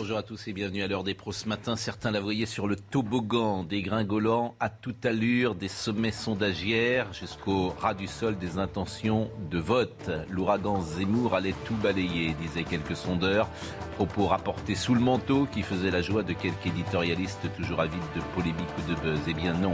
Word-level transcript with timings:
Bonjour 0.00 0.16
à 0.16 0.22
tous 0.22 0.48
et 0.48 0.54
bienvenue 0.54 0.82
à 0.82 0.86
l'heure 0.86 1.04
des 1.04 1.12
pros. 1.12 1.30
Ce 1.30 1.46
matin, 1.46 1.76
certains 1.76 2.10
la 2.10 2.20
voyaient 2.20 2.46
sur 2.46 2.66
le 2.66 2.74
toboggan, 2.74 3.64
dégringolant 3.64 4.54
à 4.58 4.70
toute 4.70 5.04
allure 5.04 5.54
des 5.54 5.68
sommets 5.68 6.10
sondagières 6.10 7.12
jusqu'au 7.12 7.68
ras 7.68 7.92
du 7.92 8.06
sol 8.06 8.38
des 8.38 8.56
intentions 8.56 9.30
de 9.50 9.58
vote. 9.58 10.10
L'ouragan 10.30 10.80
Zemmour 10.80 11.34
allait 11.34 11.54
tout 11.66 11.74
balayer, 11.74 12.34
disaient 12.40 12.64
quelques 12.64 12.96
sondeurs. 12.96 13.50
Propos 13.96 14.26
rapportés 14.26 14.74
sous 14.74 14.94
le 14.94 15.02
manteau 15.02 15.46
qui 15.52 15.60
faisaient 15.60 15.90
la 15.90 16.00
joie 16.00 16.22
de 16.22 16.32
quelques 16.32 16.64
éditorialistes 16.64 17.54
toujours 17.54 17.80
avides 17.80 18.00
de 18.16 18.22
polémique 18.34 18.70
ou 18.78 18.90
de 18.90 18.98
buzz. 19.02 19.20
Eh 19.28 19.34
bien 19.34 19.52
non, 19.52 19.72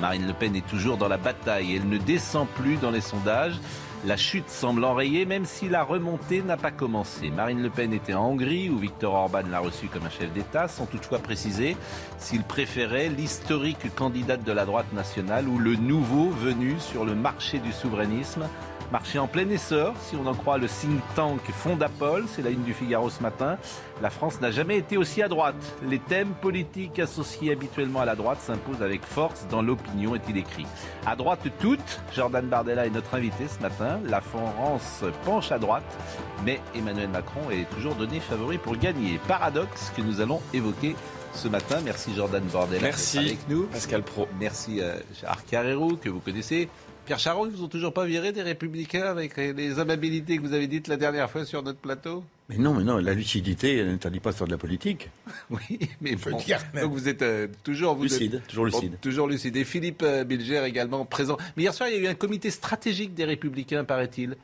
Marine 0.00 0.26
Le 0.26 0.32
Pen 0.32 0.56
est 0.56 0.66
toujours 0.66 0.96
dans 0.96 1.06
la 1.06 1.18
bataille. 1.18 1.76
Elle 1.76 1.88
ne 1.88 1.98
descend 1.98 2.48
plus 2.48 2.78
dans 2.78 2.90
les 2.90 3.00
sondages. 3.00 3.60
La 4.04 4.16
chute 4.16 4.48
semble 4.48 4.84
enrayée, 4.84 5.26
même 5.26 5.44
si 5.44 5.68
la 5.68 5.82
remontée 5.82 6.40
n'a 6.42 6.56
pas 6.56 6.70
commencé. 6.70 7.30
Marine 7.30 7.60
Le 7.60 7.68
Pen 7.68 7.92
était 7.92 8.14
en 8.14 8.26
Hongrie, 8.26 8.70
où 8.70 8.78
Viktor 8.78 9.12
Orban 9.12 9.42
l'a 9.50 9.58
reçu 9.58 9.88
comme 9.88 10.06
un 10.06 10.10
chef 10.10 10.32
d'État, 10.32 10.68
sans 10.68 10.86
toutefois 10.86 11.18
préciser 11.18 11.76
s'il 12.16 12.44
préférait 12.44 13.08
l'historique 13.08 13.92
candidate 13.96 14.44
de 14.44 14.52
la 14.52 14.66
droite 14.66 14.92
nationale 14.92 15.48
ou 15.48 15.58
le 15.58 15.74
nouveau 15.74 16.30
venu 16.30 16.76
sur 16.78 17.04
le 17.04 17.16
marché 17.16 17.58
du 17.58 17.72
souverainisme. 17.72 18.48
Marché 18.90 19.18
en 19.18 19.26
plein 19.26 19.46
essor, 19.50 19.94
si 20.00 20.16
on 20.16 20.26
en 20.26 20.32
croit 20.32 20.56
le 20.56 20.66
think 20.66 21.02
tank 21.14 21.42
Fondapol, 21.52 22.24
c'est 22.26 22.40
la 22.40 22.48
une 22.48 22.62
du 22.62 22.72
Figaro 22.72 23.10
ce 23.10 23.22
matin. 23.22 23.58
La 24.00 24.08
France 24.08 24.40
n'a 24.40 24.50
jamais 24.50 24.78
été 24.78 24.96
aussi 24.96 25.22
à 25.22 25.28
droite. 25.28 25.56
Les 25.86 25.98
thèmes 25.98 26.32
politiques 26.40 26.98
associés 26.98 27.52
habituellement 27.52 28.00
à 28.00 28.06
la 28.06 28.16
droite 28.16 28.38
s'imposent 28.40 28.82
avec 28.82 29.04
force 29.04 29.46
dans 29.50 29.60
l'opinion, 29.60 30.14
est-il 30.14 30.38
écrit. 30.38 30.64
À 31.04 31.16
droite 31.16 31.40
toute, 31.60 32.00
Jordan 32.14 32.46
Bardella 32.46 32.86
est 32.86 32.90
notre 32.90 33.14
invité 33.14 33.46
ce 33.46 33.60
matin. 33.60 34.00
La 34.06 34.22
France 34.22 35.04
penche 35.26 35.52
à 35.52 35.58
droite, 35.58 35.98
mais 36.46 36.58
Emmanuel 36.74 37.10
Macron 37.10 37.50
est 37.50 37.68
toujours 37.74 37.94
donné 37.94 38.20
favori 38.20 38.56
pour 38.56 38.76
gagner. 38.76 39.20
Paradoxe 39.28 39.92
que 39.94 40.00
nous 40.00 40.22
allons 40.22 40.40
évoquer 40.54 40.96
ce 41.34 41.48
matin. 41.48 41.80
Merci 41.84 42.14
Jordan 42.14 42.42
Bardella 42.44 42.80
Merci, 42.82 43.18
d'être 43.18 43.26
avec 43.26 43.48
nous. 43.50 43.66
Pascal 43.66 44.02
Pro. 44.02 44.26
Merci 44.40 44.80
euh, 44.80 44.98
Gérard 45.20 45.44
Carrero, 45.44 45.96
que 45.96 46.08
vous 46.08 46.20
connaissez. 46.20 46.70
Pierre 47.08 47.18
Charon, 47.18 47.46
ils 47.46 47.52
vous 47.52 47.64
ont 47.64 47.68
toujours 47.68 47.94
pas 47.94 48.04
viré 48.04 48.32
des 48.32 48.42
Républicains 48.42 49.04
avec 49.06 49.38
les 49.38 49.78
amabilités 49.78 50.36
que 50.36 50.42
vous 50.42 50.52
avez 50.52 50.66
dites 50.66 50.88
la 50.88 50.98
dernière 50.98 51.30
fois 51.30 51.46
sur 51.46 51.62
notre 51.62 51.78
plateau? 51.78 52.22
Mais 52.50 52.58
non, 52.58 52.74
mais 52.74 52.84
non, 52.84 52.98
la 52.98 53.14
lucidité, 53.14 53.78
elle 53.78 53.86
n'interdit 53.88 54.20
pas 54.20 54.30
de 54.32 54.36
faire 54.36 54.46
de 54.46 54.52
la 54.52 54.58
politique. 54.58 55.08
Oui, 55.50 55.78
mais 56.02 56.18
Faut 56.18 56.28
bon. 56.32 56.36
dire, 56.36 56.58
même. 56.74 56.82
Donc 56.84 56.92
vous 56.92 57.08
êtes 57.08 57.22
euh, 57.22 57.48
toujours 57.64 57.94
vous 57.94 58.02
Lucide, 58.02 58.34
êtes- 58.34 58.46
toujours 58.46 58.66
lucide. 58.66 58.90
Bon, 58.90 58.98
toujours 59.00 59.26
lucide. 59.26 59.56
Et 59.56 59.64
Philippe 59.64 60.02
euh, 60.02 60.22
Bilger 60.24 60.62
également 60.66 61.06
présent. 61.06 61.38
Mais 61.56 61.62
hier 61.62 61.72
soir, 61.72 61.88
il 61.88 61.94
y 61.94 61.98
a 61.98 62.00
eu 62.02 62.06
un 62.08 62.14
comité 62.14 62.50
stratégique 62.50 63.14
des 63.14 63.24
Républicains, 63.24 63.84
paraît-il. 63.84 64.36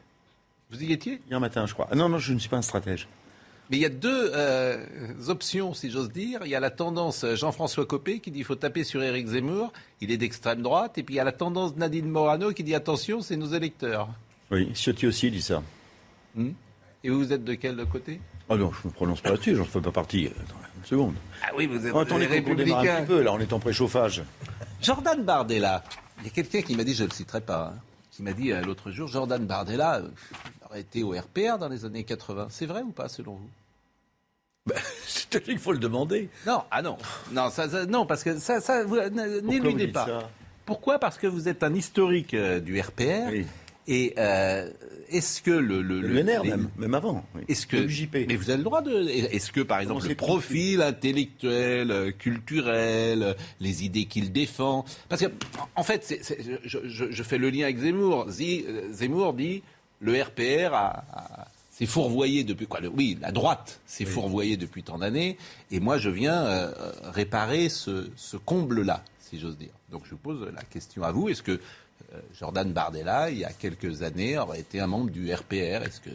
Vous 0.71 0.83
y 0.83 0.91
étiez? 0.91 1.21
Hier 1.31 1.39
matin, 1.41 1.67
je 1.67 1.75
crois. 1.75 1.89
Ah 1.91 1.95
non, 1.97 2.09
non, 2.09 2.17
je 2.19 2.33
ne 2.33 2.39
suis 2.39 2.49
pas 2.49 2.57
un 2.57 2.63
stratège. 2.63 3.07
Mais 3.71 3.79
il 3.79 3.81
y 3.81 3.87
a 3.87 3.91
deux 3.91 4.31
euh, 4.35 4.85
options, 5.29 5.73
si 5.73 5.91
j'ose 5.91 6.11
dire. 6.11 6.41
Il 6.45 6.51
y 6.51 6.55
a 6.55 6.61
la 6.61 6.71
tendance 6.71 7.25
euh, 7.25 7.35
Jean-François 7.35 7.87
Copé 7.87 8.21
qui 8.21 8.31
dit 8.31 8.39
qu'il 8.39 8.45
faut 8.45 8.55
taper 8.55 8.85
sur 8.85 9.03
Éric 9.03 9.29
Zemmour, 9.29 9.73
il 10.01 10.11
est 10.11 10.19
d'extrême 10.19 10.61
droite. 10.61 10.99
Et 10.99 11.03
puis 11.03 11.15
il 11.15 11.19
y 11.19 11.21
a 11.21 11.25
la 11.25 11.33
tendance 11.33 11.75
Nadine 11.77 12.09
Morano 12.09 12.53
qui 12.53 12.63
dit 12.63 12.75
attention, 12.75 13.23
c'est 13.23 13.37
nos 13.37 13.47
électeurs. 13.47 14.09
Oui, 14.51 14.71
Ciotti 14.75 15.07
aussi 15.07 15.31
dit 15.31 15.43
ça. 15.43 15.63
Et 17.03 17.11
vous 17.11 17.33
êtes 17.33 17.45
de 17.45 17.55
quel 17.55 17.85
côté? 17.87 18.21
Ah 18.49 18.57
non, 18.57 18.71
je 18.73 18.87
ne 18.87 18.91
me 18.91 18.95
prononce 18.95 19.21
pas 19.21 19.31
là-dessus, 19.31 19.57
j'en 19.57 19.65
fais 19.65 19.81
pas 19.81 19.91
partie. 19.91 20.27
Attends, 20.27 20.57
une 20.77 20.85
seconde. 20.85 21.15
Ah 21.43 21.51
oui, 21.57 21.67
vous 21.67 21.87
êtes 21.87 21.93
Oh, 21.95 22.01
attendez, 22.01 22.43
qu'on 22.43 22.55
démarre 22.55 22.81
un 22.81 23.01
petit 23.01 23.07
peu, 23.07 23.23
là, 23.23 23.33
on 23.33 23.39
est 23.39 23.53
en 23.53 23.59
préchauffage. 23.59 24.23
Jordan 24.83 25.23
Bardella, 25.23 25.83
il 26.19 26.25
y 26.25 26.27
a 26.27 26.31
quelqu'un 26.31 26.61
qui 26.61 26.77
m'a 26.77 26.85
dit, 26.85 26.95
je 26.95 27.05
ne 27.05 27.09
le 27.09 27.15
citerai 27.15 27.41
pas, 27.41 27.73
hein, 27.75 27.81
qui 28.11 28.23
m'a 28.23 28.33
dit 28.33 28.53
euh, 28.53 28.61
l'autre 28.61 28.91
jour, 28.91 29.09
Jordan 29.09 29.45
Bardella 29.47 29.97
euh, 29.97 30.09
aurait 30.67 30.81
été 30.81 31.03
au 31.03 31.11
RPR 31.11 31.59
dans 31.59 31.69
les 31.69 31.85
années 31.85 32.05
80. 32.05 32.49
C'est 32.51 32.67
vrai 32.67 32.83
ou 32.83 32.91
pas, 32.91 33.09
selon 33.09 33.35
vous? 33.35 33.51
Qu'il 35.41 35.59
faut 35.59 35.73
le 35.73 35.79
demander. 35.79 36.29
Non, 36.47 36.63
ah 36.71 36.83
non, 36.83 36.97
non, 37.33 37.51
ça, 37.51 37.69
ça- 37.69 37.87
non, 37.87 38.07
parce 38.07 38.23
que 38.25 38.39
ça, 38.39 38.61
ça 38.61 38.85
n'éludez 38.85 39.89
pas. 39.89 40.07
ça 40.07 40.31
Pourquoi? 40.67 40.99
Parce 40.99 41.19
que 41.19 41.27
vous 41.27 41.49
êtes 41.49 41.63
un 41.63 41.75
historique 41.75 42.35
euh, 42.35 42.61
du 42.61 42.81
RPR. 42.81 43.29
Oui. 43.31 43.47
Et 43.87 44.15
euh, 44.17 44.71
est-ce 45.11 45.43
que 45.43 45.51
le, 45.51 45.83
le, 45.83 46.01
Le 46.01 46.09
le- 46.09 46.21
NR, 46.23 46.43
les- 46.43 46.49
même, 46.51 46.71
même 46.79 46.95
avant. 46.95 47.23
oui. 47.35 47.43
Est-ce 47.49 47.67
que 47.67 47.77
Le 47.77 47.87
JP. 47.89 48.17
mais 48.29 48.37
vous 48.37 48.49
avez 48.49 48.57
le 48.57 48.65
droit 48.65 48.81
de 48.81 49.07
est-ce 49.09 49.53
que 49.53 49.61
par 49.61 49.81
exemple 49.81 50.09
le 50.09 50.15
profil 50.15 50.81
intellectuel, 50.81 51.91
euh, 51.91 52.11
culturel, 52.11 53.37
les 53.61 53.85
idées 53.85 54.07
qu'il 54.07 54.33
défend? 54.33 54.85
Parce 55.11 55.21
que 55.21 55.27
en 55.77 55.83
fait 55.83 56.19
je, 56.65 56.79
je- 56.87 57.11
je 57.11 57.23
fais 57.23 57.37
le 57.37 57.51
lien 57.51 57.65
avec 57.65 57.79
Zemmour. 57.79 58.27
Zemmour 58.93 59.35
dit 59.35 59.63
le 60.01 60.23
RPR 60.23 60.73
a, 60.73 61.05
a- 61.13 61.47
s'est 61.77 61.87
fourvoyé 61.87 62.45
depuis 62.45 62.67
quoi 62.69 62.79
le- 62.81 62.89
Oui, 62.89 63.19
la 63.21 63.33
droite 63.33 63.81
s'est 63.85 64.05
fourvoyée 64.05 64.57
depuis 64.57 64.85
tant 64.85 64.99
d'années 64.99 65.37
et 65.73 65.81
moi 65.81 65.99
je 65.99 66.09
viens 66.09 66.45
euh, 66.45 66.73
euh, 66.79 66.93
réparer 67.11 67.69
ce, 67.69 68.09
ce 68.15 68.37
comble-là, 68.37 69.03
si 69.19 69.41
j'ose 69.41 69.59
dire. 69.59 69.73
Donc 69.91 70.03
je 70.05 70.11
vous 70.11 70.17
pose 70.19 70.49
la 70.55 70.63
question 70.63 71.03
à 71.03 71.11
vous. 71.11 71.29
Est-ce 71.29 71.43
que 71.43 71.53
euh, 72.15 72.21
Jordan 72.39 72.73
Bardella, 72.73 73.31
il 73.31 73.39
y 73.39 73.45
a 73.45 73.53
quelques 73.53 74.03
années, 74.03 74.39
aurait 74.39 74.61
été 74.61 74.79
un 74.79 74.87
membre 74.87 75.11
du 75.11 75.33
RPR 75.35 75.83
Est-ce 75.83 76.01
que 76.01 76.11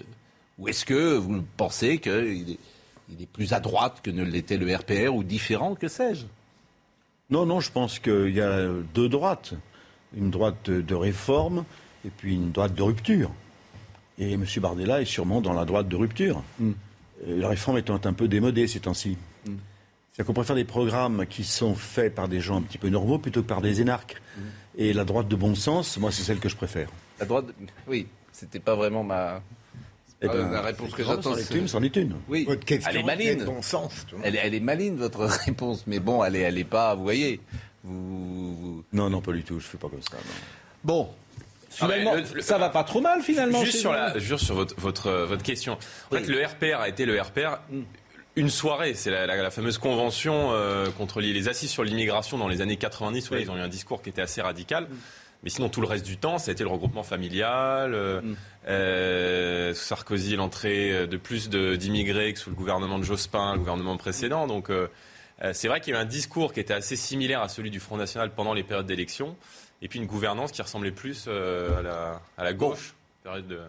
ou 0.60 0.68
est-ce 0.70 0.86
que 0.86 1.16
vous 1.16 1.44
pensez 1.58 2.00
qu'il 2.00 2.52
est, 2.52 2.60
il 3.10 3.22
est 3.22 3.26
plus 3.32 3.52
à 3.54 3.60
droite 3.60 4.00
que 4.02 4.12
ne 4.12 4.24
l'était 4.24 4.58
le 4.58 4.74
RPR 4.74 5.14
ou 5.14 5.24
différent, 5.24 5.76
que 5.76 5.88
sais-je? 5.90 6.26
Non, 7.30 7.46
non, 7.46 7.60
je 7.60 7.72
pense 7.72 8.00
qu'il 8.00 8.30
y 8.34 8.42
a 8.42 8.68
deux 8.94 9.10
droites. 9.10 9.54
Une 10.16 10.32
droite 10.32 10.70
de 10.70 10.96
réforme 10.96 11.64
et 12.06 12.10
puis 12.10 12.36
une 12.36 12.52
droite 12.52 12.74
de 12.76 12.82
rupture. 12.82 13.32
Et 14.20 14.34
M. 14.34 14.46
Bardella 14.58 15.02
est 15.02 15.06
sûrement 15.06 15.42
dans 15.42 15.54
la 15.54 15.66
droite 15.66 15.88
de 15.88 15.96
rupture. 15.96 16.44
Mm. 16.60 16.72
Euh, 17.28 17.40
La 17.40 17.48
réforme 17.48 17.78
étant 17.78 18.00
un 18.04 18.14
peu 18.14 18.28
démodée 18.28 18.68
ces 18.68 18.82
temps-ci. 18.82 19.18
Mm. 19.46 19.54
C'est-à-dire 20.12 20.26
qu'on 20.28 20.34
préfère 20.34 20.56
des 20.58 20.66
programmes 20.66 21.26
qui 21.26 21.44
sont 21.46 21.74
faits 21.76 22.14
par 22.16 22.28
des 22.28 22.42
gens 22.42 22.58
un 22.58 22.62
petit 22.62 22.78
peu 22.78 22.90
normaux 22.90 23.18
plutôt 23.20 23.42
que 23.42 23.48
par 23.48 23.62
des 23.62 23.80
énarques. 23.82 24.22
Mm. 24.38 24.42
Et 24.78 24.94
la 24.94 25.06
droite 25.06 25.28
de 25.28 25.36
bon 25.36 25.56
sens, 25.56 25.98
moi, 25.98 26.12
c'est 26.12 26.24
celle 26.24 26.40
que 26.40 26.50
je 26.50 26.56
préfère. 26.56 26.90
La 27.20 27.26
droite, 27.26 27.46
oui, 27.88 28.08
c'était 28.32 28.60
pas 28.60 28.76
vraiment 28.76 29.04
ma. 29.04 29.42
Eh 30.22 30.28
ben, 30.28 30.52
la 30.52 30.62
réponse 30.62 30.92
que 30.94 31.02
c'en 31.02 31.16
j'attends, 31.16 31.38
est 31.38 31.44
c'est- 31.44 31.56
une, 31.58 31.70
c'en 31.70 31.82
est 31.82 31.96
une. 31.96 32.14
Oui, 32.28 32.44
Votre 32.46 32.66
question 32.66 32.90
elle 32.92 32.98
est 32.98 33.04
maline. 33.04 33.40
de 33.40 33.46
bon 33.46 33.62
sens. 33.62 34.06
Elle, 34.22 34.36
est- 34.36 34.40
elle 34.44 34.54
est 34.54 34.60
maline 34.60 34.98
votre 34.98 35.22
réponse, 35.46 35.86
mais 35.88 36.00
bon, 36.00 36.22
elle 36.26 36.36
est, 36.36 36.42
elle 36.42 36.58
est 36.58 36.66
pas. 36.66 36.94
Vous 36.94 37.04
voyez, 37.04 37.40
vous. 37.86 38.56
vous- 38.56 38.84
Non, 38.92 39.10
non, 39.10 39.22
pas 39.22 39.32
du 39.32 39.44
tout, 39.44 39.60
je 39.62 39.66
ne 39.66 39.70
fais 39.70 39.78
pas 39.78 39.88
comme 39.88 40.02
ça. 40.02 40.18
non. 40.18 40.34
Bon. 40.84 41.10
Ah, 41.72 41.86
Finalement, 41.86 42.16
le- 42.16 42.24
le- 42.36 42.42
ça 42.42 42.58
va 42.58 42.70
pas 42.70 42.84
trop 42.84 43.02
mal 43.02 43.22
finalement. 43.22 43.64
Juste 43.64 43.80
sur, 43.80 43.92
vous. 43.92 43.96
la, 43.98 44.18
juste 44.20 44.46
sur 44.46 44.56
votre, 44.56 44.76
votre, 44.80 45.08
euh, 45.08 45.26
votre 45.26 45.44
question. 45.44 45.74
En 45.74 46.16
Oui. 46.16 46.22
fait, 46.24 46.28
le 46.32 46.44
RPR 46.46 46.80
a 46.82 46.90
été 46.90 47.06
le 47.06 47.20
RPR 47.22 47.60
une 48.36 48.50
soirée. 48.50 48.94
C'est 48.96 49.12
la, 49.12 49.26
la- 49.28 49.36
la 49.36 49.52
fameuse 49.52 49.78
convention 49.78 50.50
euh, 50.52 50.88
contre 50.98 51.22
les, 51.22 51.32
les 51.34 51.48
assises 51.48 51.70
sur 51.70 51.84
l'immigration 51.84 52.38
dans 52.38 52.48
les 52.48 52.62
années 52.62 52.78
90 52.78 53.30
où 53.30 53.34
là, 53.36 53.40
ils 53.42 53.52
ont 53.52 53.58
eu 53.58 53.62
un 53.62 53.68
discours 53.68 54.02
qui 54.02 54.10
était 54.10 54.22
assez 54.22 54.42
radical. 54.42 54.88
Mais 55.44 55.50
sinon, 55.50 55.70
tout 55.70 55.80
le 55.80 55.88
reste 55.88 56.06
du 56.06 56.18
temps, 56.18 56.38
ça 56.38 56.50
a 56.50 56.54
été 56.54 56.64
le 56.64 56.70
regroupement 56.70 57.04
familial. 57.04 57.94
euh, 57.94 58.20
euh, 58.68 59.74
sous 59.74 59.86
Sarkozy, 59.86 60.36
l'entrée 60.36 61.08
de 61.08 61.18
plus 61.18 61.50
d'immigrés 61.50 62.34
que 62.34 62.40
sous 62.40 62.50
le 62.50 62.56
gouvernement 62.56 63.00
de 63.00 63.04
Jospin, 63.04 63.54
le 63.54 63.60
gouvernement 63.60 63.96
précédent. 63.98 64.48
Donc, 64.48 64.70
c'est 65.54 65.68
vrai 65.70 65.80
qu'il 65.82 65.94
y 65.94 65.98
a 65.98 66.00
eu 66.00 66.02
un 66.02 66.06
discours 66.06 66.52
qui 66.54 66.60
était 66.60 66.74
assez 66.74 66.96
similaire 66.96 67.42
à 67.42 67.48
celui 67.50 67.70
du 67.72 67.80
Front 67.80 67.98
National 67.98 68.32
pendant 68.32 68.54
les 68.54 68.64
périodes 68.64 68.86
d'élection. 68.88 69.36
Et 69.82 69.88
puis 69.88 70.00
une 70.00 70.06
gouvernance 70.06 70.52
qui 70.52 70.62
ressemblait 70.62 70.92
plus 70.92 71.26
euh, 71.28 71.80
à, 71.80 71.82
la, 71.82 72.22
à 72.38 72.44
la 72.44 72.54
gauche. 72.54 72.96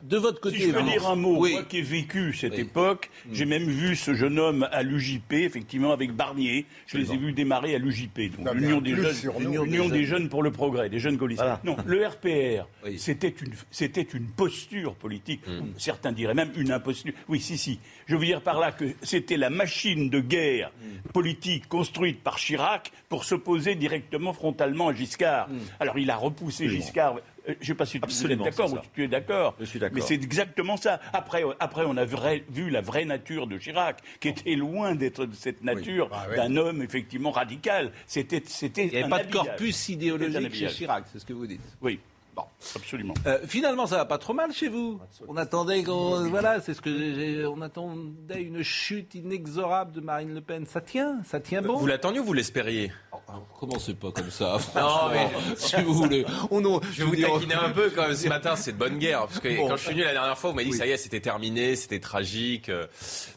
De... 0.04 0.16
Votre 0.16 0.40
côté, 0.40 0.56
Si 0.58 0.62
je 0.68 0.70
peux 0.72 0.78
vous- 0.80 0.88
dire 0.90 1.06
un 1.08 1.16
mot, 1.16 1.36
Oui. 1.38 1.52
moi 1.52 1.64
qui 1.64 1.78
ai 1.78 1.82
vécu 1.82 2.32
cette 2.32 2.54
Oui. 2.54 2.60
époque, 2.60 3.10
j'ai 3.32 3.44
même 3.44 3.64
vu 3.64 3.96
ce 3.96 4.14
jeune 4.14 4.38
homme 4.38 4.66
à 4.70 4.82
l'UJP, 4.84 5.32
effectivement, 5.32 5.92
avec 5.92 6.12
Barnier. 6.12 6.66
Je 6.86 6.96
les 6.98 7.12
ai 7.12 7.16
vus 7.16 7.32
démarrer 7.32 7.74
à 7.74 7.78
l'UJP, 7.78 8.30
donc 8.38 8.54
l'Union 8.54 8.80
des, 8.80 8.94
jeunes, 8.94 9.12
sur 9.12 9.34
nous. 9.34 9.40
l'Union 9.40 9.64
L'Union 9.64 9.88
des 9.88 9.98
des 9.98 10.04
jeunes. 10.06 10.20
jeunes 10.20 10.28
pour 10.28 10.42
le 10.44 10.50
progrès, 10.52 10.88
des 10.88 11.00
jeunes 11.00 11.16
gaullistes. 11.16 11.40
Voilà. 11.42 11.60
Non, 11.64 11.76
le 11.84 12.06
RPR, 12.06 12.66
Oui. 12.84 12.98
c'était 12.98 13.28
une, 13.28 13.52
c'était 13.72 14.00
une 14.14 14.28
posture 14.28 14.94
politique. 14.94 15.42
Certains 15.76 16.12
diraient 16.12 16.32
même 16.34 16.52
une 16.56 16.70
imposture. 16.72 17.12
Oui, 17.28 17.40
si, 17.40 17.58
si. 17.58 17.80
Je 18.06 18.16
veux 18.16 18.24
dire 18.24 18.40
par 18.42 18.60
là 18.60 18.70
que 18.72 18.84
c'était 19.02 19.36
la 19.36 19.50
machine 19.50 20.08
de 20.10 20.20
guerre 20.20 20.70
politique 21.12 21.68
construite 21.68 22.22
par 22.22 22.36
Chirac 22.36 22.92
pour 23.08 23.24
s'opposer 23.24 23.74
directement, 23.74 24.32
frontalement 24.32 24.88
à 24.88 24.94
Giscard. 24.94 25.48
Alors 25.80 25.98
il 25.98 26.08
a 26.10 26.16
repoussé 26.16 26.68
Giscard 26.68 27.16
je 27.46 27.52
ne 27.52 27.64
sais 27.64 27.74
pas 27.74 27.86
si 27.86 28.00
tu 28.00 28.32
es 28.32 28.36
d'accord 28.36 28.72
ou 28.72 28.78
tu 28.94 29.04
es 29.04 29.08
d'accord. 29.08 29.54
Je 29.60 29.64
suis 29.64 29.78
d'accord. 29.78 29.94
Mais 29.94 30.00
c'est 30.00 30.14
exactement 30.14 30.76
ça. 30.76 31.00
Après, 31.12 31.42
après 31.58 31.84
on 31.86 31.96
a 31.96 32.04
vu 32.04 32.70
la 32.70 32.80
vraie 32.80 33.04
nature 33.04 33.46
de 33.46 33.58
Chirac, 33.58 33.98
qui 34.20 34.28
était 34.28 34.54
loin 34.54 34.94
d'être 34.94 35.26
de 35.26 35.34
cette 35.34 35.62
nature 35.62 36.08
bah 36.08 36.36
d'un 36.36 36.56
homme 36.56 36.82
effectivement 36.82 37.30
radical. 37.30 37.92
C'était, 38.06 38.42
c'était. 38.46 38.86
Il 38.86 38.92
n'y 38.92 38.98
avait 38.98 39.08
pas 39.08 39.24
de 39.24 39.32
corpus 39.32 39.88
idéologique 39.88 40.54
chez 40.54 40.68
Chirac, 40.68 41.04
c'est 41.12 41.18
ce 41.18 41.26
que 41.26 41.32
vous 41.32 41.46
dites. 41.46 41.60
Oui. 41.80 42.00
Bon, 42.40 42.70
absolument. 42.76 43.14
Euh, 43.26 43.38
finalement, 43.46 43.86
ça 43.86 43.96
va 43.96 44.04
pas 44.04 44.18
trop 44.18 44.32
mal 44.32 44.52
chez 44.52 44.68
vous. 44.68 45.00
On 45.28 45.36
attendait, 45.36 45.82
voilà, 45.82 46.60
c'est 46.60 46.74
ce 46.74 46.80
que 46.80 47.46
on 47.46 47.60
attendait 47.60 48.42
une 48.42 48.62
chute 48.62 49.14
inexorable 49.14 49.92
de 49.92 50.00
Marine 50.00 50.34
Le 50.34 50.40
Pen. 50.40 50.66
Ça 50.66 50.80
tient, 50.80 51.20
ça 51.24 51.40
tient 51.40 51.62
bon. 51.62 51.76
Vous 51.76 51.86
l'attendiez 51.86 52.20
ou 52.20 52.24
vous 52.24 52.32
l'espériez? 52.32 52.92
Oh, 53.12 53.18
Comment 53.58 53.78
c'est 53.78 53.98
pas 53.98 54.10
comme 54.10 54.30
ça? 54.30 54.58
Non, 54.74 55.08
mais 55.10 55.28
si 55.56 55.80
vous 55.82 55.94
voulez, 55.94 56.24
on, 56.50 56.62
je 56.92 57.04
vais 57.04 57.04
vous 57.04 57.16
taquiner 57.16 57.54
un 57.54 57.70
peu 57.70 57.90
quand 57.90 58.08
même 58.08 58.16
ce 58.16 58.28
matin. 58.28 58.56
C'est 58.56 58.72
de 58.72 58.78
bonne 58.78 58.98
guerre 58.98 59.26
parce 59.26 59.40
que 59.40 59.48
quand 59.56 59.76
je 59.76 59.82
suis 59.82 59.92
venu 59.92 60.04
la 60.04 60.12
dernière 60.12 60.38
fois, 60.38 60.50
vous 60.50 60.56
m'avez 60.56 60.68
dit 60.70 60.76
ça 60.76 60.86
y 60.86 60.90
est, 60.90 60.96
c'était 60.96 61.20
terminé, 61.20 61.76
c'était 61.76 62.00
tragique. 62.00 62.70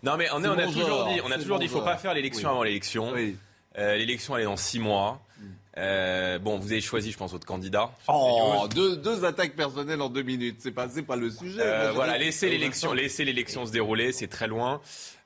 Non, 0.03 0.17
mais 0.17 0.29
on, 0.31 0.43
on 0.43 0.57
a 0.57 0.65
toujours 0.65 1.07
dit, 1.07 1.21
on 1.25 1.31
a 1.31 1.37
toujours 1.37 1.59
dit, 1.59 1.65
il 1.65 1.71
faut 1.71 1.81
pas 1.81 1.97
faire 1.97 2.13
l'élection 2.13 2.49
avant 2.49 2.63
l'élection. 2.63 3.13
Euh, 3.77 3.95
l'élection 3.95 4.35
elle 4.35 4.43
est 4.43 4.45
dans 4.45 4.57
six 4.57 4.79
mois. 4.79 5.19
Euh, 5.77 6.37
bon, 6.39 6.57
vous 6.57 6.71
avez 6.71 6.81
choisi, 6.81 7.11
je 7.11 7.17
pense, 7.17 7.31
votre 7.31 7.47
candidat. 7.47 7.91
Oh, 8.07 8.67
deux, 8.73 8.95
deux, 8.97 9.25
attaques 9.25 9.55
personnelles 9.55 10.01
en 10.01 10.09
deux 10.09 10.21
minutes. 10.21 10.57
C'est 10.59 10.71
pas, 10.71 10.87
pas 10.87 11.15
le 11.15 11.31
sujet. 11.31 11.61
Euh, 11.61 11.91
voilà, 11.93 12.17
laissez 12.17 12.49
l'élection, 12.49 12.93
laissez 12.93 13.25
l'élection 13.25 13.65
se 13.65 13.71
dérouler. 13.71 14.11
C'est 14.11 14.27
très 14.27 14.47
loin. 14.47 14.81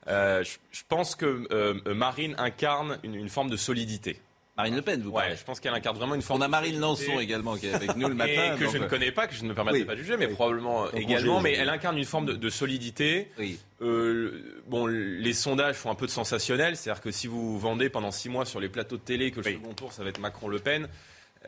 Euh, 0.08 0.42
je, 0.42 0.56
je, 0.70 0.82
pense 0.88 1.14
que 1.14 1.46
euh, 1.52 1.94
Marine 1.94 2.34
incarne 2.38 2.98
une, 3.02 3.14
une 3.14 3.28
forme 3.28 3.50
de 3.50 3.56
solidité. 3.58 4.20
Marine 4.58 4.74
Le 4.74 4.82
Pen, 4.82 5.00
vous 5.00 5.12
parlez. 5.12 5.30
Ouais, 5.30 5.36
je 5.36 5.44
pense 5.44 5.60
qu'elle 5.60 5.72
incarne 5.72 5.96
vraiment 5.96 6.16
une 6.16 6.22
forme. 6.22 6.40
On 6.40 6.44
a 6.44 6.48
Marine 6.48 6.80
Lançon 6.80 7.20
également 7.20 7.56
qui 7.56 7.68
est 7.68 7.74
avec 7.74 7.94
nous 7.94 8.08
le 8.08 8.14
matin. 8.14 8.56
Et 8.56 8.58
que 8.58 8.68
je 8.68 8.78
ne 8.78 8.88
connais 8.88 9.12
pas, 9.12 9.28
que 9.28 9.34
je 9.34 9.44
ne 9.44 9.48
me 9.48 9.54
permets 9.54 9.84
pas 9.84 9.94
de 9.94 10.00
juger, 10.00 10.16
mais 10.16 10.26
probablement 10.26 10.90
également. 10.90 11.40
Mais 11.40 11.54
elle 11.54 11.68
incarne 11.68 11.96
une 11.96 12.04
forme 12.04 12.26
de, 12.26 12.32
de 12.32 12.50
solidité. 12.50 13.30
Oui. 13.38 13.60
Euh, 13.80 14.60
bon, 14.66 14.86
les 14.86 15.32
sondages 15.32 15.76
font 15.76 15.92
un 15.92 15.94
peu 15.94 16.06
de 16.06 16.10
sensationnel, 16.10 16.76
c'est-à-dire 16.76 17.00
que 17.00 17.12
si 17.12 17.28
vous 17.28 17.56
vendez 17.58 17.88
pendant 17.88 18.10
six 18.10 18.28
mois 18.28 18.44
sur 18.44 18.58
les 18.58 18.68
plateaux 18.68 18.96
de 18.96 19.02
télé 19.02 19.30
que 19.30 19.36
le 19.36 19.44
second 19.44 19.72
tour 19.72 19.92
ça 19.92 20.02
va 20.02 20.08
être 20.08 20.18
Macron-Le 20.18 20.58
Pen, 20.58 20.88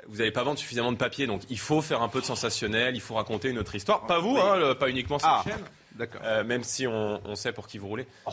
vous 0.07 0.19
n'allez 0.19 0.31
pas 0.31 0.45
vendre 0.45 0.61
suffisamment 0.61 0.93
de 0.93 0.97
papier. 0.97 1.27
Donc 1.27 1.43
il 1.51 1.59
faut 1.59 1.83
faire 1.83 2.03
un 2.03 2.09
peu 2.09 2.21
de 2.21 2.27
sensationnel, 2.27 2.95
il 2.95 3.01
faut 3.01 3.15
raconter 3.15 3.49
une 3.49 3.59
autre 3.59 3.75
histoire. 3.75 4.07
Pas 4.07 4.21
vous, 4.21 4.37
hein, 4.37 4.77
pas 4.77 4.89
uniquement 4.89 5.19
cette 5.19 5.29
ah, 5.29 5.43
chaîne. 5.45 5.65
D'accord. 5.97 6.21
Euh, 6.25 6.45
même 6.45 6.63
si 6.63 6.87
on, 6.87 7.21
on, 7.25 7.35
sait 7.35 7.53
pour 7.53 7.67
qui 7.67 7.79
vous 7.79 7.89
roulez. 7.89 8.07
Oh. 8.27 8.31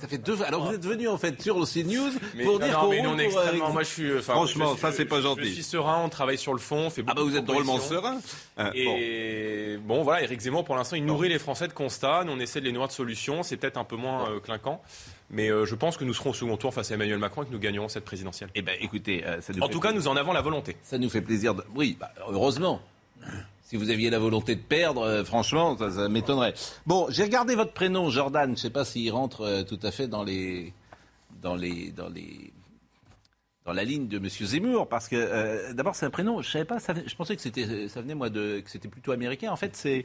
Ça 0.00 0.08
fait 0.08 0.16
deux. 0.16 0.42
Alors 0.42 0.66
vous 0.66 0.74
êtes 0.74 0.84
venu 0.84 1.08
en 1.08 1.18
fait 1.18 1.40
sur 1.42 1.58
le 1.58 1.66
CNews 1.66 2.10
pour 2.44 2.58
dire 2.58 2.82
non, 2.82 2.88
mais 2.88 3.06
on 3.06 3.18
est 3.18 3.26
extrêmement. 3.26 3.70
Moi, 3.70 3.82
je 3.82 3.88
suis. 3.88 4.22
Franchement, 4.22 4.74
ça 4.76 4.92
c'est 4.92 5.04
pas 5.04 5.20
gentil. 5.20 5.44
Je 5.44 5.54
suis 5.54 5.62
serein. 5.62 6.02
On 6.02 6.08
travaille 6.08 6.38
sur 6.38 6.54
le 6.54 6.58
fond. 6.58 6.86
On 6.86 6.90
fait 6.90 7.04
ah 7.06 7.12
bah 7.12 7.22
vous 7.22 7.36
êtes 7.36 7.44
drôlement 7.44 7.78
serein. 7.78 8.18
Ah, 8.56 8.70
et 8.74 9.76
bon. 9.82 10.02
voilà, 10.02 10.22
Eric 10.22 10.40
Zemmour 10.40 10.64
pour 10.64 10.76
l'instant 10.76 10.96
il 10.96 11.04
nourrit 11.04 11.28
les 11.28 11.38
Français 11.38 11.68
de 11.68 11.74
constats. 11.74 12.24
Nous 12.24 12.32
on 12.32 12.40
essaie 12.40 12.60
de 12.60 12.64
les 12.64 12.72
nourrir 12.72 12.88
de 12.88 12.92
solutions. 12.92 13.42
C'est 13.42 13.58
peut-être 13.58 13.76
un 13.76 13.84
peu 13.84 13.96
moins 13.96 14.30
euh, 14.30 14.40
clinquant. 14.40 14.80
Mais 15.30 15.50
euh, 15.50 15.66
je 15.66 15.74
pense 15.74 15.96
que 15.96 16.04
nous 16.04 16.14
serons 16.14 16.30
au 16.30 16.34
second 16.34 16.56
tour 16.56 16.72
face 16.72 16.90
à 16.90 16.94
Emmanuel 16.94 17.18
Macron 17.18 17.42
et 17.42 17.46
que 17.46 17.52
nous 17.52 17.58
gagnerons 17.58 17.88
cette 17.88 18.04
présidentielle. 18.04 18.48
Eh 18.54 18.62
ben, 18.62 18.76
écoutez, 18.80 19.24
euh, 19.24 19.40
ça 19.40 19.52
nous 19.52 19.62
en 19.62 19.68
tout 19.68 19.80
cas, 19.80 19.92
nous 19.92 20.08
en 20.08 20.16
avons 20.16 20.32
la 20.32 20.40
volonté. 20.40 20.76
Ça 20.82 20.98
nous 20.98 21.10
fait 21.10 21.20
plaisir. 21.20 21.54
De... 21.54 21.62
Oui, 21.74 21.96
bah, 22.00 22.10
heureusement. 22.28 22.80
Si 23.70 23.76
vous 23.76 23.90
aviez 23.90 24.10
la 24.10 24.18
volonté 24.18 24.56
de 24.56 24.60
perdre, 24.60 25.02
euh, 25.02 25.24
franchement, 25.24 25.78
ça, 25.78 26.08
m'étonnerait. 26.08 26.54
Bon, 26.86 27.06
j'ai 27.08 27.22
regardé 27.22 27.54
votre 27.54 27.72
prénom, 27.72 28.10
Jordan. 28.10 28.46
Je 28.46 28.50
ne 28.50 28.56
sais 28.56 28.70
pas 28.70 28.84
s'il 28.84 29.12
rentre 29.12 29.42
euh, 29.42 29.62
tout 29.62 29.78
à 29.84 29.92
fait 29.92 30.08
dans 30.08 30.24
les, 30.24 30.72
dans 31.40 31.54
les, 31.54 31.92
dans 31.92 32.08
les, 32.08 32.52
dans 33.64 33.72
la 33.72 33.84
ligne 33.84 34.08
de 34.08 34.16
M. 34.16 34.28
Zemmour, 34.28 34.88
parce 34.88 35.06
que 35.06 35.14
euh, 35.14 35.72
d'abord 35.72 35.94
c'est 35.94 36.04
un 36.04 36.10
prénom. 36.10 36.42
Je 36.42 36.50
savais 36.50 36.64
pas. 36.64 36.78
je 36.80 37.14
pensais 37.14 37.36
que 37.36 37.42
c'était, 37.42 37.86
ça 37.86 38.00
venait 38.00 38.16
moi 38.16 38.28
de, 38.28 38.58
que 38.58 38.68
c'était 38.68 38.88
plutôt 38.88 39.12
américain. 39.12 39.52
En 39.52 39.56
fait, 39.56 39.76
c'est, 39.76 40.04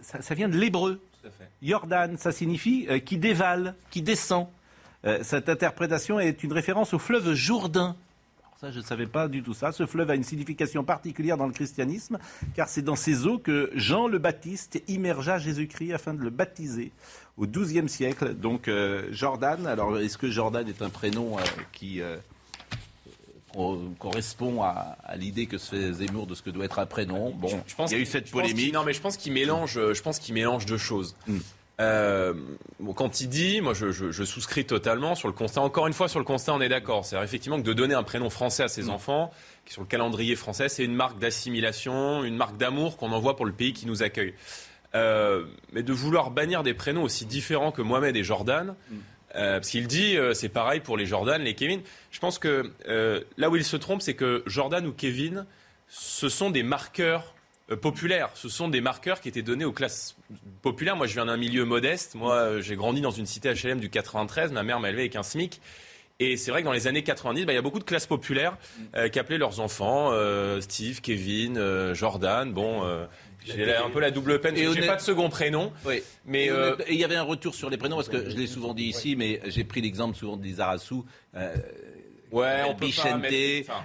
ça, 0.00 0.34
vient 0.36 0.48
de 0.48 0.56
l'hébreu. 0.56 1.00
Jordan, 1.60 2.16
ça 2.16 2.30
signifie 2.30 2.86
qui 3.04 3.18
dévale, 3.18 3.74
qui 3.90 4.02
descend. 4.02 4.46
cette 5.22 5.48
interprétation 5.48 6.20
est 6.20 6.44
une 6.44 6.52
référence 6.52 6.94
au 6.94 7.00
fleuve 7.00 7.34
Jourdain 7.34 7.96
je 8.70 8.78
ne 8.78 8.84
savais 8.84 9.06
pas 9.06 9.28
du 9.28 9.42
tout 9.42 9.54
ça. 9.54 9.72
Ce 9.72 9.86
fleuve 9.86 10.10
a 10.10 10.14
une 10.14 10.22
signification 10.22 10.84
particulière 10.84 11.36
dans 11.36 11.46
le 11.46 11.52
christianisme, 11.52 12.18
car 12.54 12.68
c'est 12.68 12.82
dans 12.82 12.96
ces 12.96 13.26
eaux 13.26 13.38
que 13.38 13.70
Jean 13.74 14.06
le 14.06 14.18
Baptiste 14.18 14.82
immergea 14.88 15.38
Jésus-Christ 15.38 15.92
afin 15.92 16.14
de 16.14 16.22
le 16.22 16.30
baptiser 16.30 16.92
au 17.36 17.46
XIIe 17.46 17.88
siècle. 17.88 18.34
Donc 18.34 18.68
euh, 18.68 19.08
Jordan, 19.10 19.66
alors 19.66 19.98
est-ce 19.98 20.18
que 20.18 20.30
Jordan 20.30 20.68
est 20.68 20.82
un 20.82 20.90
prénom 20.90 21.38
euh, 21.38 21.42
qui 21.72 22.00
euh, 22.00 22.16
correspond 23.98 24.62
à, 24.62 24.96
l'idée 25.16 25.46
que 25.46 25.58
se 25.58 25.74
fait 25.74 25.92
Zemmour 25.92 26.26
de 26.26 26.34
ce 26.34 26.42
que 26.42 26.50
doit 26.50 26.64
être 26.64 26.78
un 26.78 26.86
prénom? 26.86 27.30
Bon, 27.30 27.48
je, 27.66 27.74
pense 27.74 27.90
il 27.90 27.94
y 27.94 28.00
a 28.00 28.02
eu 28.02 28.06
cette 28.06 28.30
polémique. 28.30 28.72
Non, 28.72 28.84
mais 28.84 28.92
je 28.92 29.00
pense 29.00 29.16
qu'il 29.16 29.32
mélange, 29.32 29.74
je 29.74 30.02
pense 30.02 30.18
qu'il 30.18 30.34
mélange 30.34 30.66
deux 30.66 30.78
choses. 30.78 31.16
Hmm. 31.26 31.38
Euh, 31.80 32.34
quand 32.94 33.20
il 33.20 33.28
dit, 33.28 33.60
moi 33.60 33.72
je, 33.74 34.24
souscris 34.24 34.64
totalement 34.64 35.14
sur 35.14 35.28
le 35.28 35.34
constat. 35.34 35.60
Encore 35.60 35.86
une 35.86 35.92
fois, 35.92 36.08
sur 36.08 36.18
le 36.18 36.24
constat, 36.24 36.54
on 36.54 36.60
est 36.60 36.68
d'accord. 36.68 37.04
C'est 37.04 37.22
effectivement 37.22 37.58
que 37.58 37.66
de 37.66 37.72
donner 37.72 37.94
un 37.94 38.02
prénom 38.02 38.30
français 38.30 38.62
à 38.62 38.68
ses 38.68 38.84
mm. 38.84 38.90
enfants, 38.90 39.30
qui 39.64 39.72
sur 39.72 39.82
le 39.82 39.88
calendrier 39.88 40.36
français, 40.36 40.68
c'est 40.68 40.84
une 40.84 40.94
marque 40.94 41.18
d'assimilation, 41.18 42.24
une 42.24 42.36
marque 42.36 42.56
d'amour 42.56 42.96
qu'on 42.96 43.12
envoie 43.12 43.36
pour 43.36 43.46
le 43.46 43.52
pays 43.52 43.72
qui 43.72 43.86
nous 43.86 44.02
accueille. 44.02 44.34
Euh, 44.94 45.46
mais 45.72 45.82
de 45.82 45.92
vouloir 45.92 46.30
bannir 46.30 46.62
des 46.62 46.74
prénoms 46.74 47.02
aussi 47.02 47.24
différents 47.24 47.72
que 47.72 47.80
Mohamed 47.80 48.14
et 48.14 48.24
Jordan, 48.24 48.74
mm. 48.90 48.96
euh, 49.36 49.56
parce 49.58 49.70
qu'il 49.70 49.86
dit 49.86 50.16
c'est 50.34 50.50
pareil 50.50 50.80
pour 50.80 50.96
les 50.96 51.06
Jordan, 51.06 51.40
les 51.40 51.54
Kevin. 51.54 51.80
Je 52.10 52.20
pense 52.20 52.38
que 52.38 52.70
là 53.38 53.50
où 53.50 53.56
il 53.56 53.64
se 53.64 53.76
trompe, 53.76 54.02
c'est 54.02 54.14
que 54.14 54.42
Jordan 54.46 54.86
ou 54.86 54.92
Kevin, 54.92 55.46
ce 55.88 56.28
sont 56.28 56.50
des 56.50 56.62
marqueurs 56.62 57.34
populaires. 57.76 58.30
Ce 58.34 58.48
sont 58.48 58.68
des 58.68 58.80
marqueurs 58.80 59.20
qui 59.20 59.28
étaient 59.28 59.42
donnés 59.42 59.64
aux 59.64 59.72
classes 59.72 60.16
populaires. 60.62 60.96
Moi, 60.96 61.06
je 61.06 61.14
viens 61.14 61.26
d'un 61.26 61.36
milieu 61.36 61.64
modeste. 61.64 62.14
Moi, 62.14 62.34
euh, 62.34 62.62
j'ai 62.62 62.76
grandi 62.76 63.00
dans 63.00 63.10
une 63.10 63.26
cité 63.26 63.52
HLM 63.52 63.80
du 63.80 63.90
93. 63.90 64.52
Ma 64.52 64.62
mère 64.62 64.80
m'a 64.80 64.88
élevé 64.88 65.02
avec 65.02 65.16
un 65.16 65.22
SMIC. 65.22 65.60
Et 66.20 66.36
c'est 66.36 66.50
vrai 66.50 66.60
que 66.60 66.66
dans 66.66 66.72
les 66.72 66.86
années 66.86 67.02
90, 67.02 67.46
bah, 67.46 67.52
il 67.52 67.56
y 67.56 67.58
a 67.58 67.62
beaucoup 67.62 67.78
de 67.78 67.84
classes 67.84 68.06
populaires 68.06 68.56
euh, 68.94 69.08
qui 69.08 69.18
appelaient 69.18 69.38
leurs 69.38 69.60
enfants 69.60 70.12
Steve, 70.60 71.00
Kevin, 71.00 71.92
Jordan. 71.94 72.52
Bon, 72.52 72.82
j'ai 73.44 73.74
un 73.74 73.90
peu 73.90 74.00
la 74.00 74.10
double 74.10 74.40
peine. 74.40 74.56
Je 74.56 74.68
n'ai 74.68 74.86
pas 74.86 74.96
de 74.96 75.00
second 75.00 75.30
prénom. 75.30 75.72
Oui. 75.84 76.02
Mais 76.26 76.50
il 76.88 76.96
y 76.96 77.04
avait 77.04 77.16
un 77.16 77.22
retour 77.22 77.54
sur 77.54 77.70
les 77.70 77.76
prénoms 77.76 77.96
parce 77.96 78.08
que 78.08 78.30
je 78.30 78.36
l'ai 78.36 78.46
souvent 78.46 78.74
dit 78.74 78.84
ici, 78.84 79.16
mais 79.16 79.40
j'ai 79.46 79.64
pris 79.64 79.80
l'exemple 79.80 80.16
souvent 80.16 80.36
des 80.36 80.60
Arassou. 80.60 81.04
Ouais, 82.32 82.62
on 82.66 82.74
Bichente, 82.74 83.24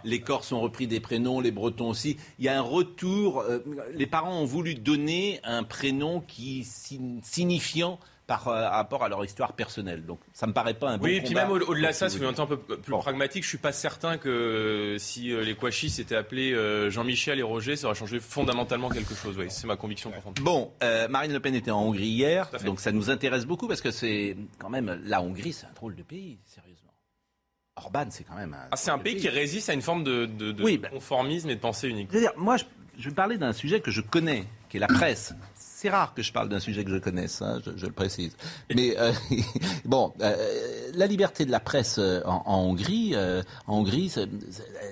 les 0.04 0.22
Corses 0.22 0.52
ont 0.52 0.62
repris 0.62 0.88
des 0.88 1.00
prénoms, 1.00 1.40
les 1.40 1.52
Bretons 1.52 1.90
aussi. 1.90 2.18
Il 2.40 2.46
y 2.46 2.50
a 2.50 2.58
un 2.58 2.62
retour. 2.62 3.42
Euh, 3.42 3.60
les 3.94 4.08
parents 4.08 4.40
ont 4.40 4.46
voulu 4.46 4.76
donner 4.76 5.40
un 5.44 5.64
prénom 5.64 6.22
qui 6.22 6.64
signifiant 6.64 8.00
par 8.26 8.50
euh, 8.50 8.68
rapport 8.68 9.06
à 9.06 9.10
leur 9.10 9.24
histoire 9.24 9.54
personnelle. 9.54 10.06
Donc 10.06 10.20
ça 10.34 10.48
me 10.48 10.54
paraît 10.54 10.74
pas 10.74 10.90
un 10.90 10.98
bon 10.98 11.06
Oui, 11.06 11.16
et 11.16 11.22
puis 11.22 11.34
même 11.34 11.50
au-delà 11.50 11.90
de 11.90 11.94
ça, 11.94 12.10
si 12.10 12.18
vous 12.18 12.26
un 12.26 12.34
peu 12.34 12.58
plus 12.58 12.92
pragmatique, 12.98 13.44
je 13.44 13.50
suis 13.50 13.58
pas 13.58 13.72
certain 13.72 14.18
que 14.18 14.28
euh, 14.28 14.98
si 14.98 15.30
les 15.30 15.56
Kouachis 15.56 15.90
s'étaient 15.90 16.16
appelés 16.16 16.56
Jean-Michel 16.90 17.40
et 17.40 17.44
Roger, 17.44 17.76
ça 17.76 17.88
aurait 17.88 17.96
changé 17.96 18.20
fondamentalement 18.20 18.90
quelque 18.90 19.16
chose. 19.16 19.36
Oui, 19.38 19.46
c'est 19.50 19.68
ma 19.68 19.76
conviction 19.76 20.12
profonde. 20.12 20.40
Bon, 20.42 20.72
Marine 21.10 21.34
Le 21.34 21.40
Pen 21.40 21.56
était 21.56 21.72
en 21.72 21.82
Hongrie 21.82 22.08
hier, 22.08 22.50
donc 22.66 22.80
ça 22.80 22.92
nous 22.92 23.10
intéresse 23.10 23.46
beaucoup 23.46 23.68
parce 23.68 23.82
que 23.82 23.92
c'est 23.92 24.38
quand 24.58 24.70
même 24.70 25.02
la 25.06 25.22
Hongrie, 25.22 25.54
c'est 25.54 25.66
un 25.66 25.74
drôle 25.74 25.96
de 25.96 26.04
pays. 26.04 26.38
Orban, 27.78 28.06
c'est 28.10 28.24
quand 28.24 28.36
même 28.36 28.54
un. 28.54 28.68
Ah, 28.72 28.76
c'est 28.76 28.92
un 28.92 28.98
pays, 28.98 29.18
qui 29.18 29.30
résiste 29.30 29.70
à 29.70 29.74
une 29.74 29.82
forme 29.82 30.04
de, 30.04 30.26
bah, 30.52 30.90
conformisme 30.90 31.50
et 31.50 31.56
de 31.56 31.60
pensée 31.60 31.88
unique. 31.88 32.10
dire, 32.10 32.32
moi, 32.36 32.58
je, 32.98 33.10
vais 33.10 33.16
parler 33.16 33.38
d'un 33.38 33.54
sujet 33.54 33.80
que 33.80 33.92
je 33.92 34.02
connais, 34.02 34.46
qui 34.70 34.78
est 34.78 34.80
la 34.80 34.88
presse. 34.88 35.34
C'est 35.56 35.92
rare 35.92 36.16
que 36.16 36.24
je 36.24 36.34
parle 36.34 36.50
d'un 36.50 36.60
sujet 36.60 36.84
que 36.84 36.90
je 36.90 36.98
connaisse, 36.98 37.40
hein, 37.44 37.62
je, 37.64 37.86
le 37.86 37.92
précise. 37.92 38.36
Mais 38.76 38.98
euh, 38.98 39.14
bon, 39.86 40.12
euh, 40.22 40.92
la 40.96 41.06
liberté 41.06 41.46
de 41.46 41.52
la 41.52 41.60
presse 41.60 42.00
euh, 42.00 42.20
en, 42.26 42.42
Hongrie, 42.48 43.16
en 43.68 43.78
Hongrie, 43.78 44.12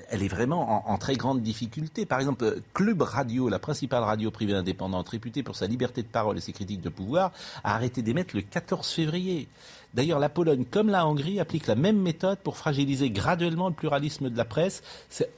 elle 0.09 0.21
est 0.21 0.27
vraiment 0.27 0.87
en, 0.87 0.93
en, 0.93 0.97
très 0.99 1.15
grande 1.15 1.41
difficulté. 1.41 2.05
Par 2.05 2.19
exemple, 2.19 2.61
Club 2.75 3.01
Radio, 3.01 3.49
la 3.49 3.57
principale 3.57 4.03
radio 4.03 4.29
privée 4.29 4.53
indépendante, 4.53 5.09
réputée 5.09 5.41
pour 5.41 5.55
sa 5.55 5.65
liberté 5.65 6.03
de 6.03 6.07
parole 6.07 6.37
et 6.37 6.41
ses 6.41 6.53
critiques 6.53 6.81
de 6.81 6.89
pouvoir, 6.89 7.31
a 7.63 7.73
arrêté 7.73 8.03
d'émettre 8.03 8.35
le 8.35 8.43
14 8.43 8.87
février. 8.87 9.47
D'ailleurs, 9.95 10.19
la 10.19 10.27
Pologne, 10.27 10.65
comme 10.69 10.89
la 10.89 11.07
Hongrie, 11.07 11.39
applique 11.39 11.67
la 11.67 11.75
même 11.75 11.97
méthode 11.97 12.37
pour 12.39 12.57
fragiliser 12.57 13.09
graduellement 13.09 13.69
le 13.69 13.73
pluralisme 13.73 14.29
de 14.29 14.37
la 14.37 14.43
presse. 14.43 14.83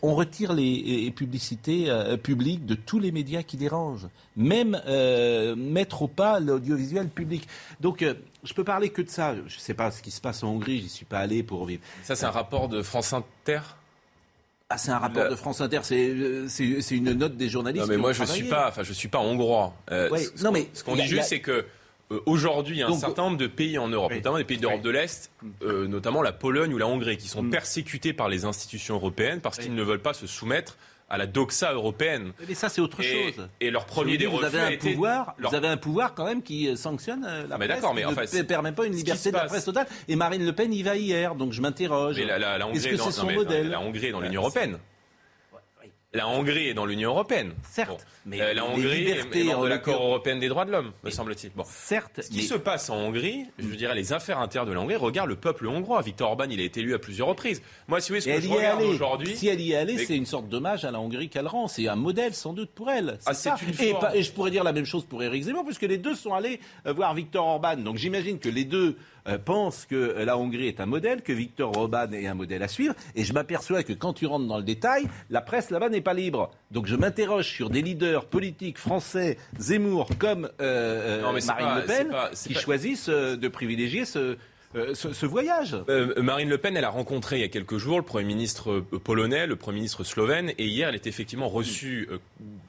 On 0.01 0.15
retire 0.15 0.51
les 0.53 1.13
publicités 1.15 1.91
euh, 1.91 2.17
publiques 2.17 2.65
de 2.65 2.73
tous 2.73 2.97
les 2.97 3.11
médias 3.11 3.43
qui 3.43 3.55
dérangent, 3.55 4.07
même 4.35 4.81
euh, 4.87 5.55
mettre 5.55 6.01
au 6.01 6.07
pas 6.07 6.39
l'audiovisuel 6.39 7.07
public. 7.07 7.47
Donc, 7.81 8.01
euh, 8.01 8.15
je 8.43 8.53
peux 8.55 8.63
parler 8.63 8.89
que 8.89 9.03
de 9.03 9.09
ça. 9.09 9.35
Je 9.35 9.41
ne 9.41 9.59
sais 9.59 9.75
pas 9.75 9.91
ce 9.91 10.01
qui 10.01 10.09
se 10.09 10.19
passe 10.19 10.43
en 10.43 10.47
Hongrie, 10.47 10.81
j'y 10.81 10.89
suis 10.89 11.05
pas 11.05 11.19
allé 11.19 11.43
pour 11.43 11.65
vivre. 11.65 11.83
Ça, 12.01 12.15
c'est 12.15 12.25
un 12.25 12.31
rapport 12.31 12.67
de 12.67 12.81
France 12.81 13.13
Inter? 13.13 13.59
Ah, 14.69 14.79
c'est 14.79 14.91
un 14.91 14.97
rapport 14.97 15.29
de 15.29 15.35
France 15.35 15.61
Inter, 15.61 15.81
c'est 15.83 16.95
une 16.95 17.13
note 17.13 17.37
des 17.37 17.47
journalistes. 17.47 17.85
Non, 17.85 17.91
mais 17.91 17.97
moi, 17.97 18.11
je 18.11 18.23
ne 18.23 18.27
suis 18.27 18.49
pas, 18.49 18.69
enfin, 18.69 18.81
je 18.81 18.91
suis 18.91 19.07
pas 19.07 19.19
hongrois. 19.19 19.75
non, 20.43 20.51
mais 20.51 20.67
ce 20.73 20.83
qu'on 20.83 20.95
dit 20.95 21.05
juste, 21.05 21.29
c'est 21.29 21.41
que 21.41 21.63
euh, 22.11 22.19
aujourd'hui, 22.25 22.77
il 22.77 22.79
y 22.79 22.83
a 22.83 22.87
un 22.87 22.93
certain 22.93 23.23
nombre 23.23 23.37
de 23.37 23.47
pays 23.47 23.77
en 23.77 23.87
Europe, 23.87 24.13
notamment 24.13 24.37
des 24.37 24.43
pays 24.45 24.57
d'Europe 24.57 24.81
de 24.81 24.89
l'Est, 24.89 25.31
euh, 25.63 25.87
notamment 25.87 26.21
la 26.21 26.31
Pologne 26.31 26.73
ou 26.73 26.77
la 26.77 26.87
Hongrie, 26.87 27.17
qui 27.17 27.27
sont 27.27 27.43
mm. 27.43 27.49
persécutés 27.49 28.13
par 28.13 28.29
les 28.29 28.45
institutions 28.45 28.95
européennes 28.95 29.41
parce 29.41 29.57
qu'ils 29.57 29.75
ne 29.75 29.83
veulent 29.83 30.01
pas 30.01 30.13
se 30.13 30.27
soumettre 30.27 30.77
à 31.09 31.17
la 31.17 31.25
doxa 31.25 31.71
européenne. 31.71 32.33
Mais 32.49 32.53
ça, 32.53 32.67
c'est 32.67 32.81
autre 32.81 32.99
Et, 33.01 33.31
chose. 33.33 33.47
et 33.61 33.71
leur 33.71 33.85
premier 33.85 34.17
des 34.17 34.25
vous 34.25 34.43
avez 34.43 34.59
un 34.59 34.77
pouvoir, 34.77 35.35
leur- 35.37 35.51
vous 35.51 35.55
avez 35.55 35.69
un 35.69 35.77
pouvoir 35.77 36.13
quand 36.13 36.25
même 36.25 36.43
qui 36.43 36.67
euh, 36.67 36.75
sanctionne 36.75 37.21
la 37.21 37.57
Mais 37.57 37.65
presse, 37.65 37.77
d'accord, 37.79 37.93
mais 37.93 38.01
qui 38.01 38.07
enfin, 38.07 38.23
ne 38.37 38.41
permet 38.41 38.73
pas 38.73 38.85
une 38.85 38.93
liberté 38.93 39.31
de 39.31 39.37
la 39.37 39.45
presse 39.45 39.63
totale. 39.63 39.87
Et 40.09 40.17
Marine 40.17 40.45
Le 40.45 40.51
Pen 40.51 40.73
y 40.73 40.83
va 40.83 40.97
hier, 40.97 41.35
donc 41.35 41.53
je 41.53 41.61
m'interroge. 41.61 42.17
Mais 42.17 42.25
la, 42.25 42.37
la- 42.39 42.57
Est-ce 42.71 42.87
est 42.87 42.91
que 42.91 42.97
c'est 42.97 43.03
non, 43.05 43.11
son 43.11 43.31
modèle 43.31 43.69
la 43.69 43.79
Hongrie 43.79 44.07
est 44.07 44.11
dans 44.11 44.19
l'Union 44.19 44.41
européenne. 44.41 44.77
La 46.13 46.25
Hongrie 46.25 46.69
est 46.69 46.73
dans 46.73 46.85
l'Union 46.85 47.09
européenne. 47.09 47.51
Certes, 47.69 48.07
mais 48.25 48.39
Euh, 48.39 48.53
la 48.53 48.63
Hongrie 48.65 49.09
est 49.09 49.43
membre 49.43 49.63
de 49.63 49.67
l'accord 49.67 50.01
européen 50.01 50.37
des 50.37 50.47
droits 50.47 50.63
de 50.63 50.71
l'homme, 50.71 50.93
me 51.03 51.09
semble-t-il. 51.09 51.51
Bon. 51.53 51.65
Certes, 51.67 52.21
Ce 52.23 52.29
qui 52.29 52.37
mais- 52.37 52.43
se 52.43 52.53
passe 52.53 52.89
en 52.89 52.95
Hongrie, 52.95 53.43
je 53.59 53.75
dirais 53.75 53.93
les 53.93 54.13
affaires 54.13 54.39
intérieures 54.39 54.65
de 54.65 54.71
la 54.71 54.79
Hongrie, 54.79 54.95
regarde 54.95 55.27
le 55.27 55.35
peuple 55.35 55.67
hongrois. 55.67 56.01
Viktor 56.01 56.29
Orban, 56.29 56.45
il 56.49 56.61
a 56.61 56.63
été 56.63 56.79
élu 56.79 56.93
à 56.93 56.99
plusieurs 56.99 57.27
reprises. 57.27 57.61
Moi, 57.89 57.99
si 57.99 58.07
vous 58.13 58.13
voulez, 58.13 58.21
ce 58.21 58.29
Et 58.29 58.31
que 58.31 58.37
elle 58.37 58.43
je 58.43 58.49
regarde 58.55 58.81
aujourd'hui, 58.83 59.35
Si 59.35 59.49
elle 59.49 59.59
y 59.59 59.73
est 59.73 59.75
allée, 59.75 59.95
Mais- 59.95 60.05
c'est 60.05 60.15
une 60.15 60.25
sorte 60.25 60.47
d'hommage 60.47 60.85
à 60.85 60.91
la 60.91 60.99
Hongrie 61.01 61.27
qu'elle 61.27 61.45
rend. 61.47 61.67
C'est 61.67 61.89
un 61.89 61.97
modèle 61.97 62.33
sans 62.33 62.53
doute 62.53 62.71
pour 62.71 62.89
elle. 62.89 63.19
Ah, 63.25 63.33
ça. 63.33 63.57
une 63.61 63.69
et, 63.71 63.89
forme. 63.91 63.99
pas- 63.99 64.15
et 64.15 64.23
je 64.23 64.31
pourrais 64.31 64.51
dire 64.51 64.63
la 64.63 64.71
même 64.71 64.85
chose 64.85 65.03
pour 65.03 65.21
Éric 65.23 65.43
Zemmour, 65.43 65.65
puisque 65.65 65.81
les 65.81 65.97
deux 65.97 66.15
sont 66.15 66.33
allés 66.33 66.61
euh, 66.85 66.93
voir 66.93 67.13
Viktor 67.15 67.45
Orban. 67.45 67.75
Donc 67.75 67.97
j'imagine 67.97 68.39
que 68.39 68.47
les 68.47 68.63
deux 68.63 68.95
euh, 69.27 69.37
pensent 69.37 69.85
que 69.85 69.95
euh, 69.95 70.25
la 70.25 70.37
Hongrie 70.37 70.67
est 70.67 70.79
un 70.79 70.85
modèle, 70.85 71.21
que 71.21 71.33
Viktor 71.33 71.75
Orban 71.77 72.11
est 72.11 72.27
un 72.27 72.33
modèle 72.33 72.63
à 72.63 72.67
suivre. 72.67 72.93
Et 73.15 73.23
je 73.23 73.33
m'aperçois 73.33 73.83
que 73.83 73.93
quand 73.93 74.13
tu 74.13 74.25
rentres 74.25 74.47
dans 74.47 74.57
le 74.57 74.63
détail, 74.63 75.07
la 75.29 75.41
presse 75.41 75.69
là-bas 75.69 75.89
n'est 75.89 76.01
pas 76.01 76.13
libre. 76.13 76.51
Donc 76.71 76.85
je 76.87 76.95
m'interroge 76.95 77.47
sur 77.47 77.69
des 77.69 77.81
leaders 77.81 78.25
politiques 78.25 78.77
français, 78.77 79.37
Zemmour 79.59 80.09
comme 80.19 80.49
euh, 80.61 81.21
Non, 81.21 81.31
Marine 81.33 81.47
pas- 81.47 81.79
Le 81.79 81.85
Pen, 81.85 82.09
pas- 82.09 82.29
qui 82.31 82.53
pas- 82.53 82.59
choisissent 82.59 83.09
de 83.09 83.47
privilégier 83.47 84.05
ce, 84.05 84.37
euh, 84.77 84.93
ce, 84.93 85.13
ce 85.13 85.25
voyage. 85.25 85.75
Euh, 85.89 86.21
Marine 86.21 86.49
Le 86.49 86.57
Pen, 86.57 86.77
elle 86.77 86.85
a 86.85 86.89
rencontré 86.89 87.37
il 87.37 87.41
y 87.41 87.45
a 87.45 87.47
quelques 87.47 87.77
jours 87.77 87.97
le 87.97 88.03
Premier 88.05 88.25
ministre 88.25 88.71
euh, 88.71 88.99
polonais, 89.03 89.47
le 89.47 89.55
Premier 89.55 89.77
ministre 89.77 90.03
slovène, 90.03 90.51
et 90.57 90.65
hier, 90.65 90.89
elle 90.89 90.95
est 90.95 91.07
effectivement 91.07 91.49
reçue 91.49 92.07
euh, 92.11 92.17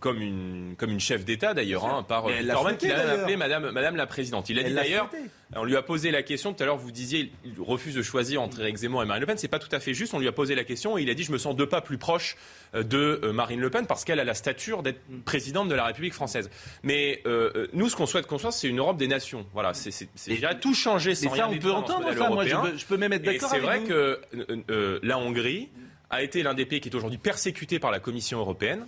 comme, 0.00 0.21
une, 0.21 0.75
comme 0.77 0.91
une 0.91 1.00
chef 1.00 1.25
d'État, 1.25 1.55
d'ailleurs, 1.55 1.85
hein, 1.85 2.03
par 2.03 2.25
Orban, 2.27 2.75
qui 2.77 2.88
l'a 2.88 3.11
appelée 3.11 3.37
Madame, 3.37 3.71
Madame 3.71 3.97
la 3.97 4.07
Présidente. 4.07 4.49
Il 4.49 4.59
a 4.59 4.62
Elle 4.62 4.69
dit 4.69 4.75
d'ailleurs, 4.75 5.11
on 5.55 5.65
lui 5.65 5.77
a 5.77 5.83
posé 5.83 6.11
la 6.11 6.23
question, 6.23 6.53
tout 6.53 6.62
à 6.62 6.67
l'heure 6.67 6.77
vous 6.77 6.93
disiez, 6.93 7.33
il 7.45 7.53
refuse 7.59 7.95
de 7.95 8.03
choisir 8.03 8.43
entre 8.43 8.61
Éric 8.61 8.77
Zemmour 8.77 9.03
et 9.03 9.07
Marine 9.07 9.21
Le 9.21 9.27
Pen, 9.27 9.38
c'est 9.38 9.49
pas 9.49 9.59
tout 9.59 9.75
à 9.75 9.81
fait 9.81 9.95
juste, 9.95 10.15
on 10.15 10.19
lui 10.19 10.29
a 10.29 10.33
posé 10.33 10.55
la 10.55 10.65
question, 10.65 10.99
et 10.99 11.03
il 11.03 11.11
a 11.11 11.15
dit, 11.15 11.25
je 11.25 11.33
me 11.33 11.38
sens 11.38 11.57
deux 11.57 11.69
pas 11.69 11.81
plus 11.81 11.99
proche 11.99 12.37
de 12.75 13.31
Marine 13.33 13.61
Le 13.61 13.71
Pen, 13.71 13.87
parce 13.87 14.05
qu'elle 14.05 14.21
a 14.21 14.25
la 14.25 14.35
stature 14.35 14.83
d'être 14.83 15.00
présidente 15.25 15.69
de 15.69 15.75
la 15.75 15.85
République 15.85 16.15
française. 16.15 16.50
Mais 16.83 17.23
nous, 17.73 17.88
ce 17.88 17.97
qu'on 17.97 18.07
souhaite 18.07 18.27
construire, 18.27 18.53
c'est 18.53 18.69
une 18.69 18.79
Europe 18.79 18.97
des 18.99 19.09
nations. 19.09 19.47
Voilà, 19.53 19.75
c'est 19.75 20.09
déjà 20.27 20.55
tout 20.55 20.75
changer 20.75 21.15
sans 21.15 21.25
Mais 21.25 21.31
rien 21.31 21.45
ça, 21.45 21.49
on 21.49 21.53
peut 21.53 21.57
détruire 21.57 21.98
Moi, 22.00 22.12
je 22.47 22.55
peux, 22.57 22.76
je 22.76 22.87
peux 22.87 22.97
même 22.97 23.12
être 23.12 23.23
Et 23.28 23.35
d'accord 23.35 23.50
c'est 23.50 23.59
vrai 23.59 23.81
vous. 23.81 23.87
que 23.88 23.93
euh, 23.93 24.57
euh, 24.71 24.99
la 25.02 25.19
Hongrie 25.19 25.69
a 26.11 26.23
été 26.23 26.43
l'un 26.43 26.55
des 26.55 26.67
pays 26.67 26.81
qui 26.81 26.88
est 26.88 26.95
aujourd'hui 26.95 27.19
persécuté 27.19 27.78
par 27.78 27.90
la 27.90 28.00
Commission 28.00 28.38
européenne 28.38 28.87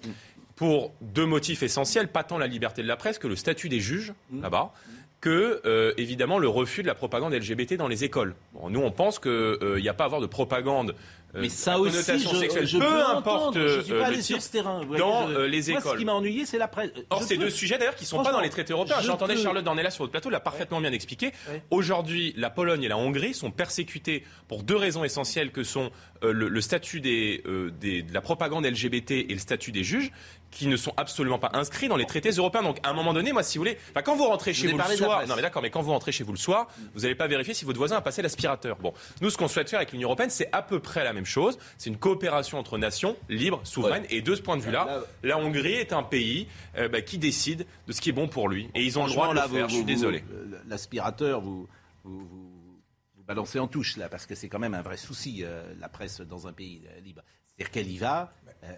pour 0.56 0.92
deux 1.00 1.26
motifs 1.26 1.62
essentiels, 1.62 2.08
pas 2.08 2.22
tant 2.24 2.38
la 2.38 2.46
liberté 2.46 2.82
de 2.82 2.88
la 2.88 2.96
presse 2.96 3.18
que 3.18 3.28
le 3.28 3.36
statut 3.36 3.68
des 3.68 3.80
juges 3.80 4.12
Mm. 4.30 4.42
là-bas 4.42 4.72
que 5.20 5.60
euh, 5.66 5.92
évidemment 5.98 6.38
le 6.38 6.48
refus 6.48 6.80
de 6.82 6.86
la 6.86 6.94
propagande 6.94 7.34
LGBT 7.34 7.74
dans 7.76 7.88
les 7.88 8.04
écoles. 8.04 8.34
Bon, 8.54 8.70
nous 8.70 8.80
on 8.80 8.90
pense 8.90 9.18
qu'il 9.18 9.58
n'y 9.76 9.88
a 9.88 9.92
pas 9.92 10.04
à 10.04 10.06
avoir 10.06 10.22
de 10.22 10.26
propagande 10.26 10.94
Mais 11.34 11.48
ça 11.48 11.78
aussi, 11.78 12.18
je, 12.18 12.66
je 12.66 12.78
peu 12.78 12.84
peux 12.84 13.02
importe 13.04 13.56
entendre. 13.56 13.60
Je 13.60 13.80
suis 13.82 13.92
euh, 13.92 14.00
pas 14.00 14.08
le 14.08 14.14
allé 14.14 14.22
sur 14.22 14.36
titre, 14.38 14.46
ce 14.48 14.52
terrain. 14.52 14.80
vous 14.80 14.86
voyez, 14.88 15.00
dans 15.00 15.28
je- 15.28 15.34
euh, 15.34 15.46
les 15.46 15.68
Moi, 15.70 15.78
écoles. 15.80 15.92
ce 15.92 15.98
qui 15.98 16.04
m'a 16.04 16.12
ennuyé, 16.14 16.44
c'est 16.46 16.58
la 16.58 16.66
presse. 16.68 16.90
Or, 17.10 17.22
ces 17.22 17.36
peux- 17.36 17.44
deux 17.44 17.50
sujets 17.50 17.78
d'ailleurs 17.78 17.94
qui 17.94 18.04
ne 18.04 18.08
sont 18.08 18.22
pas 18.22 18.32
dans 18.32 18.40
les 18.40 18.50
traités 18.50 18.72
européens. 18.72 18.96
je 19.00 19.06
J'entendais 19.06 19.34
peux- 19.34 19.42
Charlotte 19.42 19.64
Dornelas 19.64 19.90
sur 19.92 20.02
votre 20.02 20.12
plateau 20.12 20.30
l'a 20.30 20.40
parfaitement 20.40 20.80
bien 20.80 20.92
expliqué. 20.92 21.26
Ouais. 21.48 21.62
Aujourd'hui, 21.70 22.34
la 22.36 22.50
Pologne 22.50 22.82
et 22.82 22.88
la 22.88 22.96
Hongrie 22.98 23.34
sont 23.34 23.50
persécutées 23.50 24.24
pour 24.48 24.62
deux 24.64 24.76
raisons 24.76 25.04
essentielles 25.04 25.52
que 25.52 25.62
sont 25.62 25.90
euh, 26.24 26.32
le, 26.32 26.48
le 26.48 26.60
statut 26.60 27.00
des, 27.00 27.42
euh, 27.46 27.70
des- 27.70 28.02
de 28.02 28.12
la 28.12 28.20
propagande 28.20 28.66
LGBT 28.66 29.12
et 29.28 29.32
le 29.32 29.38
statut 29.38 29.72
des 29.72 29.84
juges 29.84 30.10
qui 30.50 30.66
ne 30.66 30.76
sont 30.76 30.92
absolument 30.96 31.38
pas 31.38 31.50
inscrits 31.54 31.88
dans 31.88 31.96
les 31.96 32.06
traités 32.06 32.30
européens. 32.30 32.62
Donc, 32.62 32.78
à 32.82 32.90
un 32.90 32.92
moment 32.92 33.12
donné, 33.12 33.32
moi, 33.32 33.42
si 33.42 33.56
vous 33.58 33.62
voulez, 33.62 33.78
enfin, 33.90 34.02
quand 34.02 34.16
vous 34.16 34.24
rentrez 34.24 34.52
chez 34.52 34.66
vous 34.66 34.76
le 34.78 34.96
soir, 34.96 35.26
non 35.26 35.36
mais 35.36 35.42
d'accord, 35.42 35.62
mais 35.62 35.70
quand 35.70 35.80
vous 35.82 35.92
rentrez 35.92 36.12
chez 36.12 36.24
vous 36.24 36.32
le 36.32 36.38
soir, 36.38 36.66
vous 36.94 37.00
n'allez 37.02 37.14
pas 37.14 37.26
vérifier 37.28 37.54
si 37.54 37.64
votre 37.64 37.78
voisin 37.78 37.96
a 37.96 38.00
passé 38.00 38.20
l'aspirateur. 38.22 38.76
Bon, 38.78 38.92
nous, 39.20 39.30
ce 39.30 39.36
qu'on 39.36 39.48
souhaite 39.48 39.70
faire 39.70 39.78
avec 39.78 39.92
l'Union 39.92 40.08
européenne, 40.08 40.30
c'est 40.30 40.48
à 40.52 40.62
peu 40.62 40.80
près 40.80 41.04
la 41.04 41.12
même 41.12 41.24
chose. 41.26 41.56
C'est 41.78 41.88
une 41.90 41.98
coopération 41.98 42.58
entre 42.58 42.78
nations 42.78 43.16
libres, 43.28 43.60
souveraines, 43.64 44.04
et 44.10 44.22
de 44.22 44.34
ce 44.34 44.42
point 44.42 44.56
de 44.56 44.62
vue-là, 44.62 44.84
Là- 44.86 45.00
la 45.22 45.38
Hongrie 45.38 45.74
est 45.74 45.92
un 45.92 46.02
pays 46.02 46.48
euh, 46.76 46.88
bah, 46.88 47.00
qui 47.00 47.18
décide 47.18 47.66
de 47.86 47.92
ce 47.92 48.00
qui 48.00 48.08
est 48.08 48.12
bon 48.12 48.26
pour 48.28 48.48
lui, 48.48 48.68
et 48.74 48.82
ils 48.82 48.98
ont 48.98 49.04
le 49.06 49.10
droit 49.12 49.28
de 49.28 49.34
le 49.34 49.40
faire. 49.40 49.48
vous- 49.48 49.58
je 49.68 49.68
suis 49.68 49.78
vous- 49.80 49.84
désolé. 49.86 50.24
vous- 50.28 50.56
L'aspirateur, 50.68 51.40
vous, 51.40 51.68
vous, 52.04 52.28
balancez 53.26 53.60
en 53.60 53.68
touche, 53.68 53.96
là, 53.96 54.08
parce 54.08 54.26
que 54.26 54.34
c'est 54.34 54.48
quand 54.48 54.58
même 54.58 54.74
un 54.74 54.82
vrai 54.82 54.96
souci, 54.96 55.42
euh, 55.44 55.62
la 55.78 55.88
presse 55.88 56.20
dans 56.20 56.48
un 56.48 56.52
pays 56.52 56.82
euh, 56.88 57.00
libre. 57.00 57.22
C'est-à-dire 57.46 57.70
qu'elle 57.70 57.90
y 57.90 57.98
va, 57.98 58.32
euh, 58.64 58.72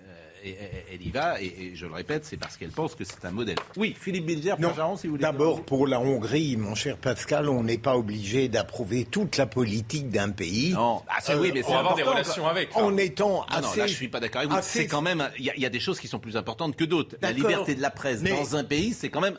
elle 0.92 1.06
y 1.06 1.10
va, 1.10 1.40
et, 1.40 1.46
et 1.46 1.72
je 1.76 1.86
le 1.86 1.92
répète, 1.92 2.24
c'est 2.24 2.36
parce 2.36 2.56
qu'elle 2.56 2.70
pense 2.70 2.94
que 2.94 3.04
c'est 3.04 3.24
un 3.24 3.30
modèle. 3.30 3.56
Oui, 3.76 3.94
Philippe 3.98 4.26
Bilger, 4.26 4.54
Non, 4.58 4.70
Pajaron, 4.70 4.96
si 4.96 5.06
vous 5.06 5.12
voulez. 5.14 5.22
D'abord, 5.22 5.62
pour 5.64 5.86
la 5.86 6.00
Hongrie, 6.00 6.56
mon 6.56 6.74
cher 6.74 6.96
Pascal, 6.96 7.48
on 7.48 7.62
n'est 7.62 7.78
pas 7.78 7.96
obligé 7.96 8.48
d'approuver 8.48 9.04
toute 9.04 9.36
la 9.36 9.46
politique 9.46 10.10
d'un 10.10 10.30
pays. 10.30 10.72
Non, 10.72 11.02
ah, 11.08 11.16
c'est- 11.20 11.32
Euh, 11.34 11.40
oui, 11.40 11.50
mais 11.54 11.62
On 11.64 11.68
c'est 11.68 11.74
avoir 11.74 11.94
des 11.94 12.02
relations 12.02 12.46
avec. 12.48 12.70
enfin. 12.74 12.84
En 12.86 12.96
étant 12.96 13.44
Ah 13.48 13.60
non, 13.60 13.68
assez. 13.68 13.80
là, 13.80 13.86
je 13.86 13.94
suis 13.94 14.08
pas 14.08 14.20
d'accord 14.20 14.40
avec 14.40 14.50
vous. 14.50 14.56
assez- 14.58 14.80
C'est 14.80 14.86
quand 14.86 15.02
même, 15.02 15.28
il 15.38 15.44
y, 15.44 15.50
a- 15.50 15.54
il 15.56 15.62
y 15.62 15.66
a 15.66 15.70
des 15.70 15.80
choses 15.80 16.00
qui 16.00 16.08
sont 16.08 16.18
plus 16.18 16.36
importantes 16.36 16.76
que 16.76 16.84
d'autres. 16.84 17.16
La 17.22 17.32
liberté 17.32 17.74
de 17.74 17.80
la 17.82 17.90
presse 17.90 18.20
Mais- 18.22 18.30
dans 18.30 18.56
un 18.56 18.64
pays, 18.64 18.92
c'est 18.92 19.08
quand 19.10 19.20
même, 19.20 19.38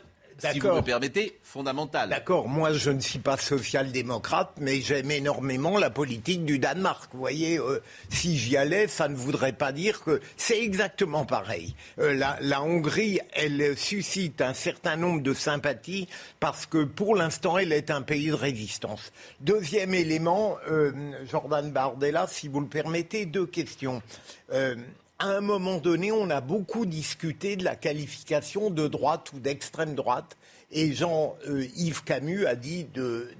si 0.52 0.60
vous 0.60 0.72
me 0.72 0.82
permettez, 0.82 1.38
fondamental. 1.42 2.08
D'accord, 2.08 2.48
moi 2.48 2.72
je 2.72 2.90
ne 2.90 3.00
suis 3.00 3.18
pas 3.18 3.36
social-démocrate, 3.36 4.52
mais 4.60 4.80
j'aime 4.80 5.10
énormément 5.10 5.78
la 5.78 5.90
politique 5.90 6.44
du 6.44 6.58
Danemark. 6.58 7.10
Vous 7.12 7.20
voyez, 7.20 7.58
euh, 7.58 7.82
si 8.08 8.36
j'y 8.36 8.56
allais, 8.56 8.88
ça 8.88 9.08
ne 9.08 9.14
voudrait 9.14 9.52
pas 9.52 9.72
dire 9.72 10.02
que 10.02 10.20
c'est 10.36 10.60
exactement 10.60 11.24
pareil. 11.24 11.74
Euh, 11.98 12.14
la, 12.14 12.36
la 12.40 12.62
Hongrie, 12.62 13.20
elle 13.32 13.76
suscite 13.76 14.40
un 14.40 14.54
certain 14.54 14.96
nombre 14.96 15.22
de 15.22 15.34
sympathies 15.34 16.08
parce 16.40 16.66
que 16.66 16.84
pour 16.84 17.16
l'instant, 17.16 17.58
elle 17.58 17.72
est 17.72 17.90
un 17.90 18.02
pays 18.02 18.28
de 18.28 18.34
résistance. 18.34 19.12
Deuxième 19.40 19.94
élément, 19.94 20.58
euh, 20.70 20.92
Jordan 21.30 21.70
Bardella, 21.70 22.26
si 22.28 22.48
vous 22.48 22.60
le 22.60 22.66
permettez, 22.66 23.26
deux 23.26 23.46
questions. 23.46 24.02
À 25.20 25.26
un 25.26 25.40
moment 25.40 25.78
donné, 25.78 26.10
on 26.10 26.28
a 26.28 26.40
beaucoup 26.40 26.86
discuté 26.86 27.54
de 27.54 27.62
la 27.62 27.76
qualification 27.76 28.70
de 28.70 28.88
droite 28.88 29.32
ou 29.32 29.38
d'extrême 29.38 29.94
droite. 29.94 30.36
Et 30.72 30.92
Jean-Yves 30.92 32.02
Camus 32.02 32.46
a 32.46 32.56
dit 32.56 32.86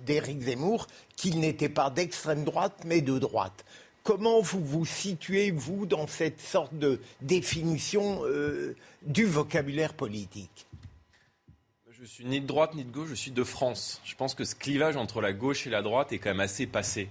d'Éric 0.07 0.43
Zemmour 0.43 0.87
qu'il 1.17 1.41
n'était 1.41 1.69
pas 1.69 1.91
d'extrême 1.91 2.45
droite, 2.45 2.83
mais 2.87 3.01
de 3.01 3.19
droite. 3.19 3.65
Comment 4.05 4.41
vous 4.41 4.65
vous 4.65 4.85
situez, 4.85 5.51
vous, 5.51 5.87
dans 5.87 6.07
cette 6.07 6.41
sorte 6.41 6.75
de 6.79 7.01
définition 7.23 8.21
euh, 8.25 8.77
du 9.03 9.25
vocabulaire 9.25 9.95
politique? 9.95 10.67
Je 11.91 12.05
suis 12.05 12.25
ni 12.27 12.41
de 12.41 12.47
droite 12.47 12.75
ni 12.75 12.85
de 12.85 12.91
gauche, 12.93 13.09
je 13.09 13.15
suis 13.15 13.31
de 13.31 13.45
France. 13.45 14.01
Je 14.05 14.15
pense 14.15 14.35
que 14.35 14.45
ce 14.45 14.55
clivage 14.55 14.97
entre 14.97 15.23
la 15.23 15.33
gauche 15.33 15.67
et 15.67 15.71
la 15.71 15.81
droite 15.81 16.13
est 16.13 16.19
quand 16.19 16.31
même 16.31 16.41
assez 16.41 16.67
passé. 16.67 17.09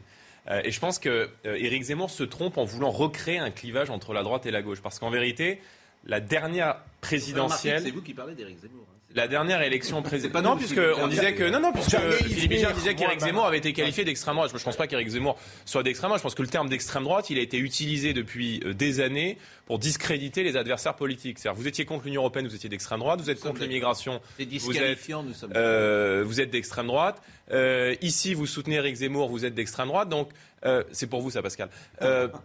Euh, 0.50 0.62
et 0.64 0.72
je 0.72 0.80
pense 0.80 1.00
que 1.00 1.30
euh, 1.46 1.56
Éric 1.56 1.84
Zemmour 1.84 2.10
se 2.10 2.24
trompe 2.24 2.58
en 2.58 2.66
voulant 2.66 2.92
recréer 2.92 3.38
un 3.38 3.52
clivage 3.52 3.90
entre 3.90 4.14
la 4.14 4.24
droite 4.24 4.46
et 4.46 4.52
la 4.52 4.62
gauche. 4.62 4.82
Parce 4.82 5.00
qu'en 5.00 5.10
vérité, 5.10 5.62
la 6.06 6.20
dernière 6.20 6.78
présidentielle. 7.02 7.84
C'est 7.84 7.92
vous 7.92 8.02
qui 8.02 8.14
parlez 8.14 8.36
d'Éric 8.36 8.60
Zemmour. 8.60 8.86
La 9.16 9.28
dernière 9.28 9.62
élection 9.62 10.02
présidentielle. 10.02 10.44
Non, 10.44 10.58
puisque 10.58 10.80
on 10.98 11.08
disait 11.08 11.34
que 11.36 11.44
non, 11.50 11.60
non, 11.60 11.72
puisque 11.72 11.98
Philippe 12.24 12.52
venir, 12.52 12.74
disait 12.74 12.96
qu'Éric 12.96 13.20
moi, 13.20 13.28
Zemmour 13.28 13.46
avait 13.46 13.60
été 13.60 13.72
qualifié 13.72 14.04
d'extrême 14.04 14.36
droite. 14.36 14.50
Je 14.52 14.58
ne 14.58 14.64
pense 14.64 14.76
pas 14.76 14.88
qu'Éric 14.88 15.08
Zemmour 15.10 15.38
soit 15.66 15.84
d'extrême 15.84 16.10
droite. 16.10 16.20
Je 16.20 16.24
pense 16.24 16.34
que 16.36 16.42
le 16.42 16.48
terme 16.48 16.68
d'extrême 16.68 17.04
droite, 17.04 17.30
il 17.30 17.38
a 17.38 17.42
été 17.42 17.58
utilisé 17.60 18.14
depuis 18.14 18.62
euh, 18.66 18.74
des 18.74 19.02
années 19.02 19.38
pour 19.68 19.78
discréditer 19.78 20.42
les 20.44 20.58
adversaires 20.58 20.96
politiques. 20.96 21.38
C'est-à-dire, 21.38 21.60
vous 21.62 21.68
étiez 21.68 21.86
contre 21.86 22.06
l'Union 22.06 22.22
européenne, 22.22 22.48
vous 22.48 22.56
étiez 22.56 22.70
d'extrême 22.70 23.00
droite. 23.00 23.22
Vous 23.22 23.30
êtes 23.30 23.40
contre 23.40 23.62
l'immigration, 23.62 24.20
C'est 24.38 24.44
vous 24.44 24.44
êtes 24.44 24.50
disqualifiant, 24.50 25.22
nous 25.24 25.34
sommes. 25.34 25.52
euh, 25.56 26.24
vous 26.26 26.42
êtes 26.42 26.50
d'extrême 26.50 26.88
droite. 26.88 27.22
Euh, 27.52 27.96
ici, 28.02 28.34
vous 28.34 28.48
soutenez 28.48 28.78
Eric 28.78 28.96
Zemmour, 28.96 29.30
vous 29.30 29.46
êtes 29.46 29.54
d'extrême 29.54 29.90
droite. 29.90 30.10
Donc, 30.10 30.30
euh, 30.66 30.84
c'est 30.92 31.08
pour 31.08 31.22
vous 31.22 31.30
ça, 31.30 31.42
Pascal. 31.44 31.70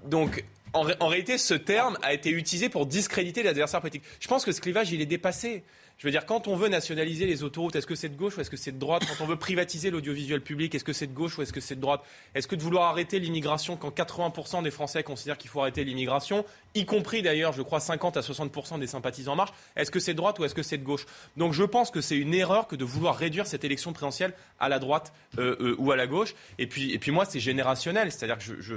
Donc, 0.05 0.45
en, 0.75 0.87
en 1.01 1.07
réalité, 1.07 1.39
ce 1.39 1.55
terme 1.55 1.97
a 2.03 2.13
été 2.13 2.29
utilisé 2.31 2.69
pour 2.69 2.85
discréditer 2.85 3.43
les 3.43 3.49
adversaires 3.49 3.81
politiques. 3.81 4.05
Je 4.21 4.29
pense 4.29 4.45
que 4.45 4.53
ce 4.53 4.61
clivage, 4.61 4.93
il 4.93 5.01
est 5.01 5.07
dépassé. 5.07 5.63
Je 5.99 6.07
veux 6.07 6.12
dire, 6.12 6.26
quand 6.26 6.47
on 6.47 6.55
veut 6.55 6.69
nationaliser 6.69 7.26
les 7.26 7.43
autoroutes, 7.43 7.75
est-ce 7.75 7.87
que 7.87 7.97
c'est 7.97 8.09
de 8.09 8.17
gauche 8.17 8.38
ou 8.38 8.40
est-ce 8.40 8.50
que 8.50 8.57
c'est 8.57 8.71
de 8.71 8.78
droite? 8.78 9.02
Quand 9.05 9.25
on 9.25 9.26
veut 9.26 9.35
privatiser 9.35 9.90
l'audiovisuel 9.90 10.40
public, 10.40 10.73
est-ce 10.76 10.85
que 10.85 10.93
c'est 10.93 11.09
de 11.09 11.12
gauche 11.12 11.37
ou 11.37 11.43
est-ce 11.43 11.52
que 11.52 11.59
c'est 11.59 11.75
de 11.75 11.81
droite? 11.81 12.02
Est-ce 12.37 12.47
que 12.47 12.55
de 12.55 12.62
vouloir 12.62 12.85
arrêter 12.85 13.19
l'immigration 13.19 13.76
quand 13.76 13.90
80% 13.90 14.62
des 14.62 14.71
Français 14.71 15.02
considèrent 15.02 15.38
qu'il 15.38 15.50
faut 15.50 15.61
arrêter 15.61 15.83
l'immigration, 15.83 16.45
y 16.75 16.85
compris 16.85 17.23
d'ailleurs, 17.23 17.53
je 17.53 17.63
crois, 17.63 17.81
50 17.81 18.17
à 18.17 18.21
60% 18.21 18.79
des 18.79 18.87
sympathisants 18.87 19.33
en 19.33 19.37
marche, 19.37 19.53
est-ce 19.77 19.91
que 19.91 20.01
c'est 20.01 20.13
de 20.13 20.19
droite 20.19 20.39
ou 20.39 20.45
est-ce 20.45 20.55
que 20.55 20.63
c'est 20.63 20.79
de 20.79 20.85
gauche? 20.85 21.07
Donc 21.37 21.53
je 21.53 21.65
pense 21.65 21.91
que 21.91 22.01
c'est 22.01 22.17
une 22.17 22.35
erreur 22.35 22.67
que 22.67 22.77
de 22.77 22.85
vouloir 22.85 23.17
réduire 23.17 23.47
cette 23.47 23.65
élection 23.65 23.93
présidentielle 23.93 24.35
à 24.61 24.69
la 24.69 24.79
droite 24.79 25.13
euh, 25.39 25.57
euh, 25.61 25.77
ou 25.79 25.93
à 25.93 25.97
la 25.97 26.07
gauche. 26.07 26.35
Et 26.59 26.67
puis, 26.67 26.93
et 26.93 26.99
puis 26.99 27.11
moi, 27.11 27.25
c'est 27.25 27.41
générationnel. 27.41 28.13
C'est-à-dire 28.13 28.39
que 28.39 28.45
je, 28.45 28.61
je, 28.61 28.75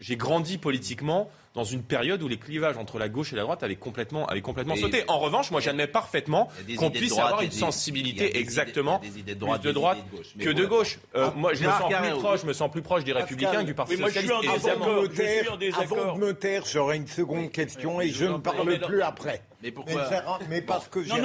j'ai 0.00 0.16
grandi 0.16 0.58
politiquement 0.58 1.30
dans 1.54 1.64
une 1.64 1.82
période 1.82 2.22
où 2.22 2.28
les 2.28 2.36
clivages 2.36 2.76
entre 2.76 2.98
la 2.98 3.08
gauche 3.08 3.32
et 3.32 3.36
la 3.36 3.42
droite 3.42 3.62
avaient 3.62 3.76
complètement, 3.76 4.26
avaient 4.26 4.42
complètement 4.42 4.76
sauté. 4.76 5.04
En 5.08 5.18
revanche, 5.18 5.50
moi 5.50 5.60
j'admets 5.60 5.86
parfaitement 5.86 6.50
qu'on 6.76 6.90
puisse 6.90 7.18
avoir 7.18 7.40
une 7.40 7.50
sensibilité 7.50 8.38
exactement 8.38 8.98
plus 8.98 9.22
de 9.22 9.72
droite 9.72 9.98
que 10.38 10.50
de 10.50 10.66
gauche. 10.66 10.98
Euh, 11.14 11.30
moi 11.34 11.54
je 11.54 11.64
me, 11.64 11.70
sens 11.70 11.92
plus 11.92 12.18
proche, 12.18 12.40
je 12.42 12.46
me 12.46 12.52
sens 12.52 12.70
plus 12.70 12.82
proche 12.82 13.04
des 13.04 13.12
Républicains 13.12 13.62
que 13.62 13.66
du 13.66 13.74
Parti 13.74 13.96
Socialiste. 13.96 14.28
Moi, 14.28 14.42
je 14.42 15.22
suis 15.22 15.48
en 15.48 15.56
désaccord. 15.56 15.98
Avant 15.98 16.18
de 16.18 16.24
me 16.26 16.34
taire, 16.34 16.64
j'aurai 16.66 16.96
une 16.96 17.06
seconde 17.06 17.25
question 17.50 18.00
et 18.00 18.08
je 18.08 18.24
ne 18.24 18.38
parle 18.38 18.78
plus 18.80 19.02
après. 19.02 19.42
Mais 19.62 19.70
pourquoi 19.70 20.08
mais, 20.48 20.60
parce 20.60 20.88
que 20.88 21.02
j'ai 21.02 21.20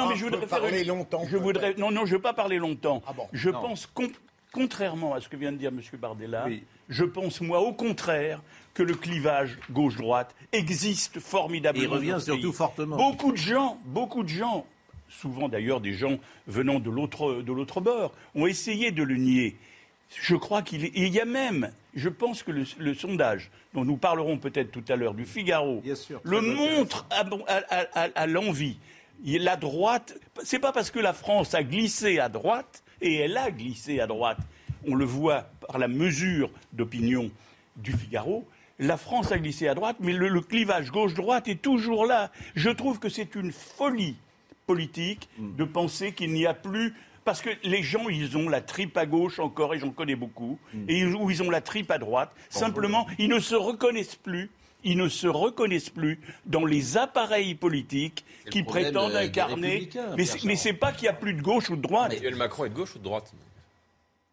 parler 0.48 0.84
longtemps. 0.84 1.24
Je 1.30 1.38
voudrais, 1.38 1.74
non, 1.76 1.92
non, 1.92 2.06
je 2.06 2.12
ne 2.12 2.18
veux 2.18 2.22
pas 2.22 2.34
parler 2.34 2.58
longtemps. 2.58 3.02
Ah 3.08 3.14
je 3.32 3.50
pense, 3.50 3.90
contrairement 4.52 5.14
à 5.14 5.22
ce 5.22 5.30
que 5.30 5.36
vient 5.36 5.52
de 5.52 5.58
dire 5.58 5.70
M. 5.70 5.82
Bardella, 6.00 6.48
je 6.90 7.04
pense, 7.04 7.42
moi, 7.42 7.62
au 7.62 7.74
contraire, 7.74 8.42
que 8.74 8.84
le 8.84 8.94
clivage 8.94 9.58
gauche-droite 9.72 10.36
existe 10.52 11.20
formidablement. 11.20 11.84
il 11.84 11.90
revient 11.90 12.18
surtout 12.20 12.54
fortement. 12.54 12.98
Beaucoup 12.98 13.32
de 13.32 13.38
gens, 13.38 13.78
beaucoup 13.86 14.24
de 14.24 14.30
gens, 14.30 14.66
souvent 15.10 15.50
d'ailleurs 15.50 15.82
des 15.82 15.94
gens 15.94 16.18
venant 16.48 16.80
de 16.80 16.90
l'autre 16.90 17.82
bord, 17.82 18.14
ont 18.36 18.48
essayé 18.48 18.92
de 18.92 19.04
le 19.04 19.16
nier. 19.16 19.58
Je 20.22 20.36
crois 20.36 20.62
qu'il 20.62 20.84
y 20.96 21.20
a 21.20 21.26
même, 21.26 21.72
je 21.94 22.10
pense 22.10 22.44
que 22.44 22.52
le, 22.52 22.94
sondage, 22.94 23.52
dont 23.74 23.86
nous 23.86 23.98
parlerons 23.98 24.38
peut-être 24.38 24.72
tout 24.72 24.84
à 24.90 24.96
l'heure, 24.96 25.14
du 25.14 25.26
Figaro, 25.26 25.84
le 26.24 26.42
montre 26.42 27.06
à, 28.16 28.28
l'envie. 28.28 28.78
La 29.26 29.56
droite, 29.56 30.18
c'est 30.44 30.60
pas 30.60 30.72
parce 30.72 30.92
que 30.92 31.00
la 31.00 31.14
France 31.14 31.54
a 31.54 31.64
glissé 31.64 32.20
à 32.20 32.30
droite, 32.30 32.84
et 33.02 33.16
elle 33.16 33.38
a 33.38 33.52
glissé 33.52 34.00
à 34.00 34.08
droite, 34.08 34.40
on 34.88 34.96
le 34.96 35.06
voit 35.06 35.50
par 35.68 35.78
la 35.78 35.88
mesure 35.88 36.50
d'opinion 36.74 37.30
du 37.76 37.92
Figaro, 37.92 38.48
la 38.80 38.98
France 38.98 39.32
a 39.32 39.38
glissé 39.38 39.68
à 39.68 39.76
droite, 39.76 39.98
mais 40.00 40.12
le, 40.12 40.42
clivage 40.42 40.92
gauche-droite 40.92 41.48
est 41.48 41.62
toujours 41.62 42.06
là. 42.06 42.32
Je 42.56 42.70
trouve 42.70 43.00
que 43.00 43.10
c'est 43.10 43.36
une 43.36 43.52
folie 43.52 44.16
politique 44.66 45.30
mm. 45.38 45.56
de 45.56 45.64
penser 45.66 46.14
qu'il 46.14 46.34
n'y 46.34 46.48
a 46.48 46.56
plus 46.56 46.96
parce 47.24 47.42
que 47.42 47.50
les 47.64 47.84
gens, 47.84 48.10
ils 48.10 48.38
ont 48.38 48.50
la 48.50 48.62
tripe 48.62 48.98
à 48.98 49.06
gauche 49.06 49.40
encore, 49.40 49.74
et 49.74 49.80
j'en 49.80 49.92
connais 49.92 50.16
beaucoup, 50.16 50.58
mm. 50.74 50.90
et 50.90 51.06
ou 51.06 51.30
ils 51.30 51.44
ont 51.44 51.50
la 51.50 51.62
tripe 51.62 51.92
à 51.92 51.98
droite. 51.98 52.32
Simplement, 52.50 53.08
ils 53.20 53.30
ne 53.30 53.40
se 53.40 53.56
reconnaissent 53.56 54.16
plus. 54.16 54.50
Ils 54.84 54.98
ne 54.98 55.10
se 55.10 55.28
reconnaissent 55.28 55.92
plus 55.92 56.20
dans 56.48 56.66
les 56.66 56.98
appareils 56.98 57.54
politiques 57.54 58.26
qui 58.50 58.64
prétendent 58.64 59.16
incarner. 59.16 59.90
Mais 60.18 60.26
ce 60.26 60.68
n'est 60.68 60.74
pas 60.74 60.92
qu'il 60.92 61.04
n'y 61.04 61.10
a 61.10 61.14
plus 61.14 61.34
de 61.34 61.42
gauche 61.42 61.70
ou 61.70 61.76
de 61.76 61.82
droite. 61.82 62.16
Mais 62.20 62.32
Macron 62.32 62.66
est 62.66 62.70
de 62.70 62.76
gauche 62.76 62.96
ou 62.96 62.98
de 63.00 63.04
droite? 63.04 63.32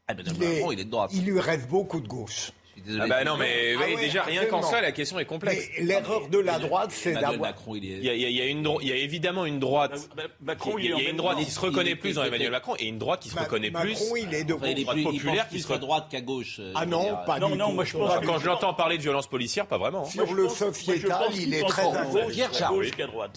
Ah, 0.06 0.14
Macron, 0.14 0.72
il 0.72 0.80
est 0.80 0.84
de 0.84 0.90
droite. 0.90 1.10
Il 1.12 1.26
lui 1.26 1.38
reste 1.38 1.68
beaucoup 1.68 2.00
de 2.00 2.08
gauche. 2.08 2.52
Ah 3.00 3.06
bah 3.06 3.24
non, 3.24 3.36
mais 3.36 3.74
ah 3.78 4.00
déjà, 4.00 4.22
rien 4.22 4.44
qu'en 4.46 4.62
ça, 4.62 4.80
la 4.80 4.92
question 4.92 5.18
est 5.18 5.24
complexe. 5.24 5.68
L'erreur 5.78 6.28
de 6.28 6.38
la 6.38 6.58
droite, 6.58 6.90
c'est 6.92 7.14
d'avoir. 7.14 7.54
Il, 7.74 8.04
y 8.04 8.08
a, 8.08 8.14
il, 8.14 8.20
y 8.20 8.40
a 8.40 8.46
une, 8.46 8.68
il 8.80 8.88
y 8.88 8.92
a 8.92 8.96
évidemment 8.96 9.44
une 9.46 9.58
droite. 9.58 10.08
Macron, 10.40 10.76
il, 10.78 10.86
y 10.86 10.92
a 10.92 11.10
une 11.10 11.16
droite 11.16 11.38
qui 11.38 11.50
se 11.50 11.60
reconnaît 11.60 11.96
plus 11.96 12.14
dans 12.14 12.24
Emmanuel 12.24 12.50
Macron 12.50 12.74
et 12.78 12.86
une 12.86 12.98
droite 12.98 13.20
qui 13.20 13.28
se 13.28 13.38
reconnaît 13.38 13.70
plus. 13.70 13.90
Macron, 13.90 14.16
il 14.16 14.34
est 14.34 14.44
de 14.44 14.54
droite 14.54 15.02
populaire 15.02 15.48
qui 15.48 15.60
se 15.60 15.72
droite 15.74 16.08
qu'à 16.10 16.20
gauche. 16.20 16.56
Euh, 16.60 16.72
ah 16.74 16.86
non, 16.86 17.18
pas 17.26 17.38
du 17.40 17.58
tout. 17.58 17.68
Moi, 17.72 17.84
je 17.84 17.96
pense 17.96 18.24
quand 18.24 18.38
je 18.38 18.46
l'entends 18.46 18.74
parler 18.74 18.96
de 18.96 19.02
violence 19.02 19.26
policière, 19.26 19.66
pas 19.66 19.78
vraiment. 19.78 20.04
Sur 20.04 20.34
le 20.34 20.48
sociétal, 20.48 21.28
il 21.34 21.54
est 21.54 21.66
très 21.66 21.84
Pierre 22.30 22.54
Charon. 22.54 22.80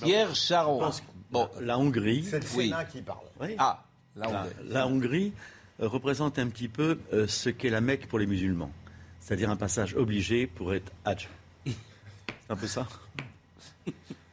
Pierre 0.04 0.36
Charon. 0.36 0.92
Bon, 1.30 1.48
la 1.62 1.78
Hongrie. 1.78 2.26
C'est 2.30 2.40
le 2.40 2.46
Sénat 2.46 2.86
qui 2.86 3.02
parle. 3.02 3.26
Ah, 3.58 3.84
la 4.16 4.88
Hongrie 4.88 5.34
euh, 5.82 5.88
représente 5.88 6.38
un 6.40 6.48
petit 6.48 6.68
peu 6.68 7.00
euh, 7.14 7.28
ce 7.28 7.50
qu'est 7.50 7.70
la 7.70 7.82
Mecque 7.82 8.08
pour 8.08 8.20
les 8.20 8.28
musulmans 8.28 8.72
c'est-à-dire 9.32 9.50
un 9.50 9.56
passage 9.56 9.96
obligé 9.96 10.46
pour 10.46 10.74
être 10.74 10.92
Hadj. 11.06 11.30
C'est 11.66 11.74
un 12.50 12.56
peu 12.58 12.68
ça 12.68 12.86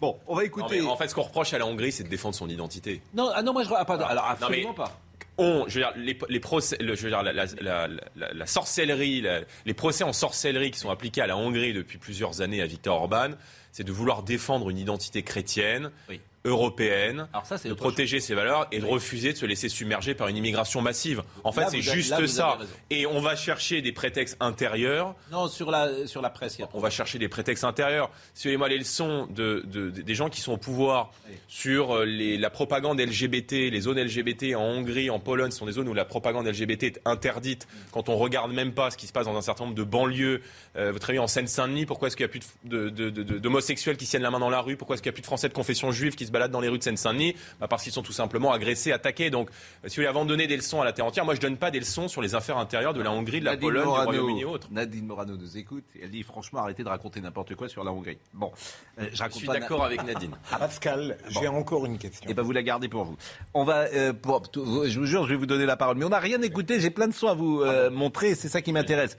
Bon, 0.01 0.19
on 0.27 0.35
va 0.35 0.43
écouter. 0.43 0.81
en 0.83 0.97
fait, 0.97 1.07
ce 1.07 1.15
qu'on 1.15 1.23
reproche 1.23 1.55
à 1.55 1.59
la 1.59 1.67
Hongrie, 1.67 1.93
c'est 1.93 2.03
de 2.03 2.09
défendre 2.09 2.35
son 2.35 2.49
identité. 2.49 3.01
Non, 3.15 3.31
ah 3.33 3.41
non, 3.45 3.53
moi 3.53 3.63
je 3.63 3.71
ah, 3.77 3.85
pas. 3.85 3.95
Alors 3.95 4.25
absolument 4.25 4.75
pas. 4.75 4.99
On, 5.39 5.67
je 5.69 5.79
veux 5.79 5.87
dire, 5.87 5.93
les, 6.29 6.41
procès, 6.41 6.77
je 6.81 6.87
veux 6.87 7.11
dire, 7.11 7.23
la, 7.23 8.47
sorcellerie, 8.47 9.25
les 9.65 9.75
procès 9.75 10.05
en 10.05 10.13
sorcellerie 10.13 10.71
qui 10.71 10.79
sont 10.79 10.91
appliqués 10.91 11.23
à 11.23 11.27
la 11.27 11.37
Hongrie 11.37 11.73
depuis 11.73 11.99
plusieurs 11.99 12.41
années 12.41 12.61
à 12.61 12.67
Viktor 12.67 13.01
Orban, 13.01 13.31
c'est 13.73 13.85
de 13.85 13.93
vouloir 13.93 14.23
défendre 14.23 14.71
une 14.71 14.79
identité 14.79 15.23
chrétienne, 15.23 15.91
oui 16.09 16.21
européenne, 16.45 17.29
de 17.65 17.73
protéger 17.75 18.21
ses 18.21 18.35
valeurs 18.35 18.67
et 18.73 18.81
de 18.81 18.87
refuser 18.87 19.33
de 19.33 19.39
se 19.39 19.47
laisser 19.47 19.69
submerger 19.69 20.15
par 20.15 20.29
une 20.29 20.37
immigration 20.37 20.81
massive. 20.83 21.23
En 21.45 21.53
fait, 21.53 21.67
c'est 21.71 21.83
juste 21.83 22.27
ça. 22.27 22.59
Et 22.91 23.07
on 23.07 23.21
va 23.21 23.37
chercher 23.37 23.83
des 23.83 23.93
prétextes 23.93 24.37
intérieurs. 24.41 25.15
Non, 25.31 25.49
sur 25.49 25.71
la, 25.71 26.07
sur 26.07 26.23
la 26.23 26.31
presse. 26.31 26.59
on 26.75 26.81
va 26.81 26.91
chercher 26.91 27.19
des 27.19 27.29
prétextes 27.29 27.65
intérieurs. 27.65 28.11
Suivez-moi 28.35 28.69
les 28.69 28.79
leçons 28.79 29.27
de, 29.31 29.65
des 29.91 30.15
gens 30.15 30.29
qui 30.29 30.41
sont 30.41 30.53
au 30.53 30.59
pouvoir 30.59 31.13
sur 31.49 31.93
euh, 31.93 32.05
les, 32.05 32.39
la 32.39 32.51
propagande 32.51 33.01
LGBT, 33.01 33.71
les 33.71 33.81
zones 33.81 34.01
LGBT 34.01 34.55
en 34.57 34.63
Hongrie, 34.63 35.11
en 35.11 35.19
Pologne, 35.29 35.51
ce 35.51 35.59
sont 35.59 35.67
des 35.67 35.73
zones 35.73 35.89
où 35.89 35.93
la 35.93 36.07
propagande 36.07 36.47
LGBT 36.47 36.85
est 36.85 37.01
interdite. 37.05 37.69
Quand 37.93 38.09
on 38.09 38.17
regarde 38.17 38.51
même 38.51 38.73
pas 38.73 38.91
ce 38.91 38.97
qui 38.97 39.07
se 39.07 39.13
passe 39.13 39.27
dans 39.27 39.37
un 39.37 39.43
certain 39.43 39.65
nombre 39.65 39.77
de 39.77 39.83
banlieues, 39.83 40.41
euh, 40.77 40.91
vous 40.91 40.99
travaillez 40.99 41.19
en 41.19 41.27
Seine-Saint-Denis, 41.27 41.85
pourquoi 41.85 42.09
est-ce 42.09 42.17
qu'il 42.17 42.25
n'y 42.25 42.31
a 42.31 42.33
plus 42.33 43.41
d'homosexuels 43.41 43.99
qui 43.99 44.07
tiennent 44.07 44.23
la 44.23 44.31
main 44.31 44.39
dans 44.39 44.49
la 44.49 44.63
rue? 44.63 44.79
Pourquoi 44.79 44.95
est-ce 44.95 45.03
qu'il 45.03 45.11
n'y 45.11 45.13
a 45.13 45.17
plus 45.17 45.21
de 45.21 45.27
Français 45.27 45.51
de 45.51 45.53
confession 45.53 45.93
juive 45.93 46.15
qui 46.15 46.25
se 46.25 46.31
baladent 46.31 46.51
dans 46.51 46.63
les 46.63 46.71
rues 46.71 46.79
de 46.79 46.83
Seine-Saint-Denis? 46.83 47.35
Bah, 47.61 47.69
Parce 47.69 47.83
qu'ils 47.83 47.93
sont 47.93 48.03
tout 48.03 48.15
simplement 48.15 48.53
agressés, 48.53 48.91
attaqués. 48.91 49.29
Donc, 49.29 49.51
si 49.85 49.89
vous 49.89 49.95
voulez, 49.97 50.07
avant 50.07 50.25
de 50.25 50.31
donner 50.31 50.47
des 50.47 50.57
leçons 50.57 50.81
à 50.81 50.87
la 50.87 50.95
terre 50.95 51.05
entière, 51.05 51.27
moi 51.27 51.35
je 51.35 51.41
donne 51.41 51.59
pas 51.59 51.71
des 51.71 51.81
leçons 51.81 52.09
sur 52.09 52.23
les 52.23 52.35
affaires 52.35 52.57
intérieures 52.57 52.95
de 52.95 53.03
la 53.03 53.13
Hongrie, 53.13 53.41
de 53.41 53.45
la 53.45 53.59
Pologne, 53.59 53.83
du 53.83 53.89
Royaume-Uni 53.89 54.41
et 54.41 54.45
autres. 54.47 54.69
Nadine 54.71 55.05
Morano 55.05 55.37
nous 55.37 55.59
écoute. 55.59 55.85
Elle 56.03 56.11
dit 56.11 56.23
franchement, 56.23 56.61
arrêtez 56.61 56.85
de 56.85 56.89
raconter 56.89 57.21
n'importe 57.21 57.55
quoi 57.55 57.69
sur 57.69 57.85
la 57.85 57.93
Hongrie. 57.93 58.17
Bon, 58.33 58.51
euh, 58.99 59.09
je, 59.13 59.37
suis 59.37 59.47
d'accord 59.47 59.85
avec 59.85 60.03
Nadine. 60.05 60.35
Pascal, 60.59 61.19
j'ai 61.29 61.49
encore 61.49 61.85
une 61.85 61.99
question. 61.99 62.27
Et 62.29 62.33
eh 62.33 62.35
ben 62.35 62.43
vous 62.43 62.53
la 62.53 62.63
gardez 62.63 62.89
pour 62.89 63.05
vous. 63.05 63.17
On 63.55 63.65
va, 63.65 63.87
euh, 63.93 64.13
pour, 64.13 64.43
je 64.55 64.99
vous 64.99 65.07
jure, 65.07 65.18
je 65.27 65.31
vais 65.31 65.39
vous 65.39 65.47
donner 65.47 65.67
la 65.67 65.77
parole. 65.77 65.97
Mais 65.97 66.05
on 66.05 66.11
n'a 66.11 66.19
rien 66.19 66.41
écouté. 66.43 66.81
J'ai 66.81 66.91
plein 66.91 67.09
de 67.09 67.15
sons 67.15 67.29
à 67.29 67.35
vous 67.35 67.63
euh, 67.63 67.91
montrer. 67.91 68.35
C'est 68.35 68.49
ça 68.49 68.63
qui 68.63 68.73
m'intéresse. 68.73 69.17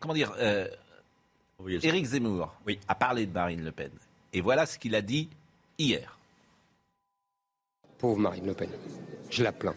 comment 0.00 0.14
dire 0.14 0.32
Éric 1.82 2.04
Zemmour 2.04 2.54
oui. 2.66 2.78
a 2.88 2.94
parlé 2.94 3.26
de 3.26 3.32
Marine 3.32 3.64
Le 3.64 3.72
Pen. 3.72 3.90
Et 4.32 4.40
voilà 4.40 4.66
ce 4.66 4.78
qu'il 4.78 4.94
a 4.94 5.02
dit 5.02 5.28
hier. 5.78 6.18
Pauvre 7.98 8.18
Marine 8.18 8.46
Le 8.46 8.54
Pen. 8.54 8.70
Je 9.30 9.42
la 9.42 9.52
plains. 9.52 9.74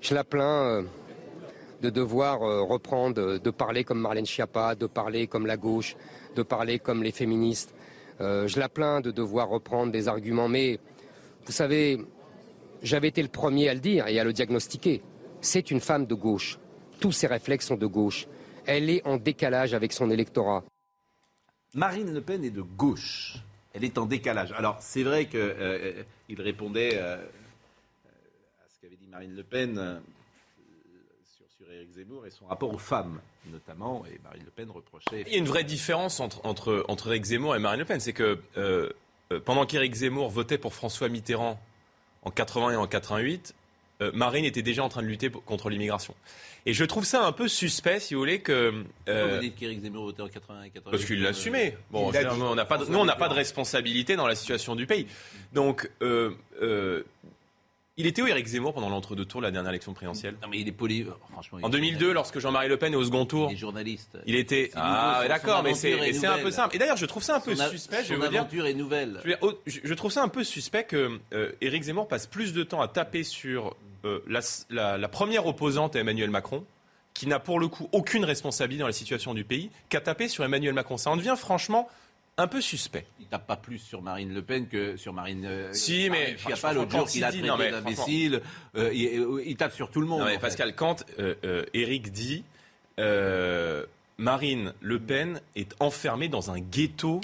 Je 0.00 0.14
la 0.14 0.24
plains 0.24 0.64
euh, 0.64 0.82
de 1.82 1.90
devoir 1.90 2.42
euh, 2.42 2.62
reprendre, 2.62 3.38
de 3.38 3.50
parler 3.50 3.84
comme 3.84 4.00
Marlène 4.00 4.26
Schiappa, 4.26 4.74
de 4.74 4.86
parler 4.86 5.26
comme 5.26 5.46
la 5.46 5.56
gauche, 5.56 5.96
de 6.36 6.42
parler 6.42 6.78
comme 6.78 7.02
les 7.02 7.12
féministes. 7.12 7.74
Euh, 8.20 8.48
je 8.48 8.58
la 8.58 8.68
plains 8.68 9.00
de 9.00 9.10
devoir 9.10 9.48
reprendre 9.48 9.92
des 9.92 10.08
arguments. 10.08 10.48
Mais 10.48 10.78
vous 11.46 11.52
savez, 11.52 11.98
j'avais 12.82 13.08
été 13.08 13.22
le 13.22 13.28
premier 13.28 13.68
à 13.68 13.74
le 13.74 13.80
dire 13.80 14.06
et 14.06 14.18
à 14.18 14.24
le 14.24 14.32
diagnostiquer. 14.32 15.02
C'est 15.40 15.70
une 15.70 15.80
femme 15.80 16.06
de 16.06 16.14
gauche. 16.14 16.58
Tous 17.00 17.12
ses 17.12 17.26
réflexes 17.26 17.66
sont 17.66 17.76
de 17.76 17.86
gauche. 17.86 18.26
Elle 18.66 18.90
est 18.90 19.06
en 19.06 19.16
décalage 19.16 19.74
avec 19.74 19.92
son 19.92 20.10
électorat. 20.10 20.64
Marine 21.74 22.12
Le 22.12 22.20
Pen 22.20 22.44
est 22.44 22.50
de 22.50 22.62
gauche 22.62 23.42
elle 23.78 23.84
est 23.84 23.98
en 23.98 24.06
décalage. 24.06 24.52
Alors, 24.52 24.78
c'est 24.80 25.02
vrai 25.02 25.26
qu'il 25.26 25.38
euh, 25.38 26.02
euh, 26.30 26.34
répondait 26.38 26.92
euh, 26.94 27.16
à 27.16 28.68
ce 28.68 28.80
qu'avait 28.80 28.96
dit 28.96 29.06
Marine 29.06 29.34
Le 29.36 29.44
Pen 29.44 30.00
sur, 31.36 31.46
sur 31.48 31.72
Éric 31.72 31.92
Zemmour 31.92 32.26
et 32.26 32.30
son 32.30 32.46
rapport 32.46 32.72
aux 32.72 32.78
femmes, 32.78 33.20
notamment. 33.50 34.04
Et 34.06 34.18
Marine 34.24 34.42
Le 34.44 34.50
Pen 34.50 34.70
reprochait. 34.70 35.22
Il 35.26 35.32
y 35.32 35.36
a 35.36 35.38
une 35.38 35.44
vraie 35.44 35.64
différence 35.64 36.18
entre, 36.18 36.44
entre, 36.44 36.84
entre 36.88 37.08
Éric 37.08 37.24
Zemmour 37.24 37.54
et 37.54 37.60
Marine 37.60 37.80
Le 37.80 37.86
Pen. 37.86 38.00
C'est 38.00 38.12
que 38.12 38.40
pendant 39.44 39.64
qu'Éric 39.64 39.94
Zemmour 39.94 40.30
votait 40.30 40.58
pour 40.58 40.74
François 40.74 41.08
Mitterrand 41.08 41.60
en 42.28 42.30
80 42.30 42.72
et 42.72 42.76
en 42.76 42.86
88, 42.86 43.54
Marine 44.12 44.44
était 44.44 44.62
déjà 44.62 44.84
en 44.84 44.88
train 44.88 45.02
de 45.02 45.08
lutter 45.08 45.28
contre 45.28 45.70
l'immigration. 45.70 46.14
Et 46.68 46.74
je 46.74 46.84
trouve 46.84 47.06
ça 47.06 47.24
un 47.24 47.32
peu 47.32 47.48
suspect, 47.48 47.98
si 47.98 48.12
vous 48.12 48.20
voulez, 48.20 48.40
que. 48.40 48.84
Euh, 49.08 49.36
vous 49.36 49.40
dites 49.40 49.56
qu'Éric 49.56 49.80
Zemmour 49.80 50.04
votait 50.04 50.20
en 50.20 50.28
80 50.28 50.64
Parce 50.90 51.04
qu'il 51.06 51.22
l'assumait. 51.22 51.72
Euh, 51.74 51.80
bon, 51.90 52.08
on 52.08 52.54
n'a 52.54 52.66
pas, 52.66 52.76
de, 52.76 52.84
nous, 52.84 52.98
on 52.98 53.06
n'a 53.06 53.16
pas 53.16 53.30
de 53.30 53.34
responsabilité 53.34 54.16
dans 54.16 54.26
la 54.26 54.34
situation 54.34 54.76
du 54.76 54.86
pays. 54.86 55.06
Donc, 55.54 55.90
euh, 56.02 56.32
euh, 56.60 57.04
il 57.98 58.06
était 58.06 58.22
où 58.22 58.26
Éric 58.26 58.46
Zemmour 58.46 58.72
pendant 58.72 58.88
l'entre-deux 58.88 59.26
tours 59.26 59.40
de 59.40 59.46
la 59.46 59.50
dernière 59.50 59.70
élection 59.70 59.92
présidentielle? 59.92 60.36
Non, 60.42 60.48
mais 60.48 60.58
il 60.60 60.68
est 60.68 60.72
poli. 60.72 61.06
Franchement, 61.30 61.58
en 61.62 61.68
2002, 61.68 62.12
lorsque 62.12 62.38
Jean-Marie 62.38 62.68
Le 62.68 62.76
Pen 62.76 62.92
est 62.92 62.96
au 62.96 63.04
second 63.04 63.26
tour. 63.26 63.48
Il 63.50 63.54
est 63.54 63.58
journaliste. 63.58 64.18
Il 64.26 64.34
était. 64.34 64.70
Ah, 64.74 65.24
d'accord, 65.28 65.62
mais 65.62 65.74
c'est 65.74 66.26
un 66.26 66.38
peu 66.38 66.50
simple. 66.50 66.76
Et 66.76 66.78
d'ailleurs, 66.78 66.96
je 66.96 67.06
trouve 67.06 67.22
ça 67.22 67.36
un 67.36 67.40
peu 67.40 67.54
suspect. 67.54 68.04
je 68.04 68.14
veux 68.14 68.28
dire, 68.28 68.46
est 68.64 68.74
nouvelle. 68.74 69.20
Je, 69.66 69.94
trouve 69.94 70.12
ça 70.12 70.22
un 70.22 70.28
peu 70.28 70.44
suspect 70.44 70.84
que 70.84 71.20
Éric 71.60 71.82
Zemmour 71.82 72.08
passe 72.08 72.26
plus 72.26 72.52
de 72.52 72.62
temps 72.62 72.80
à 72.80 72.88
taper 72.88 73.24
sur 73.24 73.76
euh, 74.04 74.20
la, 74.70 75.08
première 75.08 75.46
opposante 75.46 75.96
à 75.96 76.00
Emmanuel 76.00 76.30
Macron, 76.30 76.64
qui 77.14 77.26
n'a 77.26 77.40
pour 77.40 77.58
le 77.58 77.66
coup 77.66 77.88
aucune 77.92 78.24
responsabilité 78.24 78.80
dans 78.80 78.86
la 78.86 78.92
situation 78.92 79.34
du 79.34 79.44
pays, 79.44 79.70
qu'à 79.88 80.00
taper 80.00 80.28
sur 80.28 80.44
Emmanuel 80.44 80.72
Macron. 80.72 80.96
Ça 80.96 81.10
en 81.10 81.16
devient 81.16 81.34
franchement 81.36 81.88
un 82.38 82.46
peu 82.46 82.60
suspect. 82.60 83.06
Il 83.20 83.26
tape 83.26 83.46
pas 83.46 83.56
plus 83.56 83.78
sur 83.78 84.00
Marine 84.00 84.32
Le 84.32 84.42
Pen 84.42 84.68
que 84.68 84.96
sur 84.96 85.12
Marine. 85.12 85.44
Euh, 85.44 85.72
si, 85.72 86.08
mais 86.08 86.36
il 86.40 86.46
n'y 86.46 86.52
a 86.52 86.56
pas 86.56 86.72
l'autre 86.72 86.90
jour 86.90 87.06
qu'il 87.06 87.22
a 87.24 87.30
traité 87.30 87.46
d'imbécile. 87.46 88.40
Euh, 88.76 88.94
il, 88.94 89.56
tape 89.56 89.74
sur 89.74 89.90
tout 89.90 90.00
le 90.00 90.06
monde. 90.06 90.20
Non, 90.20 90.26
mais 90.26 90.38
Pascal, 90.38 90.74
quand 90.74 91.04
Eric 91.74 92.10
dit 92.12 92.44
euh, 92.98 93.84
Marine 94.16 94.72
Le 94.80 94.98
Pen 94.98 95.40
est 95.56 95.74
enfermée 95.80 96.28
dans 96.28 96.50
un 96.50 96.60
ghetto 96.60 97.20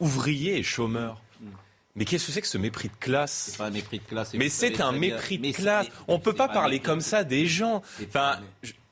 ouvrier 0.00 0.58
et 0.58 0.62
chômeur. 0.62 1.20
Mais 1.96 2.04
qu'est-ce 2.04 2.26
que 2.26 2.32
c'est 2.32 2.40
que 2.40 2.48
ce 2.48 2.58
mépris 2.58 2.88
de 2.88 2.96
classe 2.98 3.50
C'est 3.52 3.58
pas 3.58 3.66
un 3.66 3.70
mépris 3.70 4.00
de 4.00 4.04
classe. 4.04 4.34
Mais 4.34 4.48
c'est 4.48 4.80
un 4.80 4.90
mépris 4.90 5.38
de 5.38 5.52
classe. 5.52 5.86
On 6.08 6.18
peut 6.18 6.32
c'est 6.32 6.38
pas 6.38 6.48
parler 6.48 6.80
comme 6.80 7.00
ça 7.00 7.22
des 7.22 7.46
gens. 7.46 7.82
Enfin, 8.04 8.40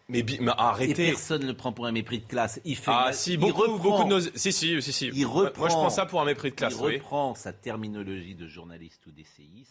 je- 0.09 0.13
mais, 0.13 0.25
mais 0.41 0.47
Et 0.51 0.55
arrêtez. 0.59 1.07
personne 1.11 1.43
ne 1.43 1.47
le 1.49 1.55
prend 1.55 1.73
pour 1.73 1.87
un 1.87 1.93
mépris 1.93 2.19
de 2.21 2.27
classe. 2.27 2.61
Il 2.65 2.77
fait 2.77 2.91
Ah 2.93 3.11
si, 3.13 3.37
beaucoup, 3.37 3.63
reprend- 3.63 3.79
beaucoup 3.79 4.05
de 4.05 4.09
nos... 4.09 4.21
Si, 4.21 4.53
si, 4.53 4.81
si, 4.83 4.93
si. 4.93 5.07
Il 5.15 5.27
Moi, 5.27 5.35
reprend, 5.45 5.61
Moi, 5.63 5.69
je 5.69 5.75
prends 5.75 5.91
ça 5.91 6.07
pour 6.07 6.21
un 6.21 6.25
mépris 6.25 6.51
de 6.51 6.57
classe, 6.57 6.75
il 6.79 6.85
oui. 6.85 6.95
reprend 6.97 7.35
sa 7.35 7.53
terminologie 7.53 8.35
de 8.35 8.47
journaliste 8.47 9.01
ou 9.07 9.11
d'essayiste. 9.11 9.69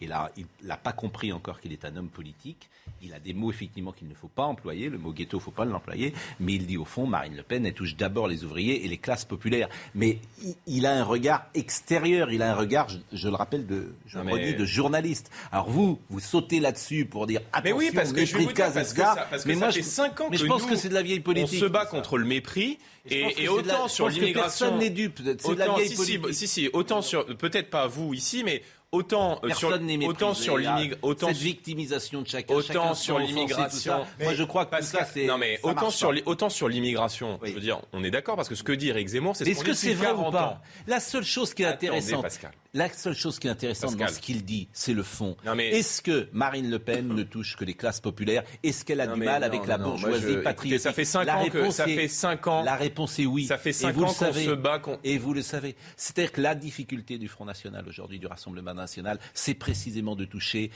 Et 0.00 0.08
là, 0.08 0.30
il 0.36 0.44
n'a 0.64 0.76
pas 0.76 0.92
compris 0.92 1.32
encore 1.32 1.60
qu'il 1.60 1.72
est 1.72 1.84
un 1.84 1.96
homme 1.96 2.08
politique. 2.08 2.68
Il 3.00 3.14
a 3.14 3.20
des 3.20 3.32
mots, 3.32 3.50
effectivement, 3.50 3.92
qu'il 3.92 4.08
ne 4.08 4.14
faut 4.14 4.26
pas 4.28 4.42
employer. 4.42 4.88
Le 4.88 4.98
mot 4.98 5.12
ghetto, 5.12 5.36
il 5.36 5.40
ne 5.40 5.44
faut 5.44 5.50
pas 5.52 5.64
l'employer. 5.64 6.12
Mais 6.40 6.54
il 6.54 6.66
dit, 6.66 6.76
au 6.76 6.84
fond, 6.84 7.06
Marine 7.06 7.36
Le 7.36 7.44
Pen, 7.44 7.64
elle 7.64 7.72
touche 7.72 7.94
d'abord 7.96 8.26
les 8.26 8.42
ouvriers 8.42 8.84
et 8.84 8.88
les 8.88 8.98
classes 8.98 9.24
populaires. 9.24 9.68
Mais 9.94 10.18
il, 10.42 10.54
il 10.66 10.86
a 10.86 10.94
un 10.94 11.04
regard 11.04 11.46
extérieur. 11.54 12.32
Il 12.32 12.42
a 12.42 12.50
un 12.52 12.56
regard, 12.56 12.88
je, 12.88 12.98
je 13.12 13.28
le 13.28 13.36
rappelle, 13.36 13.66
de, 13.66 13.94
je 14.06 14.18
Non, 14.18 14.24
mais- 14.24 14.52
de 14.52 14.64
journaliste. 14.64 15.30
Alors 15.52 15.70
vous, 15.70 16.00
vous 16.10 16.20
sautez 16.20 16.58
là-dessus 16.58 17.04
pour 17.06 17.28
dire, 17.28 17.40
Mais 17.40 17.58
attention, 17.70 17.76
oui, 17.76 17.90
parce 17.94 18.12
que 18.12 18.24
je 18.24 18.32
mépris 18.32 18.42
vous 18.44 18.48
de 18.50 18.54
classe, 18.56 18.74
parce 18.74 18.92
que 18.92 19.00
etc. 19.00 19.12
ça, 19.14 19.26
parce 19.30 19.42
que 19.44 19.48
mais 19.48 19.54
ça 19.54 19.60
moi, 19.60 19.70
fait 19.72 19.82
je, 19.82 19.86
5 19.86 20.20
ans 20.20 20.28
mais 20.30 20.36
que 20.36 20.42
je 20.42 20.46
pense 20.48 20.62
nous, 20.62 20.68
que 20.68 20.76
c'est 20.76 20.88
de 20.88 20.94
la 20.94 21.02
vieille 21.02 21.20
politique. 21.20 21.60
On 21.62 21.66
se 21.66 21.70
bat 21.70 21.84
tout 21.86 21.90
contre 21.92 22.18
le 22.18 22.24
mépris 22.26 22.78
et, 23.08 23.42
et 23.42 23.44
la- 23.46 23.52
autant 23.52 23.88
je 23.88 23.92
sur 23.92 24.08
l'immigration. 24.08 24.66
Personne 24.66 24.78
n'est 24.78 24.90
dupe. 24.90 25.20
C'est 25.38 25.54
de 25.54 25.58
la 25.58 25.68
vieille 25.74 25.88
si, 25.88 25.96
politique. 26.18 26.34
si, 26.34 26.48
si, 26.48 26.70
autant 26.72 27.02
sur, 27.02 27.24
peut-être 27.36 27.70
pas 27.70 27.86
vous 27.86 28.14
ici, 28.14 28.42
mais 28.44 28.62
autant 28.92 29.40
euh, 29.44 29.48
sur, 29.54 29.68
Personne 29.70 29.86
n'est 29.86 29.96
méprisé. 29.96 30.10
autant 30.24 30.34
sur 30.34 30.58
l'immigration, 30.58 30.98
autant 31.02 31.28
cette 31.28 31.36
victimisation 31.38 32.22
de 32.22 32.28
chacun, 32.28 32.54
autant 32.54 32.66
chacun 32.82 32.94
sur 32.94 33.18
l'immigration. 33.18 34.00
tout. 34.18 34.24
Moi, 34.24 34.34
je 34.34 34.44
crois 34.44 34.66
que 34.66 34.70
tout 34.70 34.76
Pascal, 34.80 35.06
ça, 35.06 35.10
c'est 35.12 35.24
non 35.26 35.38
mais 35.38 35.56
ça 35.62 35.68
autant 35.68 35.90
sur, 35.90 36.12
li- 36.12 36.22
autant 36.26 36.50
sur 36.50 36.68
l'immigration, 36.68 37.38
Oui. 37.42 37.48
je 37.50 37.54
veux 37.54 37.60
dire, 37.60 37.80
on 37.92 38.04
est 38.04 38.10
d'accord 38.10 38.36
parce 38.36 38.48
que 38.50 38.54
ce 38.54 38.62
que 38.62 38.72
dit 38.72 38.88
Eric 38.90 39.08
Zemmour, 39.08 39.34
c'est 39.34 39.44
ce 39.44 39.50
Est-ce 39.50 39.64
que 39.64 39.72
c'est 39.72 39.94
vrai 39.94 40.08
ou 40.12 40.16
40 40.16 40.32
pas 40.32 40.44
ans. 40.44 40.58
La 40.86 41.00
seule 41.00 41.24
chose 41.24 41.54
qui 41.54 41.62
est 41.62 41.66
Attendez, 41.66 41.86
intéressante, 41.88 42.22
Pascal. 42.22 42.52
La 42.74 42.88
seule 42.90 43.14
chose 43.14 43.38
qui 43.38 43.48
est 43.48 43.50
intéressante 43.50 43.90
Pascal. 43.90 44.08
dans 44.08 44.14
ce 44.14 44.20
qu'il 44.20 44.44
dit, 44.44 44.68
c'est 44.72 44.94
le 44.94 45.02
fond. 45.02 45.36
Mais- 45.56 45.68
Est-ce 45.70 46.00
que 46.00 46.28
Marine 46.32 46.70
Le 46.70 46.78
Pen 46.78 47.08
ne 47.08 47.22
touche 47.22 47.56
que 47.56 47.64
les 47.64 47.74
classes 47.74 48.00
populaires? 48.00 48.44
Est-ce 48.62 48.84
qu'elle 48.84 49.00
a 49.00 49.06
Non, 49.06 49.14
du 49.14 49.20
mal 49.20 49.40
non, 49.42 49.46
avec 49.46 49.60
non, 49.60 49.66
la 49.66 49.78
bourgeoisie 49.78 50.22
je- 50.22 50.28
écoutez, 50.28 50.42
patriotique? 50.42 50.80
ça 50.82 50.92
fait 50.92 51.04
cinq 51.04 51.24
La 51.24 51.38
ans 51.38 51.46
que- 51.48 51.58
réponse 51.58 51.74
ça 51.76 51.86
est- 51.88 51.94
fait 51.96 52.08
cinq 52.08 52.46
ans- 52.46 52.62
La 52.62 52.76
réponse 52.76 53.18
est 53.18 53.26
oui. 53.26 53.44
Ça 53.46 53.58
fait 53.58 53.70
Et 53.70 53.72
cinq 53.74 53.92
vous 53.94 54.00
le 54.00 54.06
ans 54.06 54.14
qu'on 54.14 54.32
se 54.32 54.54
bat 54.54 54.80
Et 55.04 55.18
vous 55.18 55.34
le 55.34 55.42
savez. 55.42 55.76
C'est-à-dire 55.96 56.32
que 56.32 56.40
la 56.40 56.54
difficulté 56.54 57.18
du 57.18 57.28
Front 57.28 57.44
National 57.44 57.84
aujourd'hui, 57.86 58.18
du 58.18 58.26
Rassemblement 58.26 58.74
National, 58.74 59.18
c'est 59.34 59.54
précisément 59.54 60.16
de 60.16 60.24
toucher 60.24 60.70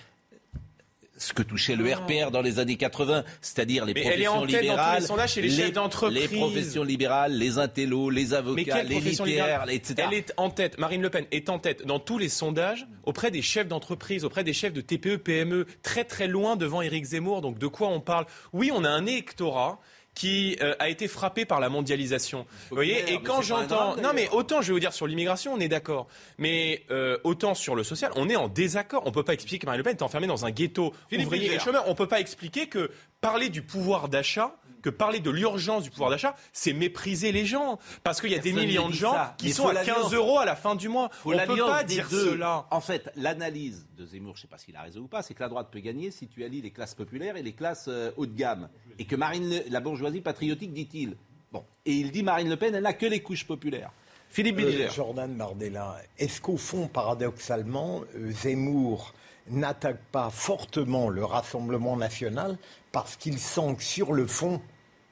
ce 1.17 1.33
que 1.33 1.43
touchait 1.43 1.77
le 1.77 1.93
RPR 1.93 2.31
dans 2.31 2.43
les 2.43 2.59
années 2.59 2.77
80, 2.77 3.25
c'est-à-dire 3.41 3.85
les 3.85 3.95
Mais 3.95 4.03
professions 4.03 4.45
les 4.45 4.61
libérales, 4.61 5.03
les 5.37 5.51
chefs 5.51 5.73
d'entreprise. 5.73 6.31
les 6.31 6.37
professions 6.39 6.85
libérales, 6.85 7.33
les 7.33 7.59
intellos, 7.59 8.11
les 8.11 8.35
avocats, 8.35 8.83
les 8.83 9.01
littéraires, 9.01 9.65
etc. 9.69 9.95
Elle 10.11 10.19
est 10.19 10.33
en 10.37 10.51
tête, 10.51 10.79
Marine 10.79 11.03
Le 11.03 11.11
Pen 11.11 11.27
est 11.33 11.49
en 11.49 11.59
tête 11.59 11.87
dans 11.87 11.99
tous 11.99 12.19
les 12.19 12.29
sondages 12.29 12.87
auprès 13.05 13.31
des 13.31 13.43
chefs 13.43 13.69
d'entreprise, 13.69 14.25
auprès 14.25 14.45
des 14.45 14.53
chefs 14.53 14.73
de 14.73 14.81
TPE, 14.81 15.17
PME, 15.17 15.67
très 15.83 16.05
très 16.05 16.27
loin 16.27 16.57
devant 16.57 16.83
Éric 16.83 17.05
Zemmour. 17.05 17.41
Donc 17.41 17.59
de 17.59 17.67
quoi 17.67 17.89
on 17.89 18.01
parle? 18.01 18.27
Oui, 18.53 18.71
on 18.75 18.85
a 18.85 18.91
un 18.91 19.07
électorat 19.07 19.81
qui 20.17 20.57
euh, 20.63 20.75
a 20.81 20.89
été 20.89 21.07
frappé 21.07 21.45
par 21.45 21.61
la 21.61 21.69
mondialisation. 21.69 22.47
Vous 22.71 22.75
voyez 22.75 23.13
Et 23.13 23.21
quand 23.21 23.43
j'entends... 23.43 23.97
Non 23.97 24.11
mais 24.15 24.29
autant 24.31 24.63
je 24.63 24.69
vais 24.69 24.73
vous 24.73 24.81
dire 24.81 24.95
sur 24.95 25.07
l'immigration, 25.07 25.53
on 25.53 25.61
est 25.61 25.69
d'accord. 25.69 26.09
Mais 26.39 26.83
euh, 26.91 27.19
autant 27.23 27.55
sur 27.55 27.77
le 27.77 27.85
social, 27.85 28.11
on 28.17 28.29
est 28.29 28.35
en 28.35 28.49
désaccord. 28.49 29.03
On 29.07 29.13
peut 29.13 29.23
pas 29.23 29.35
expliquer 29.35 29.59
que 29.59 29.67
Marine 29.67 29.79
Le 29.79 29.85
Pen 29.85 29.95
est 29.95 30.03
enfermée 30.03 30.27
dans 30.27 30.47
un 30.47 30.51
ghetto 30.51 30.93
Philippe 31.09 31.27
ouvrier 31.27 31.55
et 31.55 31.59
chômeur. 31.61 31.85
On 31.87 31.95
peut 31.95 32.09
pas 32.09 32.19
expliquer 32.19 32.67
que 32.67 32.91
parler 33.21 33.51
du 33.51 33.61
pouvoir 33.63 34.09
d'achat 34.09 34.57
que 34.91 34.97
parler 34.97 35.19
de 35.21 35.31
l'urgence 35.31 35.83
du 35.83 35.91
pouvoir 35.91 36.11
d'achat, 36.11 36.37
c'est 36.53 36.73
mépriser 36.73 37.33
les 37.33 37.45
gens. 37.45 37.79
Parce 38.05 38.21
qu'il 38.21 38.31
y 38.31 38.35
a 38.35 38.39
des 38.39 38.53
millions 38.53 38.87
ne 38.87 38.93
de 38.93 38.97
gens 38.97 39.13
ça. 39.13 39.35
qui 39.39 39.47
Mais 39.47 39.53
sont 39.53 39.67
à 39.69 39.73
l'alliance. 39.73 40.03
15 40.05 40.15
euros 40.15 40.39
à 40.39 40.45
la 40.45 40.55
fin 40.55 40.77
du 40.77 40.89
mois. 40.89 41.09
Faut 41.13 41.31
on 41.31 41.33
peut 41.33 41.39
l'alliance 41.39 41.69
pas 41.71 41.83
dire 41.85 42.07
deux. 42.09 42.31
cela. 42.31 42.67
En 42.71 42.81
fait, 42.81 43.11
l'analyse 43.17 43.87
de 43.97 44.07
Zemmour, 44.07 44.35
je 44.37 44.41
ne 44.41 44.43
sais 44.43 44.49
pas 44.49 44.59
s'il 44.59 44.77
a 44.77 44.83
raison 44.83 45.01
ou 45.01 45.09
pas, 45.09 45.23
c'est 45.23 45.35
que 45.35 45.43
la 45.43 45.49
droite 45.49 45.69
peut 45.73 45.81
gagner 45.81 46.11
si 46.11 46.29
tu 46.29 46.45
allies 46.45 46.63
les 46.63 46.71
classes 46.71 46.95
populaires 46.95 47.37
et 47.37 47.43
les 47.43 47.53
classes 47.53 47.87
euh, 47.89 48.11
haut 48.17 48.27
de 48.27 48.37
gamme. 48.37 48.69
Et 48.99 49.05
que 49.07 49.17
Marine, 49.17 49.49
Le- 49.51 49.65
la 49.71 49.81
bourgeoisie 49.81 50.21
patriotique, 50.21 50.73
dit-il. 50.73 51.17
Bon. 51.53 51.65
Et 51.85 51.93
il 51.95 52.13
dit 52.13 52.23
Marine 52.23 52.49
Le 52.49 52.57
Pen, 52.57 52.75
elle 52.75 52.83
n'a 52.85 52.93
que 52.93 53.07
les 53.07 53.21
couches 53.21 53.47
populaires. 53.47 53.91
Philippe 54.29 54.59
Euh, 54.59 54.67
Bilger. 54.67 54.89
Jordan 54.95 55.35
Bardella, 55.35 55.97
est-ce 56.19 56.41
qu'au 56.41 56.57
fond, 56.57 56.87
paradoxalement, 56.89 58.03
euh, 58.17 58.31
Zemmour 58.31 59.15
n'attaque 59.49 60.01
pas 60.11 60.31
fortement 60.31 61.09
le 61.09 61.25
Rassemblement 61.25 61.97
national 61.97 62.59
parce 62.93 63.17
qu'il 63.17 63.39
sent 63.39 63.77
que 63.77 63.83
sur 63.85 64.13
le 64.13 64.27
fond, 64.27 64.61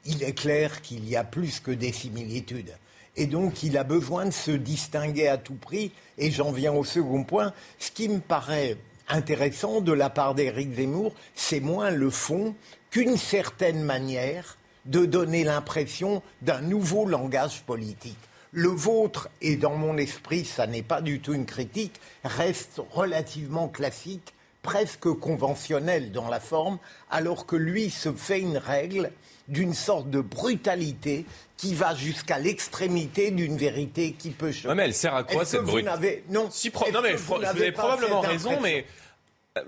il 0.05 0.23
est 0.23 0.33
clair 0.33 0.81
qu'il 0.81 1.07
y 1.07 1.15
a 1.15 1.23
plus 1.23 1.59
que 1.59 1.71
des 1.71 1.91
similitudes. 1.91 2.75
Et 3.17 3.27
donc, 3.27 3.63
il 3.63 3.77
a 3.77 3.83
besoin 3.83 4.25
de 4.25 4.31
se 4.31 4.51
distinguer 4.51 5.27
à 5.27 5.37
tout 5.37 5.55
prix. 5.55 5.91
Et 6.17 6.31
j'en 6.31 6.51
viens 6.51 6.73
au 6.73 6.83
second 6.83 7.23
point. 7.23 7.53
Ce 7.79 7.91
qui 7.91 8.09
me 8.09 8.19
paraît 8.19 8.77
intéressant 9.07 9.81
de 9.81 9.93
la 9.93 10.09
part 10.09 10.35
d'Éric 10.35 10.75
Zemmour, 10.75 11.13
c'est 11.33 11.59
moins 11.59 11.91
le 11.91 12.09
fond 12.09 12.55
qu'une 12.89 13.17
certaine 13.17 13.83
manière 13.83 14.57
de 14.85 15.05
donner 15.05 15.43
l'impression 15.43 16.21
d'un 16.41 16.61
nouveau 16.61 17.05
langage 17.05 17.61
politique. 17.63 18.17
Le 18.51 18.69
vôtre, 18.69 19.29
et 19.41 19.57
dans 19.57 19.75
mon 19.75 19.97
esprit, 19.97 20.45
ça 20.45 20.67
n'est 20.67 20.83
pas 20.83 21.01
du 21.01 21.19
tout 21.19 21.33
une 21.33 21.45
critique, 21.45 21.99
reste 22.23 22.81
relativement 22.91 23.67
classique, 23.67 24.33
presque 24.61 25.11
conventionnel 25.11 26.11
dans 26.11 26.29
la 26.29 26.39
forme, 26.39 26.79
alors 27.09 27.45
que 27.45 27.55
lui 27.55 27.89
se 27.89 28.13
fait 28.13 28.39
une 28.39 28.57
règle 28.57 29.11
d'une 29.47 29.73
sorte 29.73 30.09
de 30.09 30.21
brutalité 30.21 31.25
qui 31.57 31.73
va 31.73 31.93
jusqu'à 31.95 32.39
l'extrémité 32.39 33.31
d'une 33.31 33.57
vérité 33.57 34.13
qui 34.13 34.31
peut 34.31 34.51
choquer. 34.51 34.69
Ouais, 34.69 34.75
mais 34.75 34.83
elle 34.85 34.93
sert 34.93 35.13
à 35.15 35.23
quoi 35.23 35.45
cette 35.45 35.61
n'avez- 35.83 36.23
Non. 36.29 36.49
Si, 36.51 36.69
pro- 36.69 36.91
non, 36.91 37.01
mais 37.01 37.13
vous 37.13 37.35
avez 37.43 37.71
probablement 37.71 38.21
raison, 38.21 38.59
mais 38.61 38.85
euh, 39.57 39.61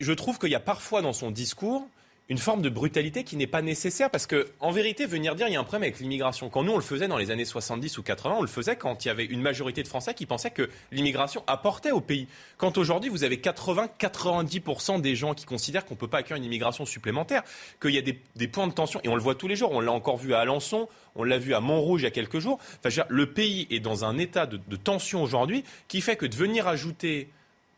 je 0.00 0.12
trouve 0.12 0.38
qu'il 0.38 0.50
y 0.50 0.54
a 0.54 0.60
parfois 0.60 1.00
dans 1.02 1.12
son 1.12 1.30
discours 1.30 1.86
une 2.30 2.38
forme 2.38 2.62
de 2.62 2.70
brutalité 2.70 3.22
qui 3.22 3.36
n'est 3.36 3.46
pas 3.46 3.60
nécessaire 3.60 4.10
parce 4.10 4.26
que, 4.26 4.48
en 4.60 4.70
vérité, 4.70 5.04
venir 5.04 5.34
dire 5.34 5.46
il 5.46 5.52
y 5.52 5.56
a 5.56 5.60
un 5.60 5.64
problème 5.64 5.82
avec 5.82 6.00
l'immigration. 6.00 6.48
Quand 6.48 6.62
nous 6.62 6.72
on 6.72 6.76
le 6.76 6.82
faisait 6.82 7.06
dans 7.06 7.18
les 7.18 7.30
années 7.30 7.44
70 7.44 7.98
ou 7.98 8.02
80, 8.02 8.36
on 8.38 8.42
le 8.42 8.48
faisait 8.48 8.76
quand 8.76 9.04
il 9.04 9.08
y 9.08 9.10
avait 9.10 9.26
une 9.26 9.42
majorité 9.42 9.82
de 9.82 9.88
Français 9.88 10.14
qui 10.14 10.24
pensaient 10.24 10.50
que 10.50 10.70
l'immigration 10.90 11.44
apportait 11.46 11.90
au 11.90 12.00
pays. 12.00 12.26
Quand 12.56 12.78
aujourd'hui 12.78 13.10
vous 13.10 13.24
avez 13.24 13.36
80-90% 13.36 15.02
des 15.02 15.14
gens 15.16 15.34
qui 15.34 15.44
considèrent 15.44 15.84
qu'on 15.84 15.94
ne 15.94 15.98
peut 15.98 16.08
pas 16.08 16.18
accueillir 16.18 16.38
une 16.38 16.44
immigration 16.44 16.86
supplémentaire, 16.86 17.42
qu'il 17.80 17.90
y 17.90 17.98
a 17.98 18.02
des, 18.02 18.48
points 18.48 18.68
de 18.68 18.72
tension, 18.72 19.00
et 19.04 19.08
on 19.08 19.16
le 19.16 19.22
voit 19.22 19.34
tous 19.34 19.48
les 19.48 19.56
jours, 19.56 19.72
on 19.72 19.80
l'a 19.80 19.92
encore 19.92 20.16
vu 20.16 20.32
à 20.32 20.40
Alençon, 20.40 20.88
on 21.16 21.24
l'a 21.24 21.38
vu 21.38 21.52
à 21.54 21.60
Montrouge 21.60 22.02
il 22.02 22.04
y 22.04 22.08
a 22.08 22.10
quelques 22.10 22.38
jours. 22.38 22.58
Enfin, 22.84 23.04
le 23.08 23.32
pays 23.32 23.66
est 23.70 23.80
dans 23.80 24.06
un 24.06 24.16
état 24.16 24.46
de, 24.46 24.58
de 24.66 24.76
tension 24.76 25.22
aujourd'hui 25.22 25.62
qui 25.88 26.00
fait 26.00 26.16
que 26.16 26.26
de 26.26 26.34
venir 26.34 26.68
ajouter 26.68 27.28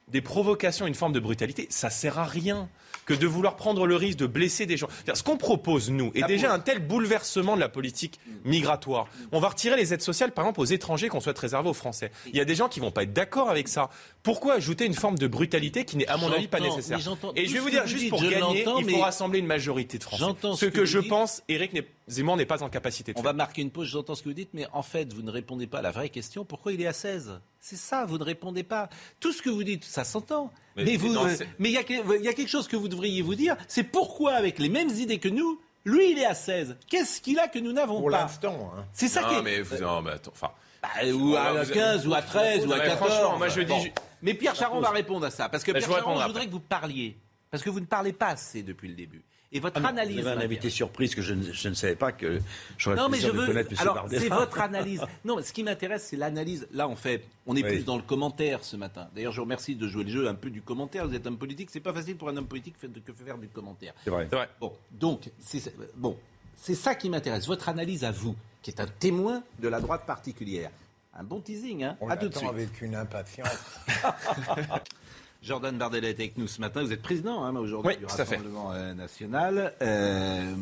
des 0.08 0.20
provocations, 0.20 0.86
une 0.86 0.94
forme 0.94 1.12
de 1.12 1.18
brutalité, 1.18 1.66
ça 1.68 1.90
sert 1.90 2.20
à 2.20 2.24
rien 2.24 2.68
que 3.06 3.14
de 3.14 3.26
vouloir 3.26 3.56
prendre 3.56 3.86
le 3.86 3.96
risque 3.96 4.18
de 4.18 4.26
blesser 4.26 4.66
des 4.66 4.76
gens. 4.76 4.88
Ce 5.14 5.22
qu'on 5.22 5.38
propose, 5.38 5.90
nous, 5.90 6.10
est 6.14 6.26
déjà 6.26 6.52
un 6.52 6.58
tel 6.58 6.80
bouleversement 6.80 7.54
de 7.54 7.60
la 7.60 7.68
politique 7.70 8.20
migratoire. 8.44 9.06
On 9.32 9.40
va 9.40 9.48
retirer 9.48 9.76
les 9.76 9.94
aides 9.94 10.02
sociales, 10.02 10.32
par 10.32 10.44
exemple, 10.44 10.60
aux 10.60 10.64
étrangers 10.64 11.08
qu'on 11.08 11.20
souhaite 11.20 11.38
réserver 11.38 11.68
aux 11.68 11.74
Français. 11.74 12.10
Il 12.26 12.36
y 12.36 12.40
a 12.40 12.44
des 12.44 12.54
gens 12.54 12.68
qui 12.68 12.80
vont 12.80 12.90
pas 12.90 13.04
être 13.04 13.12
d'accord 13.12 13.48
avec 13.48 13.68
ça. 13.68 13.88
Pourquoi 14.22 14.54
ajouter 14.54 14.84
une 14.86 14.94
forme 14.94 15.16
de 15.18 15.26
brutalité 15.26 15.84
qui 15.84 15.96
n'est, 15.96 16.06
à 16.08 16.16
mon 16.16 16.30
avis, 16.32 16.48
pas 16.48 16.60
nécessaire 16.60 16.98
Et 17.36 17.46
je 17.46 17.52
vais 17.52 17.58
ce 17.58 17.58
vous 17.60 17.66
que 17.66 17.70
dire, 17.70 17.82
vous 17.82 17.88
juste 17.88 18.08
pour 18.08 18.18
je 18.22 18.28
gagner, 18.28 18.64
il 18.78 18.90
faut 18.90 19.00
rassembler 19.00 19.38
une 19.38 19.46
majorité 19.46 19.98
de 19.98 20.02
Français. 20.02 20.24
J'entends 20.24 20.54
Ce 20.54 20.66
ce 20.66 20.70
que, 20.70 20.78
que 20.78 20.84
je 20.84 20.98
dites. 20.98 21.08
pense, 21.08 21.42
Éric 21.48 21.72
n'est- 21.72 21.86
Zemmour 22.08 22.36
n'est 22.36 22.46
pas 22.46 22.62
en 22.62 22.68
capacité 22.68 23.12
de 23.12 23.18
On 23.18 23.22
faire. 23.22 23.32
va 23.32 23.36
marquer 23.36 23.62
une 23.62 23.70
pause, 23.70 23.88
j'entends 23.88 24.14
ce 24.14 24.22
que 24.22 24.28
vous 24.28 24.34
dites, 24.34 24.50
mais 24.52 24.66
en 24.72 24.82
fait, 24.82 25.12
vous 25.12 25.22
ne 25.22 25.30
répondez 25.30 25.66
pas 25.66 25.78
à 25.78 25.82
la 25.82 25.90
vraie 25.90 26.08
question. 26.08 26.44
Pourquoi 26.44 26.72
il 26.72 26.80
est 26.80 26.86
à 26.86 26.92
16 26.92 27.40
C'est 27.68 27.74
ça, 27.74 28.04
vous 28.04 28.16
ne 28.16 28.22
répondez 28.22 28.62
pas. 28.62 28.88
Tout 29.18 29.32
ce 29.32 29.42
que 29.42 29.50
vous 29.50 29.64
dites, 29.64 29.82
ça 29.84 30.04
s'entend. 30.04 30.52
Mais- 30.76 30.84
Mais, 30.84 30.96
vous, 30.96 31.16
euh, 31.16 31.36
mais 31.58 31.70
il 31.70 31.72
y, 31.72 31.78
a 31.78 31.80
y 31.80 32.34
quelque 32.34 32.46
chose 32.46 32.68
que 32.68 32.76
vous 32.76 32.86
devriez 32.86 33.22
vous 33.22 33.34
dire, 33.34 33.56
c'est 33.66 33.82
pourquoi, 33.82 34.34
avec 34.34 34.60
les 34.60 34.68
mêmes 34.68 34.90
idées 34.90 35.18
que 35.18 35.28
nous, 35.28 35.60
lui, 35.84 36.12
il 36.12 36.18
est 36.20 36.26
à 36.26 36.36
16. 36.36 36.76
Qu'est-ce 36.88 37.20
qu'il 37.20 37.40
a 37.40 37.48
que 37.48 37.58
nous 37.58 37.72
n'avons 37.72 38.00
Pour 38.02 38.10
pas 38.12 38.20
l'instant. 38.20 38.70
hein. 38.76 38.84
C'est 38.92 39.08
ça 39.08 39.24
qui 39.24 39.34
est... 39.34 39.42
mais 39.42 39.62
vous, 39.62 39.78
non, 39.78 40.00
mais 40.00 40.12
attends, 40.12 40.30
enfin. 40.32 40.52
Bah, 40.80 40.88
ou 41.12 41.34
à 41.34 41.64
Vous- 41.64 41.72
15, 41.72 42.06
ou 42.06 42.14
à 42.14 42.22
13, 42.22 42.64
ou 42.68 42.72
à 42.72 42.76
mais 42.78 42.84
14. 42.84 43.10
franchement, 43.10 43.36
moi, 43.36 43.48
je 43.48 43.60
dis- 43.62 43.66
Bon. 43.66 43.84
Mais 44.22 44.34
Pierre 44.34 44.54
Charon 44.54 44.80
va 44.80 44.90
répondre 44.90 45.26
à 45.26 45.30
ça. 45.32 45.48
Parce 45.48 45.64
que 45.64 45.72
Bah, 45.72 45.80
je 45.80 45.86
Pierre 45.86 45.96
Charon, 45.98 46.10
répondrai 46.10 46.22
je 46.22 46.28
voudrais 46.28 46.42
après. 46.42 46.48
que 46.50 46.52
vous 46.54 46.60
parliez. 46.68 47.16
Parce 47.50 47.64
que 47.64 47.70
vous 47.70 47.80
ne 47.80 47.86
parlez 47.86 48.12
pas 48.12 48.28
assez 48.28 48.62
depuis 48.62 48.86
le 48.86 48.94
début. 48.94 49.24
Et 49.52 49.60
votre 49.60 49.80
Ah 49.84 49.88
analyse... 49.88 50.20
Vous 50.20 50.26
avez 50.26 50.40
un 50.42 50.44
invité 50.44 50.68
surprise 50.70 51.14
que 51.14 51.22
je 51.22 51.32
ne, 51.32 51.52
je 51.52 51.68
ne 51.68 51.74
savais 51.74 51.94
pas 51.94 52.12
que 52.12 52.40
j'aurais 52.78 52.96
Non, 52.96 53.08
mais 53.08 53.18
je 53.20 53.28
veux. 53.28 53.46
connaître 53.46 53.70
M. 53.72 53.78
Alors, 53.80 53.94
Bardella. 53.94 54.20
c'est 54.22 54.28
votre 54.28 54.60
analyse. 54.60 55.02
Non, 55.24 55.36
mais 55.36 55.42
ce 55.42 55.52
qui 55.52 55.62
m'intéresse, 55.62 56.04
c'est 56.10 56.16
l'analyse. 56.16 56.66
Là, 56.72 56.88
en 56.88 56.96
fait, 56.96 57.24
on 57.46 57.54
est 57.56 57.62
Oui. 57.62 57.68
plus 57.70 57.84
dans 57.84 57.96
le 57.96 58.02
commentaire 58.02 58.64
ce 58.64 58.76
matin. 58.76 59.08
D'ailleurs, 59.14 59.32
je 59.32 59.36
vous 59.36 59.44
remercie 59.44 59.76
de 59.76 59.86
jouer 59.88 60.04
le 60.04 60.10
jeu 60.10 60.28
un 60.28 60.34
peu 60.34 60.50
du 60.50 60.62
commentaire. 60.62 61.06
Vous 61.06 61.14
êtes 61.14 61.26
homme 61.26 61.38
politique. 61.38 61.70
C'est 61.70 61.80
pas 61.80 61.92
facile 61.92 62.16
pour 62.16 62.28
un 62.28 62.36
homme 62.36 62.46
politique 62.48 62.74
fait- 62.78 62.88
de 62.88 62.98
que 63.00 63.12
faire 63.12 63.38
du 63.38 63.48
commentaire. 63.48 63.94
C'est 64.04 64.10
vrai. 64.10 64.26
C'est 64.28 64.36
vrai. 64.36 64.48
Bon, 64.60 64.72
donc, 64.90 65.30
c'est 65.40 65.72
bon, 65.94 66.16
c'est 66.56 66.74
ça 66.74 66.94
qui 66.96 67.08
m'intéresse. 67.08 67.46
Votre 67.46 67.68
analyse 67.68 68.02
à 68.04 68.10
vous, 68.10 68.34
qui 68.62 68.70
est 68.70 68.80
un 68.80 68.86
témoin 68.86 69.42
de 69.60 69.68
la 69.68 69.80
droite 69.80 70.04
particulière. 70.06 70.70
Un 71.18 71.22
bon 71.24 71.40
teasing, 71.40 71.82
hein 71.84 71.96
On 72.00 72.10
À 72.10 72.16
tout 72.16 72.28
de 72.28 72.34
suite. 72.36 72.48
avec 72.50 72.82
une 72.82 72.94
impatience. 72.96 73.48
Jordan 75.46 75.78
Bardella 75.78 76.08
est 76.08 76.14
avec 76.14 76.36
nous 76.38 76.48
ce 76.48 76.60
matin. 76.60 76.82
Vous 76.82 76.92
êtes 76.92 77.02
président 77.02 77.44
hein, 77.44 77.54
aujourd'hui 77.54 77.92
Oui, 77.92 78.04
du 78.04 78.12
fait. 78.12 78.22
Rassemblement 78.22 78.72
euh, 78.72 78.94
national. 78.94 79.74
Euh, 79.80 80.54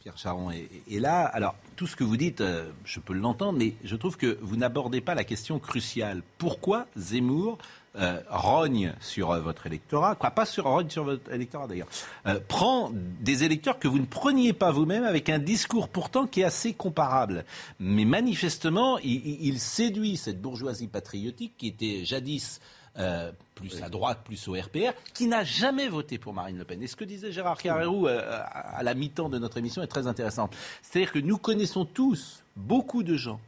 Pierre 0.00 0.18
Charon 0.18 0.50
est, 0.50 0.68
est 0.90 0.98
là. 0.98 1.24
Alors, 1.26 1.54
tout 1.76 1.86
ce 1.86 1.94
que 1.94 2.02
vous 2.02 2.16
dites, 2.16 2.40
euh, 2.40 2.68
je 2.84 2.98
peux 2.98 3.12
l'entendre, 3.12 3.60
mais 3.60 3.74
je 3.84 3.94
trouve 3.94 4.16
que 4.16 4.38
vous 4.42 4.56
n'abordez 4.56 5.00
pas 5.00 5.14
la 5.14 5.22
question 5.22 5.60
cruciale. 5.60 6.22
Pourquoi 6.38 6.88
Zemmour 6.96 7.58
euh, 7.94 8.18
rogne 8.28 8.92
sur 9.00 9.40
votre 9.40 9.68
électorat, 9.68 10.16
quoi, 10.16 10.32
pas 10.32 10.46
sur 10.46 10.64
rogne 10.64 10.90
sur 10.90 11.04
votre 11.04 11.30
électorat 11.30 11.68
d'ailleurs, 11.68 11.88
prend 12.48 12.90
des 13.20 13.44
électeurs 13.44 13.78
que 13.78 13.86
vous 13.86 13.98
ne 13.98 14.06
preniez 14.06 14.52
pas 14.52 14.72
vous-même 14.72 15.04
avec 15.04 15.28
un 15.28 15.38
discours 15.38 15.88
pourtant 15.88 16.26
qui 16.26 16.40
est 16.40 16.44
assez 16.44 16.72
comparable. 16.72 17.44
Mais 17.78 18.06
manifestement, 18.06 18.98
il 18.98 19.60
séduit 19.60 20.16
cette 20.16 20.40
bourgeoisie 20.40 20.88
patriotique 20.88 21.52
qui 21.56 21.68
était 21.68 22.04
jadis 22.04 22.60
euh, 22.98 23.32
plus 23.54 23.82
à 23.82 23.88
droite, 23.88 24.20
plus 24.24 24.48
au 24.48 24.52
RPR, 24.52 24.92
qui 25.14 25.26
n'a 25.26 25.44
jamais 25.44 25.88
voté 25.88 26.18
pour 26.18 26.34
Marine 26.34 26.58
Le 26.58 26.64
Pen. 26.64 26.82
Et 26.82 26.86
ce 26.86 26.96
que 26.96 27.04
disait 27.04 27.32
Gérard 27.32 27.56
Carrérou 27.56 28.06
euh, 28.06 28.20
à 28.42 28.62
à 28.78 28.82
la 28.82 28.94
mi-temps 28.94 29.28
de 29.28 29.38
notre 29.38 29.58
émission 29.58 29.82
est 29.82 29.86
très 29.86 30.06
intéressant. 30.06 30.50
C'est-à-dire 30.82 31.12
que 31.12 31.18
nous 31.18 31.38
connaissons 31.38 31.84
tous 31.84 32.42
beaucoup 32.56 33.02
de 33.02 33.16
gens 33.16 33.40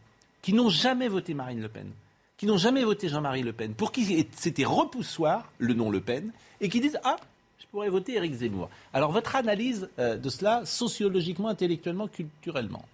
qui 0.42 0.52
n'ont 0.52 0.68
jamais 0.68 1.08
voté 1.08 1.34
Marine 1.34 1.60
Le 1.60 1.68
Pen, 1.68 1.90
qui 2.36 2.46
n'ont 2.46 2.56
jamais 2.56 2.84
voté 2.84 3.08
Jean-Marie 3.08 3.42
Le 3.42 3.52
Pen, 3.52 3.74
pour 3.74 3.92
qui 3.92 4.26
c'était 4.36 4.64
repoussoir 4.64 5.50
le 5.58 5.74
nom 5.74 5.90
Le 5.90 6.00
Pen, 6.00 6.30
et 6.60 6.68
qui 6.68 6.80
disent 6.80 6.98
Ah, 7.04 7.16
je 7.58 7.66
pourrais 7.66 7.88
voter 7.88 8.14
Éric 8.14 8.34
Zemmour. 8.34 8.70
Alors 8.92 9.10
votre 9.12 9.36
analyse 9.36 9.88
euh, 9.98 10.16
de 10.16 10.28
cela, 10.28 10.64
sociologiquement, 10.64 11.48
intellectuellement, 11.48 12.08
culturellement? 12.08 12.84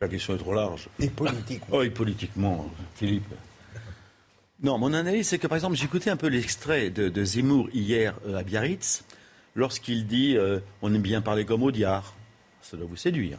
La 0.00 0.08
question 0.08 0.34
est 0.34 0.38
trop 0.38 0.54
large. 0.54 0.88
Et 0.98 1.08
politiquement. 1.08 1.66
Oh, 1.72 1.82
et 1.82 1.90
politiquement, 1.90 2.66
Philippe. 2.94 3.34
Non, 4.62 4.76
mon 4.76 4.92
analyse, 4.92 5.28
c'est 5.28 5.38
que 5.38 5.46
par 5.46 5.56
exemple, 5.56 5.74
j'écoutais 5.74 6.10
un 6.10 6.16
peu 6.16 6.26
l'extrait 6.26 6.90
de, 6.90 7.24
Zemmour 7.24 7.70
hier 7.72 8.14
euh, 8.26 8.36
à 8.36 8.42
Biarritz, 8.42 9.04
lorsqu'il 9.54 10.06
dit 10.06 10.36
euh, 10.36 10.60
On 10.82 10.92
aime 10.94 11.00
bien 11.00 11.22
parler 11.22 11.46
comme 11.46 11.62
Audiard. 11.62 12.14
Ça 12.60 12.76
doit 12.76 12.86
vous 12.86 12.96
séduire. 12.96 13.38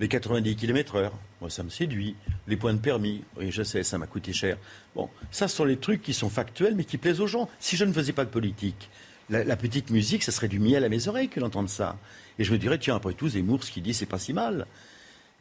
Les 0.00 0.08
90 0.08 0.56
km/h, 0.56 1.10
moi, 1.40 1.48
ça 1.48 1.62
me 1.62 1.70
séduit. 1.70 2.14
Les 2.46 2.58
points 2.58 2.74
de 2.74 2.78
permis, 2.78 3.24
oui, 3.38 3.50
je 3.50 3.62
sais, 3.62 3.82
ça 3.82 3.96
m'a 3.96 4.06
coûté 4.06 4.34
cher. 4.34 4.58
Bon, 4.94 5.08
ça, 5.30 5.48
ce 5.48 5.56
sont 5.56 5.64
les 5.64 5.78
trucs 5.78 6.02
qui 6.02 6.12
sont 6.12 6.28
factuels, 6.28 6.74
mais 6.74 6.84
qui 6.84 6.98
plaisent 6.98 7.22
aux 7.22 7.26
gens. 7.26 7.48
Si 7.58 7.78
je 7.78 7.86
ne 7.86 7.92
faisais 7.94 8.12
pas 8.12 8.26
de 8.26 8.30
politique, 8.30 8.90
la, 9.30 9.44
la 9.44 9.56
petite 9.56 9.88
musique, 9.88 10.22
ça 10.22 10.30
serait 10.30 10.48
du 10.48 10.58
miel 10.58 10.84
à 10.84 10.90
mes 10.90 11.08
oreilles 11.08 11.30
que 11.30 11.40
d'entendre 11.40 11.70
ça. 11.70 11.96
Et 12.38 12.44
je 12.44 12.52
me 12.52 12.58
dirais 12.58 12.76
Tiens, 12.78 12.96
après 12.96 13.14
tout, 13.14 13.30
Zemmour, 13.30 13.64
ce 13.64 13.70
qu'il 13.70 13.82
dit, 13.82 13.94
c'est 13.94 14.04
pas 14.04 14.18
si 14.18 14.34
mal. 14.34 14.66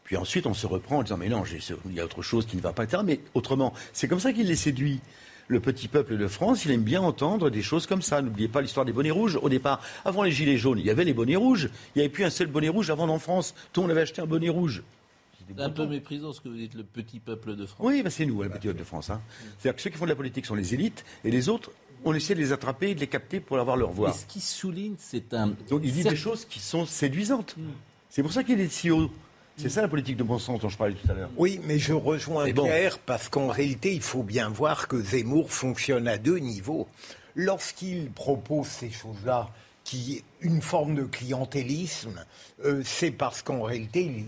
Puis 0.10 0.18
ensuite, 0.18 0.48
on 0.48 0.56
se 0.56 0.66
reprend 0.66 0.98
en 0.98 1.04
disant 1.04 1.18
Mais 1.18 1.30
non, 1.30 1.44
il 1.86 1.94
y 1.94 2.00
a 2.00 2.04
autre 2.04 2.24
chose 2.24 2.48
qui 2.48 2.56
ne 2.58 2.62
va 2.62 2.74
pas, 2.74 2.84
etc. 2.86 3.04
Mais 3.06 3.20
autrement, 3.36 3.76
c'est 3.94 4.08
comme 4.08 4.20
ça 4.20 4.34
qu'il 4.34 4.48
les 4.48 4.56
séduit. 4.56 5.02
Le 5.48 5.60
petit 5.60 5.88
peuple 5.88 6.18
de 6.18 6.28
France, 6.28 6.66
il 6.66 6.72
aime 6.72 6.82
bien 6.82 7.00
entendre 7.00 7.52
des 7.52 7.62
choses 7.62 7.86
comme 7.86 8.02
ça. 8.02 8.20
N'oubliez 8.24 8.48
pas 8.48 8.62
l'histoire 8.62 8.88
des 8.88 8.92
bonnets 8.92 9.12
rouges. 9.12 9.38
Au 9.40 9.50
départ, 9.50 9.84
avant 10.06 10.24
les 10.24 10.32
gilets 10.32 10.58
jaunes, 10.58 10.80
il 10.80 10.86
y 10.88 10.90
avait 10.90 11.04
les 11.04 11.14
bonnets 11.14 11.36
rouges. 11.36 11.70
Il 11.94 12.00
n'y 12.00 12.02
avait 12.02 12.10
plus 12.12 12.24
un 12.24 12.32
seul 12.32 12.48
bonnet 12.48 12.70
rouge 12.70 12.90
avant 12.90 13.08
en 13.08 13.20
France. 13.20 13.54
Tout 13.72 13.82
le 13.82 13.84
monde 13.84 13.92
avait 13.92 14.02
acheté 14.02 14.20
un 14.20 14.26
bonnet 14.26 14.50
rouge. 14.50 14.82
C'est 15.48 15.62
un 15.62 15.70
peu 15.70 15.86
méprisant 15.86 16.34
ce 16.34 16.42
que 16.42 16.50
vous 16.50 16.58
dites, 16.58 16.74
le 16.74 16.84
petit 16.84 17.20
peuple 17.20 17.56
de 17.56 17.68
France. 17.68 17.86
Oui, 17.88 18.02
bah, 18.02 18.10
c'est 18.10 18.26
nous, 18.26 18.42
le 18.42 18.50
petit 18.50 18.66
peuple 18.66 18.80
de 18.80 18.84
France. 18.84 19.12
hein. 19.12 19.22
C'est-à-dire 19.60 19.76
que 19.76 19.82
ceux 19.84 19.92
qui 19.92 19.98
font 19.98 20.06
de 20.06 20.10
la 20.10 20.16
politique 20.16 20.48
sont 20.48 20.56
les 20.56 20.74
élites, 20.74 21.06
et 21.24 21.30
les 21.30 21.50
autres, 21.50 21.70
on 22.04 22.16
essaie 22.16 22.34
de 22.34 22.40
les 22.40 22.52
attraper 22.52 22.90
et 22.92 22.96
de 22.96 23.00
les 23.00 23.08
capter 23.08 23.40
pour 23.40 23.60
avoir 23.60 23.78
leur 23.78 23.92
voix. 23.92 24.10
Et 24.10 24.14
ce 24.14 24.26
qui 24.26 24.42
souligne, 24.42 24.96
c'est 24.98 25.36
un. 25.36 25.54
Donc 25.70 25.82
il 25.84 25.94
dit 25.94 26.04
des 26.04 26.16
choses 26.16 26.46
qui 26.46 26.60
sont 26.60 26.88
séduisantes. 26.88 27.56
C'est 28.10 28.24
pour 28.24 28.34
ça 28.34 28.44
qu'il 28.44 28.60
est 28.60 28.72
si 28.72 28.90
haut. 28.90 29.12
C'est 29.62 29.70
ça 29.70 29.82
la 29.82 29.88
politique 29.88 30.16
de 30.18 30.24
bon 30.24 30.40
sens 30.40 30.60
dont 30.62 30.70
je 30.70 30.78
parlais 30.78 30.94
tout 30.94 31.12
à 31.12 31.14
l'heure. 31.14 31.30
Oui, 31.38 31.60
mais 31.66 31.80
je 31.80 31.94
rejoins 31.94 32.50
bon. 32.52 32.64
Pierre 32.64 32.98
parce 33.00 33.28
qu'en 33.28 33.48
réalité, 33.48 33.94
il 33.94 34.02
faut 34.02 34.24
bien 34.24 34.48
voir 34.50 34.88
que 34.88 35.02
Zemmour 35.02 35.52
fonctionne 35.52 36.08
à 36.08 36.18
deux 36.18 36.38
niveaux. 36.38 36.88
Lorsqu'il 37.36 38.10
propose 38.10 38.68
ces 38.68 38.90
choses-là, 38.90 39.50
qui 39.84 40.18
est 40.18 40.24
une 40.46 40.62
forme 40.62 40.96
de 40.96 41.04
clientélisme, 41.04 42.24
euh, 42.64 42.82
c'est 42.86 43.12
parce 43.12 43.42
qu'en 43.42 43.64
réalité, 43.64 44.26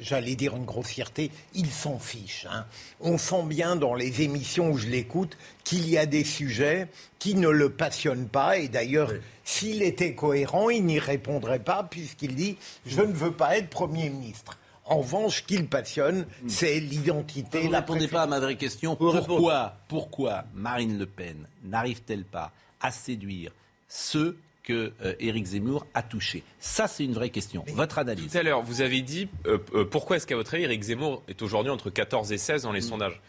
j'allais 0.00 0.36
dire 0.36 0.56
une 0.56 0.64
grossièreté, 0.64 1.30
il 1.54 1.70
s'en 1.70 1.98
fiche. 1.98 2.46
hein. 2.50 2.64
On 3.00 3.18
sent 3.18 3.42
bien 3.44 3.76
dans 3.76 3.94
les 3.94 4.22
émissions 4.22 4.70
où 4.70 4.78
je 4.78 4.86
l'écoute 4.88 5.36
qu'il 5.64 5.88
y 5.88 5.98
a 5.98 6.06
des 6.06 6.24
sujets 6.24 6.88
qui 7.18 7.34
ne 7.34 7.48
le 7.48 7.70
passionnent 7.70 8.28
pas. 8.28 8.58
Et 8.58 8.68
d'ailleurs, 8.68 9.12
s'il 9.44 9.82
était 9.82 10.14
cohérent, 10.14 10.70
il 10.70 10.86
n'y 10.86 10.98
répondrait 10.98 11.58
pas 11.58 11.82
puisqu'il 11.88 12.34
dit 12.34 12.56
Je 12.86 13.02
ne 13.02 13.12
veux 13.12 13.32
pas 13.32 13.58
être 13.58 13.68
Premier 13.68 14.08
ministre. 14.08 14.58
En 14.84 14.98
revanche, 14.98 15.38
ce 15.38 15.42
qui 15.42 15.58
le 15.58 15.66
passionne, 15.66 16.26
c'est 16.48 16.80
l'identité. 16.80 17.60
Vous 17.62 17.68
ne 17.70 17.76
répondez 17.76 18.08
pas 18.08 18.22
à 18.22 18.26
ma 18.26 18.40
vraie 18.40 18.56
question. 18.56 18.96
Pourquoi, 18.96 19.76
pourquoi 19.88 20.44
Marine 20.54 20.98
Le 20.98 21.06
Pen 21.06 21.46
n'arrive-t-elle 21.64 22.24
pas 22.24 22.50
à 22.80 22.90
séduire 22.90 23.52
ceux 23.88 24.36
que 24.64 24.92
euh, 25.04 25.14
Éric 25.20 25.44
Zemmour 25.46 25.86
a 25.94 26.02
touchés? 26.02 26.42
Ça, 26.58 26.88
c'est 26.88 27.04
une 27.04 27.12
vraie 27.14 27.30
question. 27.30 27.64
Votre 27.68 27.98
analyse. 28.00 28.30
Tout 28.32 28.38
à 28.38 28.42
l'heure, 28.42 28.62
vous 28.62 28.80
avez 28.80 29.02
dit 29.02 29.28
euh, 29.46 29.58
euh, 29.74 29.84
pourquoi 29.84 30.16
est-ce 30.16 30.26
qu'à 30.26 30.36
votre 30.36 30.52
avis, 30.54 30.64
Éric 30.64 30.82
Zemmour 30.82 31.22
est 31.28 31.40
aujourd'hui 31.42 31.70
entre 31.70 31.88
14 31.90 32.32
et 32.32 32.38
16 32.38 32.62
dans 32.62 32.72
les 32.72 32.80
sondages? 32.80 33.20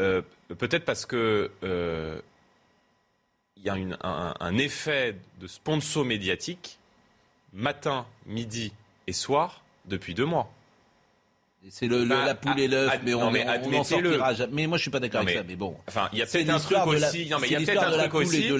Euh, 0.00 0.22
Peut-être 0.58 0.84
parce 0.84 1.06
que 1.06 1.50
euh, 1.64 2.20
il 3.56 3.64
y 3.64 3.68
a 3.68 3.76
une- 3.76 3.96
un, 4.02 4.34
un 4.38 4.58
effet 4.58 5.16
de 5.40 5.46
sponsor 5.46 6.04
médiatique 6.04 6.78
matin, 7.52 8.06
midi 8.26 8.72
et 9.06 9.12
soir 9.12 9.62
depuis 9.86 10.14
deux 10.14 10.24
mois. 10.24 10.50
C'est 11.68 11.86
le, 11.86 12.00
le- 12.04 12.06
Bah, 12.06 12.24
la 12.24 12.34
poule 12.34 12.58
et 12.58 12.68
l'œuf, 12.68 12.98
mais 13.04 13.12
on, 13.14 13.30
mais 13.30 13.44
on- 13.46 13.68
on 13.68 13.74
en 13.80 13.84
sortira 13.84 14.32
jamais. 14.34 14.52
Mais 14.54 14.66
moi, 14.66 14.78
je 14.78 14.82
suis 14.82 14.90
pas 14.90 14.98
d'accord 15.00 15.20
avec 15.20 15.34
mais- 15.34 15.40
ça. 15.40 15.46
Mais 15.46 15.56
bon, 15.56 15.76
Enfin, 15.86 16.08
il 16.12 16.18
y 16.18 16.22
a 16.22 16.26
peut-être 16.26 16.48
un 16.48 16.58
truc 16.58 16.76
la- 16.78 16.86
aussi. 16.86 17.28
Non, 17.28 17.36
mais 17.38 17.48
il 17.48 17.52
y 17.52 17.56
a 17.56 17.60
peut-être 17.60 17.82
un 17.82 17.90
de 17.90 17.96
la 17.96 18.08
truc 18.08 18.14
aussi. 18.14 18.50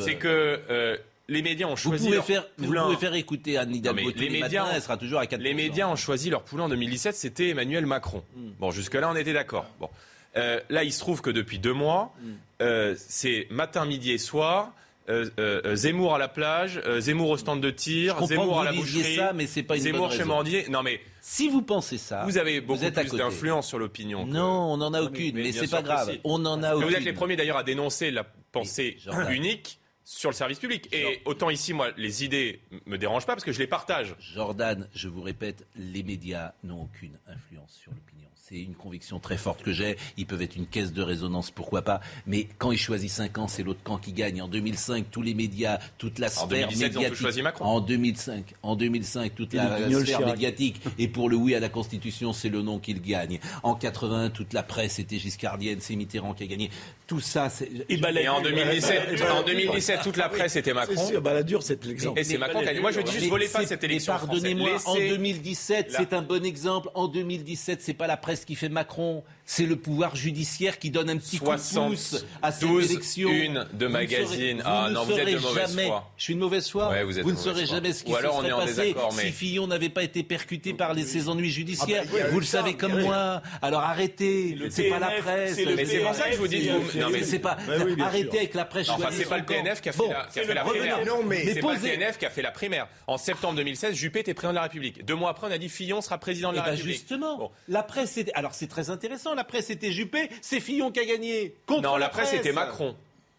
C'est 0.00 0.14
que 0.16 0.60
euh, 0.70 0.96
les 1.28 1.42
médias 1.42 1.66
ont 1.66 1.70
vous 1.70 1.76
choisi 1.76 2.04
pouvez 2.04 2.16
leur 2.16 2.24
faire, 2.24 2.46
vous 2.56 2.66
poulain. 2.66 2.84
pouvez 2.84 2.96
faire 2.96 3.14
écouter 3.14 3.58
Anne 3.58 3.74
Hidalgo 3.74 4.10
les 4.16 4.30
médias 4.30 4.62
matins, 4.62 4.70
ont- 4.72 4.74
elle 4.76 4.82
sera 4.82 4.96
toujours 4.96 5.18
à 5.20 5.26
4 5.26 5.40
Les 5.42 5.54
médias 5.54 5.86
ont 5.88 5.96
choisi 5.96 6.30
leur 6.30 6.42
poulain 6.42 6.64
en 6.64 6.68
2017, 6.70 7.14
c'était 7.14 7.50
Emmanuel 7.50 7.84
Macron. 7.84 8.22
Hmm. 8.34 8.50
Bon, 8.58 8.70
jusque-là, 8.70 9.10
on 9.10 9.16
était 9.16 9.32
d'accord. 9.34 9.66
Bon. 9.78 9.90
Euh, 10.36 10.60
là, 10.70 10.82
il 10.84 10.92
se 10.92 11.00
trouve 11.00 11.20
que 11.22 11.30
depuis 11.30 11.58
deux 11.58 11.72
mois, 11.72 12.14
Hmm. 12.22 12.26
euh, 12.62 12.94
c'est 12.96 13.46
matin, 13.50 13.84
midi 13.84 14.12
et 14.12 14.18
soir. 14.18 14.72
Euh, 15.08 15.30
euh, 15.38 15.76
Zemmour 15.76 16.14
à 16.14 16.18
la 16.18 16.28
plage, 16.28 16.80
euh, 16.84 17.00
Zemmour 17.00 17.30
au 17.30 17.36
stand 17.36 17.60
de 17.60 17.70
tir, 17.70 18.24
Zemmour 18.26 18.60
à 18.60 18.64
la 18.64 18.72
boucherie, 18.72 19.16
ça, 19.16 19.32
mais 19.32 19.46
c'est 19.46 19.62
pas 19.62 19.76
une 19.76 19.82
Zemmour 19.82 20.08
bonne 20.08 20.16
chez. 20.16 20.24
Mordier. 20.24 20.66
Non 20.68 20.82
mais 20.82 21.00
Si 21.20 21.48
vous 21.48 21.62
pensez 21.62 21.98
ça, 21.98 22.24
vous 22.24 22.38
avez 22.38 22.60
beaucoup 22.60 22.82
êtes 22.82 22.94
plus 22.94 23.16
d'influence 23.16 23.68
sur 23.68 23.78
l'opinion. 23.78 24.26
Non, 24.26 24.72
on 24.72 24.76
n'en 24.78 24.92
a 24.94 25.02
aucune, 25.02 25.36
mais 25.36 25.52
c'est 25.52 25.70
pas 25.70 25.82
grave. 25.82 26.10
si. 26.10 26.20
On 26.24 26.44
en 26.44 26.62
a 26.62 26.74
aucune. 26.74 26.88
Vous 26.88 26.94
êtes 26.94 27.04
les 27.04 27.12
premiers 27.12 27.36
d'ailleurs 27.36 27.58
à 27.58 27.64
dénoncer 27.64 28.10
la 28.10 28.24
pensée 28.52 28.96
unique 29.30 29.78
sur 30.06 30.30
le 30.30 30.34
service 30.34 30.60
public. 30.60 30.88
Et 30.92 31.20
autant 31.24 31.50
ici, 31.50 31.72
moi, 31.72 31.88
les 31.96 32.24
idées 32.24 32.60
me 32.86 32.96
dérangent 32.96 33.26
pas 33.26 33.34
parce 33.34 33.44
que 33.44 33.52
je 33.52 33.58
les 33.58 33.66
partage. 33.66 34.14
Jordan, 34.20 34.88
je 34.94 35.08
vous 35.08 35.20
répète, 35.20 35.66
les 35.76 36.04
médias 36.04 36.52
n'ont 36.62 36.82
aucune 36.82 37.18
influence 37.26 37.72
sur 37.72 37.92
l'opinion. 37.92 38.15
C'est 38.48 38.60
une 38.60 38.76
conviction 38.76 39.18
très 39.18 39.36
forte 39.36 39.64
que 39.64 39.72
j'ai. 39.72 39.96
Ils 40.16 40.24
peuvent 40.24 40.40
être 40.40 40.54
une 40.54 40.68
caisse 40.68 40.92
de 40.92 41.02
résonance, 41.02 41.50
pourquoi 41.50 41.82
pas. 41.82 42.00
Mais 42.28 42.46
quand 42.58 42.70
ils 42.70 42.78
choisissent 42.78 43.18
un 43.18 43.26
camp, 43.26 43.48
c'est 43.48 43.64
l'autre 43.64 43.82
camp 43.82 43.98
qui 43.98 44.12
gagne. 44.12 44.40
En 44.40 44.46
2005, 44.46 45.06
tous 45.10 45.20
les 45.20 45.34
médias, 45.34 45.80
toute 45.98 46.20
la 46.20 46.28
sphère 46.28 46.46
2017, 46.46 46.70
ils 46.70 46.86
ont 46.86 46.90
tous 46.92 46.94
médiatique. 47.00 47.18
choisi 47.20 47.42
Macron. 47.42 47.64
En 47.64 47.80
2005, 47.80 48.54
en 48.62 48.76
2005, 48.76 49.34
toute 49.34 49.54
Et 49.54 49.56
la 49.56 49.78
sphère 49.88 50.04
Chirac. 50.04 50.26
médiatique. 50.26 50.80
Et 50.96 51.08
pour 51.08 51.28
le 51.28 51.34
oui 51.34 51.56
à 51.56 51.60
la 51.60 51.68
Constitution, 51.68 52.32
c'est 52.32 52.48
le 52.48 52.62
non 52.62 52.78
qu'il 52.78 53.02
gagne. 53.02 53.40
En 53.64 53.74
80, 53.74 54.30
toute 54.30 54.52
la 54.52 54.62
presse 54.62 55.00
était 55.00 55.18
giscardienne, 55.18 55.78
c'est 55.80 55.96
Mitterrand 55.96 56.32
qui 56.32 56.44
a 56.44 56.46
gagné. 56.46 56.70
Tout 57.08 57.18
ça, 57.20 57.48
c'est. 57.50 57.68
Et. 57.88 57.94
Et 58.00 58.28
en 58.28 58.42
2017, 58.42 58.94
Et 59.10 59.16
Balladur. 59.16 59.34
en 59.34 59.42
2017 59.42 60.00
toute 60.04 60.16
la 60.16 60.28
presse 60.28 60.54
était 60.54 60.72
Macron. 60.72 60.94
C'est 60.96 61.06
sûr, 61.12 61.20
Balladur, 61.20 61.64
c'est 61.64 61.84
l'exemple. 61.84 62.20
Et 62.20 62.22
c'est 62.22 62.38
Macron 62.38 62.62
qui 62.62 62.68
a 62.68 62.74
dit. 62.74 62.80
Moi, 62.80 62.92
je 62.92 63.00
dis 63.00 63.10
juste, 63.12 63.26
volez 63.28 63.48
pas 63.48 63.66
cette 63.66 63.82
élection. 63.82 64.12
Pardonnez-moi, 64.12 64.70
en 64.86 64.94
Laissez- 64.94 65.08
2017, 65.08 65.92
la- 65.92 65.98
c'est 65.98 66.12
un 66.12 66.22
bon 66.22 66.44
exemple. 66.44 66.90
En 66.94 67.08
2017, 67.08 67.82
c'est 67.82 67.92
pas 67.94 68.06
la 68.06 68.16
presse 68.16 68.35
qui 68.44 68.56
fait 68.56 68.68
Macron, 68.68 69.24
c'est 69.48 69.64
le 69.64 69.76
pouvoir 69.76 70.16
judiciaire 70.16 70.78
qui 70.78 70.90
donne 70.90 71.08
un 71.08 71.16
petit 71.18 71.38
coup 71.38 71.44
de 71.46 71.50
pouce 71.88 72.24
à 72.42 72.50
cette 72.50 72.60
72 72.68 72.90
élection. 72.90 73.30
une 73.30 73.54
de 73.54 73.60
Vous 73.72 73.84
ne 73.84 73.88
magazine. 73.88 74.58
saurez- 74.60 74.62
Ah 74.64 74.88
non, 74.90 75.04
vous 75.04 75.12
êtes 75.12 75.26
de 75.34 75.38
mauvaise 75.38 75.68
jamais. 75.70 75.86
foi. 75.86 76.10
Je 76.18 76.22
suis 76.24 76.34
de 76.34 76.40
mauvaise 76.40 76.68
foi. 76.68 76.88
Ouais, 76.90 77.04
vous 77.04 77.18
êtes 77.18 77.24
ne 77.24 77.34
saurez 77.36 77.64
foi. 77.66 77.74
jamais 77.76 77.92
ce 77.92 78.02
qui 78.02 78.10
Ou 78.10 78.14
se 78.14 78.18
alors 78.18 78.34
on 78.34 78.38
serait 78.38 78.48
est 78.48 78.52
en 78.52 78.58
passé 78.58 78.74
désaccord, 78.74 79.14
mais- 79.16 79.22
si 79.22 79.30
Fillon 79.32 79.66
n'avait 79.68 79.88
pas 79.88 80.02
été 80.02 80.22
percuté 80.24 80.74
par 80.74 80.94
les, 80.94 81.04
ses 81.04 81.28
ennuis 81.28 81.50
judiciaires. 81.50 82.02
Ah 82.06 82.10
bah, 82.12 82.18
y 82.18 82.22
a 82.22 82.28
vous 82.28 82.40
le 82.40 82.44
savez 82.46 82.74
comme 82.74 83.00
moi. 83.00 83.40
Alors 83.62 83.82
arrêtez. 83.82 84.58
C'est 84.70 84.88
pas 84.90 84.98
la 84.98 85.10
presse. 85.22 85.54
c'est 85.54 85.64
le 85.64 85.76
Mais 85.76 85.84
c'est 85.86 85.98
pour 86.00 86.14
ça 86.14 86.28
que 86.28 86.32
je 86.32 86.38
vous 86.38 86.48
dis, 86.48 86.68
non, 86.98 87.10
mais- 87.10 87.22
c'est 87.22 87.38
pas. 87.38 87.56
Arrêtez 88.00 88.38
avec 88.38 88.54
la 88.54 88.64
presse. 88.64 88.88
Enfin, 88.88 89.10
c'est 89.12 89.28
pas 89.28 89.38
le. 89.38 89.44
PNF 89.44 89.80
qui 89.80 89.88
a 89.90 89.92
fait 89.92 90.54
la, 90.54 90.64
primaire. 90.64 91.04
Non, 91.06 91.22
mais- 91.22 91.44
c'est 91.54 91.60
pas 91.60 91.74
le 91.74 91.80
PNF 91.80 92.18
qui 92.18 92.26
a 92.26 92.30
fait 92.30 92.42
la 92.42 92.50
primaire. 92.50 92.88
En 93.06 93.16
septembre 93.16 93.54
2016, 93.54 93.94
Juppé 93.94 94.20
était 94.20 94.34
président 94.34 94.50
de 94.52 94.56
la 94.56 94.62
République. 94.62 95.04
Deux 95.04 95.14
mois 95.14 95.30
après, 95.30 95.46
on 95.46 95.50
a 95.52 95.58
dit 95.58 95.68
Fillon 95.68 96.00
sera 96.00 96.18
président 96.18 96.50
de 96.50 96.56
Eh 96.56 96.58
la 96.58 96.64
ben 96.64 96.70
République. 96.72 96.96
justement, 96.96 97.52
la 97.68 97.84
presse. 97.84 98.18
Alors 98.34 98.54
c'est 98.54 98.66
très 98.66 98.90
intéressant. 98.90 99.35
La 99.36 99.44
presse 99.44 99.70
était 99.70 99.92
Juppé, 99.92 100.30
c'est 100.40 100.60
Fillon 100.60 100.90
qui 100.90 101.00
a 101.00 101.04
gagné. 101.04 101.54
Contre 101.66 101.82
Non, 101.82 101.96
la 101.96 102.08
presse 102.08 102.32
était 102.32 102.52
Macron. 102.52 102.96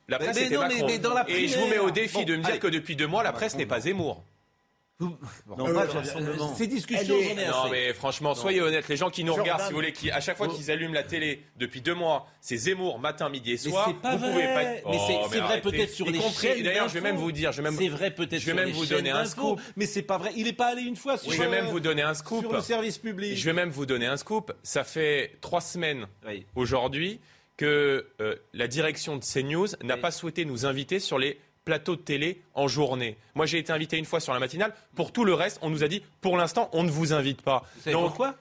La 0.07 0.19
presse 0.19 0.35
mais 0.35 0.45
était 0.45 0.55
non, 0.55 0.61
Macron. 0.61 0.85
mais 0.87 0.99
dans 0.99 1.13
la 1.13 1.29
Et 1.29 1.47
je 1.47 1.57
vous 1.57 1.67
mets 1.67 1.79
au 1.79 1.91
défi 1.91 2.19
Bon, 2.19 2.23
de 2.23 2.35
me 2.37 2.43
dire 2.43 2.59
que 2.59 2.67
depuis 2.67 2.95
deux 2.95 3.07
mois, 3.07 3.23
la 3.23 3.33
presse 3.33 3.55
n'est 3.57 3.65
pas 3.65 3.81
Zemmour. 3.81 4.23
Bon, 4.99 5.15
Non, 5.57 5.65
pas 5.75 5.85
le 5.85 5.91
rassemblement. 5.91 6.55
Ces 6.55 6.65
discussions, 6.65 7.15
est- 7.17 7.35
j'en 7.35 7.37
ai 7.37 7.47
Non 7.47 7.69
mais 7.69 7.93
franchement, 7.93 8.33
soyez 8.33 8.61
honnêtes, 8.61 8.87
les 8.87 8.97
gens 8.97 9.11
qui 9.11 9.23
nous 9.23 9.27
Jordan. 9.35 9.43
regardent, 9.43 9.61
si 9.61 9.69
vous 9.69 9.75
voulez, 9.75 9.93
qui 9.93 10.09
à 10.09 10.19
chaque 10.19 10.37
fois 10.37 10.47
qu'ils 10.47 10.71
allument 10.71 10.93
la 10.95 11.03
télé 11.03 11.43
depuis 11.55 11.81
deux 11.81 11.93
mois, 11.93 12.25
c'est 12.41 12.57
Zemmour 12.57 12.97
matin, 12.97 13.29
midi 13.29 13.51
et 13.51 13.59
Mais 13.63 13.69
soir. 13.71 13.85
c'est 13.89 14.01
pas 14.01 14.15
vous 14.15 14.23
vrai. 14.23 14.31
pouvez 14.31 14.43
pas. 14.45 14.63
être- 14.63 14.87
Mais 14.89 14.97
c'est 15.07 15.17
Oh, 15.21 15.27
c'est 15.31 15.39
vrai 15.39 15.61
peut-être 15.61 15.91
sur 15.91 16.07
les 16.09 16.17
compris- 16.17 16.47
chaînes. 16.47 16.63
D'ailleurs, 16.63 16.89
je 16.89 16.95
vais 16.95 17.01
même 17.01 17.15
vous 17.17 17.31
dire, 17.31 17.51
je 17.51 17.61
vais 17.61 17.69
même. 17.69 17.79
C'est 17.79 17.89
vrai 17.89 18.09
peut-être 18.09 18.31
je 18.41 18.45
vais 18.47 18.51
sur 18.53 18.55
même 18.55 18.65
les 18.67 18.71
vous 18.73 18.85
donner 18.87 19.11
un 19.11 19.25
scoop. 19.25 19.61
Mais 19.75 19.85
c'est 19.85 20.01
pas 20.01 20.17
vrai. 20.17 20.31
Il 20.35 20.47
est 20.47 20.53
pas 20.53 20.67
allé 20.71 20.81
une 20.81 20.95
fois 20.95 21.17
sur. 21.17 21.31
Je 21.31 21.37
vais 21.43 21.47
même 21.47 21.67
euh, 21.67 21.69
vous 21.69 21.79
donner 21.79 22.01
un 22.01 22.15
scoop. 22.15 22.41
Sur 22.41 22.51
le 22.53 22.61
service 22.61 22.97
public. 22.97 23.37
Je 23.37 23.45
vais 23.45 23.53
même 23.53 23.69
vous 23.69 23.85
donner 23.85 24.07
un 24.07 24.17
scoop. 24.17 24.51
Ça 24.63 24.83
fait 24.83 25.33
trois 25.41 25.61
semaines 25.61 26.07
Oui. 26.27 26.43
aujourd'hui 26.55 27.19
que 27.55 28.07
euh, 28.21 28.35
la 28.53 28.67
direction 28.67 29.15
de 29.17 29.23
CNews 29.23 29.67
n'a 29.83 29.95
Oui. 29.95 30.01
pas 30.01 30.11
souhaité 30.11 30.43
nous 30.45 30.65
inviter 30.65 30.99
sur 30.99 31.17
les 31.19 31.39
plateaux 31.67 31.97
de 31.97 32.01
télé 32.01 32.41
en 32.53 32.69
journée. 32.69 33.17
Moi, 33.35 33.45
j'ai 33.45 33.57
été 33.57 33.73
invité 33.73 33.97
une 33.97 34.05
fois 34.05 34.21
sur 34.21 34.33
la 34.33 34.39
matinale. 34.39 34.73
Pour 34.95 35.11
tout 35.11 35.25
le 35.25 35.33
reste, 35.33 35.59
on 35.61 35.69
nous 35.69 35.83
a 35.83 35.89
dit, 35.89 36.01
pour 36.21 36.37
l'instant, 36.37 36.69
on 36.71 36.83
ne 36.83 36.89
vous 36.89 37.11
invite 37.11 37.41
pas. 37.41 37.65
Vous 37.75 37.81
savez 37.81 37.93
Donc, 37.93 38.05
pourquoi? 38.05 38.35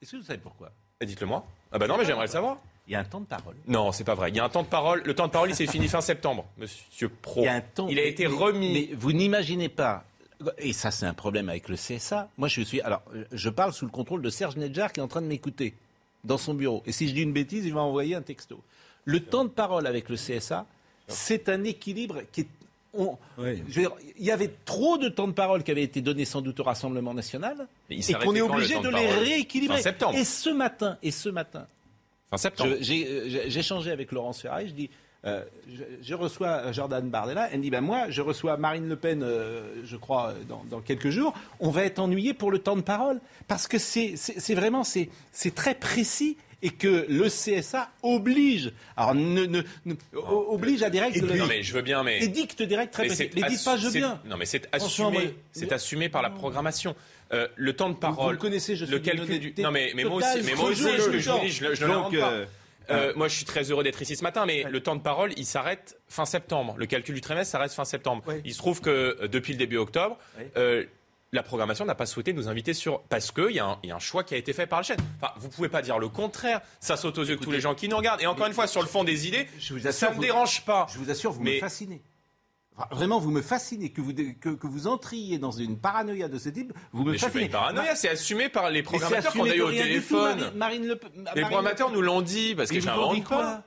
Est-ce 0.00 0.12
que 0.12 0.16
vous 0.16 0.22
savez 0.22 0.38
pourquoi? 0.38 0.70
Dites-le 1.04 1.26
moi. 1.26 1.46
Ah 1.70 1.78
bah 1.78 1.86
non, 1.86 1.98
mais 1.98 2.06
j'aimerais 2.06 2.24
le 2.24 2.30
savoir. 2.32 2.56
Il 2.88 2.92
y 2.94 2.96
a 2.96 3.00
un 3.00 3.04
temps 3.04 3.20
de 3.20 3.26
parole. 3.26 3.54
Non, 3.66 3.92
c'est 3.92 4.04
pas 4.04 4.14
vrai. 4.14 4.30
Il 4.30 4.36
y 4.36 4.40
a 4.40 4.44
un 4.44 4.48
temps 4.48 4.62
de 4.62 4.68
parole. 4.68 5.02
Le 5.04 5.14
temps 5.14 5.26
de 5.26 5.32
parole, 5.32 5.50
il 5.50 5.54
s'est 5.54 5.66
fini 5.66 5.86
fin 5.86 6.00
septembre, 6.00 6.46
monsieur 6.56 7.10
Pro. 7.10 7.42
Il 7.42 7.44
y 7.44 7.48
a 7.48 7.52
un 7.54 7.60
temps. 7.60 7.88
Il 7.88 7.98
a 7.98 8.02
mais- 8.02 8.08
été 8.08 8.26
remis. 8.26 8.72
Mais 8.72 8.94
vous 8.96 9.12
n'imaginez 9.12 9.68
pas. 9.68 10.04
Et 10.58 10.72
ça, 10.72 10.90
c'est 10.90 11.04
un 11.04 11.12
problème 11.14 11.50
avec 11.50 11.68
le 11.68 11.76
CSA. 11.76 12.30
Moi, 12.38 12.48
je 12.48 12.62
suis. 12.62 12.80
Alors, 12.80 13.02
je 13.32 13.50
parle 13.50 13.74
sous 13.74 13.84
le 13.84 13.90
contrôle 13.90 14.22
de 14.22 14.30
Serge 14.30 14.56
Nedjar 14.56 14.92
qui 14.92 15.00
est 15.00 15.02
en 15.02 15.08
train 15.08 15.20
de 15.22 15.26
m'écouter 15.26 15.74
dans 16.24 16.38
son 16.38 16.54
bureau. 16.54 16.82
Et 16.86 16.92
si 16.92 17.06
je 17.08 17.12
dis 17.14 17.22
une 17.22 17.32
bêtise, 17.34 17.66
il 17.66 17.74
va 17.74 17.80
envoyer 17.82 18.14
un 18.14 18.22
texto. 18.22 18.62
Le 19.04 19.20
temps 19.20 19.44
de 19.44 19.50
parole 19.50 19.86
avec 19.86 20.08
le 20.08 20.16
CSA, 20.16 20.66
c'est 21.08 21.48
un 21.48 21.64
équilibre 21.64 22.22
qui 22.32 22.42
est. 22.42 22.46
on- 22.94 23.16
Oui. 23.38 23.62
je 23.68 23.80
veux 23.80 23.86
dire, 23.88 23.92
il 24.18 24.24
y 24.24 24.30
avait 24.30 24.50
trop 24.64 24.96
de 24.98 25.08
temps 25.08 25.28
de 25.28 25.32
parole 25.32 25.62
qui 25.62 25.70
avait 25.70 25.82
été 25.82 26.00
donné 26.00 26.24
sans 26.24 26.40
doute 26.40 26.58
au 26.60 26.62
Rassemblement 26.64 27.12
national 27.14 27.68
Mais 27.90 27.98
et 27.98 28.14
qu'on 28.14 28.34
est 28.34 28.38
le 28.38 28.44
obligé 28.44 28.76
de 28.78 28.82
de 28.82 28.88
les 28.88 29.06
rééquilibrer. 29.06 29.80
Et 30.14 30.24
ce 30.24 30.50
matin, 30.50 30.96
et 31.02 31.10
ce 31.10 31.28
matin, 31.28 31.66
Fin 32.30 32.38
septembre. 32.38 32.70
je- 32.80 32.82
J'ai 32.82 33.06
euh, 33.06 33.58
échangé 33.58 33.90
avec 33.90 34.10
Laurence 34.12 34.40
Ferrari, 34.40 34.68
je 34.68 34.72
dis, 34.72 34.90
euh, 35.26 35.44
je, 35.68 35.82
je 36.02 36.14
reçois 36.14 36.72
Jordan 36.72 37.08
Bardella, 37.08 37.48
elle 37.52 37.58
me 37.58 37.62
dit, 37.64 37.70
ben 37.70 37.80
moi, 37.82 38.06
je 38.10 38.22
reçois 38.22 38.56
Marine 38.56 38.88
Le 38.88 38.96
Pen, 38.96 39.22
euh, 39.22 39.82
je 39.84 39.96
crois, 39.96 40.34
dans, 40.48 40.64
dans 40.70 40.80
quelques 40.80 41.10
jours, 41.10 41.34
on 41.60 41.70
va 41.70 41.84
être 41.84 41.98
ennuyé 41.98 42.32
pour 42.34 42.50
le 42.50 42.58
temps 42.60 42.76
de 42.76 42.80
parole, 42.82 43.20
parce 43.46 43.68
que 43.68 43.78
c'est 43.78 44.14
vraiment, 44.54 44.82
c'est 44.84 45.08
très 45.54 45.74
précis. 45.74 46.36
Et 46.62 46.70
que 46.70 47.04
le 47.08 47.28
CSA 47.28 47.90
oblige, 48.02 48.72
alors 48.96 49.14
ne, 49.14 49.44
ne- 49.44 49.62
ne- 49.84 49.94
oblige 50.14 50.82
à 50.82 50.88
des 50.90 51.00
règles, 51.00 51.26
non 51.36 51.46
mais 51.46 51.62
je 51.62 51.72
veux 51.74 51.82
bien, 51.82 52.02
mais. 52.02 52.22
édicte 52.22 52.62
des 52.62 52.76
règles 52.76 52.90
très 52.90 53.06
précises. 53.06 53.28
Mais 53.34 53.48
dites 53.48 53.62
pas 53.64 53.76
je 53.76 53.88
c'est- 53.88 54.00
Non, 54.00 54.36
mais 54.38 54.46
c'est 54.46 54.66
assumé. 54.72 55.34
C'est 55.52 55.70
assumé 55.72 56.08
par 56.08 56.22
la 56.22 56.30
programmation. 56.30 56.96
Euh, 57.32 57.46
le 57.56 57.72
temps 57.74 57.88
de 57.88 57.94
Vous 57.94 58.00
parole. 58.00 58.32
le 58.34 58.38
connaissez, 58.40 58.74
je 58.76 58.84
le 58.86 58.98
calcul 59.00 59.38
du. 59.40 59.54
Non, 59.62 59.70
mais, 59.70 59.92
mais 59.94 60.04
moi 60.04 60.16
aussi, 60.18 60.42
mais 60.44 60.54
moi 60.54 60.70
aussi, 60.70 60.82
je 60.82 60.86
je, 60.88 61.10
le- 61.10 61.18
je, 61.18 61.30
vous 61.30 61.38
je, 61.48 61.64
ne 61.64 61.70
Donc, 61.70 61.80
l'invente 61.80 62.16
pas. 62.18 62.32
euh, 62.32 62.46
Euh, 62.88 63.12
moi, 63.16 63.26
je 63.26 63.34
suis 63.34 63.44
très 63.44 63.64
heureux 63.72 63.82
d'être 63.82 64.00
ici 64.00 64.14
ce 64.14 64.22
matin, 64.22 64.46
mais 64.46 64.62
le 64.62 64.78
temps 64.80 64.94
de 64.94 65.00
parole, 65.00 65.32
il 65.36 65.44
s'arrête 65.44 65.98
fin 66.08 66.24
septembre. 66.24 66.76
Le 66.78 66.86
calcul 66.86 67.16
du 67.16 67.20
trimestre 67.20 67.50
s'arrête 67.50 67.72
fin 67.72 67.84
septembre. 67.84 68.22
Il 68.44 68.52
se 68.54 68.58
trouve 68.58 68.80
que 68.80 69.26
depuis 69.26 69.52
le 69.54 69.58
début 69.58 69.76
octobre, 69.76 70.16
euh, 70.56 70.84
la 71.32 71.42
programmation 71.42 71.84
n'a 71.84 71.94
pas 71.94 72.06
souhaité 72.06 72.32
nous 72.32 72.48
inviter 72.48 72.72
sur 72.72 73.02
parce 73.04 73.30
qu'il 73.32 73.50
y, 73.50 73.58
a 73.58 73.66
un- 73.66 73.78
il 73.82 73.88
y 73.88 73.92
a 73.92 73.96
un 73.96 74.00
choix 74.00 74.22
qui 74.24 74.34
a 74.34 74.36
été 74.36 74.52
fait 74.52 74.66
par 74.66 74.78
la 74.78 74.82
chaîne. 74.84 75.00
Enfin, 75.20 75.32
vous 75.38 75.48
pouvez 75.48 75.68
pas 75.68 75.82
dire 75.82 75.98
le 75.98 76.08
contraire. 76.08 76.60
Ça 76.80 76.96
saute 76.96 77.18
aux 77.18 77.24
yeux 77.24 77.36
de 77.36 77.40
tous 77.42 77.50
les 77.50 77.60
gens 77.60 77.74
qui 77.74 77.88
nous 77.88 77.96
regardent. 77.96 78.22
Et 78.22 78.26
encore 78.26 78.46
une 78.46 78.52
fois, 78.52 78.66
sur 78.66 78.80
le 78.80 78.88
fond 78.88 79.04
des 79.04 79.26
idées, 79.28 79.46
Je 79.58 79.74
vous 79.74 79.90
ça 79.92 80.10
ne 80.10 80.14
vous- 80.14 80.20
dérange 80.22 80.64
pas. 80.64 80.86
Je 80.92 80.98
vous 80.98 81.10
assure, 81.10 81.32
vous 81.32 81.42
Mais- 81.42 81.56
me 81.56 81.60
fascinez. 81.60 82.00
Vraiment, 82.90 83.18
vous 83.18 83.30
me 83.30 83.40
fascinez. 83.40 83.90
Que 83.90 84.02
vous, 84.02 84.12
que, 84.12 84.50
que 84.50 84.66
vous 84.66 84.86
entriez 84.86 85.38
dans 85.38 85.50
une 85.50 85.78
paranoïa 85.78 86.28
de 86.28 86.38
ce 86.38 86.50
type, 86.50 86.74
vous 86.92 87.04
me 87.04 87.12
Mais 87.12 87.16
je 87.16 87.18
suis 87.18 87.24
pas 87.26 87.30
fascinez. 87.30 87.44
une 87.46 87.50
paranoïa, 87.50 87.96
c'est 87.96 88.10
assumé 88.10 88.50
par 88.50 88.68
les 88.70 88.82
programmateurs 88.82 89.32
qu'on 89.32 89.44
a 89.44 89.54
eu 89.54 89.62
au 89.62 89.70
tout, 89.70 89.76
téléphone. 89.78 90.38
Marine, 90.54 90.56
Marine 90.56 90.86
Le 90.86 91.00
Les 91.14 91.22
Marine 91.22 91.44
programmateurs 91.46 91.88
Le 91.88 91.94
nous 91.94 92.02
l'ont 92.02 92.20
dit 92.20 92.54
parce 92.54 92.70
que 92.70 92.78
j'invente 92.78 93.26
pas. 93.28 93.62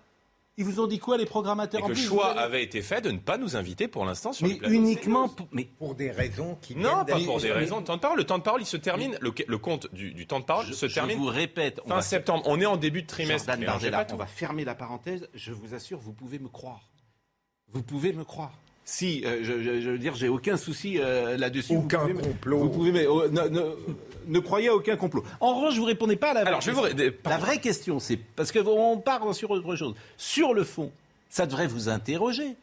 Ils 0.59 0.65
vous 0.65 0.81
ont 0.81 0.87
dit 0.87 0.99
quoi, 0.99 1.17
les 1.17 1.25
programmateurs 1.25 1.79
Et 1.79 1.83
En 1.83 1.87
que 1.87 1.91
le 1.93 1.95
plus, 1.97 2.05
choix 2.05 2.37
avait 2.37 2.61
été 2.61 2.81
fait 2.81 2.99
de 2.99 3.09
ne 3.11 3.17
pas 3.17 3.37
nous 3.37 3.55
inviter 3.55 3.87
pour 3.87 4.03
l'instant 4.03 4.33
sur 4.33 4.45
les 4.45 4.51
Mais 4.53 4.59
plateaux 4.59 4.73
de 4.73 4.77
uniquement 4.77 5.29
pour. 5.29 5.47
Mais 5.53 5.63
Pour 5.63 5.95
des 5.95 6.11
raisons 6.11 6.57
qui 6.61 6.75
Non, 6.75 7.05
pas 7.05 7.17
pour 7.25 7.39
des 7.39 7.53
raisons 7.53 7.79
de 7.79 7.85
temps 7.85 7.95
de 7.95 8.01
parole. 8.01 8.17
Le 8.17 8.25
temps 8.25 8.37
de 8.37 8.43
parole, 8.43 8.61
il 8.61 8.65
se 8.65 8.75
termine, 8.75 9.17
le, 9.21 9.33
le 9.47 9.57
compte 9.57 9.87
du, 9.93 10.11
du 10.13 10.27
temps 10.27 10.41
de 10.41 10.45
parole 10.45 10.65
je, 10.65 10.73
se 10.73 10.89
je 10.89 10.93
termine 10.93 11.17
vous 11.17 11.27
répète, 11.27 11.79
on 11.85 11.87
fin 11.89 11.95
va, 11.95 12.01
septembre. 12.01 12.43
On 12.45 12.59
est 12.59 12.65
en 12.65 12.75
début 12.75 13.03
de 13.03 13.07
trimestre. 13.07 13.47
Bardella, 13.57 14.05
on 14.11 14.17
va 14.17 14.25
fermer 14.25 14.65
la 14.65 14.75
parenthèse. 14.75 15.29
Je 15.33 15.53
vous 15.53 15.73
assure, 15.73 15.97
vous 15.97 16.11
pouvez 16.13 16.39
me 16.39 16.49
croire. 16.49 16.89
Vous 17.71 17.81
pouvez 17.81 18.11
me 18.11 18.25
croire. 18.25 18.51
Si, 18.91 19.21
euh, 19.23 19.41
je, 19.43 19.61
je- 19.61 19.81
je 19.81 19.89
veux 19.91 19.99
dire, 19.99 20.15
j'ai 20.15 20.29
aucun 20.29 20.57
souci 20.57 20.97
euh, 20.97 21.37
là-dessus. 21.37 21.75
Vous 21.75 21.81
Aucun 21.83 21.99
pouvez 21.99 22.13
me- 22.15 22.21
complot. 22.23 22.57
Vous 22.57 22.69
pouvez, 22.69 22.91
mais, 22.91 23.05
oh, 23.05 23.27
ne, 23.29 23.41
ne- 23.47 23.75
ne 24.27 24.39
croyez 24.39 24.69
à 24.69 24.73
aucun 24.73 24.95
complot. 24.95 25.23
En 25.39 25.53
revanche, 25.59 25.77
vous 25.77 25.85
répondez 25.85 26.15
pas 26.15 26.31
à 26.31 26.33
la 26.33 26.39
vraie 26.41 26.47
Alors, 26.49 26.61
je 26.61 26.71
vais 26.71 26.75
vous 26.75 26.81
question. 26.81 26.97
ré- 27.05 27.13
La 27.25 27.37
vraie 27.37 27.59
question, 27.59 27.99
c'est 27.99 28.17
parce 28.17 28.51
que 28.51 28.57
on 28.65 28.97
part 28.97 29.35
sur 29.35 29.51
autre 29.51 29.75
chose. 29.75 29.93
Sur 30.17 30.55
le 30.55 30.63
fond, 30.63 30.91
ça 31.29 31.45
devrait 31.45 31.67
vous 31.67 31.87
interroger. 31.87 32.55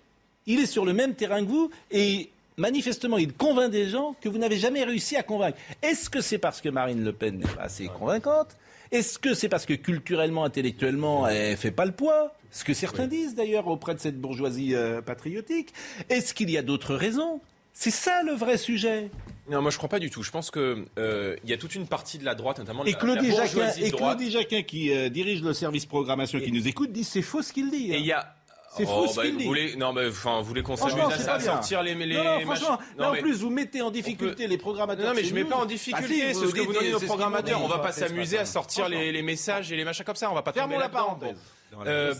Il 0.46 0.58
est 0.58 0.66
sur 0.66 0.84
le 0.84 0.92
même 0.92 1.14
terrain 1.14 1.44
que 1.44 1.48
vous 1.48 1.70
et 1.92 2.28
manifestement, 2.56 3.18
il 3.18 3.32
convainc 3.32 3.70
des 3.70 3.88
gens 3.88 4.16
que 4.20 4.28
vous 4.28 4.38
n'avez 4.38 4.56
jamais 4.56 4.82
réussi 4.82 5.14
à 5.16 5.22
convaincre. 5.22 5.58
Est-ce 5.80 6.10
que 6.10 6.20
c'est 6.20 6.38
parce 6.38 6.60
que 6.60 6.68
Marine 6.70 7.04
Le 7.04 7.12
Pen 7.12 7.38
n'est 7.38 7.44
pas 7.54 7.62
assez 7.62 7.86
convaincante 7.86 8.56
Est-ce 8.92 9.18
que 9.18 9.34
c'est 9.34 9.48
parce 9.48 9.66
que 9.66 9.74
culturellement, 9.74 10.44
intellectuellement, 10.44 11.26
elle 11.28 11.56
fait 11.56 11.70
pas 11.70 11.84
le 11.84 11.92
poids? 11.92 12.34
Ce 12.50 12.64
que 12.64 12.72
certains 12.72 13.06
disent 13.06 13.34
d'ailleurs 13.34 13.66
auprès 13.66 13.94
de 13.94 14.00
cette 14.00 14.18
bourgeoisie 14.18 14.74
euh, 14.74 15.02
patriotique. 15.02 15.74
Est-ce 16.08 16.32
qu'il 16.32 16.50
y 16.50 16.56
a 16.56 16.62
d'autres 16.62 16.94
raisons? 16.94 17.40
C'est 17.74 17.90
ça 17.90 18.22
le 18.22 18.32
vrai 18.32 18.56
sujet. 18.56 19.10
Non, 19.50 19.60
moi 19.60 19.70
je 19.70 19.76
crois 19.76 19.90
pas 19.90 19.98
du 19.98 20.08
tout. 20.08 20.22
Je 20.22 20.30
pense 20.30 20.50
que 20.50 20.86
euh, 20.98 21.36
y 21.44 21.52
a 21.52 21.58
toute 21.58 21.74
une 21.74 21.86
partie 21.86 22.16
de 22.16 22.24
la 22.24 22.34
droite, 22.34 22.58
notamment 22.58 22.84
Et 22.86 22.92
la, 22.92 22.98
Claudie, 22.98 23.28
la 23.28 23.34
Jacquin, 23.34 23.44
bourgeoisie 23.44 23.82
et 23.82 23.86
de 23.90 23.90
droite. 23.90 24.16
Claudie 24.16 24.30
Jacquin, 24.32 24.62
qui 24.62 24.90
euh, 24.90 25.10
dirige 25.10 25.42
le 25.42 25.52
service 25.52 25.84
programmation, 25.84 26.40
qui 26.40 26.52
nous 26.52 26.66
écoute, 26.66 26.92
dit 26.92 27.04
c'est 27.04 27.20
faux 27.20 27.42
ce 27.42 27.52
qu'il 27.52 27.70
dit. 27.70 27.90
Et 27.90 27.96
hein. 27.96 27.98
il 27.98 28.06
y 28.06 28.12
a 28.12 28.34
C'est 28.76 28.86
fou 28.86 29.06
ce 29.08 29.16
bah, 29.16 29.22
qu'il 29.22 29.32
vous 29.32 29.38
dit. 29.38 29.44
voulez, 29.46 29.76
non, 29.76 29.92
mais 29.92 30.08
enfin, 30.08 30.38
vous 30.40 30.44
voulez 30.44 30.62
qu'on 30.62 30.76
s'amuse 30.76 31.02
à, 31.04 31.18
ça, 31.18 31.40
sortir 31.40 31.82
les, 31.82 31.94
les 31.94 32.16
non, 32.16 32.40
franchement, 32.40 32.78
Non, 32.96 33.02
là, 33.04 33.08
en 33.10 33.12
mais- 33.12 33.20
plus, 33.20 33.40
vous 33.40 33.50
mettez 33.50 33.82
en 33.82 33.90
difficulté 33.90 34.46
les 34.46 34.58
programmateurs. 34.58 35.06
Non, 35.08 35.14
mais 35.14 35.24
je 35.24 35.34
mets 35.34 35.40
CNews. 35.42 35.50
pas 35.50 35.56
en 35.56 35.60
Bah, 35.60 35.66
difficulté. 35.66 36.14
si, 36.14 36.20
c'est 36.34 36.46
ce 36.46 36.54
que 36.54 36.60
vous 36.60 36.72
dites 36.72 36.94
aux 36.94 37.00
programmateurs. 37.00 37.62
On 37.62 37.68
va 37.68 37.78
pas 37.78 37.92
s'amuser 37.92 38.38
à 38.38 38.44
sortir 38.44 38.88
les, 38.88 39.22
messages 39.22 39.72
et 39.72 39.76
les 39.76 39.84
machins 39.84 40.04
comme 40.04 40.16
ça. 40.16 40.30
On 40.30 40.34
va 40.34 40.42
pas 40.42 40.52
tomber 40.52 40.76
la 40.78 40.88
parenthèse. 40.88 41.36
Euh. 41.84 42.14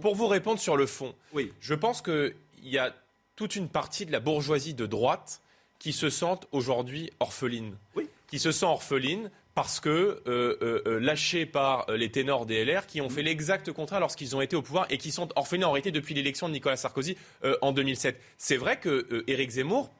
Pour 0.00 0.14
vous 0.14 0.28
répondre 0.28 0.58
sur 0.60 0.76
le 0.76 0.86
fond, 0.86 1.14
Oui. 1.32 1.52
je 1.60 1.74
pense 1.74 2.00
qu'il 2.00 2.32
y 2.62 2.78
a 2.78 2.94
toute 3.36 3.56
une 3.56 3.68
partie 3.68 4.06
de 4.06 4.12
la 4.12 4.20
bourgeoisie 4.20 4.72
de 4.74 4.86
droite 4.86 5.40
qui 5.78 5.92
se 5.92 6.08
sentent 6.10 6.46
aujourd'hui 6.52 7.10
orphelines. 7.20 7.76
Oui. 7.96 8.08
Qui 8.28 8.38
se 8.38 8.52
sent 8.52 8.64
orpheline 8.66 9.30
parce 9.54 9.78
que 9.80 9.88
euh, 9.88 10.56
euh, 10.62 10.82
euh, 10.86 11.00
lâchés 11.00 11.46
par 11.46 11.86
les 11.90 12.10
ténors 12.10 12.44
des 12.44 12.64
LR 12.64 12.86
qui 12.86 13.00
ont 13.00 13.08
fait 13.08 13.22
l'exact 13.22 13.72
contraire 13.72 14.00
lorsqu'ils 14.00 14.34
ont 14.34 14.40
été 14.40 14.56
au 14.56 14.62
pouvoir 14.62 14.86
et 14.90 14.98
qui 14.98 15.12
sont 15.12 15.28
orphelins 15.36 15.68
en 15.68 15.72
réalité 15.72 15.92
depuis 15.92 16.14
l'élection 16.14 16.48
de 16.48 16.52
Nicolas 16.52 16.76
Sarkozy 16.76 17.16
euh, 17.44 17.56
en 17.62 17.72
2007. 17.72 18.20
C'est 18.36 18.56
vrai 18.56 18.78
que 18.78 19.24
Éric 19.28 19.50
Zemmour 19.50 19.90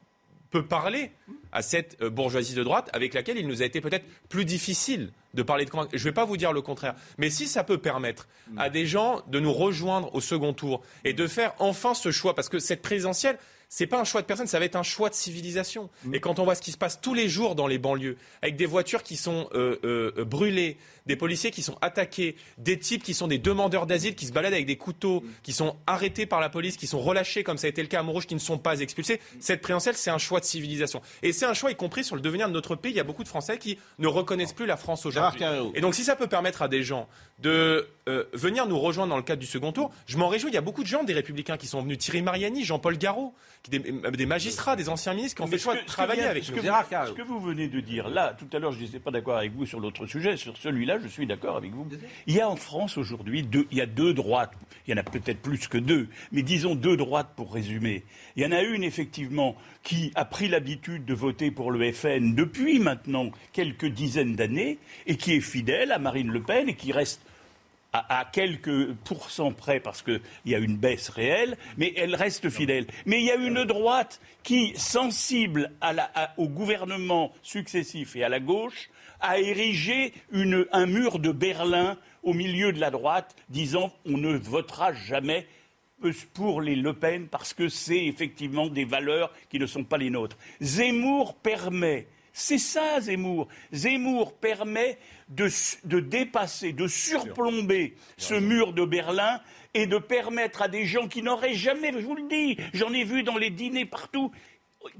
peut 0.50 0.64
parler 0.64 1.10
à 1.52 1.62
cette 1.62 2.02
bourgeoisie 2.02 2.54
de 2.54 2.62
droite 2.62 2.88
avec 2.92 3.14
laquelle 3.14 3.38
il 3.38 3.46
nous 3.46 3.62
a 3.62 3.64
été 3.64 3.80
peut-être 3.80 4.04
plus 4.28 4.44
difficile 4.44 5.10
de 5.34 5.42
parler 5.42 5.64
de. 5.64 5.70
Je 5.92 5.98
ne 5.98 6.04
vais 6.04 6.12
pas 6.12 6.24
vous 6.24 6.36
dire 6.36 6.52
le 6.52 6.62
contraire. 6.62 6.94
Mais 7.18 7.28
si 7.28 7.48
ça 7.48 7.64
peut 7.64 7.78
permettre 7.78 8.28
à 8.56 8.70
des 8.70 8.86
gens 8.86 9.22
de 9.26 9.40
nous 9.40 9.52
rejoindre 9.52 10.14
au 10.14 10.20
second 10.20 10.52
tour 10.52 10.82
et 11.04 11.12
de 11.12 11.26
faire 11.26 11.54
enfin 11.58 11.94
ce 11.94 12.12
choix, 12.12 12.36
parce 12.36 12.48
que 12.48 12.60
cette 12.60 12.82
présidentielle, 12.82 13.36
c'est 13.76 13.88
pas 13.88 13.98
un 13.98 14.04
choix 14.04 14.22
de 14.22 14.26
personne, 14.26 14.46
ça 14.46 14.60
va 14.60 14.66
être 14.66 14.76
un 14.76 14.84
choix 14.84 15.08
de 15.08 15.16
civilisation. 15.16 15.90
Et 16.12 16.20
quand 16.20 16.38
on 16.38 16.44
voit 16.44 16.54
ce 16.54 16.62
qui 16.62 16.70
se 16.70 16.78
passe 16.78 17.00
tous 17.00 17.12
les 17.12 17.28
jours 17.28 17.56
dans 17.56 17.66
les 17.66 17.78
banlieues, 17.78 18.16
avec 18.40 18.54
des 18.54 18.66
voitures 18.66 19.02
qui 19.02 19.16
sont 19.16 19.48
euh, 19.52 19.80
euh, 19.82 20.24
brûlées, 20.24 20.76
des 21.06 21.16
policiers 21.16 21.50
qui 21.50 21.64
sont 21.64 21.76
attaqués, 21.80 22.36
des 22.56 22.78
types 22.78 23.02
qui 23.02 23.14
sont 23.14 23.26
des 23.26 23.38
demandeurs 23.38 23.86
d'asile, 23.86 24.14
qui 24.14 24.26
se 24.26 24.32
baladent 24.32 24.52
avec 24.52 24.66
des 24.66 24.76
couteaux, 24.76 25.24
qui 25.42 25.52
sont 25.52 25.74
arrêtés 25.88 26.24
par 26.24 26.38
la 26.38 26.50
police, 26.50 26.76
qui 26.76 26.86
sont 26.86 27.00
relâchés, 27.00 27.42
comme 27.42 27.58
ça 27.58 27.66
a 27.66 27.70
été 27.70 27.82
le 27.82 27.88
cas 27.88 27.98
à 27.98 28.02
Montrouge, 28.04 28.28
qui 28.28 28.36
ne 28.36 28.40
sont 28.40 28.58
pas 28.58 28.78
expulsés, 28.78 29.20
cette 29.40 29.60
présidentielle, 29.60 29.96
c'est 29.96 30.10
un 30.10 30.18
choix 30.18 30.38
de 30.38 30.44
civilisation. 30.44 31.02
Et 31.24 31.32
c'est 31.32 31.46
un 31.46 31.54
choix, 31.54 31.72
y 31.72 31.74
compris 31.74 32.04
sur 32.04 32.14
le 32.14 32.22
devenir 32.22 32.46
de 32.46 32.52
notre 32.52 32.76
pays. 32.76 32.92
Il 32.92 32.96
y 32.96 33.00
a 33.00 33.04
beaucoup 33.04 33.24
de 33.24 33.28
Français 33.28 33.58
qui 33.58 33.76
ne 33.98 34.06
reconnaissent 34.06 34.52
plus 34.52 34.66
la 34.66 34.76
France 34.76 35.04
aujourd'hui. 35.04 35.44
Et 35.74 35.80
donc, 35.80 35.96
si 35.96 36.04
ça 36.04 36.14
peut 36.14 36.28
permettre 36.28 36.62
à 36.62 36.68
des 36.68 36.84
gens 36.84 37.08
de 37.40 37.88
euh, 38.08 38.24
venir 38.32 38.66
nous 38.66 38.78
rejoindre 38.78 39.10
dans 39.10 39.16
le 39.16 39.22
cadre 39.22 39.40
du 39.40 39.46
second 39.46 39.72
tour, 39.72 39.90
je 40.06 40.16
m'en 40.18 40.28
réjouis. 40.28 40.50
Il 40.50 40.54
y 40.54 40.58
a 40.58 40.60
beaucoup 40.62 40.82
de 40.82 40.88
gens, 40.88 41.04
des 41.04 41.14
Républicains, 41.14 41.56
qui 41.56 41.66
sont 41.66 41.80
venus. 41.82 41.98
Thierry 41.98 42.20
Mariani, 42.22 42.62
Jean-Paul 42.64 42.98
Garot, 42.98 43.32
qui, 43.62 43.70
des, 43.70 43.78
des 43.78 44.26
magistrats, 44.26 44.76
des 44.76 44.88
anciens 44.90 45.14
ministres 45.14 45.36
qui 45.36 45.42
ont 45.42 45.46
fait 45.46 45.52
Mais 45.52 45.56
le 45.56 45.62
choix 45.62 45.74
de 45.76 45.80
travailler 45.86 46.20
vient- 46.22 46.30
avec 46.30 46.44
ce 46.44 46.50
nous. 46.52 46.56
que, 46.58 46.62
vous, 46.66 47.06
ce 47.08 47.12
que 47.12 47.22
vous 47.22 47.40
venez 47.40 47.68
de 47.68 47.80
dire 47.80 48.08
là, 48.08 48.36
tout 48.38 48.46
à 48.54 48.58
l'heure, 48.58 48.72
je 48.72 48.80
n'étais 48.80 48.98
pas 48.98 49.10
d'accord 49.10 49.36
avec 49.38 49.52
vous 49.52 49.64
sur 49.66 49.80
l'autre 49.80 50.06
sujet. 50.06 50.36
Sur 50.36 50.56
celui-là, 50.56 50.98
je 51.02 51.08
suis 51.08 51.26
d'accord 51.26 51.56
avec 51.56 51.72
vous. 51.72 51.86
Il 52.26 52.34
y 52.34 52.40
a 52.40 52.48
en 52.48 52.56
France 52.56 52.98
aujourd'hui 52.98 53.42
deux, 53.42 53.66
il 53.70 53.78
y 53.78 53.80
a 53.80 53.86
deux 53.86 54.12
droites. 54.12 54.52
Il 54.86 54.90
y 54.90 54.94
en 54.94 54.98
a 55.00 55.02
peut-être 55.02 55.40
plus 55.40 55.66
que 55.68 55.78
deux, 55.78 56.08
mais 56.30 56.42
disons 56.42 56.74
deux 56.74 56.96
droites 56.98 57.30
pour 57.36 57.54
résumer. 57.54 58.04
Il 58.36 58.42
y 58.42 58.46
en 58.46 58.52
a 58.52 58.60
une 58.62 58.84
effectivement 58.84 59.56
qui 59.82 60.12
a 60.14 60.26
pris 60.26 60.48
l'habitude 60.48 61.06
de 61.06 61.14
voter 61.14 61.50
pour 61.50 61.70
le 61.70 61.90
FN 61.92 62.34
depuis 62.34 62.78
maintenant 62.80 63.30
quelques 63.54 63.86
dizaines 63.86 64.34
d'années 64.36 64.78
et 65.06 65.16
qui 65.16 65.32
est 65.34 65.40
fidèle 65.40 65.90
à 65.92 65.98
Marine 65.98 66.28
Le 66.30 66.42
Pen 66.42 66.68
et 66.68 66.74
qui 66.74 66.92
reste 66.92 67.22
à, 67.94 68.28
quelques 68.30 68.92
pourcents 69.04 69.52
près 69.52 69.78
parce 69.78 70.02
qu'il 70.02 70.20
y 70.44 70.54
a 70.54 70.58
une 70.58 70.76
baisse 70.76 71.08
réelle, 71.08 71.56
mais 71.76 71.94
elle 71.96 72.14
reste 72.14 72.50
fidèle. 72.50 72.86
Mais 73.06 73.20
il 73.20 73.26
y 73.26 73.30
a 73.30 73.36
une 73.36 73.64
droite 73.64 74.20
qui, 74.42 74.72
sensible 74.76 75.70
au 76.36 76.48
gouvernement 76.48 77.32
successif 77.42 78.16
et 78.16 78.24
à 78.24 78.28
la 78.28 78.40
gauche, 78.40 78.90
a 79.20 79.38
érigé 79.38 80.12
un 80.72 80.86
mur 80.86 81.18
de 81.18 81.30
Berlin 81.30 81.96
au 82.24 82.32
milieu 82.32 82.72
de 82.72 82.80
la 82.80 82.90
droite, 82.90 83.36
disant 83.48 83.92
on 84.04 84.18
ne 84.18 84.36
votera 84.36 84.92
jamais 84.92 85.46
pour 86.34 86.60
les 86.60 86.76
Le 86.76 86.92
Pen 86.92 87.28
parce 87.28 87.54
que 87.54 87.68
c'est 87.68 88.04
effectivement 88.04 88.68
des 88.68 88.84
valeurs 88.84 89.32
qui 89.48 89.58
ne 89.58 89.66
sont 89.66 89.84
pas 89.84 89.96
les 89.96 90.10
nôtres. 90.10 90.36
Zemmour 90.60 91.34
permet, 91.36 92.06
c'est 92.36 92.58
ça 92.58 93.00
Zemmour, 93.00 93.46
Zemmour 93.72 94.34
permet 94.34 94.98
de, 95.28 96.00
dépasser, 96.00 96.72
de 96.72 96.88
surplomber 96.88 97.94
ce 98.16 98.34
mur 98.34 98.72
de 98.72 98.84
Berlin 98.84 99.40
et 99.72 99.86
de 99.86 99.98
permettre 99.98 100.60
à 100.60 100.68
des 100.68 100.84
gens 100.84 101.06
qui 101.06 101.22
n'auraient 101.22 101.54
jamais, 101.54 101.92
je 101.92 102.04
vous 102.04 102.16
le 102.16 102.28
dis, 102.28 102.58
j'en 102.72 102.92
ai 102.92 103.04
vu 103.04 103.22
dans 103.22 103.38
les 103.38 103.50
dîners 103.50 103.86
partout, 103.86 104.32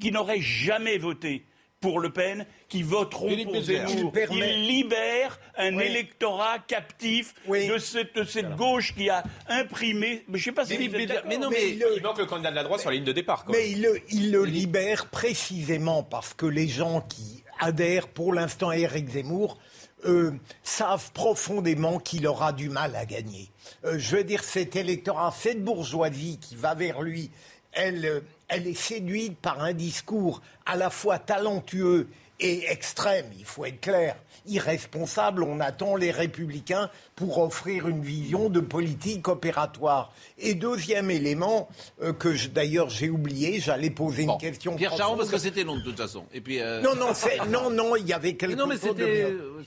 qui 0.01 0.12
n'auraient 0.12 0.41
jamais 0.41 0.97
voté 0.97 1.45
pour 1.85 2.01
Le 2.01 2.09
Pen 2.09 2.47
qui 2.70 2.82
voteront 2.82 3.28
pour 3.45 3.61
Zemmour. 3.61 4.11
Il, 4.30 4.66
libère 4.66 5.39
un 5.59 5.76
électorat 5.76 6.59
captif 6.61 7.35
de 7.47 7.76
cette, 7.76 8.57
gauche 8.57 8.95
qui 8.95 9.11
a 9.11 9.22
imprimé. 9.51 10.24
Mais 10.28 10.39
je 10.39 10.45
sais 10.45 10.53
pas 10.53 10.64
si 10.64 10.78
mais, 10.78 11.37
non, 11.37 11.51
mais, 11.51 11.72
il, 11.72 12.03
manque 12.03 12.20
le 12.20 12.24
candidat 12.24 12.51
de 12.53 12.57
la 12.57 12.62
droite 12.62 12.80
sur 12.80 12.89
la 12.89 12.97
ligne 12.97 13.05
de 13.05 13.12
départ. 13.12 13.45
Mais 13.51 13.70
il 13.70 13.82
le, 13.82 14.01
il 14.09 14.32
le 14.32 14.47
libère 14.47 15.11
précisément 15.11 16.03
parce 16.03 16.32
que 16.32 16.47
les 16.47 16.68
gens 16.68 17.03
qui 17.03 17.45
adhèrent 17.61 18.09
pour 18.09 18.32
l'instant 18.32 18.70
à 18.70 18.78
Éric 18.78 19.11
Zemmour 19.11 19.59
euh, 20.07 20.32
savent 20.62 21.12
profondément 21.12 21.99
qu'il 21.99 22.26
aura 22.26 22.55
du 22.55 22.70
mal 22.70 22.97
à 22.97 23.05
gagner. 23.05 23.51
Euh, 23.85 23.97
je 23.99 24.16
veux 24.16 24.24
dire, 24.24 24.43
cet 24.43 24.74
électorat, 24.74 25.35
cette 25.37 25.62
bourgeoisie 25.62 26.39
qui 26.41 26.57
va 26.57 26.74
vers 26.74 27.03
lui, 27.03 27.30
elle, 27.72 28.07
euh, 28.07 28.20
elle 28.49 28.66
est 28.66 28.74
séduite 28.74 29.36
par 29.38 29.62
un 29.62 29.72
discours 29.72 30.42
à 30.66 30.76
la 30.76 30.90
fois 30.90 31.18
talentueux 31.18 32.09
et 32.40 32.64
extrême, 32.68 33.26
il 33.38 33.45
faut 33.45 33.64
être 33.64 33.80
clair, 33.80 34.16
irresponsable. 34.47 35.45
On 35.45 35.61
attend 35.61 35.95
les 35.95 36.11
républicains 36.11 36.90
pour 37.14 37.38
offrir 37.38 37.86
une 37.86 38.03
vision 38.03 38.49
de 38.49 38.59
politique 38.59 39.28
opératoire. 39.28 40.12
Et 40.38 40.55
deuxième 40.55 41.11
élément, 41.11 41.68
euh, 42.03 42.12
que 42.12 42.34
d'ailleurs 42.49 42.90
j'ai 42.90 43.09
oublié, 43.09 43.61
j'allais 43.61 43.90
poser 43.90 44.24
une 44.24 44.36
question. 44.38 44.74
Pierre 44.74 44.97
Charon, 44.97 45.16
parce 45.16 45.30
que 45.30 45.38
c'était 45.38 45.62
long 45.62 45.76
de 45.76 45.82
toute 45.82 45.97
façon. 45.97 46.24
Et 46.32 46.40
puis, 46.40 46.61
euh, 46.61 46.82
Non, 46.82 46.97
non, 46.97 47.12
non, 47.49 47.70
non, 47.70 47.97
il 47.97 48.07
y 48.07 48.12
avait 48.12 48.34
quelque 48.34 48.57
non, 48.57 48.66
mais 48.66 48.78
chose 48.78 48.97
de... 48.97 49.62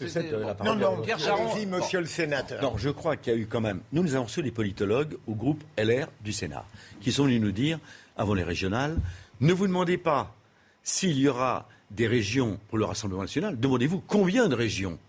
Non, 0.66 0.76
non, 0.76 1.02
Pierre 1.02 1.20
Charon. 1.20 1.50
monsieur 1.68 2.02
le 2.02 2.06
sénateur. 2.06 2.62
Non, 2.62 2.78
je 2.78 2.90
crois 2.90 3.16
qu'il 3.16 3.34
y 3.34 3.36
a 3.36 3.40
eu 3.40 3.48
quand 3.48 3.62
même... 3.62 3.80
Nous, 3.94 4.04
nous 4.04 4.14
avons 4.16 4.26
reçu 4.26 4.42
les 4.42 4.52
politologues 4.52 5.18
au 5.26 5.36
groupe 5.36 5.64
LR 5.78 6.08
du 6.22 6.34
Sénat, 6.34 6.66
qui 7.00 7.14
sont 7.14 7.24
venus 7.24 7.42
nous 7.42 7.54
dire 7.54 7.80
avant 8.18 8.34
les 8.34 8.44
régionales. 8.44 8.98
Ne 9.40 9.54
vous 9.54 9.68
demandez 9.68 9.98
pas 9.98 10.36
s'il 10.84 11.18
y 11.18 11.28
aura 11.28 11.68
des 11.92 12.08
régions 12.08 12.60
pour 12.68 12.78
le 12.78 12.86
Rassemblement 12.86 13.22
national, 13.22 13.60
demandez-vous 13.60 14.02
combien 14.06 14.48
de 14.48 14.56
régions 14.56 15.00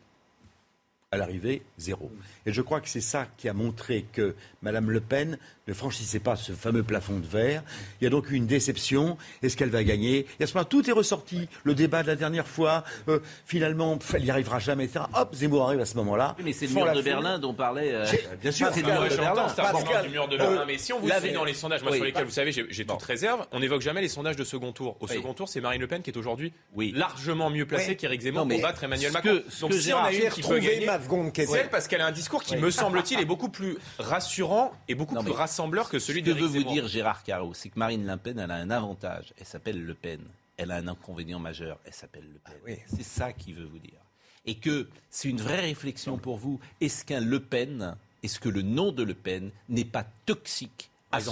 à 1.10 1.16
l'arrivée, 1.16 1.62
zéro. 1.78 2.12
Et 2.48 2.52
je 2.52 2.62
crois 2.62 2.80
que 2.80 2.88
c'est 2.88 3.02
ça 3.02 3.26
qui 3.36 3.46
a 3.46 3.52
montré 3.52 4.06
que 4.10 4.34
Mme 4.62 4.90
Le 4.90 5.00
Pen 5.00 5.36
ne 5.68 5.74
franchissait 5.74 6.18
pas 6.18 6.34
ce 6.34 6.52
fameux 6.52 6.82
plafond 6.82 7.18
de 7.18 7.26
verre. 7.26 7.62
Il 8.00 8.04
y 8.04 8.06
a 8.06 8.10
donc 8.10 8.30
eu 8.30 8.36
une 8.36 8.46
déception. 8.46 9.18
Est-ce 9.42 9.54
qu'elle 9.54 9.68
va 9.68 9.84
gagner 9.84 10.24
Et 10.40 10.44
à 10.44 10.46
ce 10.46 10.54
moment 10.54 10.64
tout 10.64 10.88
est 10.88 10.92
ressorti. 10.94 11.46
Le 11.64 11.74
débat 11.74 12.02
de 12.02 12.06
la 12.06 12.16
dernière 12.16 12.48
fois, 12.48 12.84
euh, 13.08 13.18
finalement, 13.44 13.98
elle 14.14 14.22
n'y 14.22 14.30
arrivera 14.30 14.60
jamais, 14.60 14.84
etc. 14.84 15.04
Hop, 15.14 15.34
Zemmour 15.34 15.66
arrive 15.66 15.80
à 15.80 15.84
ce 15.84 15.94
moment-là. 15.98 16.36
mais 16.42 16.54
c'est 16.54 16.68
le 16.68 16.72
mur 16.72 16.90
de 16.90 17.02
Berlin 17.02 17.38
dont 17.38 17.52
parlait. 17.52 17.92
Euh, 17.92 18.06
bien 18.40 18.50
sûr, 18.50 18.68
c'est 18.72 18.80
le 18.80 18.86
mur 18.86 19.02
de 19.02 19.16
Berlin. 19.16 19.46
C'est 19.48 20.02
du 20.06 20.08
mur 20.08 20.28
de 20.28 20.36
Berlin. 20.38 20.64
mais 20.66 20.78
si 20.78 20.94
on 20.94 21.00
vous 21.00 21.10
suit 21.10 21.32
dans 21.32 21.44
les 21.44 21.52
sondages, 21.52 21.82
moi 21.82 21.92
sur 21.92 22.04
lesquels 22.04 22.24
vous 22.24 22.30
savez, 22.30 22.52
j'ai 22.52 22.86
toute 22.86 23.02
réserve, 23.02 23.44
on 23.52 23.60
n'évoque 23.60 23.82
jamais 23.82 24.00
les 24.00 24.08
sondages 24.08 24.36
de 24.36 24.44
second 24.44 24.72
tour. 24.72 24.96
Au 25.00 25.06
second 25.06 25.34
tour, 25.34 25.50
c'est 25.50 25.60
Marine 25.60 25.82
Le 25.82 25.86
Pen 25.86 26.00
qui 26.00 26.08
est 26.08 26.16
aujourd'hui 26.16 26.54
largement 26.94 27.50
mieux 27.50 27.66
placée 27.66 27.94
qu'Éric 27.94 28.22
Zemmour 28.22 28.48
pour 28.48 28.60
battre 28.62 28.84
Emmanuel 28.84 29.12
Macron. 29.12 29.42
Donc 29.60 29.74
si 29.74 29.92
on 29.92 29.98
a 29.98 30.12
une 30.12 30.30
qui 30.30 30.40
peut 30.40 30.58
gagner, 30.58 30.88
c'est 31.34 31.70
parce 31.70 31.88
qu'elle 31.88 32.00
a 32.00 32.06
un 32.06 32.12
discours 32.12 32.37
qui, 32.38 32.56
me 32.56 32.70
semble-t-il, 32.70 33.20
est 33.20 33.24
beaucoup 33.24 33.48
plus 33.48 33.76
rassurant 33.98 34.72
et 34.88 34.94
beaucoup 34.94 35.14
plus 35.16 35.32
rassembleur 35.32 35.88
que 35.88 35.98
celui 35.98 36.22
de 36.22 36.32
Ce 36.32 36.38
que 36.38 36.42
veut 36.42 36.60
vous 36.60 36.72
dire 36.72 36.88
Gérard 36.88 37.22
Carreau, 37.22 37.54
c'est 37.54 37.68
que 37.68 37.78
Marine 37.78 38.06
Le 38.06 38.16
Pen, 38.16 38.38
elle 38.38 38.50
a 38.50 38.56
un 38.56 38.70
avantage. 38.70 39.32
Elle 39.38 39.46
s'appelle 39.46 39.84
Le 39.84 39.94
Pen. 39.94 40.20
Elle 40.56 40.72
a 40.72 40.76
un 40.76 40.88
inconvénient 40.88 41.38
majeur. 41.38 41.78
Elle 41.84 41.94
s'appelle 41.94 42.24
Le 42.32 42.38
Pen. 42.38 42.76
Ah 42.78 42.82
c'est 42.94 43.04
ça 43.04 43.32
qu'il 43.32 43.54
veut 43.54 43.66
vous 43.66 43.78
dire. 43.78 44.00
Et 44.46 44.54
que 44.56 44.88
c'est 45.10 45.28
une 45.28 45.40
vraie 45.40 45.60
réflexion 45.60 46.16
pour 46.16 46.38
vous. 46.38 46.58
Est-ce 46.80 47.04
qu'un 47.04 47.20
Le 47.20 47.40
Pen, 47.40 47.96
est-ce 48.22 48.40
que 48.40 48.48
le 48.48 48.62
nom 48.62 48.92
de 48.92 49.02
Le 49.02 49.14
Pen 49.14 49.50
n'est 49.68 49.84
pas 49.84 50.04
toxique 50.26 50.90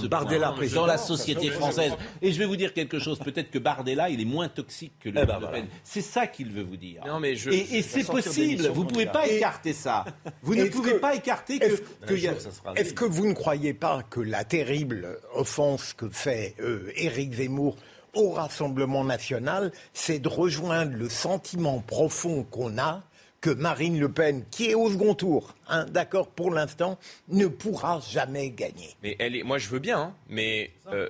Bardella 0.08 0.54
dans 0.74 0.86
la 0.86 0.98
société 0.98 1.50
française. 1.50 1.92
Et 2.22 2.32
je 2.32 2.38
vais 2.38 2.46
vous 2.46 2.56
dire 2.56 2.72
quelque 2.72 2.98
chose, 2.98 3.18
peut-être 3.18 3.50
que 3.50 3.58
Bardella, 3.58 4.08
il 4.08 4.20
est 4.20 4.26
moins 4.26 4.48
toxique 4.48 4.94
que 5.00 5.10
le, 5.10 5.20
eh 5.22 5.26
ben 5.26 5.40
Pen. 5.52 5.66
C'est 5.84 6.02
ça 6.02 6.26
qu'il 6.26 6.50
veut 6.50 6.62
vous 6.62 6.76
dire. 6.76 7.02
Non, 7.06 7.20
mais 7.20 7.32
et, 7.32 7.82
c'est 7.82 8.04
possible, 8.04 8.68
vous 8.68 8.84
ne 8.84 8.88
pouvez 8.88 9.06
pas 9.06 9.26
écarter 9.26 9.72
ça. 9.72 10.04
Vous 10.42 10.54
ne 10.54 10.64
pouvez 10.66 10.94
pas 10.94 11.14
écarter 11.14 11.58
que... 11.58 11.66
Est-ce 12.76 12.94
que, 12.94 13.04
vous 13.04 13.26
ne 13.26 13.34
croyez 13.34 13.74
pas 13.74 14.02
que 14.02 14.20
la 14.20 14.44
terrible 14.44 15.18
offense 15.34 15.92
que 15.92 16.08
fait 16.08 16.54
euh, 16.60 16.90
Éric 16.96 17.34
Zemmour 17.34 17.76
au 18.14 18.30
Rassemblement 18.30 19.04
national, 19.04 19.72
c'est 19.92 20.18
de 20.18 20.28
rejoindre 20.28 20.96
le 20.96 21.08
sentiment 21.08 21.80
profond 21.80 22.44
qu'on 22.44 22.78
a 22.78 23.02
que 23.46 23.50
Marine 23.50 24.00
Le 24.00 24.10
Pen, 24.10 24.44
qui 24.50 24.70
est 24.70 24.74
au 24.74 24.90
second 24.90 25.14
tour, 25.14 25.54
hein, 25.68 25.84
d'accord 25.84 26.26
pour 26.26 26.50
l'instant, 26.50 26.98
ne 27.28 27.46
pourra 27.46 28.00
jamais 28.00 28.50
gagner. 28.50 28.88
Mais 29.04 29.14
elle 29.20 29.36
est, 29.36 29.44
moi 29.44 29.58
je 29.58 29.68
veux 29.68 29.78
bien, 29.78 30.00
hein, 30.00 30.14
mais 30.28 30.72
euh, 30.88 31.08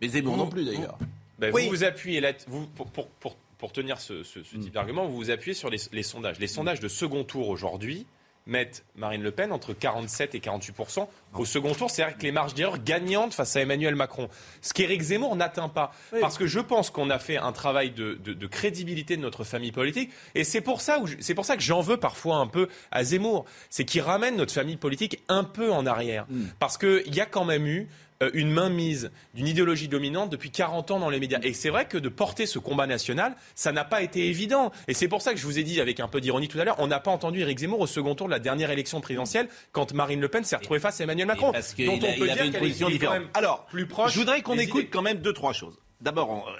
mais 0.00 0.08
Zemmour 0.08 0.36
non 0.36 0.48
plus 0.48 0.64
d'ailleurs. 0.64 0.98
Ben, 1.38 1.52
vous 1.52 1.68
vous 1.68 1.84
appuyez 1.84 2.20
là, 2.20 2.32
vous, 2.48 2.66
pour, 2.66 2.88
pour, 2.88 3.06
pour, 3.06 3.36
pour, 3.58 3.70
tenir 3.70 4.00
ce, 4.00 4.24
ce, 4.24 4.42
ce 4.42 4.56
type 4.56 4.70
mm. 4.70 4.70
d'argument, 4.70 5.06
vous 5.06 5.14
vous 5.14 5.30
appuyez 5.30 5.54
sur 5.54 5.70
les, 5.70 5.78
les 5.92 6.02
sondages. 6.02 6.40
Les 6.40 6.48
sondages 6.48 6.80
de 6.80 6.88
second 6.88 7.22
tour 7.22 7.48
aujourd'hui 7.48 8.04
mettent 8.46 8.84
Marine 8.94 9.22
Le 9.22 9.30
Pen 9.30 9.52
entre 9.52 9.72
47 9.72 10.34
et 10.34 10.38
48% 10.38 11.06
au 11.34 11.44
second 11.44 11.74
tour. 11.74 11.90
C'est-à-dire 11.90 12.16
que 12.16 12.22
les 12.22 12.32
marges 12.32 12.54
d'erreur 12.54 12.82
gagnantes 12.82 13.34
face 13.34 13.56
à 13.56 13.60
Emmanuel 13.60 13.94
Macron. 13.94 14.28
Ce 14.62 14.72
qu'Éric 14.72 15.02
Zemmour 15.02 15.36
n'atteint 15.36 15.68
pas. 15.68 15.92
Parce 16.20 16.38
que 16.38 16.46
je 16.46 16.60
pense 16.60 16.90
qu'on 16.90 17.10
a 17.10 17.18
fait 17.18 17.36
un 17.36 17.52
travail 17.52 17.90
de, 17.90 18.14
de, 18.14 18.46
crédibilité 18.46 19.16
de 19.16 19.22
notre 19.22 19.44
famille 19.44 19.72
politique. 19.72 20.10
Et 20.34 20.44
c'est 20.44 20.60
pour 20.60 20.80
ça, 20.80 21.00
c'est 21.20 21.34
pour 21.34 21.44
ça 21.44 21.56
que 21.56 21.62
j'en 21.62 21.80
veux 21.80 21.96
parfois 21.96 22.36
un 22.36 22.46
peu 22.46 22.68
à 22.90 23.04
Zemmour. 23.04 23.44
C'est 23.70 23.84
qu'il 23.84 24.00
ramène 24.00 24.36
notre 24.36 24.52
famille 24.52 24.76
politique 24.76 25.22
un 25.28 25.44
peu 25.44 25.72
en 25.72 25.84
arrière. 25.86 26.26
Mm. 26.28 26.44
Parce 26.58 26.78
qu'il 26.78 27.14
y 27.14 27.20
a 27.20 27.26
quand 27.26 27.44
même 27.44 27.66
eu 27.66 27.88
une 28.32 28.50
mainmise 28.50 29.10
d'une 29.34 29.46
idéologie 29.46 29.88
dominante 29.88 30.30
depuis 30.30 30.50
40 30.50 30.90
ans 30.90 30.98
dans 30.98 31.10
les 31.10 31.20
médias. 31.20 31.38
Et 31.42 31.52
c'est 31.52 31.70
vrai 31.70 31.86
que 31.86 31.98
de 31.98 32.08
porter 32.08 32.46
ce 32.46 32.58
combat 32.58 32.86
national, 32.86 33.36
ça 33.54 33.72
n'a 33.72 33.84
pas 33.84 34.02
été 34.02 34.28
évident. 34.28 34.72
Et 34.88 34.94
c'est 34.94 35.08
pour 35.08 35.22
ça 35.22 35.32
que 35.32 35.38
je 35.38 35.44
vous 35.44 35.58
ai 35.58 35.64
dit 35.64 35.80
avec 35.80 36.00
un 36.00 36.08
peu 36.08 36.20
d'ironie 36.20 36.48
tout 36.48 36.58
à 36.58 36.64
l'heure, 36.64 36.76
on 36.78 36.86
n'a 36.86 37.00
pas 37.00 37.10
entendu 37.10 37.40
Éric 37.40 37.58
Zemmour 37.58 37.80
au 37.80 37.86
second 37.86 38.14
tour 38.14 38.26
de 38.26 38.32
la 38.32 38.38
dernière 38.38 38.70
élection 38.70 39.00
présidentielle 39.00 39.48
quand 39.72 39.92
Marine 39.92 40.20
Le 40.20 40.28
Pen 40.28 40.44
s'est 40.44 40.56
retrouvée 40.56 40.80
face 40.80 41.00
à 41.00 41.04
Emmanuel 41.04 41.26
Macron. 41.26 41.52
Parce 41.52 41.74
dont 41.76 41.94
on 41.94 42.18
peut 42.18 42.28
dire 42.28 42.44
une 42.44 42.52
position 42.52 42.88
différente. 42.88 43.22
Alors, 43.34 43.66
plus 43.66 43.86
proche. 43.86 44.12
Je 44.12 44.18
voudrais 44.18 44.42
qu'on 44.42 44.58
écoute 44.58 44.88
quand 44.90 45.02
même 45.02 45.18
deux 45.18 45.32
trois 45.32 45.52
choses. 45.52 45.78
D'abord, 46.00 46.50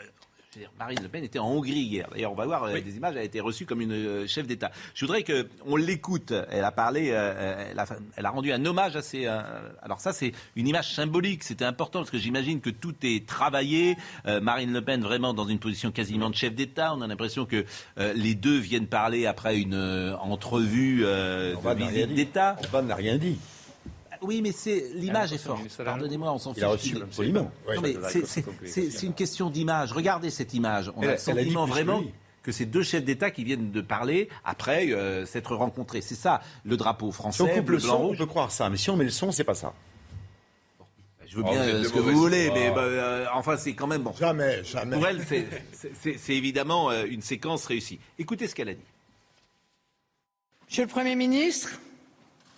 Marine 0.78 0.98
Le 1.02 1.08
Pen 1.08 1.24
était 1.24 1.38
en 1.38 1.48
Hongrie 1.48 1.72
hier. 1.72 2.08
D'ailleurs, 2.10 2.32
on 2.32 2.36
va 2.36 2.46
voir 2.46 2.64
euh, 2.64 2.80
des 2.80 2.96
images. 2.96 3.12
Elle 3.12 3.22
a 3.22 3.24
été 3.24 3.40
reçue 3.40 3.66
comme 3.66 3.80
une 3.80 3.92
euh, 3.92 4.26
chef 4.26 4.46
d'État. 4.46 4.70
Je 4.94 5.04
voudrais 5.04 5.24
qu'on 5.24 5.76
l'écoute. 5.76 6.32
Elle 6.50 6.64
a 6.64 6.72
parlé, 6.72 7.10
euh, 7.10 7.72
elle 8.16 8.26
a, 8.26 8.30
rendu 8.30 8.52
un 8.52 8.64
hommage 8.64 8.96
à 8.96 9.02
ses. 9.02 9.26
alors 9.26 10.00
ça, 10.00 10.12
c'est 10.12 10.32
une 10.56 10.68
image 10.68 10.94
symbolique. 10.94 11.42
C'était 11.42 11.64
important 11.64 12.00
parce 12.00 12.10
que 12.10 12.18
j'imagine 12.18 12.60
que 12.60 12.70
tout 12.70 12.94
est 13.02 13.26
travaillé. 13.26 13.96
Marine 14.42 14.72
Le 14.72 14.82
Pen 14.82 15.02
vraiment 15.02 15.34
dans 15.34 15.46
une 15.46 15.58
position 15.58 15.90
quasiment 15.90 16.30
de 16.30 16.34
chef 16.34 16.54
d'État. 16.54 16.94
On 16.94 17.00
a 17.00 17.06
l'impression 17.06 17.46
que 17.46 17.64
les 17.96 18.34
deux 18.34 18.58
viennent 18.58 18.86
parler 18.86 19.26
après 19.26 19.58
une 19.58 19.76
entrevue 20.20 21.02
de 21.02 21.74
visite 21.74 22.14
d'État. 22.14 22.56
Orban 22.64 22.82
n'a 22.82 22.94
rien 22.94 23.16
dit. 23.16 23.38
Oui, 24.26 24.42
mais 24.42 24.52
c'est 24.52 24.90
l'image 24.94 25.32
est 25.32 25.38
forte. 25.38 25.62
Pardonnez-moi, 25.84 26.32
on 26.32 26.38
s'en 26.38 26.52
fiche. 26.52 26.94
C'est 28.64 29.02
une 29.02 29.14
question 29.14 29.50
d'image. 29.50 29.92
Regardez 29.92 30.30
cette 30.30 30.52
image. 30.54 30.92
On 30.96 31.02
a 31.02 31.12
le 31.12 31.18
sentiment 31.18 31.66
vraiment 31.66 32.02
que 32.42 32.52
c'est 32.52 32.66
deux 32.66 32.84
chefs 32.84 33.04
d'État 33.04 33.32
qui 33.32 33.42
viennent 33.42 33.72
de 33.72 33.80
parler 33.80 34.28
après 34.44 34.92
euh, 34.92 35.26
s'être 35.26 35.56
rencontrés. 35.56 36.00
C'est 36.00 36.14
ça, 36.14 36.40
le 36.64 36.76
drapeau 36.76 37.10
français. 37.10 37.42
Si 37.42 37.42
on 37.42 37.52
coupe 37.52 37.70
le, 37.70 37.80
son, 37.80 38.10
on 38.12 38.16
peut 38.16 38.26
croire 38.26 38.52
ça. 38.52 38.70
Mais 38.70 38.76
si 38.76 38.88
on 38.88 38.96
met 38.96 39.04
le 39.04 39.10
son, 39.10 39.32
c'est 39.32 39.42
pas 39.42 39.56
ça. 39.56 39.74
Je 41.26 41.36
veux 41.36 41.42
bien 41.42 41.80
oh, 41.80 41.84
ce 41.84 41.88
que 41.88 41.98
vous 41.98 42.16
voulez, 42.16 42.52
mais 42.54 42.70
bah, 42.70 42.82
euh, 42.82 43.26
enfin, 43.34 43.56
c'est 43.56 43.74
quand 43.74 43.88
même 43.88 44.02
bon. 44.02 44.12
Jamais, 44.12 44.62
jamais. 44.62 44.96
Pour 44.96 45.08
elle, 45.08 45.22
c'est 45.72 46.34
évidemment 46.34 46.90
euh, 46.90 47.04
une 47.10 47.20
séquence 47.20 47.66
réussie. 47.66 47.98
Écoutez 48.16 48.46
ce 48.46 48.54
qu'elle 48.54 48.68
a 48.68 48.74
dit. 48.74 48.80
Monsieur 50.68 50.84
le 50.84 50.88
Premier 50.88 51.16
ministre, 51.16 51.80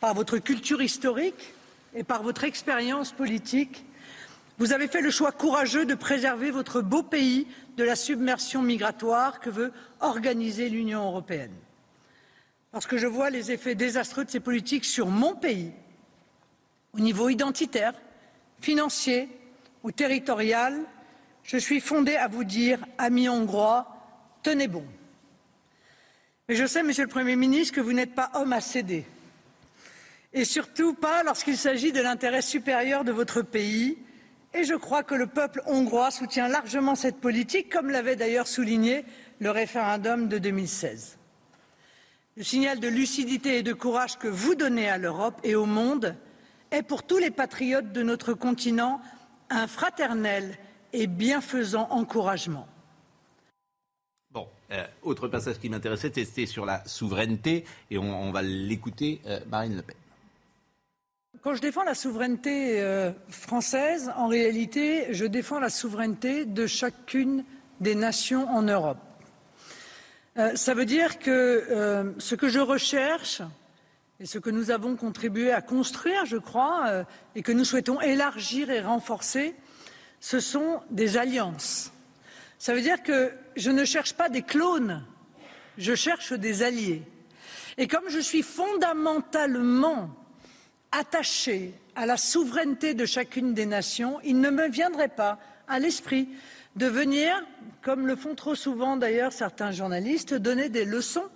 par 0.00 0.12
votre 0.12 0.36
culture 0.36 0.82
historique 0.82 1.54
et 1.94 2.04
par 2.04 2.22
votre 2.22 2.44
expérience 2.44 3.12
politique, 3.12 3.84
vous 4.58 4.72
avez 4.72 4.88
fait 4.88 5.00
le 5.00 5.10
choix 5.10 5.32
courageux 5.32 5.86
de 5.86 5.94
préserver 5.94 6.50
votre 6.50 6.80
beau 6.80 7.02
pays 7.02 7.46
de 7.76 7.84
la 7.84 7.94
submersion 7.94 8.60
migratoire 8.60 9.40
que 9.40 9.50
veut 9.50 9.72
organiser 10.00 10.68
l'Union 10.68 11.04
européenne. 11.04 11.54
Parce 12.72 12.86
que 12.86 12.98
je 12.98 13.06
vois 13.06 13.30
les 13.30 13.52
effets 13.52 13.74
désastreux 13.74 14.24
de 14.24 14.30
ces 14.30 14.40
politiques 14.40 14.84
sur 14.84 15.06
mon 15.06 15.34
pays, 15.34 15.72
au 16.92 16.98
niveau 16.98 17.28
identitaire, 17.28 17.94
financier 18.60 19.28
ou 19.84 19.92
territorial, 19.92 20.76
je 21.44 21.56
suis 21.56 21.80
fondé 21.80 22.16
à 22.16 22.28
vous 22.28 22.44
dire, 22.44 22.80
amis 22.98 23.28
hongrois, 23.28 23.86
tenez 24.42 24.68
bon. 24.68 24.84
Mais 26.48 26.56
je 26.56 26.66
sais, 26.66 26.82
Monsieur 26.82 27.04
le 27.04 27.10
Premier 27.10 27.36
ministre, 27.36 27.74
que 27.74 27.80
vous 27.80 27.92
n'êtes 27.92 28.14
pas 28.14 28.30
homme 28.34 28.52
à 28.52 28.60
céder. 28.60 29.06
Et 30.32 30.44
surtout 30.44 30.94
pas 30.94 31.22
lorsqu'il 31.22 31.56
s'agit 31.56 31.92
de 31.92 32.00
l'intérêt 32.00 32.42
supérieur 32.42 33.04
de 33.04 33.12
votre 33.12 33.42
pays. 33.42 33.98
Et 34.54 34.64
je 34.64 34.74
crois 34.74 35.02
que 35.02 35.14
le 35.14 35.26
peuple 35.26 35.62
hongrois 35.66 36.10
soutient 36.10 36.48
largement 36.48 36.94
cette 36.94 37.20
politique, 37.20 37.70
comme 37.70 37.90
l'avait 37.90 38.16
d'ailleurs 38.16 38.46
souligné 38.46 39.04
le 39.40 39.50
référendum 39.50 40.28
de 40.28 40.38
2016. 40.38 41.18
Le 42.36 42.42
signal 42.44 42.80
de 42.80 42.88
lucidité 42.88 43.58
et 43.58 43.62
de 43.62 43.72
courage 43.72 44.18
que 44.18 44.28
vous 44.28 44.54
donnez 44.54 44.88
à 44.88 44.98
l'Europe 44.98 45.40
et 45.44 45.54
au 45.54 45.66
monde 45.66 46.14
est 46.70 46.82
pour 46.82 47.02
tous 47.02 47.18
les 47.18 47.30
patriotes 47.30 47.92
de 47.92 48.02
notre 48.02 48.32
continent 48.34 49.00
un 49.50 49.66
fraternel 49.66 50.56
et 50.92 51.06
bienfaisant 51.06 51.88
encouragement. 51.90 52.66
Bon, 54.30 54.46
euh, 54.70 54.86
autre 55.02 55.28
passage 55.28 55.58
qui 55.58 55.68
m'intéressait, 55.68 56.12
c'était 56.14 56.46
sur 56.46 56.66
la 56.66 56.86
souveraineté, 56.86 57.64
et 57.90 57.98
on, 57.98 58.30
va 58.30 58.42
l'écouter, 58.42 59.20
euh, 59.26 59.40
Marine 59.48 59.76
Le 59.76 59.82
Pen. 59.82 59.96
Quand 61.40 61.54
je 61.54 61.60
défends 61.60 61.84
la 61.84 61.94
souveraineté 61.94 62.80
euh, 62.80 63.12
française, 63.28 64.12
en 64.16 64.26
réalité, 64.26 65.06
je 65.14 65.24
défends 65.24 65.60
la 65.60 65.70
souveraineté 65.70 66.44
de 66.44 66.66
chacune 66.66 67.44
des 67.80 67.94
nations 67.94 68.48
en 68.48 68.62
Europe. 68.62 68.98
ça 70.56 70.74
veut 70.74 70.84
dire 70.84 71.20
que 71.20 72.14
ce 72.18 72.34
que 72.34 72.48
je 72.48 72.58
recherche, 72.58 73.40
et 74.18 74.26
ce 74.26 74.40
que 74.40 74.50
nous 74.50 74.72
avons 74.72 74.96
contribué 74.96 75.52
à 75.52 75.62
construire, 75.62 76.26
je 76.26 76.38
crois, 76.38 77.04
et 77.36 77.42
que 77.42 77.52
nous 77.52 77.64
souhaitons 77.64 78.00
élargir 78.00 78.68
et 78.70 78.80
renforcer, 78.80 79.54
ce 80.18 80.40
sont 80.40 80.80
des 80.90 81.16
alliances. 81.18 81.92
Ça 82.58 82.74
veut 82.74 82.82
dire 82.82 83.04
que 83.04 83.32
je 83.54 83.70
ne 83.70 83.84
cherche 83.84 84.14
pas 84.14 84.28
des 84.28 84.42
clones, 84.42 85.04
je 85.76 85.94
cherche 85.94 86.32
des 86.32 86.64
alliés. 86.64 87.02
Et 87.76 87.86
comme 87.86 88.08
je 88.08 88.18
suis 88.18 88.42
fondamentalement 88.42 90.17
attaché 90.92 91.74
à 91.94 92.06
la 92.06 92.16
souveraineté 92.16 92.94
de 92.94 93.06
chacune 93.06 93.54
des 93.54 93.66
nations, 93.66 94.18
il 94.24 94.40
ne 94.40 94.50
me 94.50 94.68
viendrait 94.68 95.08
pas 95.08 95.38
à 95.66 95.78
l'esprit 95.78 96.28
de 96.76 96.86
venir, 96.86 97.34
comme 97.82 98.06
le 98.06 98.16
font 98.16 98.34
trop 98.34 98.54
souvent 98.54 98.96
d'ailleurs 98.96 99.32
certains 99.32 99.72
journalistes, 99.72 100.34
donner 100.34 100.68
des 100.68 100.84
leçons 100.84 101.28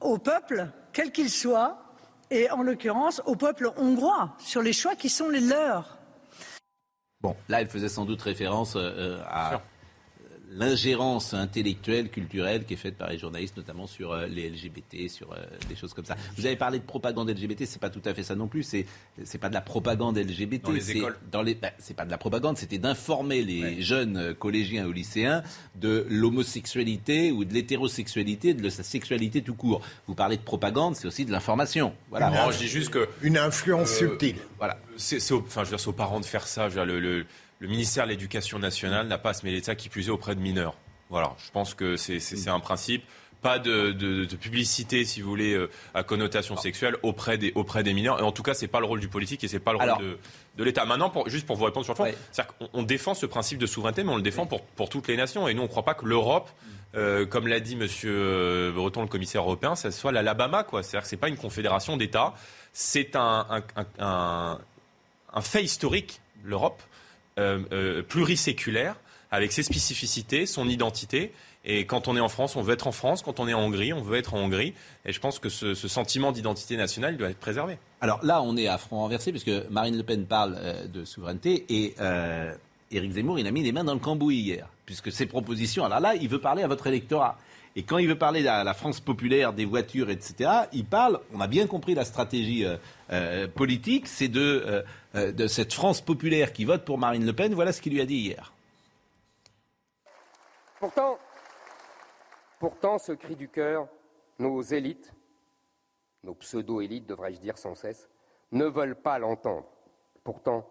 au 0.00 0.18
peuple, 0.18 0.68
quel 0.92 1.12
qu'il 1.12 1.30
soit, 1.30 1.82
et 2.30 2.50
en 2.50 2.62
l'occurrence 2.62 3.20
au 3.26 3.36
peuple 3.36 3.72
hongrois, 3.76 4.36
sur 4.38 4.62
les 4.62 4.72
choix 4.72 4.94
qui 4.94 5.08
sont 5.08 5.28
les 5.28 5.40
leurs. 5.40 5.98
Bon, 7.20 7.36
là, 7.48 7.60
elle 7.60 7.68
faisait 7.68 7.88
sans 7.88 8.04
doute 8.04 8.22
référence 8.22 8.76
euh, 8.76 9.20
à 9.28 9.60
l'ingérence 10.50 11.32
intellectuelle, 11.32 12.10
culturelle 12.10 12.64
qui 12.64 12.74
est 12.74 12.76
faite 12.76 12.96
par 12.96 13.08
les 13.08 13.18
journalistes, 13.18 13.56
notamment 13.56 13.86
sur 13.86 14.12
euh, 14.12 14.26
les 14.26 14.50
LGBT, 14.50 15.08
sur 15.08 15.32
euh, 15.32 15.36
des 15.68 15.76
choses 15.76 15.94
comme 15.94 16.04
ça. 16.04 16.16
Vous 16.36 16.44
avez 16.44 16.56
parlé 16.56 16.78
de 16.78 16.84
propagande 16.84 17.30
LGBT, 17.30 17.64
c'est 17.66 17.80
pas 17.80 17.90
tout 17.90 18.02
à 18.04 18.14
fait 18.14 18.24
ça 18.24 18.34
non 18.34 18.48
plus. 18.48 18.64
C'est 18.64 18.86
c'est 19.24 19.38
pas 19.38 19.48
de 19.48 19.54
la 19.54 19.60
propagande 19.60 20.18
LGBT. 20.18 20.64
Dans 20.64 20.72
les 20.72 20.90
écoles. 20.90 21.16
Dans 21.30 21.42
les, 21.42 21.54
ben, 21.54 21.70
c'est 21.78 21.94
pas 21.94 22.04
de 22.04 22.10
la 22.10 22.18
propagande, 22.18 22.58
c'était 22.58 22.78
d'informer 22.78 23.42
les 23.42 23.80
jeunes 23.80 24.16
euh, 24.16 24.34
collégiens 24.34 24.86
ou 24.86 24.92
lycéens 24.92 25.42
de 25.76 26.04
l'homosexualité 26.08 27.30
ou 27.30 27.44
de 27.44 27.54
l'hétérosexualité, 27.54 28.54
de 28.54 28.68
sa 28.68 28.82
sexualité 28.82 29.42
tout 29.42 29.54
court. 29.54 29.82
Vous 30.08 30.14
parlez 30.14 30.36
de 30.36 30.42
propagande, 30.42 30.96
c'est 30.96 31.06
aussi 31.06 31.24
de 31.24 31.30
l'information. 31.30 31.94
Voilà. 32.10 32.50
je 32.50 32.58
dis 32.58 32.68
juste 32.68 32.90
que 32.90 33.08
une 33.22 33.38
influence 33.38 33.90
subtile. 33.90 34.36
Voilà. 34.58 34.78
C'est, 34.96 35.18
enfin, 35.32 35.60
je 35.64 35.70
veux 35.70 35.76
dire, 35.76 35.80
c'est 35.80 35.88
aux 35.88 35.92
parents 35.92 36.20
de 36.20 36.24
faire 36.24 36.46
ça. 36.46 36.68
Je 36.68 36.74
veux 36.74 36.84
dire, 36.84 36.86
le 36.86 37.00
le 37.00 37.26
ministère 37.68 38.04
de 38.04 38.10
l'Éducation 38.10 38.58
nationale 38.58 39.06
n'a 39.06 39.18
pas 39.18 39.30
à 39.30 39.34
se 39.34 39.44
mêler 39.44 39.60
de 39.60 39.64
ça, 39.64 39.74
qui 39.74 39.88
plus 39.88 40.08
est 40.08 40.10
auprès 40.10 40.34
de 40.34 40.40
mineurs. 40.40 40.74
Voilà, 41.10 41.34
je 41.44 41.50
pense 41.50 41.74
que 41.74 41.96
c'est 41.96 42.48
un 42.48 42.60
principe. 42.60 43.04
Pas 43.42 43.58
de, 43.58 44.26
publicité, 44.38 45.04
si 45.04 45.22
vous 45.22 45.30
voulez, 45.30 45.54
euh, 45.54 45.70
à 45.94 46.02
connotation 46.02 46.58
sexuelle 46.58 46.96
auprès 47.02 47.38
des, 47.38 47.52
auprès 47.54 47.82
des 47.82 47.94
mineurs. 47.94 48.20
Et 48.20 48.22
en 48.22 48.32
tout 48.32 48.42
cas, 48.42 48.52
c'est 48.52 48.68
pas 48.68 48.80
le 48.80 48.86
rôle 48.86 49.00
du 49.00 49.08
politique 49.08 49.42
et 49.42 49.48
c'est 49.48 49.60
pas 49.60 49.72
le 49.72 49.78
rôle 49.78 50.18
de, 50.56 50.64
l'État. 50.64 50.84
Maintenant, 50.84 51.10
juste 51.26 51.46
pour 51.46 51.56
vous 51.56 51.64
répondre 51.64 51.84
sur 51.84 51.94
le 51.94 51.96
fond, 51.96 52.18
c'est-à-dire 52.32 52.54
qu'on 52.58 52.82
défend 52.82 53.14
ce 53.14 53.24
principe 53.24 53.58
de 53.58 53.66
souveraineté, 53.66 54.04
mais 54.04 54.12
on 54.12 54.16
le 54.16 54.22
défend 54.22 54.46
pour, 54.46 54.62
pour 54.62 54.90
toutes 54.90 55.08
les 55.08 55.16
nations. 55.16 55.48
Et 55.48 55.54
nous, 55.54 55.62
on 55.62 55.64
ne 55.64 55.70
croit 55.70 55.86
pas 55.86 55.94
que 55.94 56.04
l'Europe, 56.04 56.50
euh, 56.94 57.24
comme 57.24 57.46
l'a 57.46 57.60
dit 57.60 57.76
Monsieur 57.76 58.12
euh, 58.14 58.72
Breton, 58.72 59.00
le 59.00 59.08
commissaire 59.08 59.42
européen, 59.42 59.74
ça 59.74 59.90
soit 59.90 60.12
l'Alabama, 60.12 60.62
quoi. 60.62 60.82
C'est-à-dire 60.82 61.04
que 61.04 61.08
c'est 61.08 61.16
pas 61.16 61.28
une 61.28 61.38
confédération 61.38 61.96
d'États. 61.96 62.34
C'est 62.74 63.16
un, 63.16 63.46
un 63.98 65.40
fait 65.40 65.64
historique, 65.64 66.20
l'Europe. 66.44 66.82
Euh, 67.38 67.60
euh, 67.72 68.02
pluriséculaire, 68.02 68.96
avec 69.30 69.52
ses 69.52 69.62
spécificités, 69.62 70.46
son 70.46 70.68
identité. 70.68 71.32
Et 71.64 71.86
quand 71.86 72.08
on 72.08 72.16
est 72.16 72.20
en 72.20 72.28
France, 72.28 72.56
on 72.56 72.62
veut 72.62 72.74
être 72.74 72.88
en 72.88 72.92
France. 72.92 73.22
Quand 73.22 73.38
on 73.38 73.46
est 73.46 73.54
en 73.54 73.60
Hongrie, 73.60 73.92
on 73.92 74.02
veut 74.02 74.18
être 74.18 74.34
en 74.34 74.38
Hongrie. 74.38 74.74
Et 75.04 75.12
je 75.12 75.20
pense 75.20 75.38
que 75.38 75.48
ce, 75.48 75.74
sentiment 75.74 76.32
d'identité 76.32 76.76
nationale 76.76 77.16
doit 77.16 77.30
être 77.30 77.38
préservé. 77.38 77.78
Alors 78.00 78.18
là, 78.24 78.42
on 78.42 78.56
est 78.56 78.66
à 78.66 78.78
front 78.78 78.98
renversé, 78.98 79.30
puisque 79.30 79.52
Marine 79.70 79.96
Le 79.96 80.02
Pen 80.02 80.26
parle 80.26 80.56
euh, 80.58 80.86
de 80.88 81.04
souveraineté 81.04 81.64
et 81.68 81.94
Éric 82.90 83.12
Zemmour, 83.12 83.38
il 83.38 83.46
a 83.46 83.52
mis 83.52 83.62
les 83.62 83.70
mains 83.70 83.84
dans 83.84 83.94
le 83.94 84.00
cambouis 84.00 84.38
hier, 84.38 84.66
puisque 84.84 85.12
ses 85.12 85.26
propositions. 85.26 85.84
Alors 85.84 86.00
là, 86.00 86.16
il 86.16 86.28
veut 86.28 86.40
parler 86.40 86.64
à 86.64 86.66
votre 86.66 86.88
électorat. 86.88 87.38
Et 87.76 87.84
quand 87.84 87.98
il 87.98 88.08
veut 88.08 88.18
parler 88.18 88.40
de 88.40 88.46
la 88.46 88.74
France 88.74 89.00
populaire, 89.00 89.52
des 89.52 89.64
voitures, 89.64 90.10
etc., 90.10 90.50
il 90.72 90.84
parle, 90.84 91.20
on 91.32 91.40
a 91.40 91.46
bien 91.46 91.66
compris 91.66 91.94
la 91.94 92.04
stratégie 92.04 92.66
politique, 93.54 94.08
c'est 94.08 94.28
de 94.28 94.84
euh, 95.16 95.32
de 95.32 95.48
cette 95.48 95.72
France 95.72 96.00
populaire 96.00 96.52
qui 96.52 96.64
vote 96.64 96.84
pour 96.84 96.96
Marine 96.96 97.26
Le 97.26 97.32
Pen. 97.32 97.52
Voilà 97.52 97.72
ce 97.72 97.82
qu'il 97.82 97.92
lui 97.92 98.00
a 98.00 98.06
dit 98.06 98.18
hier. 98.18 98.52
Pourtant, 100.78 101.18
pourtant, 102.60 102.98
ce 102.98 103.10
cri 103.10 103.34
du 103.34 103.48
cœur, 103.48 103.88
nos 104.38 104.62
élites, 104.62 105.12
nos 106.22 106.34
pseudo-élites, 106.34 107.08
devrais-je 107.08 107.40
dire 107.40 107.58
sans 107.58 107.74
cesse, 107.74 108.08
ne 108.52 108.66
veulent 108.66 108.94
pas 108.94 109.18
l'entendre. 109.18 109.66
Pourtant, 110.22 110.64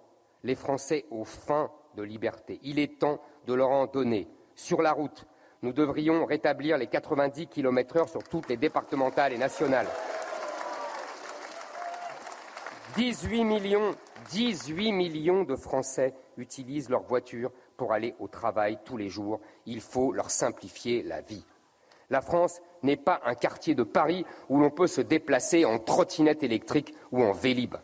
les 0.44 0.56
Français 0.56 1.06
ont 1.12 1.26
faim 1.26 1.70
de 1.98 2.04
liberté. 2.04 2.62
Il 2.64 2.80
est 2.80 2.98
temps 2.98 3.22
de 3.46 3.54
leur 3.54 3.72
en 3.72 3.88
donner. 3.88 4.30
Sur 4.56 4.82
la 4.82 4.94
route, 4.94 5.26
nous 5.62 5.74
devrions 5.74 6.26
rétablir 6.26 6.78
les 6.78 6.88
90 6.88 7.48
km/h 7.48 8.10
sur 8.10 8.24
toutes 8.24 8.50
les 8.50 8.58
départementales 8.58 9.34
et 9.34 9.38
nationales. 9.38 9.88
18 12.96 13.44
millions 13.44 13.96
18 14.32 14.92
millions 14.92 15.44
de 15.44 15.56
Français 15.56 16.14
utilisent 16.38 16.90
leur 16.90 17.04
voiture 17.04 17.52
pour 17.78 17.94
aller 17.94 18.16
au 18.20 18.28
travail 18.28 18.80
tous 18.86 18.98
les 18.98 19.10
jours. 19.10 19.40
Il 19.66 19.82
faut 19.82 20.12
leur 20.12 20.30
simplifier 20.30 21.04
la 21.04 21.22
vie. 21.22 21.46
La 22.10 22.22
France 22.22 22.60
n'est 22.84 22.98
pas 22.98 23.22
un 23.26 23.36
quartier 23.36 23.76
de 23.76 23.84
Paris 23.84 24.26
où 24.50 24.60
l'on 24.60 24.72
peut 24.72 24.88
se 24.88 25.02
déplacer 25.02 25.66
en 25.66 25.80
trottinette 25.80 26.44
électrique 26.44 26.94
ou 27.12 27.24
en 27.24 27.32
vélib. 27.32 27.76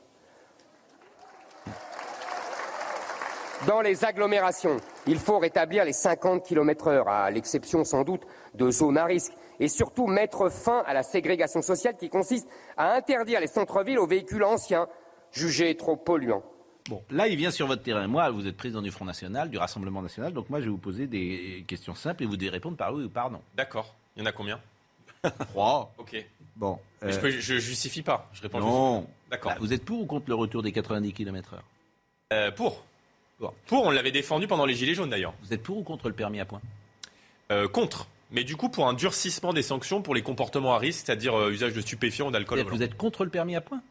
Dans 3.67 3.81
les 3.81 4.05
agglomérations, 4.05 4.77
il 5.07 5.17
faut 5.17 5.39
rétablir 5.39 5.85
les 5.85 5.93
50 5.93 6.43
km 6.43 6.87
heure, 6.87 7.07
à 7.07 7.31
l'exception 7.31 7.83
sans 7.83 8.03
doute 8.03 8.21
de 8.53 8.69
zones 8.69 8.97
à 8.97 9.05
risque, 9.05 9.31
et 9.59 9.69
surtout 9.69 10.05
mettre 10.05 10.51
fin 10.51 10.83
à 10.85 10.93
la 10.93 11.01
ségrégation 11.01 11.61
sociale 11.61 11.95
qui 11.97 12.09
consiste 12.09 12.47
à 12.77 12.93
interdire 12.95 13.39
les 13.39 13.47
centres-villes 13.47 13.97
aux 13.97 14.07
véhicules 14.07 14.43
anciens, 14.43 14.87
jugé 15.31 15.75
trop 15.75 15.95
polluant. 15.95 16.43
Bon, 16.89 17.01
là, 17.09 17.27
il 17.27 17.37
vient 17.37 17.49
sur 17.49 17.65
votre 17.65 17.81
terrain. 17.81 18.05
Moi, 18.07 18.29
vous 18.29 18.45
êtes 18.45 18.57
président 18.57 18.81
du 18.81 18.91
Front 18.91 19.05
National, 19.05 19.49
du 19.49 19.57
Rassemblement 19.57 20.03
National, 20.03 20.33
donc 20.33 20.49
moi, 20.49 20.59
je 20.59 20.65
vais 20.65 20.71
vous 20.71 20.77
poser 20.77 21.07
des 21.07 21.63
questions 21.67 21.95
simples 21.95 22.23
et 22.23 22.25
vous 22.27 22.37
devez 22.37 22.49
répondre 22.49 22.77
par 22.77 22.93
oui 22.93 23.05
ou 23.05 23.09
par 23.09 23.31
non. 23.31 23.41
D'accord. 23.55 23.95
Il 24.15 24.19
y 24.19 24.23
en 24.23 24.27
a 24.27 24.31
combien? 24.31 24.59
Trois. 25.49 25.91
Ok. 25.97 26.23
Bon. 26.55 26.77
Euh... 27.03 27.11
Je, 27.11 27.53
ne 27.53 27.59
justifie 27.59 28.03
pas. 28.03 28.29
Je 28.33 28.41
réponds. 28.41 28.59
Non. 28.59 29.07
D'accord. 29.31 29.53
Bah, 29.53 29.57
vous 29.59 29.73
êtes 29.73 29.83
pour 29.83 30.01
ou 30.01 30.05
contre 30.05 30.25
le 30.27 30.35
retour 30.35 30.61
des 30.61 30.71
90 30.71 31.13
km/h 31.13 31.59
euh, 32.33 32.51
Pour. 32.51 32.83
Pour. 33.37 33.85
On 33.85 33.89
l'avait 33.89 34.11
défendu 34.11 34.47
pendant 34.47 34.65
les 34.65 34.73
Gilets 34.73 34.95
jaunes, 34.95 35.09
d'ailleurs. 35.09 35.33
Vous 35.43 35.53
êtes 35.53 35.63
pour 35.63 35.77
ou 35.77 35.83
contre 35.83 36.07
le 36.07 36.15
permis 36.15 36.39
à 36.39 36.45
points? 36.45 36.61
Euh, 37.51 37.67
Contre. 37.67 38.07
Mais 38.31 38.43
du 38.43 38.55
coup, 38.55 38.69
pour 38.69 38.87
un 38.87 38.93
durcissement 38.93 39.53
des 39.53 39.61
sanctions 39.61 40.01
pour 40.01 40.15
les 40.15 40.23
comportements 40.23 40.73
à 40.73 40.79
risque, 40.79 41.05
c'est-à-dire 41.05 41.37
euh, 41.37 41.51
usage 41.51 41.73
de 41.73 41.81
stupéfiants 41.81 42.27
ou 42.27 42.31
d'alcool. 42.31 42.61
Vous 42.61 42.81
êtes 42.81 42.97
contre 42.97 43.23
le 43.23 43.29
permis 43.29 43.55
à 43.55 43.61
points? 43.61 43.81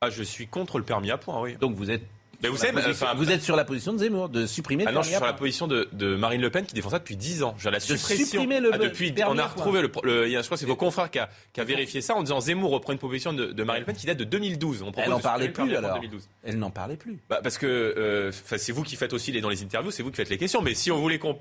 Ah, 0.00 0.10
je 0.10 0.22
suis 0.22 0.46
contre 0.46 0.78
le 0.78 0.84
permis 0.84 1.10
à 1.10 1.18
points, 1.18 1.40
oui. 1.40 1.56
Donc 1.56 1.74
vous 1.74 1.90
êtes 1.90 2.04
mais 2.42 2.48
vous, 2.48 2.56
savez, 2.56 2.80
vous 3.16 3.30
êtes 3.30 3.42
sur 3.42 3.56
la 3.56 3.64
position 3.64 3.92
de 3.92 3.98
Zemmour, 3.98 4.28
de 4.28 4.46
supprimer 4.46 4.84
ah 4.86 4.92
non, 4.92 5.02
je 5.02 5.08
suis 5.08 5.16
sur 5.16 5.24
la 5.24 5.32
position 5.32 5.66
de, 5.66 6.16
Marine 6.16 6.40
Le 6.40 6.50
Pen 6.50 6.64
qui 6.64 6.74
défend 6.74 6.90
ça 6.90 6.98
depuis 6.98 7.16
10 7.16 7.42
ans. 7.42 7.54
J'ai 7.58 7.70
la 7.70 7.80
suppression. 7.80 8.24
Supprimer 8.24 8.60
le, 8.60 8.70
ah, 8.72 8.78
depuis, 8.78 9.14
on 9.26 9.38
a 9.38 9.46
retrouvé 9.46 9.82
le, 9.82 9.90
le, 10.02 10.26
je 10.26 10.32
crois 10.42 10.56
que 10.56 10.56
c'est 10.56 10.66
vos 10.66 10.76
confrères 10.76 11.10
qui 11.10 11.18
a, 11.18 11.28
qui 11.52 11.60
a 11.60 11.64
vérifié 11.64 12.00
ça 12.00 12.14
en 12.14 12.22
disant 12.22 12.40
Zemmour 12.40 12.70
reprend 12.70 12.92
une 12.92 12.98
proposition 12.98 13.32
de, 13.32 13.64
Marine 13.64 13.80
Le 13.80 13.86
Pen 13.86 13.96
qui 13.96 14.06
date 14.06 14.18
de 14.18 14.24
2012. 14.24 14.82
On 14.82 14.92
Elle 14.96 15.10
n'en 15.10 15.20
parlait 15.20 15.48
plus 15.48 15.76
alors. 15.76 16.00
Elle 16.42 16.58
n'en 16.58 16.70
parlait 16.70 16.96
plus. 16.96 17.18
Bah, 17.28 17.40
parce 17.42 17.58
que 17.58 17.66
euh, 17.66 18.32
c'est 18.32 18.72
vous 18.72 18.82
qui 18.82 18.96
faites 18.96 19.12
aussi 19.12 19.32
les, 19.32 19.40
dans 19.40 19.48
les 19.48 19.62
interviews, 19.62 19.90
c'est 19.90 20.02
vous 20.02 20.10
qui 20.10 20.16
faites 20.16 20.30
les 20.30 20.38
questions. 20.38 20.62
Mais 20.62 20.74
si 20.74 20.90
on 20.90 20.98
voulait 20.98 21.18
qu'on 21.18 21.38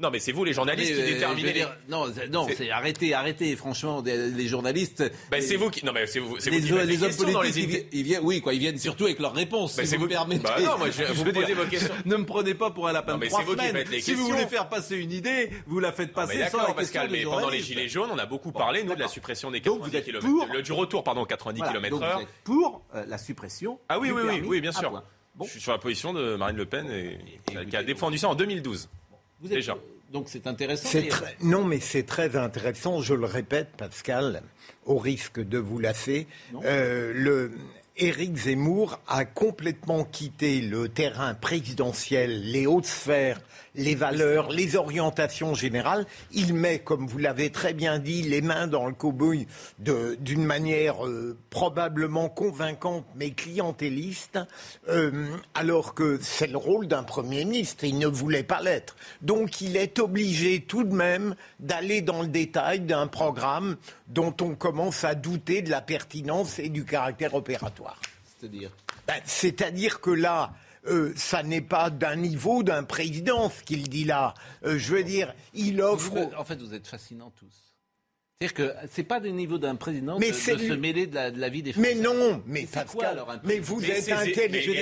Non, 0.00 0.10
mais 0.10 0.18
c'est 0.18 0.32
vous, 0.32 0.44
les 0.44 0.54
journalistes, 0.54 0.92
qui 0.94 0.98
Mais, 0.98 1.02
euh, 1.10 1.12
déterminez 1.14 1.40
je 1.42 1.46
les. 1.46 1.52
dire, 1.52 1.76
Non, 1.88 2.06
non, 2.32 2.46
C'est- 2.56 2.70
arrêtez, 2.70 3.12
arrêtez. 3.12 3.54
Franchement, 3.54 4.02
les 4.04 4.48
journalistes. 4.48 5.04
Ben, 5.30 5.42
c'est 5.42 5.56
vous 5.56 5.68
qui. 5.70 5.84
Non, 5.84 5.92
mais 5.92 6.06
c'est 6.06 6.20
vous, 6.20 6.40
c'est 6.40 6.48
vous 6.50 6.56
Les, 6.56 6.62
qui 6.62 6.72
les 6.72 6.84
les 6.86 7.02
hommes 7.02 7.08
questions 7.08 7.30
dans 7.30 7.42
les 7.42 7.50
politiques, 7.52 7.86
ils, 7.92 7.98
ils 7.98 8.02
viennent, 8.04 8.20
oui, 8.24 8.40
quoi, 8.40 8.54
ils 8.54 8.60
viennent 8.60 8.78
surtout 8.78 9.04
avec 9.04 9.18
leurs 9.18 9.34
réponses. 9.34 9.76
Ben, 9.76 9.84
si 9.84 9.90
c'est 9.90 9.96
vous 9.96 10.04
vous 10.04 10.08
permettez. 10.08 10.42
Bah 10.42 10.56
non, 10.60 10.78
moi, 10.78 10.88
je- 10.90 11.04
vous 11.12 11.22
veux 11.24 11.32
posez 11.32 11.46
dire, 11.46 11.56
vos 11.56 11.66
questions. 11.66 11.94
Ne 12.06 12.16
me 12.16 12.24
prenez 12.24 12.54
pas 12.54 12.70
pour 12.70 12.88
un 12.88 12.92
lapin 12.92 13.12
Non, 13.12 13.18
de 13.18 13.24
mais 13.24 13.28
trois 13.28 13.40
c'est 13.40 13.46
vous 13.46 13.52
semaines. 13.52 13.76
les 13.90 14.00
Si 14.00 14.12
vous 14.14 14.18
questions. 14.22 14.34
voulez 14.36 14.46
faire 14.48 14.68
passer 14.70 14.96
une 14.96 15.12
idée, 15.12 15.50
vous 15.66 15.80
la 15.80 15.92
faites 15.92 16.08
Non, 16.08 16.14
passer 16.14 16.38
mais 16.38 16.48
sans 16.48 16.56
la 16.56 16.62
d'accord, 16.64 16.76
question 16.76 17.00
Pascal, 17.02 17.10
mais 17.10 17.24
pendant 17.24 17.50
les. 17.50 17.60
Gilets 17.60 17.88
jaunes, 17.88 18.08
on 18.10 18.18
a 18.18 18.24
beaucoup 18.26 18.52
parlé, 18.52 18.82
nous, 18.84 18.94
de 18.94 19.00
la 19.00 19.08
suppression 19.08 19.50
des 19.50 19.60
Donc, 19.60 19.80
90 19.80 19.90
vous 19.90 19.96
êtes 19.96 20.04
km. 20.06 20.26
pour- 20.26 20.46
le- 20.54 20.62
du 20.62 20.72
retour, 20.72 21.04
pardon, 21.04 21.26
90 21.26 21.58
Voilà, 21.58 21.72
km 21.74 21.90
donc 21.90 22.00
vous 22.00 22.06
heure. 22.06 22.20
êtes 22.22 22.28
pour 22.42 22.82
euh, 22.94 23.04
la 23.06 23.18
suppression. 23.18 23.78
Ah 23.90 23.98
oui, 23.98 24.10
oui, 24.10 24.22
oui, 24.26 24.42
oui, 24.46 24.60
bien 24.62 24.72
sûr. 24.72 25.02
Je 25.44 25.48
suis 25.50 25.60
sur 25.60 25.72
la 25.72 25.78
position 25.78 26.12
de 26.12 26.36
Marine 26.36 26.56
Le 26.56 26.66
Pen, 26.66 26.86
qui 27.68 27.76
a 27.76 27.82
défendu 27.82 28.18
ça 28.18 28.28
en 28.28 28.34
2012. 28.34 28.88
vous 29.40 29.46
êtes- 29.48 29.54
déjà. 29.54 29.76
Donc 30.12 30.28
c'est 30.28 30.46
intéressant. 30.46 30.88
Très- 31.08 31.36
Non, 31.42 31.64
mais 31.64 31.78
c'est 31.80 32.02
très 32.04 32.36
intéressant. 32.36 33.00
Je 33.00 33.14
le 33.14 33.26
répète, 33.26 33.68
Pascal, 33.76 34.42
au 34.84 34.98
risque 34.98 35.40
de 35.40 35.58
vous 35.58 35.78
lasser. 35.78 36.26
euh, 36.64 37.12
le 37.14 37.52
Éric 37.96 38.34
Zemmour 38.36 38.98
a 39.06 39.24
complètement 39.24 40.04
quitté 40.04 40.62
le 40.62 40.88
terrain 40.88 41.34
présidentiel, 41.34 42.50
les 42.50 42.66
hautes 42.66 42.86
sphères, 42.86 43.40
les 43.74 43.94
valeurs, 43.94 44.50
les 44.50 44.76
orientations 44.76 45.54
générales. 45.54 46.06
Il 46.32 46.54
met, 46.54 46.78
comme 46.80 47.06
vous 47.06 47.18
l'avez 47.18 47.50
très 47.50 47.72
bien 47.72 47.98
dit, 47.98 48.22
les 48.22 48.40
mains 48.40 48.66
dans 48.66 48.86
le 48.86 48.92
cow-boy 48.92 49.46
d'une 49.78 50.44
manière 50.44 51.06
euh, 51.06 51.36
probablement 51.50 52.28
convaincante 52.28 53.04
mais 53.14 53.30
clientéliste, 53.30 54.38
euh, 54.88 55.28
alors 55.54 55.94
que 55.94 56.18
c'est 56.20 56.46
le 56.46 56.56
rôle 56.56 56.86
d'un 56.86 57.02
Premier 57.02 57.44
ministre. 57.44 57.84
Il 57.84 57.98
ne 57.98 58.06
voulait 58.06 58.42
pas 58.42 58.60
l'être. 58.60 58.96
Donc 59.22 59.60
il 59.60 59.76
est 59.76 59.98
obligé 59.98 60.60
tout 60.60 60.84
de 60.84 60.94
même 60.94 61.34
d'aller 61.58 62.00
dans 62.00 62.22
le 62.22 62.28
détail 62.28 62.80
d'un 62.80 63.06
programme 63.06 63.76
dont 64.08 64.34
on 64.40 64.54
commence 64.54 65.04
à 65.04 65.14
douter 65.14 65.62
de 65.62 65.70
la 65.70 65.80
pertinence 65.80 66.58
et 66.58 66.68
du 66.68 66.84
caractère 66.84 67.34
opératoire. 67.34 68.00
C'est-à-dire? 68.24 68.70
Ben, 69.06 69.20
C'est-à-dire 69.24 70.00
que 70.00 70.10
là, 70.10 70.52
euh, 70.86 71.12
ça 71.16 71.42
n'est 71.42 71.60
pas 71.60 71.90
d'un 71.90 72.16
niveau 72.16 72.62
d'un 72.62 72.84
président 72.84 73.50
ce 73.50 73.62
qu'il 73.62 73.88
dit 73.88 74.04
là. 74.04 74.34
Euh, 74.64 74.78
je 74.78 74.94
veux 74.94 75.04
dire, 75.04 75.34
il 75.54 75.80
offre. 75.82 76.10
Vous- 76.10 76.30
en 76.36 76.44
fait, 76.44 76.56
vous 76.60 76.74
êtes 76.74 76.86
fascinants 76.86 77.32
tous. 77.36 77.69
C'est-à-dire 78.42 78.54
que 78.54 78.88
c'est 78.90 79.02
pas 79.02 79.20
du 79.20 79.32
niveau 79.32 79.58
d'un 79.58 79.74
président 79.74 80.18
Mais 80.18 80.30
de, 80.30 80.34
se 80.34 80.72
mêler 80.72 81.06
de 81.06 81.14
la, 81.14 81.30
de 81.30 81.38
la 81.38 81.50
vie 81.50 81.62
des 81.62 81.74
Français. 81.74 81.94
Mais 81.94 82.00
non, 82.00 82.42
mais 82.46 82.60
c'est 82.60 82.86
quoi, 82.86 83.02
Pascal, 83.02 83.10
alors, 83.12 83.30
un 83.32 83.40
mais 83.44 83.58
vous 83.58 83.80
Mais 83.82 83.88
êtes 83.90 84.10
intelligent. 84.10 84.72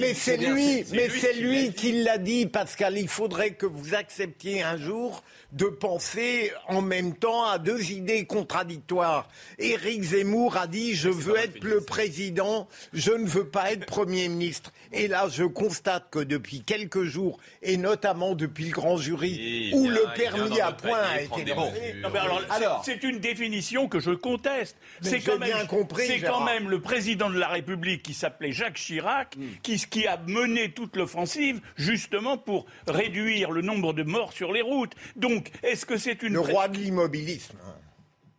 mais 0.00 0.12
c'est 0.12 0.36
lui, 0.36 0.82
c'est 0.84 0.96
mais 0.96 1.06
lui 1.06 1.20
c'est 1.20 1.30
qui 1.30 1.36
l'a 1.36 1.46
lui 1.46 1.68
dit. 1.68 1.72
qui 1.72 1.92
l'a 2.02 2.18
dit, 2.18 2.46
Pascal. 2.46 2.98
Il 2.98 3.06
faudrait 3.06 3.52
que 3.52 3.64
vous 3.66 3.94
acceptiez 3.94 4.64
un 4.64 4.76
jour 4.76 5.22
de 5.52 5.66
penser 5.66 6.50
en 6.66 6.82
même 6.82 7.14
temps 7.14 7.44
à 7.44 7.58
deux 7.58 7.92
idées 7.92 8.24
contradictoires. 8.26 9.28
Éric 9.60 10.02
Zemmour 10.02 10.56
a 10.56 10.66
dit 10.66 10.96
je 10.96 11.08
veux 11.08 11.36
être 11.36 11.62
le 11.62 11.82
président, 11.82 12.66
je 12.92 13.12
ne 13.12 13.26
veux 13.26 13.46
pas 13.46 13.70
être 13.70 13.86
premier 13.86 14.26
ministre. 14.26 14.72
Et 14.92 15.06
là, 15.06 15.28
je 15.30 15.44
constate 15.44 16.10
que 16.10 16.18
depuis 16.18 16.62
quelques 16.62 17.04
jours, 17.04 17.38
et 17.62 17.76
notamment 17.76 18.34
depuis 18.34 18.64
le 18.64 18.72
grand 18.72 18.96
jury, 18.96 19.70
où 19.74 19.88
le 19.88 20.02
permis 20.16 20.60
à 20.60 20.72
point 20.72 20.98
a 20.98 21.20
été 21.20 21.44
lancé. 21.54 21.80
mesures. 21.80 22.02
Non, 22.02 22.10
mais 22.12 22.18
alors, 22.18 22.79
c'est- 22.84 23.02
une 23.02 23.18
définition 23.18 23.88
que 23.88 24.00
je 24.00 24.10
conteste. 24.10 24.76
C'est 25.00 25.20
quand 25.20 25.38
même, 25.38 25.48
bien 25.50 25.66
compris, 25.66 26.06
c'est 26.06 26.18
Gérard. 26.18 26.38
quand 26.38 26.44
même 26.44 26.68
le 26.68 26.80
président 26.80 27.30
de 27.30 27.38
la 27.38 27.48
République 27.48 28.02
qui 28.02 28.14
s'appelait 28.14 28.52
Jacques 28.52 28.74
Chirac 28.76 29.36
Hmm. 29.36 29.46
qui, 29.62 29.76
qui 29.78 30.06
a 30.06 30.18
mené 30.26 30.70
toute 30.72 30.96
l'offensive 30.96 31.60
justement 31.76 32.36
pour 32.38 32.66
réduire 32.86 33.50
le 33.50 33.62
nombre 33.62 33.92
de 33.92 34.02
morts 34.02 34.32
sur 34.32 34.52
les 34.52 34.62
routes. 34.62 34.92
Donc, 35.16 35.50
est-ce 35.62 35.86
que 35.86 35.96
c'est 35.96 36.22
une 36.22 36.34
Le 36.34 36.40
roi 36.40 36.68
de 36.68 36.76
l'immobilisme. 36.76 37.56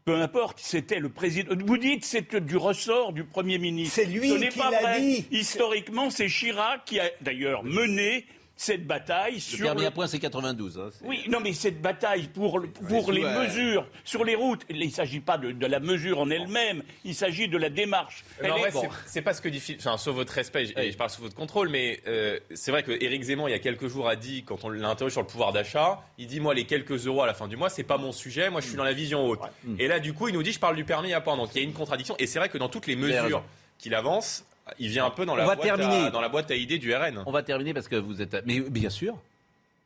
peu 0.05 0.15
importe, 0.15 0.59
c'était 0.59 0.99
le 0.99 1.09
président. 1.09 1.53
Vous 1.65 1.77
dites 1.77 2.03
c'est 2.05 2.35
du 2.35 2.57
ressort 2.57 3.13
du 3.13 3.23
Premier 3.23 3.57
ministre. 3.59 3.95
C'est 3.95 4.05
lui 4.05 4.29
Ce 4.29 4.33
n'est 4.35 4.49
qui 4.49 4.57
pas 4.59 4.71
l'a 4.71 4.81
vrai. 4.81 4.99
dit. 5.01 5.25
Historiquement, 5.31 6.09
c'est 6.09 6.27
Chirac 6.27 6.85
qui 6.85 6.99
a 6.99 7.09
d'ailleurs 7.21 7.63
mené 7.63 8.25
cette 8.64 8.86
bataille 8.86 9.34
Le 9.36 9.39
sur 9.39 9.66
permis 9.66 9.82
le- 9.82 9.88
à 9.88 9.91
point, 9.91 10.05
c'est 10.05 10.20
92. 10.20 10.78
hein, 10.80 10.89
Oui, 11.03 11.24
non, 11.30 11.39
mais 11.39 11.51
cette 11.53 11.82
bataille 11.82 12.28
pour, 12.28 12.59
le- 12.59 12.68
pour 12.70 13.12
les 13.12 13.24
ouais. 13.24 13.39
mesures 13.47 13.88
sur 14.03 14.24
les 14.24 14.36
routes, 14.36 14.62
il 14.70 14.80
ne 14.86 14.91
s'agit 14.91 15.20
pas 15.20 15.39
de, 15.39 15.51
de 15.51 15.66
la 15.66 15.80
mesure 15.80 16.20
en 16.20 16.30
elle-même, 16.30 16.84
il 17.03 17.16
s'agit 17.16 17.47
de 17.47 17.57
la 17.57 17.70
démarche. 17.72 18.24
Mais 18.39 18.51
en 18.51 18.55
Elle 18.57 18.62
vrai, 18.62 18.70
est- 18.86 18.89
c'est- 19.07 19.22
pas 19.24 19.34
ce 19.34 19.41
que 19.41 19.49
dit 19.49 19.59
Philippe. 19.59 19.82
Enfin, 19.84 19.97
sauf 19.97 20.14
votre 20.16 20.34
respect, 20.34 20.66
et 20.66 20.74
Oui. 20.78 20.91
je 20.91 20.97
parle 20.97 21.09
sous 21.09 21.24
votre 21.24 21.34
contrôle, 21.36 21.70
mais 21.70 22.01
euh, 22.05 22.39
c'est 22.53 22.70
vrai 22.70 22.84
que 22.84 22.91
Éric 22.91 23.24
Zemmour, 23.24 23.49
il 23.49 23.53
y 23.53 23.55
a 23.55 23.59
quelques 23.59 23.88
jours, 23.88 24.07
a 24.07 24.16
dit, 24.16 24.43
quand 24.43 24.64
on 24.64 24.70
l'a 24.70 24.88
interrogé 24.89 25.14
sur 25.14 25.22
le 25.22 25.28
pouvoir 25.28 25.53
d'achat, 25.53 25.99
il 26.20 26.28
dit 26.28 26.39
Moi, 26.39 26.53
les 26.53 26.66
quelques 26.66 27.07
euros 27.07 27.24
à 27.24 27.26
la 27.28 27.34
fin 27.34 27.47
du 27.47 27.57
mois, 27.57 27.70
c'est 27.70 27.84
pas 27.84 27.97
mon 27.97 28.12
sujet, 28.12 28.51
moi, 28.51 28.62
je 28.62 28.68
suis 28.68 28.78
dans 28.78 28.84
la 28.84 28.93
vision 28.93 29.26
haute. 29.28 29.41
Et 29.80 29.88
là, 29.88 29.99
du 29.99 30.14
coup, 30.14 30.28
il 30.28 30.36
nous 30.36 30.43
dit 30.43 30.51
Je 30.51 30.59
parle 30.59 30.76
du 30.76 30.86
permis 30.86 31.14
à 31.14 31.22
point. 31.22 31.36
Donc, 31.36 31.49
il 31.55 31.57
y 31.57 31.62
a 31.62 31.64
une 31.68 31.74
contradiction. 31.74 32.16
Et 32.20 32.28
c'est 32.28 32.38
vrai 32.38 32.49
que 32.49 32.59
dans 32.59 32.70
toutes 32.70 32.86
les 32.86 32.95
mesures 32.95 33.43
qu'il 33.80 33.95
avance, 33.95 34.45
il 34.80 34.89
vient 34.89 35.05
un 35.05 35.11
peu 35.11 35.26
dans 35.26 35.36
la, 35.36 35.45
boîte 35.45 35.65
à, 35.65 36.09
dans 36.09 36.22
la 36.22 36.30
boîte 36.30 36.51
à 36.51 36.55
idées 36.55 36.78
du 36.78 36.93
RN. 36.93 37.24
On 37.26 37.32
va 37.32 37.43
terminer 37.43 37.74
parce 37.74 37.88
que 37.88 37.95
vous 37.95 38.22
êtes. 38.22 38.45
Mais 38.45 38.59
bien 38.59 38.89
sûr. 38.89 39.17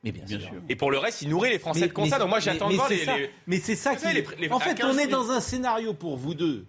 Mais 0.04 0.12
bien, 0.12 0.40
sûr. 0.40 0.62
Et 0.70 0.76
pour 0.76 0.92
le 0.92 1.00
reste, 1.00 1.24
il 1.24 1.30
nourrit 1.30 1.50
les 1.50 1.58
Français 1.58 1.88
de 1.88 1.94
constat. 1.94 2.20
Donc, 2.20 2.30
moi, 2.30 2.40
j'attends 2.40 2.70
de 2.70 2.76
voir 2.76 2.90
les. 2.90 3.32
Mais 3.48 3.60
c'est 3.60 3.76
ça 3.76 3.96
qui. 3.96 4.06
les- 4.14 4.52
en 4.52 4.60
fait, 4.60 4.76
15 4.76 4.96
on 4.96 5.00
est 5.00 5.08
dans 5.08 5.32
un 5.32 5.42
scénario 5.42 5.94
pour 5.94 6.16
vous 6.16 6.36
deux, 6.36 6.66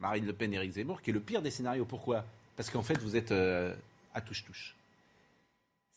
Marine 0.00 0.26
Le 0.26 0.32
Pen 0.32 0.52
et 0.52 0.56
Éric 0.56 0.72
Zemmour, 0.72 1.00
qui 1.00 1.10
est 1.10 1.12
le 1.12 1.20
pire 1.20 1.40
des 1.40 1.52
scénarios. 1.52 1.84
Pourquoi? 1.84 2.24
Parce 2.56 2.68
qu'en 2.68 2.82
fait, 2.82 2.98
vous 2.98 3.16
êtes 3.16 3.30
euh, 3.30 3.72
à 4.12 4.20
touche-touche. 4.20 4.74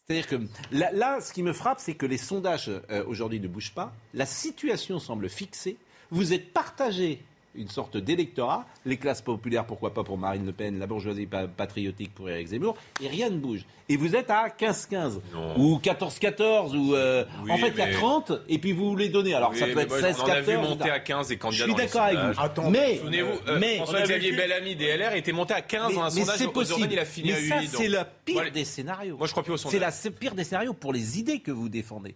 C'est-à-dire 0.05 0.28
que 0.28 0.36
là, 0.71 0.91
là, 0.91 1.19
ce 1.19 1.34
qui 1.34 1.41
me 1.41 1.53
frappe, 1.53 1.80
c'est 1.80 1.95
que 1.95 2.05
les 2.05 2.17
sondages 2.17 2.69
euh, 2.69 3.03
aujourd'hui 3.07 3.39
ne 3.39 3.47
bougent 3.47 3.74
pas. 3.74 3.91
La 4.13 4.26
situation 4.28 4.99
semble 4.99 5.30
fixée. 5.30 5.78
Vous 6.11 6.32
êtes 6.34 6.53
partagé 6.53 7.24
une 7.56 7.68
sorte 7.70 7.97
d'électorat, 7.97 8.66
les 8.86 8.97
classes 8.97 9.22
populaires, 9.22 9.66
pourquoi 9.66 9.93
pas 9.93 10.04
pour 10.04 10.18
Marine 10.18 10.45
Le 10.45 10.51
Pen, 10.54 10.80
la 10.80 10.88
bourgeoisie 10.88 11.26
pa- 11.28 11.47
patriotique 11.47 12.14
pour 12.14 12.30
Éric 12.30 12.47
Zemmour, 12.47 12.76
et 13.01 13.08
rien 13.08 13.30
ne 13.30 13.38
bouge. 13.38 13.66
Et 13.89 13.95
vous 13.97 14.16
êtes 14.16 14.30
à 14.32 14.49
15-15, 14.49 15.22
Non. 15.34 15.54
ou 15.60 15.78
14-14, 15.78 16.76
ou 16.76 16.95
euh, 16.95 17.26
Oui, 17.43 17.51
en 17.51 17.58
fait 17.58 17.70
il 17.70 17.78
y 17.78 17.82
a 17.82 17.86
mais- 17.88 17.93
30, 17.93 18.32
et 18.49 18.58
puis 18.58 18.72
vous 18.72 18.95
les 18.95 19.10
donnez. 19.10 19.34
Alors 19.36 19.51
Oui, 19.51 19.60
ça 19.60 19.68
peut 19.68 19.74
mais 19.76 19.84
être 19.84 19.89
moi, 19.89 19.99
16-14. 19.99 20.24
On 20.26 20.32
a 20.32 20.41
vu 20.41 20.58
monter 20.58 20.89
à 20.89 20.99
15 20.99 21.32
et 21.32 21.36
Je 21.36 21.39
candidats 21.39 21.64
suis 21.66 21.72
dans 21.74 21.78
les 21.78 21.86
d'accord 21.86 22.01
avec 22.01 22.18
vous. 22.36 22.41
Attends, 22.41 22.70
mais 22.72 22.97
Souvenez-vous, 22.97 23.39
euh, 23.47 23.60
mais, 23.60 23.76
François-Xavier 23.78 24.32
Bellamy, 24.32 24.76
DLR, 24.76 25.14
était 25.14 25.32
monté 25.32 25.54
à 25.54 25.62
15 25.62 25.89
mais- 25.89 25.95
dans 25.95 26.01
un 26.01 26.06
mais 26.06 26.22
sondage 26.22 26.38
c'est 26.38 26.51
possible. 26.51 26.88
il 26.91 26.99
a 26.99 27.06
fini 27.06 27.28
mais 27.30 27.36
à 27.36 27.39
8. 27.39 27.49
ça, 27.49 27.56
donc- 27.60 27.66
c'est 27.72 27.88
le 27.88 27.99
pire 28.26 28.36
Voilà. 28.36 28.49
des 28.49 28.66
scénarios. 28.66 29.18
Moi, 29.18 29.28
je 29.28 29.32
crois 29.32 29.43
plus 29.43 29.54
au 29.54 29.58
C'est 29.58 29.64
sondage. 29.70 29.80
la 30.04 30.10
le 30.10 30.16
pire 30.16 30.34
des 30.36 30.43
scénarios 30.43 30.74
pour 30.74 30.91
les 30.93 31.20
idées 31.20 31.39
que 31.39 31.51
vous 31.51 31.70
défendez. 31.70 32.16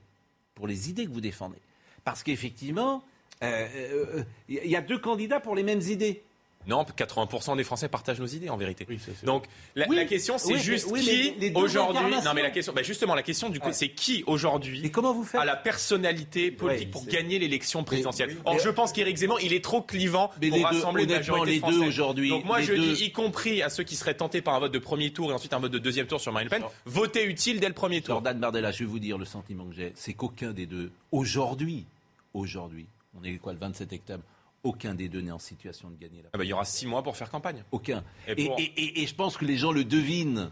Pour 0.55 0.65
les 0.67 0.89
idées 0.89 1.05
que 1.05 1.11
vous 1.11 1.21
défendez. 1.21 1.57
Parce 2.03 2.23
qu'effectivement, 2.23 3.03
il 3.41 4.25
y 4.65 4.75
a 4.75 4.81
deux 4.81 4.97
candidats 4.99 5.39
pour 5.39 5.55
les 5.55 5.63
mêmes 5.63 5.81
idées. 5.81 6.23
Non, 6.65 6.83
80% 6.83 7.55
des 7.55 7.63
Français 7.63 7.87
partagent 7.87 8.19
nos 8.19 8.25
idées 8.25 8.49
en 8.49 8.57
vérité. 8.57 8.85
Donc 9.23 9.45
la, 9.73 9.87
Oui, 9.87 9.95
la 9.95 10.03
question 10.03 10.37
c'est 10.37 10.51
oui, 10.55 10.59
juste 10.59 10.91
mais 10.91 10.99
qui 10.99 11.31
deux 11.51 11.57
aujourd'hui. 11.57 12.13
Non 12.25 12.33
mais 12.35 12.41
la 12.41 12.49
question, 12.49 12.73
bah, 12.73 12.83
justement 12.83 13.15
la 13.15 13.23
question 13.23 13.47
du 13.47 13.61
coup 13.61 13.67
Ouais. 13.67 13.73
c'est 13.73 13.87
qui 13.87 14.25
aujourd'hui 14.27 14.81
Et 14.85 14.91
comment 14.91 15.13
vous 15.13 15.23
faites 15.23 15.39
a 15.39 15.45
la 15.45 15.55
personnalité 15.55 16.51
politique 16.51 16.87
Ouais, 16.87 16.91
pour 16.91 17.05
gagner 17.05 17.39
l'élection 17.39 17.85
présidentielle. 17.85 18.35
Or 18.43 18.55
mais- 18.55 18.59
je 18.59 18.67
pense 18.69 18.91
qu'Éric 18.91 19.15
Zemmour 19.15 19.39
il 19.41 19.53
est 19.53 19.63
trop 19.63 19.81
clivant 19.81 20.29
Mais 20.41 20.49
pour 20.49 20.57
les 20.57 20.63
deux- 20.63 20.67
rassembler 20.67 21.03
une 21.05 21.11
honnêtement, 21.11 21.37
majorité 21.37 21.65
les 21.65 21.71
deux 21.73 21.87
aujourd'hui, 21.87 22.29
Donc 22.31 22.43
moi 22.43 22.59
les 22.59 22.65
je 22.65 22.73
deux- 22.73 22.93
dis 22.95 23.05
y 23.05 23.11
compris 23.13 23.61
à 23.61 23.69
ceux 23.69 23.83
qui 23.85 23.95
seraient 23.95 24.15
tentés 24.17 24.41
par 24.41 24.55
un 24.55 24.59
vote 24.59 24.73
de 24.73 24.79
premier 24.79 25.11
tour 25.13 25.31
et 25.31 25.33
ensuite 25.33 25.53
un 25.53 25.59
vote 25.59 25.71
de 25.71 25.79
deuxième 25.79 26.07
tour 26.07 26.19
sur 26.19 26.33
Marine 26.33 26.49
Le 26.51 26.57
Pen, 26.57 26.63
votez 26.85 27.23
utile 27.23 27.61
dès 27.61 27.69
le 27.69 27.73
premier 27.75 28.01
tour. 28.01 28.15
Jordan 28.15 28.37
Bardella, 28.37 28.71
je 28.73 28.79
vais 28.79 28.85
vous 28.89 28.99
dire 28.99 29.17
le 29.17 29.23
sentiment 29.23 29.63
que 29.67 29.73
j'ai, 29.75 29.93
c'est 29.95 30.11
qu'aucun 30.15 30.51
des 30.51 30.65
deux, 30.65 30.91
aujourd'hui, 31.13 31.85
aujourd'hui, 32.33 32.87
on 33.19 33.23
est 33.23 33.37
quoi 33.37 33.53
le 33.53 33.59
27 33.59 33.91
octobre, 33.93 34.23
aucun 34.63 34.93
des 34.95 35.07
deux 35.09 35.21
n'est 35.21 35.31
en 35.31 35.39
situation 35.39 35.89
de 35.89 35.95
gagner 35.95 36.21
la 36.23 36.29
Ah 36.33 36.37
bah, 36.37 36.43
il 36.43 36.47
y 36.47 36.53
aura 36.53 36.65
six 36.65 36.85
mois 36.87 37.03
pour 37.03 37.15
faire 37.17 37.29
campagne. 37.29 37.63
Aucun. 37.71 38.03
Et 38.27 38.31
Et, 38.43 38.45
pour- 38.47 38.59
et- 38.59 38.63
et- 38.75 39.01
et 39.03 39.07
je 39.07 39.15
pense 39.15 39.37
que 39.37 39.45
les 39.45 39.57
gens 39.57 39.71
le 39.71 39.83
devinent. 39.83 40.49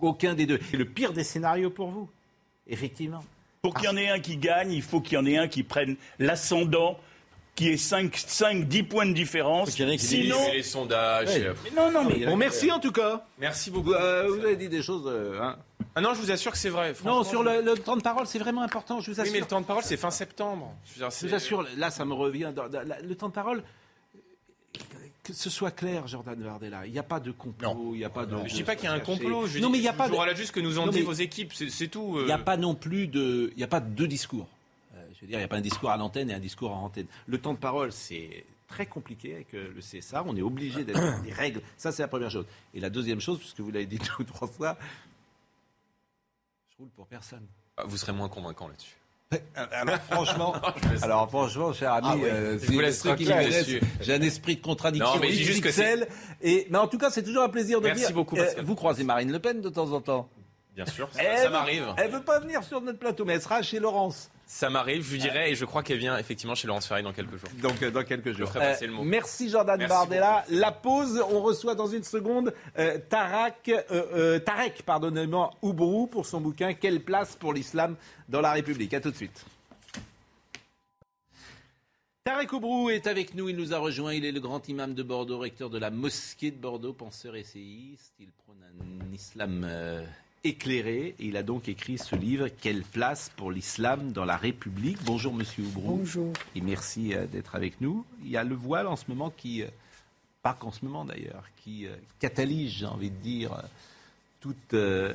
Aucun 0.00 0.34
des 0.34 0.46
deux. 0.46 0.58
C'est 0.70 0.76
le 0.76 0.84
pire 0.86 1.12
des 1.12 1.24
scénarios 1.24 1.70
pour 1.70 1.88
vous. 1.90 2.08
Effectivement. 2.66 3.22
Pour 3.62 3.74
qu'il 3.74 3.84
y 3.84 3.88
en 3.88 3.96
ait 3.96 4.08
un 4.08 4.20
qui 4.20 4.36
gagne, 4.38 4.72
il 4.72 4.82
faut 4.82 5.00
qu'il 5.00 5.14
y 5.14 5.16
en 5.18 5.26
ait 5.26 5.36
un 5.36 5.46
qui 5.48 5.62
prenne 5.62 5.96
l'ascendant, 6.18 6.98
qui 7.54 7.68
ait 7.68 7.76
5, 7.76 8.16
5 8.16 8.66
10 8.66 8.82
points 8.84 9.04
de 9.06 9.12
différence. 9.12 9.70
qu'il 9.74 9.84
y 9.84 9.88
en 9.88 9.92
ait 9.92 9.98
qui 9.98 10.06
Sinon. 10.06 10.36
C'est 10.46 10.52
les 10.54 10.62
sondages. 10.62 11.28
Ouais. 11.28 11.44
euh, 11.44 11.54
Mais 11.64 11.70
non, 11.70 11.90
non, 11.90 12.04
mais. 12.04 12.24
Bon, 12.24 12.36
merci 12.36 12.70
en 12.72 12.80
tout 12.80 12.92
cas. 12.92 13.26
Merci 13.38 13.70
beaucoup. 13.70 13.92
euh, 13.92 14.28
vous 14.28 14.42
avez 14.44 14.56
dit 14.56 14.68
des 14.70 14.82
choses. 14.82 15.04
euh, 15.06 15.38
hein. 15.42 15.58
Ah 15.94 16.00
non, 16.00 16.14
je 16.14 16.20
vous 16.20 16.30
assure 16.30 16.52
que 16.52 16.58
c'est 16.58 16.68
vrai. 16.68 16.94
Non, 17.04 17.24
sur 17.24 17.42
le, 17.42 17.62
le 17.62 17.74
temps 17.76 17.96
de 17.96 18.02
parole, 18.02 18.26
c'est 18.26 18.38
vraiment 18.38 18.62
important. 18.62 19.00
Je 19.00 19.10
vous 19.10 19.16
Oui, 19.16 19.20
assure. 19.22 19.32
mais 19.34 19.40
le 19.40 19.46
temps 19.46 19.60
de 19.60 19.66
parole, 19.66 19.82
c'est 19.84 19.96
fin 19.96 20.10
septembre. 20.10 20.74
Je 20.84 20.92
veux 20.92 20.98
dire, 20.98 21.10
Je 21.10 21.14
c'est- 21.16 21.28
vous 21.28 21.34
assure, 21.34 21.66
là, 21.76 21.90
ça 21.90 22.04
me 22.04 22.14
revient. 22.14 22.52
dans- 22.54 22.68
dans- 22.68 22.86
la- 22.86 23.00
le 23.00 23.14
temps 23.16 23.28
de 23.28 23.34
parole, 23.34 23.62
que 25.22 25.32
ce 25.32 25.50
soit 25.50 25.70
clair, 25.70 26.06
Jordan 26.06 26.38
Bardella. 26.40 26.86
Il 26.86 26.92
n'y 26.92 26.98
a 26.98 27.02
pas 27.02 27.20
de 27.20 27.30
complot. 27.30 27.90
Il 27.94 27.98
n'y 27.98 28.04
a 28.04 28.10
pas 28.10 28.24
de. 28.26 28.36
Je 28.46 28.54
dis 28.54 28.62
pas 28.64 28.74
qu'il 28.76 28.84
y 28.84 28.88
a 28.88 28.92
un 28.92 29.00
complot. 29.00 29.46
Je 29.46 29.58
non, 29.58 29.66
dis- 29.66 29.72
mais 29.72 29.78
il 29.78 29.82
n'y 29.82 29.88
a 29.88 29.92
je 29.92 29.96
pas. 29.96 30.08
vous 30.08 30.16
de- 30.16 30.34
juste 30.34 30.48
ce 30.48 30.52
que 30.52 30.60
nous 30.60 30.78
ont 30.78 30.86
Non, 30.86 30.92
dit 30.92 31.02
vos 31.02 31.12
équipes. 31.12 31.52
C'est 31.52 31.88
tout. 31.88 32.16
euh. 32.16 32.22
Il 32.22 32.26
n'y 32.26 32.32
a 32.32 32.38
pas 32.38 32.56
non 32.56 32.74
plus 32.74 33.06
de, 33.06 33.50
il 33.52 33.56
n'y 33.58 33.62
a 33.64 33.68
pas 33.68 33.80
deux 33.80 34.08
discours. 34.08 34.48
Euh, 34.96 35.04
je 35.14 35.20
veux 35.20 35.26
dire, 35.26 35.36
il 35.36 35.40
n'y 35.40 35.44
a 35.44 35.48
pas 35.48 35.56
un 35.56 35.60
discours 35.60 35.90
à 35.90 35.96
l'antenne 35.96 36.30
et 36.30 36.34
un 36.34 36.38
discours 36.40 36.72
en 36.72 36.84
antenne. 36.84 37.06
Le 37.26 37.38
temps 37.38 37.52
de 37.52 37.58
parole, 37.58 37.92
c'est 37.92 38.44
très 38.68 38.86
compliqué 38.86 39.34
avec 39.34 39.54
euh, 39.54 39.70
le 39.74 39.80
CSA. 39.82 40.22
On 40.26 40.36
est 40.36 40.42
obligé 40.42 40.84
d'être 40.84 41.00
dans 41.00 41.22
des 41.22 41.32
règles. 41.32 41.60
Ça, 41.76 41.92
c'est 41.92 42.02
la 42.02 42.08
première 42.08 42.30
chose. 42.30 42.46
Et 42.74 42.80
la 42.80 42.90
deuxième 42.90 43.20
chose, 43.20 43.38
puisque 43.38 43.60
vous 43.60 43.70
l'avez 43.70 43.86
dit 43.86 43.98
deux 43.98 44.10
ou 44.20 44.24
trois 44.24 44.48
fois, 44.48 44.78
roule 46.80 46.88
pour 46.96 47.06
personne. 47.06 47.46
Ah, 47.76 47.82
Vous 47.86 47.96
serez 47.98 48.12
moins 48.12 48.28
convaincant 48.28 48.66
là-dessus. 48.68 48.96
Alors 49.54 50.00
franchement, 50.10 50.54
alors 51.02 51.28
franchement, 51.28 51.72
cher 51.72 51.92
ami, 51.92 52.06
Ah 52.10 52.16
oui, 52.16 52.22
euh. 52.24 52.58
J'ai 54.00 54.14
un 54.14 54.22
esprit 54.22 54.56
de 54.56 54.60
contradiction. 54.60 55.14
Non, 55.14 55.20
mais 55.20 55.28
je 55.30 55.36
dis 55.36 55.44
juste 55.44 55.62
que. 55.62 56.06
Et 56.40 56.66
mais 56.70 56.78
en 56.78 56.88
tout 56.88 56.98
cas, 56.98 57.10
c'est 57.10 57.22
toujours 57.22 57.44
un 57.44 57.48
plaisir 57.48 57.80
de 57.80 57.86
Merci 57.86 58.02
venir. 58.04 58.14
beaucoup, 58.16 58.36
Euh, 58.36 58.44
Pascal. 58.44 58.64
vous 58.64 58.74
croisez 58.74 59.04
Marine 59.04 59.30
Le 59.30 59.38
Pen 59.38 59.60
de 59.60 59.68
temps 59.68 59.92
en 59.92 60.00
temps. 60.00 60.28
Bien 60.74 60.86
sûr, 60.86 61.08
ça, 61.12 61.22
Elle 61.22 61.38
ça 61.44 61.50
m'arrive. 61.50 61.86
Elle 61.96 62.10
veut 62.10 62.22
pas 62.24 62.40
venir 62.40 62.64
sur 62.64 62.80
notre 62.80 62.98
plateau, 62.98 63.24
mais 63.24 63.34
elle 63.34 63.42
sera 63.42 63.62
chez 63.62 63.78
Laurence. 63.78 64.30
Ça 64.52 64.68
m'arrive, 64.68 65.04
je 65.04 65.12
lui 65.12 65.18
dirai, 65.20 65.52
et 65.52 65.54
je 65.54 65.64
crois 65.64 65.84
qu'elle 65.84 66.00
vient 66.00 66.18
effectivement 66.18 66.56
chez 66.56 66.66
Laurence 66.66 66.88
Ferrari 66.88 67.04
dans 67.04 67.12
quelques 67.12 67.36
jours. 67.36 67.48
Donc 67.62 67.80
euh, 67.84 67.92
dans 67.92 68.02
quelques 68.02 68.32
jours. 68.32 68.48
ferai 68.48 68.72
passer 68.72 68.88
le 68.88 68.92
mot. 68.92 69.04
merci 69.04 69.48
Jordan 69.48 69.78
Merci 69.78 69.88
Bardella. 69.88 70.44
La 70.50 70.72
pause, 70.72 71.24
on 71.30 71.40
reçoit 71.40 71.76
dans 71.76 71.86
une 71.86 72.02
seconde 72.02 72.52
euh, 72.76 72.98
Tarak, 73.08 73.68
euh, 73.68 73.82
euh, 73.92 74.38
Tarek, 74.40 74.82
pardonnez-moi, 74.82 75.52
Oubrou 75.62 76.08
pour 76.08 76.26
son 76.26 76.40
bouquin 76.40 76.74
Quelle 76.74 77.00
place 77.00 77.36
pour 77.36 77.52
l'islam 77.52 77.94
dans 78.28 78.40
la 78.40 78.50
République. 78.50 78.92
À 78.92 79.00
tout 79.00 79.12
de 79.12 79.16
suite. 79.16 79.46
Tarek 82.24 82.52
Oubrou 82.52 82.90
est 82.90 83.06
avec 83.06 83.34
nous, 83.34 83.48
il 83.48 83.56
nous 83.56 83.72
a 83.72 83.78
rejoint, 83.78 84.14
il 84.14 84.24
est 84.24 84.32
le 84.32 84.40
grand 84.40 84.68
imam 84.68 84.94
de 84.94 85.04
Bordeaux, 85.04 85.38
recteur 85.38 85.70
de 85.70 85.78
la 85.78 85.90
mosquée 85.90 86.50
de 86.50 86.58
Bordeaux, 86.58 86.92
penseur 86.92 87.36
essayiste, 87.36 88.14
il 88.18 88.32
prône 88.32 88.62
un 88.64 89.12
islam 89.12 89.64
euh, 89.64 90.04
éclairé 90.44 91.14
et 91.18 91.26
il 91.26 91.36
a 91.36 91.42
donc 91.42 91.68
écrit 91.68 91.98
ce 91.98 92.16
livre 92.16 92.48
Quelle 92.48 92.82
place 92.82 93.30
pour 93.36 93.50
l'islam 93.50 94.12
dans 94.12 94.24
la 94.24 94.36
République 94.36 94.98
Bonjour 95.04 95.34
monsieur 95.34 95.64
Oubrou. 95.64 95.98
Bonjour. 95.98 96.32
Et 96.54 96.60
merci 96.60 97.14
euh, 97.14 97.26
d'être 97.26 97.54
avec 97.54 97.80
nous. 97.80 98.04
Il 98.24 98.30
y 98.30 98.36
a 98.36 98.44
le 98.44 98.54
voile 98.54 98.86
en 98.86 98.96
ce 98.96 99.04
moment 99.08 99.30
qui, 99.30 99.62
euh, 99.62 99.68
pas 100.42 100.54
qu'en 100.54 100.70
ce 100.70 100.84
moment 100.84 101.04
d'ailleurs, 101.04 101.44
qui 101.62 101.86
euh, 101.86 101.94
catalyse, 102.18 102.72
j'ai 102.72 102.86
envie 102.86 103.10
de 103.10 103.16
dire, 103.16 103.62
toutes, 104.40 104.74
euh, 104.74 105.12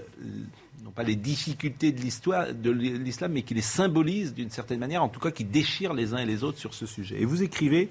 non 0.84 0.92
pas 0.92 1.04
les 1.04 1.16
difficultés 1.16 1.92
de 1.92 2.00
l'histoire 2.00 2.54
de 2.54 2.70
l'islam, 2.70 3.34
mais 3.34 3.42
qui 3.42 3.54
les 3.54 3.62
symbolise 3.62 4.34
d'une 4.34 4.52
certaine 4.52 4.80
manière, 4.80 5.04
en 5.04 5.10
tout 5.10 5.20
cas 5.20 5.32
qui 5.32 5.44
déchire 5.44 5.94
les 5.94 6.14
uns 6.14 6.18
et 6.18 6.26
les 6.26 6.44
autres 6.44 6.60
sur 6.60 6.74
ce 6.74 6.86
sujet. 6.86 7.20
Et 7.20 7.26
vous 7.26 7.42
écrivez 7.42 7.90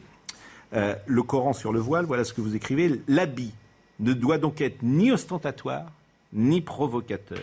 euh, 0.73 0.95
le 1.07 1.23
Coran 1.23 1.53
sur 1.53 1.73
le 1.73 1.81
voile, 1.81 2.05
voilà 2.05 2.25
ce 2.25 2.33
que 2.33 2.41
vous 2.41 2.55
écrivez. 2.55 3.01
L'habit 3.09 3.53
ne 3.99 4.13
doit 4.13 4.39
donc 4.39 4.61
être 4.61 4.83
ni 4.83 5.11
ostentatoire, 5.11 5.91
ni 6.35 6.61
provocateur. 6.61 7.39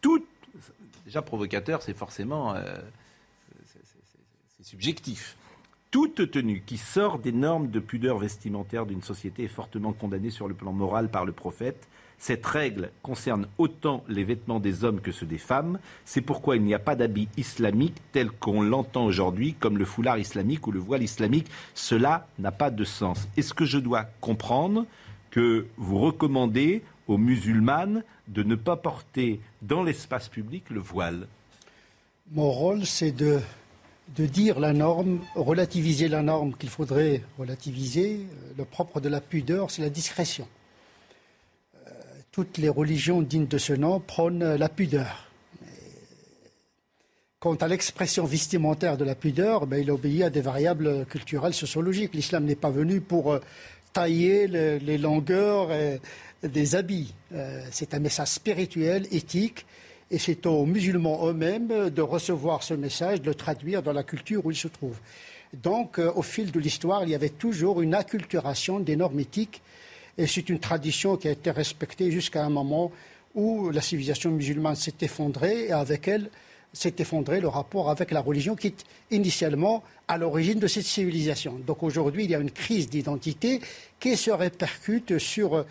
Tout, 0.00 0.24
déjà 1.04 1.22
provocateur, 1.22 1.82
c'est 1.82 1.96
forcément 1.96 2.54
euh, 2.54 2.62
c'est- 3.66 4.64
subjectif. 4.64 5.36
Toute 5.90 6.30
tenue 6.30 6.62
qui 6.66 6.76
sort 6.76 7.18
des 7.18 7.32
normes 7.32 7.70
de 7.70 7.80
pudeur 7.80 8.18
vestimentaire 8.18 8.84
d'une 8.84 9.02
société 9.02 9.44
est 9.44 9.48
fortement 9.48 9.92
condamnée 9.94 10.30
sur 10.30 10.46
le 10.46 10.54
plan 10.54 10.72
moral 10.72 11.10
par 11.10 11.24
le 11.24 11.32
prophète. 11.32 11.88
Cette 12.18 12.44
règle 12.44 12.90
concerne 13.02 13.46
autant 13.58 14.04
les 14.08 14.24
vêtements 14.24 14.60
des 14.60 14.84
hommes 14.84 15.00
que 15.00 15.12
ceux 15.12 15.24
des 15.24 15.38
femmes. 15.38 15.78
C'est 16.04 16.20
pourquoi 16.20 16.56
il 16.56 16.62
n'y 16.62 16.74
a 16.74 16.78
pas 16.80 16.96
d'habit 16.96 17.28
islamique 17.38 17.94
tel 18.12 18.30
qu'on 18.30 18.60
l'entend 18.60 19.06
aujourd'hui, 19.06 19.54
comme 19.54 19.78
le 19.78 19.84
foulard 19.86 20.18
islamique 20.18 20.66
ou 20.66 20.72
le 20.72 20.80
voile 20.80 21.02
islamique. 21.04 21.46
Cela 21.74 22.26
n'a 22.38 22.50
pas 22.52 22.70
de 22.70 22.84
sens. 22.84 23.26
Est-ce 23.38 23.54
que 23.54 23.64
je 23.64 23.78
dois 23.78 24.02
comprendre 24.20 24.84
que 25.30 25.66
vous 25.76 25.98
recommandez 26.00 26.82
aux 27.08 27.18
musulmanes 27.18 28.04
de 28.28 28.42
ne 28.42 28.54
pas 28.54 28.76
porter 28.76 29.40
dans 29.62 29.82
l'espace 29.82 30.28
public 30.28 30.70
le 30.70 30.80
voile 30.80 31.26
Mon 32.30 32.50
rôle, 32.50 32.84
c'est 32.86 33.12
de, 33.12 33.40
dire 34.14 34.60
la 34.60 34.74
norme, 34.74 35.20
relativiser 35.34 36.08
la 36.08 36.22
norme 36.22 36.54
qu'il 36.54 36.68
faudrait 36.68 37.22
relativiser. 37.38 38.20
Euh, 38.20 38.52
Le 38.58 38.64
propre 38.64 39.00
de 39.00 39.08
la 39.08 39.20
pudeur, 39.20 39.70
c'est 39.70 39.82
la 39.82 39.90
discrétion. 39.90 40.46
Euh, 41.86 41.90
Toutes 42.30 42.58
les 42.58 42.68
religions 42.68 43.22
dignes 43.22 43.46
de 43.46 43.58
ce 43.58 43.72
nom 43.72 44.00
prônent 44.00 44.54
la 44.56 44.68
pudeur. 44.68 45.28
Quant 47.40 47.54
à 47.54 47.68
l'expression 47.68 48.24
vestimentaire 48.24 48.96
de 48.96 49.04
la 49.04 49.14
pudeur, 49.14 49.68
ben, 49.68 49.80
il 49.80 49.92
obéit 49.92 50.22
à 50.24 50.30
des 50.30 50.40
variables 50.40 51.06
culturelles, 51.06 51.54
sociologiques. 51.54 52.12
L'islam 52.12 52.44
n'est 52.44 52.56
pas 52.56 52.70
venu 52.70 53.00
pour 53.00 53.32
euh, 53.32 53.38
tailler 53.92 54.46
le- 54.46 54.78
les 54.78 54.98
longueurs 54.98 55.68
euh, 55.70 55.96
des 56.42 56.74
habits. 56.76 57.14
Euh, 57.32 57.62
c'est 57.70 57.94
un 57.94 57.98
message 57.98 58.28
spirituel, 58.28 59.06
éthique, 59.10 59.66
et 60.10 60.18
c'est 60.18 60.46
aux 60.46 60.64
musulmans 60.64 61.26
eux-mêmes 61.28 61.90
de 61.90 62.02
recevoir 62.02 62.62
ce 62.62 62.74
message, 62.74 63.20
de 63.20 63.26
le 63.26 63.34
traduire 63.34 63.82
dans 63.82 63.92
la 63.92 64.02
culture 64.02 64.44
où 64.46 64.50
ils 64.50 64.56
se 64.56 64.68
trouvent. 64.68 65.00
Donc, 65.52 65.98
euh, 65.98 66.12
au 66.14 66.22
fil 66.22 66.50
de 66.50 66.60
l'histoire, 66.60 67.02
il 67.04 67.10
y 67.10 67.14
avait 67.14 67.28
toujours 67.28 67.80
une 67.82 67.94
acculturation 67.94 68.80
des 68.80 68.96
normes 68.96 69.20
éthiques, 69.20 69.62
et 70.16 70.26
c'est 70.26 70.48
une 70.48 70.58
tradition 70.58 71.16
qui 71.16 71.28
a 71.28 71.30
été 71.30 71.50
respectée 71.50 72.10
jusqu'à 72.10 72.44
un 72.44 72.50
moment 72.50 72.90
où 73.34 73.70
la 73.70 73.80
civilisation 73.80 74.30
musulmane 74.30 74.76
s'est 74.76 74.94
effondrée, 75.02 75.66
et 75.66 75.72
avec 75.72 76.08
elle 76.08 76.30
s'est 76.72 76.94
effondré 76.98 77.40
le 77.40 77.48
rapport 77.48 77.90
avec 77.90 78.10
la 78.10 78.20
religion 78.20 78.54
qui 78.54 78.68
est 78.68 78.84
initialement 79.10 79.82
à 80.06 80.18
l'origine 80.18 80.58
de 80.58 80.66
cette 80.66 80.84
civilisation. 80.84 81.60
Donc 81.66 81.82
aujourd'hui, 81.82 82.24
il 82.24 82.30
y 82.30 82.34
a 82.34 82.38
une 82.38 82.50
crise 82.50 82.88
d'identité 82.88 83.60
qui 83.98 84.16
se 84.16 84.30
répercute 84.30 85.18
sur, 85.18 85.64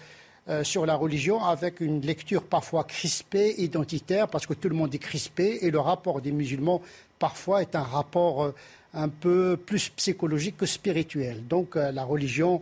euh, 0.50 0.64
sur 0.64 0.86
la 0.86 0.96
religion 0.96 1.44
avec 1.44 1.82
une 1.82 2.02
lecture 2.02 2.44
parfois 2.44 2.84
crispée, 2.84 3.56
identitaire, 3.58 4.28
parce 4.28 4.46
que 4.46 4.54
tout 4.54 4.70
le 4.70 4.76
monde 4.76 4.94
est 4.94 5.00
crispé, 5.00 5.60
et 5.62 5.72
le 5.72 5.80
rapport 5.80 6.22
des 6.22 6.32
musulmans 6.32 6.82
parfois 7.20 7.62
est 7.62 7.76
un 7.76 7.84
rapport 7.84 8.44
euh, 8.44 8.56
un 8.94 9.10
peu 9.10 9.58
plus 9.64 9.90
psychologique 9.90 10.58
que 10.58 10.66
spirituel. 10.66 11.46
Donc 11.48 11.76
euh, 11.76 11.92
la 11.92 12.04
religion, 12.04 12.62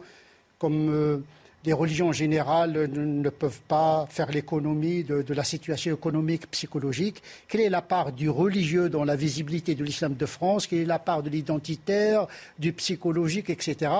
comme 0.60 1.24
les 1.66 1.74
religions 1.74 2.12
générales 2.12 2.90
ne, 2.92 3.06
ne 3.06 3.30
peuvent 3.30 3.62
pas 3.68 4.08
faire 4.10 4.32
l'économie 4.32 5.04
de, 5.04 5.22
de 5.22 5.34
la 5.34 5.44
situation 5.44 5.94
économique, 5.94 6.50
psychologique. 6.52 7.22
Quelle 7.48 7.62
est 7.62 7.70
la 7.70 7.82
part 7.82 8.12
du 8.12 8.30
religieux 8.30 8.90
dans 8.90 9.04
la 9.04 9.16
visibilité 9.16 9.76
de 9.76 9.84
l'islam 9.84 10.16
de 10.16 10.26
France? 10.26 10.68
Quelle 10.68 10.80
est 10.80 10.86
la 10.86 11.00
part 11.00 11.24
de 11.24 11.30
l'identitaire, 11.30 12.28
du 12.60 12.72
psychologique, 12.74 13.50
etc. 13.50 13.92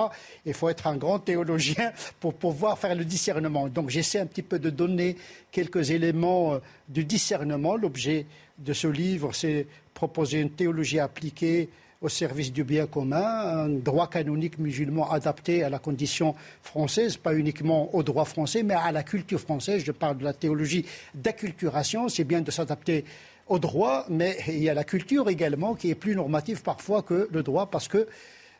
Il 0.44 0.54
faut 0.54 0.68
être 0.68 0.86
un 0.86 0.96
grand 0.96 1.18
théologien 1.18 1.92
pour 2.20 2.34
pouvoir 2.34 2.78
faire 2.78 2.94
le 2.94 3.04
discernement. 3.04 3.68
Donc 3.68 3.90
j'essaie 3.90 4.20
un 4.20 4.26
petit 4.26 4.42
peu 4.42 4.58
de 4.58 4.70
donner 4.70 5.16
quelques 5.50 5.90
éléments 5.90 6.54
euh, 6.54 6.58
du 6.88 7.04
discernement. 7.04 7.76
L'objet 7.76 8.26
de 8.58 8.72
ce 8.72 8.86
livre, 8.86 9.34
c'est 9.34 9.66
proposer 9.94 10.40
une 10.40 10.50
théologie 10.50 11.00
appliquée 11.00 11.68
au 12.00 12.08
service 12.08 12.52
du 12.52 12.64
bien 12.64 12.86
commun, 12.86 13.20
un 13.20 13.68
droit 13.68 14.08
canonique 14.08 14.58
musulman 14.58 15.10
adapté 15.10 15.62
à 15.62 15.70
la 15.70 15.78
condition 15.78 16.34
française, 16.62 17.16
pas 17.16 17.34
uniquement 17.34 17.94
au 17.94 18.02
droit 18.02 18.24
français, 18.24 18.62
mais 18.62 18.74
à 18.74 18.92
la 18.92 19.02
culture 19.02 19.40
française. 19.40 19.82
Je 19.84 19.92
parle 19.92 20.18
de 20.18 20.24
la 20.24 20.32
théologie 20.32 20.84
d'acculturation, 21.14 22.08
c'est 22.08 22.24
bien 22.24 22.40
de 22.40 22.50
s'adapter 22.50 23.04
au 23.48 23.58
droit, 23.58 24.04
mais 24.08 24.36
il 24.48 24.62
y 24.62 24.68
a 24.68 24.74
la 24.74 24.84
culture 24.84 25.28
également 25.28 25.74
qui 25.74 25.90
est 25.90 25.94
plus 25.94 26.16
normative 26.16 26.62
parfois 26.62 27.02
que 27.02 27.28
le 27.30 27.42
droit, 27.42 27.70
parce 27.70 27.88
que 27.88 28.08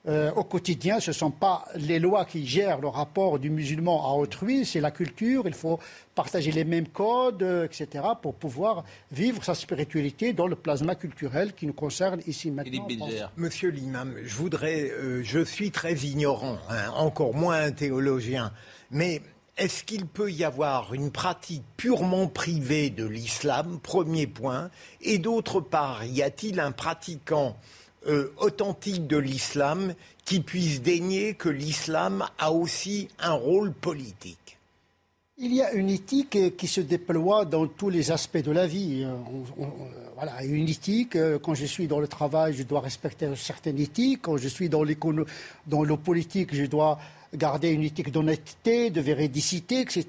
euh, 0.08 0.30
au 0.34 0.44
quotidien, 0.44 1.00
ce 1.00 1.10
ne 1.10 1.14
sont 1.14 1.32
pas 1.32 1.64
les 1.74 1.98
lois 1.98 2.24
qui 2.24 2.46
gèrent 2.46 2.80
le 2.80 2.86
rapport 2.86 3.40
du 3.40 3.50
musulman 3.50 4.08
à 4.08 4.14
autrui, 4.16 4.64
c'est 4.64 4.80
la 4.80 4.92
culture. 4.92 5.42
Il 5.46 5.54
faut 5.54 5.80
partager 6.14 6.52
les 6.52 6.64
mêmes 6.64 6.86
codes, 6.86 7.42
euh, 7.42 7.64
etc., 7.64 8.04
pour 8.22 8.34
pouvoir 8.34 8.84
vivre 9.10 9.42
sa 9.42 9.54
spiritualité 9.54 10.32
dans 10.32 10.46
le 10.46 10.54
plasma 10.54 10.94
culturel 10.94 11.54
qui 11.54 11.66
nous 11.66 11.72
concerne 11.72 12.20
ici 12.26 12.52
maintenant. 12.52 12.84
en 12.84 13.08
France. 13.08 13.12
Monsieur 13.36 13.70
l'imam, 13.70 14.14
je 14.24 14.34
voudrais, 14.36 14.90
euh, 14.90 15.22
je 15.24 15.44
suis 15.44 15.72
très 15.72 15.94
ignorant, 15.94 16.58
hein, 16.70 16.90
encore 16.94 17.34
moins 17.34 17.60
un 17.60 17.72
théologien, 17.72 18.52
mais 18.92 19.22
est-ce 19.56 19.82
qu'il 19.82 20.06
peut 20.06 20.30
y 20.30 20.44
avoir 20.44 20.94
une 20.94 21.10
pratique 21.10 21.64
purement 21.76 22.28
privée 22.28 22.90
de 22.90 23.06
l'islam, 23.06 23.80
premier 23.82 24.26
point, 24.26 24.70
et 25.00 25.18
d'autre 25.18 25.60
part, 25.60 26.04
y 26.04 26.22
a-t-il 26.22 26.60
un 26.60 26.72
pratiquant 26.72 27.56
euh, 28.08 28.32
authentique 28.38 29.06
de 29.06 29.16
l'islam 29.16 29.94
qui 30.24 30.40
puisse 30.40 30.80
dénier 30.82 31.34
que 31.34 31.48
l'islam 31.48 32.24
a 32.38 32.52
aussi 32.52 33.08
un 33.18 33.32
rôle 33.32 33.72
politique 33.72 34.58
Il 35.38 35.52
y 35.54 35.60
a 35.62 35.72
une 35.72 35.90
éthique 35.90 36.56
qui 36.56 36.66
se 36.66 36.80
déploie 36.80 37.44
dans 37.44 37.66
tous 37.66 37.90
les 37.90 38.10
aspects 38.10 38.38
de 38.42 38.52
la 38.52 38.66
vie. 38.66 39.02
Euh, 39.04 39.12
on- 39.58 39.64
on- 39.64 39.72
voilà, 40.14 40.42
une 40.44 40.66
éthique. 40.68 41.14
euh, 41.16 41.38
Quand 41.38 41.54
je 41.54 41.66
suis 41.66 41.86
dans 41.86 42.00
le 42.00 42.08
travail, 42.08 42.54
je 42.54 42.62
dois 42.62 42.80
respecter 42.80 43.26
une 43.26 43.36
certaine 43.36 43.78
éthique. 43.78 44.22
Quand 44.22 44.38
je 44.38 44.48
suis 44.48 44.68
dans, 44.70 44.82
dans 45.66 45.82
le 45.84 45.96
politique, 45.98 46.54
je 46.54 46.64
dois 46.64 46.98
garder 47.34 47.68
une 47.68 47.82
éthique 47.82 48.10
d'honnêteté, 48.10 48.88
de 48.90 49.00
véridicité, 49.02 49.80
etc. 49.80 50.04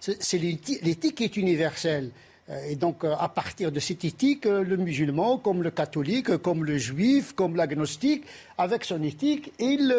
C'est 0.00 0.22
c'est 0.22 0.38
l'éthi- 0.38 0.78
l'éthique 0.82 1.16
qui 1.16 1.24
est 1.24 1.36
universelle. 1.36 2.10
Euh, 2.50 2.64
Et 2.68 2.76
donc, 2.76 3.04
euh, 3.04 3.14
à 3.18 3.28
partir 3.28 3.72
de 3.72 3.80
cette 3.80 4.04
éthique, 4.04 4.46
euh, 4.46 4.62
le 4.62 4.76
musulman, 4.76 5.38
comme 5.38 5.62
le 5.62 5.70
catholique, 5.70 6.36
comme 6.38 6.64
le 6.64 6.78
juif, 6.78 7.32
comme 7.32 7.56
l'agnostique, 7.56 8.24
avec 8.56 8.84
son 8.84 9.02
éthique, 9.02 9.52
il, 9.58 9.92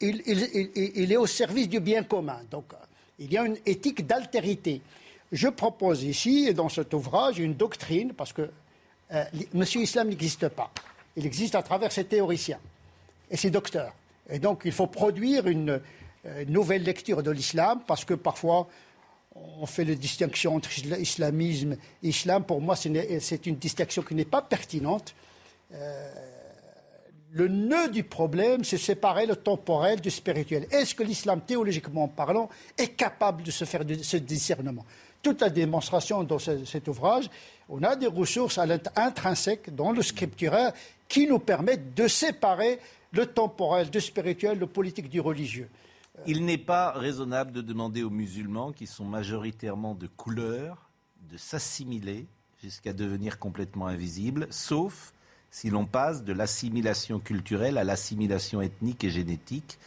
est 0.00 1.16
au 1.16 1.26
service 1.26 1.68
du 1.68 1.80
bien 1.80 2.02
commun. 2.02 2.40
Donc, 2.50 2.64
il 3.18 3.32
y 3.32 3.38
a 3.38 3.44
une 3.44 3.58
éthique 3.66 4.06
d'altérité. 4.06 4.80
Je 5.30 5.48
propose 5.48 6.02
ici, 6.02 6.52
dans 6.54 6.68
cet 6.68 6.92
ouvrage, 6.94 7.38
une 7.38 7.54
doctrine, 7.54 8.12
parce 8.12 8.32
que 8.32 8.50
euh, 9.12 9.24
Monsieur 9.54 9.82
Islam 9.82 10.08
n'existe 10.08 10.48
pas. 10.48 10.70
Il 11.16 11.26
existe 11.26 11.54
à 11.54 11.62
travers 11.62 11.92
ses 11.92 12.04
théoriciens 12.04 12.60
et 13.30 13.36
ses 13.36 13.50
docteurs. 13.50 13.94
Et 14.30 14.38
donc, 14.38 14.62
il 14.64 14.72
faut 14.72 14.86
produire 14.86 15.46
une, 15.46 15.80
nouvelle 16.46 16.84
lecture 16.84 17.20
de 17.20 17.32
l'islam, 17.32 17.80
parce 17.84 18.04
que 18.04 18.14
parfois, 18.14 18.68
on 19.34 19.66
fait 19.66 19.84
la 19.84 19.94
distinction 19.94 20.56
entre 20.56 20.70
isla- 20.70 20.98
islamisme 20.98 21.76
et 22.02 22.08
islam. 22.08 22.44
Pour 22.44 22.60
moi, 22.60 22.76
c'est 22.76 23.46
une 23.46 23.56
distinction 23.56 24.02
qui 24.02 24.14
n'est 24.14 24.24
pas 24.24 24.42
pertinente. 24.42 25.14
le 27.34 27.48
nœud 27.48 27.88
du 27.88 28.04
problème, 28.04 28.62
c'est 28.62 28.76
séparer 28.76 29.24
le 29.24 29.36
temporel 29.36 30.00
du 30.00 30.10
spirituel. 30.10 30.66
Est-ce 30.70 30.94
que 30.94 31.02
l'islam, 31.02 31.40
théologiquement 31.40 32.06
parlant, 32.06 32.50
est 32.76 32.88
capable 32.88 33.42
de 33.42 33.50
se 33.50 33.64
faire 33.64 33.86
de, 33.86 33.94
ce 33.94 34.18
discernement? 34.18 34.84
Toute 35.22 35.40
la 35.40 35.48
démonstration 35.48 36.24
dans 36.24 36.38
cet 36.38 36.88
ouvrage, 36.88 37.30
on 37.70 37.82
a 37.84 37.96
des 37.96 38.08
ressources 38.08 38.58
intrinsèques 38.96 39.74
dans 39.74 39.92
le 39.92 40.02
scripturaire 40.02 40.74
qui 41.08 41.26
nous 41.26 41.38
permettent 41.38 41.94
de 41.94 42.06
séparer 42.06 42.78
le 43.12 43.24
temporel 43.24 43.88
du 43.88 44.00
spirituel, 44.00 44.58
le 44.58 44.66
politique 44.66 45.08
du 45.08 45.20
religieux. 45.20 45.70
Il 46.24 46.44
n'est 46.44 46.58
pas 46.58 46.92
raisonnable 46.92 47.50
de 47.50 47.62
demander 47.62 48.04
aux 48.04 48.10
musulmans, 48.10 48.70
qui 48.70 48.86
sont 48.86 49.04
majoritairement 49.04 49.96
de 49.96 50.06
couleur, 50.06 50.88
de 51.30 51.36
s'assimiler 51.36 52.26
jusqu'à 52.62 52.92
devenir 52.92 53.40
complètement 53.40 53.88
invisibles, 53.88 54.46
sauf 54.50 55.12
si 55.50 55.68
l'on 55.68 55.84
passe 55.84 56.22
de 56.22 56.32
l'assimilation 56.32 57.18
culturelle 57.18 57.76
à 57.76 57.82
l'assimilation 57.82 58.62
ethnique 58.62 59.02
et 59.02 59.10
génétique, 59.10 59.78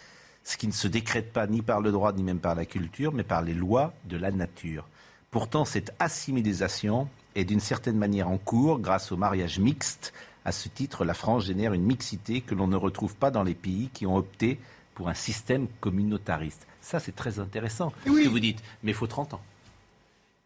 ce 0.43 0.57
qui 0.57 0.67
ne 0.67 0.73
se 0.73 0.89
décrète 0.89 1.31
pas 1.31 1.47
ni 1.47 1.61
par 1.61 1.79
le 1.79 1.93
droit 1.93 2.11
ni 2.11 2.21
même 2.21 2.39
par 2.39 2.53
la 2.53 2.65
culture, 2.65 3.13
mais 3.13 3.23
par 3.23 3.41
les 3.41 3.53
lois 3.53 3.93
de 4.03 4.17
la 4.17 4.31
nature. 4.31 4.89
Pourtant, 5.31 5.63
cette 5.63 5.93
assimilisation 5.99 7.07
est 7.35 7.45
d'une 7.45 7.61
certaine 7.61 7.97
manière 7.97 8.29
en 8.29 8.37
cours 8.37 8.79
grâce 8.79 9.13
au 9.13 9.17
mariage 9.17 9.57
mixte. 9.59 10.13
À 10.43 10.51
ce 10.51 10.67
titre, 10.67 11.05
la 11.05 11.13
France 11.13 11.45
génère 11.45 11.73
une 11.73 11.85
mixité 11.85 12.41
que 12.41 12.55
l'on 12.55 12.67
ne 12.67 12.75
retrouve 12.75 13.15
pas 13.15 13.31
dans 13.31 13.43
les 13.43 13.55
pays 13.55 13.89
qui 13.93 14.05
ont 14.05 14.17
opté 14.17 14.59
pour 14.95 15.09
un 15.09 15.13
système 15.13 15.67
communautariste. 15.79 16.65
Ça, 16.81 16.99
c'est 16.99 17.15
très 17.15 17.39
intéressant, 17.39 17.93
ce 18.05 18.09
que 18.09 18.27
vous 18.29 18.39
dites. 18.39 18.59
Mais 18.81 18.91
il 18.91 18.95
faut 18.95 19.07
30 19.07 19.35
ans. 19.35 19.41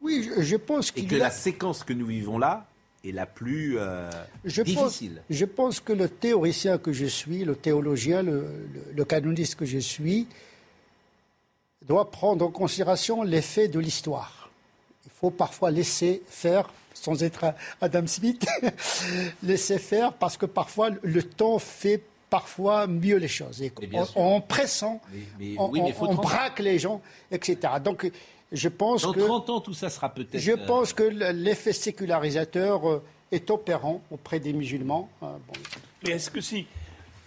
Oui, 0.01 0.29
je, 0.39 0.55
pense 0.55 0.91
qu'il 0.91 1.05
Et 1.05 1.07
que 1.07 1.15
la 1.15 1.29
séquence 1.29 1.83
que 1.83 1.93
nous 1.93 2.07
vivons 2.07 2.37
là, 2.37 2.65
est 3.05 3.11
la 3.11 3.25
plus 3.25 3.77
euh, 3.77 4.09
je 4.43 4.61
difficile. 4.61 5.21
Pense, 5.27 5.37
je 5.37 5.45
pense 5.45 5.79
que 5.79 5.93
le 5.93 6.09
théoricien 6.09 6.77
que 6.77 6.91
je 6.91 7.05
suis, 7.05 7.45
le 7.45 7.55
théologien, 7.55 8.23
le, 8.23 9.05
canoniste 9.05 9.55
que 9.55 9.65
je 9.65 9.77
suis, 9.77 10.27
doit 11.85 12.11
prendre 12.11 12.45
en 12.45 12.51
considération 12.51 13.23
l'effet 13.23 13.67
de 13.67 13.79
l'histoire. 13.79 14.49
Il 15.05 15.11
faut 15.11 15.31
parfois 15.31 15.71
laisser 15.71 16.21
faire, 16.27 16.69
sans 16.93 17.23
être 17.23 17.53
Adam 17.81 18.07
Smith, 18.07 18.45
laisser 19.43 19.79
faire 19.79 20.13
parce 20.13 20.37
que 20.37 20.45
parfois 20.45 20.89
le 21.01 21.23
temps 21.23 21.59
fait 21.59 22.03
parfois 22.29 22.87
mieux 22.87 23.17
les 23.17 23.27
choses. 23.27 23.61
Et 23.61 23.71
en, 24.15 24.41
pressant, 24.41 25.01
on, 25.57 26.15
braque 26.15 26.59
les 26.59 26.79
gens, 26.79 27.01
etc. 27.31 27.73
Donc 27.83 28.11
je 28.51 28.69
pense 28.69 29.03
Dans 29.03 29.13
que, 29.13 29.19
30 29.19 29.49
ans, 29.49 29.61
tout 29.61 29.73
ça 29.73 29.89
sera 29.89 30.13
peut-être. 30.13 30.39
Je 30.39 30.53
pense 30.53 30.93
que 30.93 31.03
l'effet 31.03 31.73
sécularisateur 31.73 32.89
euh, 32.89 33.03
est 33.31 33.49
opérant 33.51 34.01
auprès 34.09 34.39
des 34.39 34.53
musulmans. 34.53 35.09
Euh, 35.21 35.27
Mais 36.03 36.11
est-ce 36.11 36.29
que 36.29 36.41
si. 36.41 36.65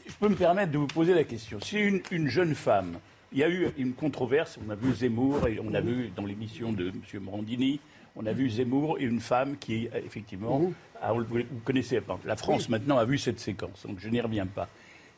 Je 0.06 0.12
peux 0.18 0.28
me 0.28 0.34
permettre 0.34 0.72
de 0.72 0.78
vous 0.78 0.88
poser 0.88 1.14
la 1.14 1.24
question. 1.24 1.60
Si 1.60 1.78
une, 1.78 2.02
une 2.10 2.28
jeune 2.28 2.54
femme. 2.54 2.98
Il 3.34 3.38
y 3.38 3.44
a 3.44 3.48
eu 3.48 3.70
une 3.78 3.94
controverse, 3.94 4.58
on 4.66 4.68
a 4.68 4.74
vu 4.74 4.94
Zemmour, 4.94 5.48
et 5.48 5.58
on 5.64 5.72
a 5.72 5.80
vu 5.80 6.10
dans 6.14 6.26
l'émission 6.26 6.70
de 6.70 6.88
M. 6.88 7.20
Morandini, 7.22 7.80
on 8.14 8.26
a 8.26 8.32
vu 8.32 8.50
Zemmour 8.50 8.98
et 8.98 9.04
une 9.04 9.20
femme 9.20 9.56
qui, 9.56 9.88
effectivement, 9.94 10.58
vous, 10.58 11.44
connaissez, 11.64 12.00
la 12.24 12.36
France 12.36 12.68
maintenant 12.68 12.98
a 12.98 13.04
vu 13.04 13.16
cette 13.16 13.40
séquence, 13.40 13.86
donc 13.86 13.98
je 14.00 14.08
n'y 14.08 14.20
reviens 14.20 14.46
pas. 14.46 14.68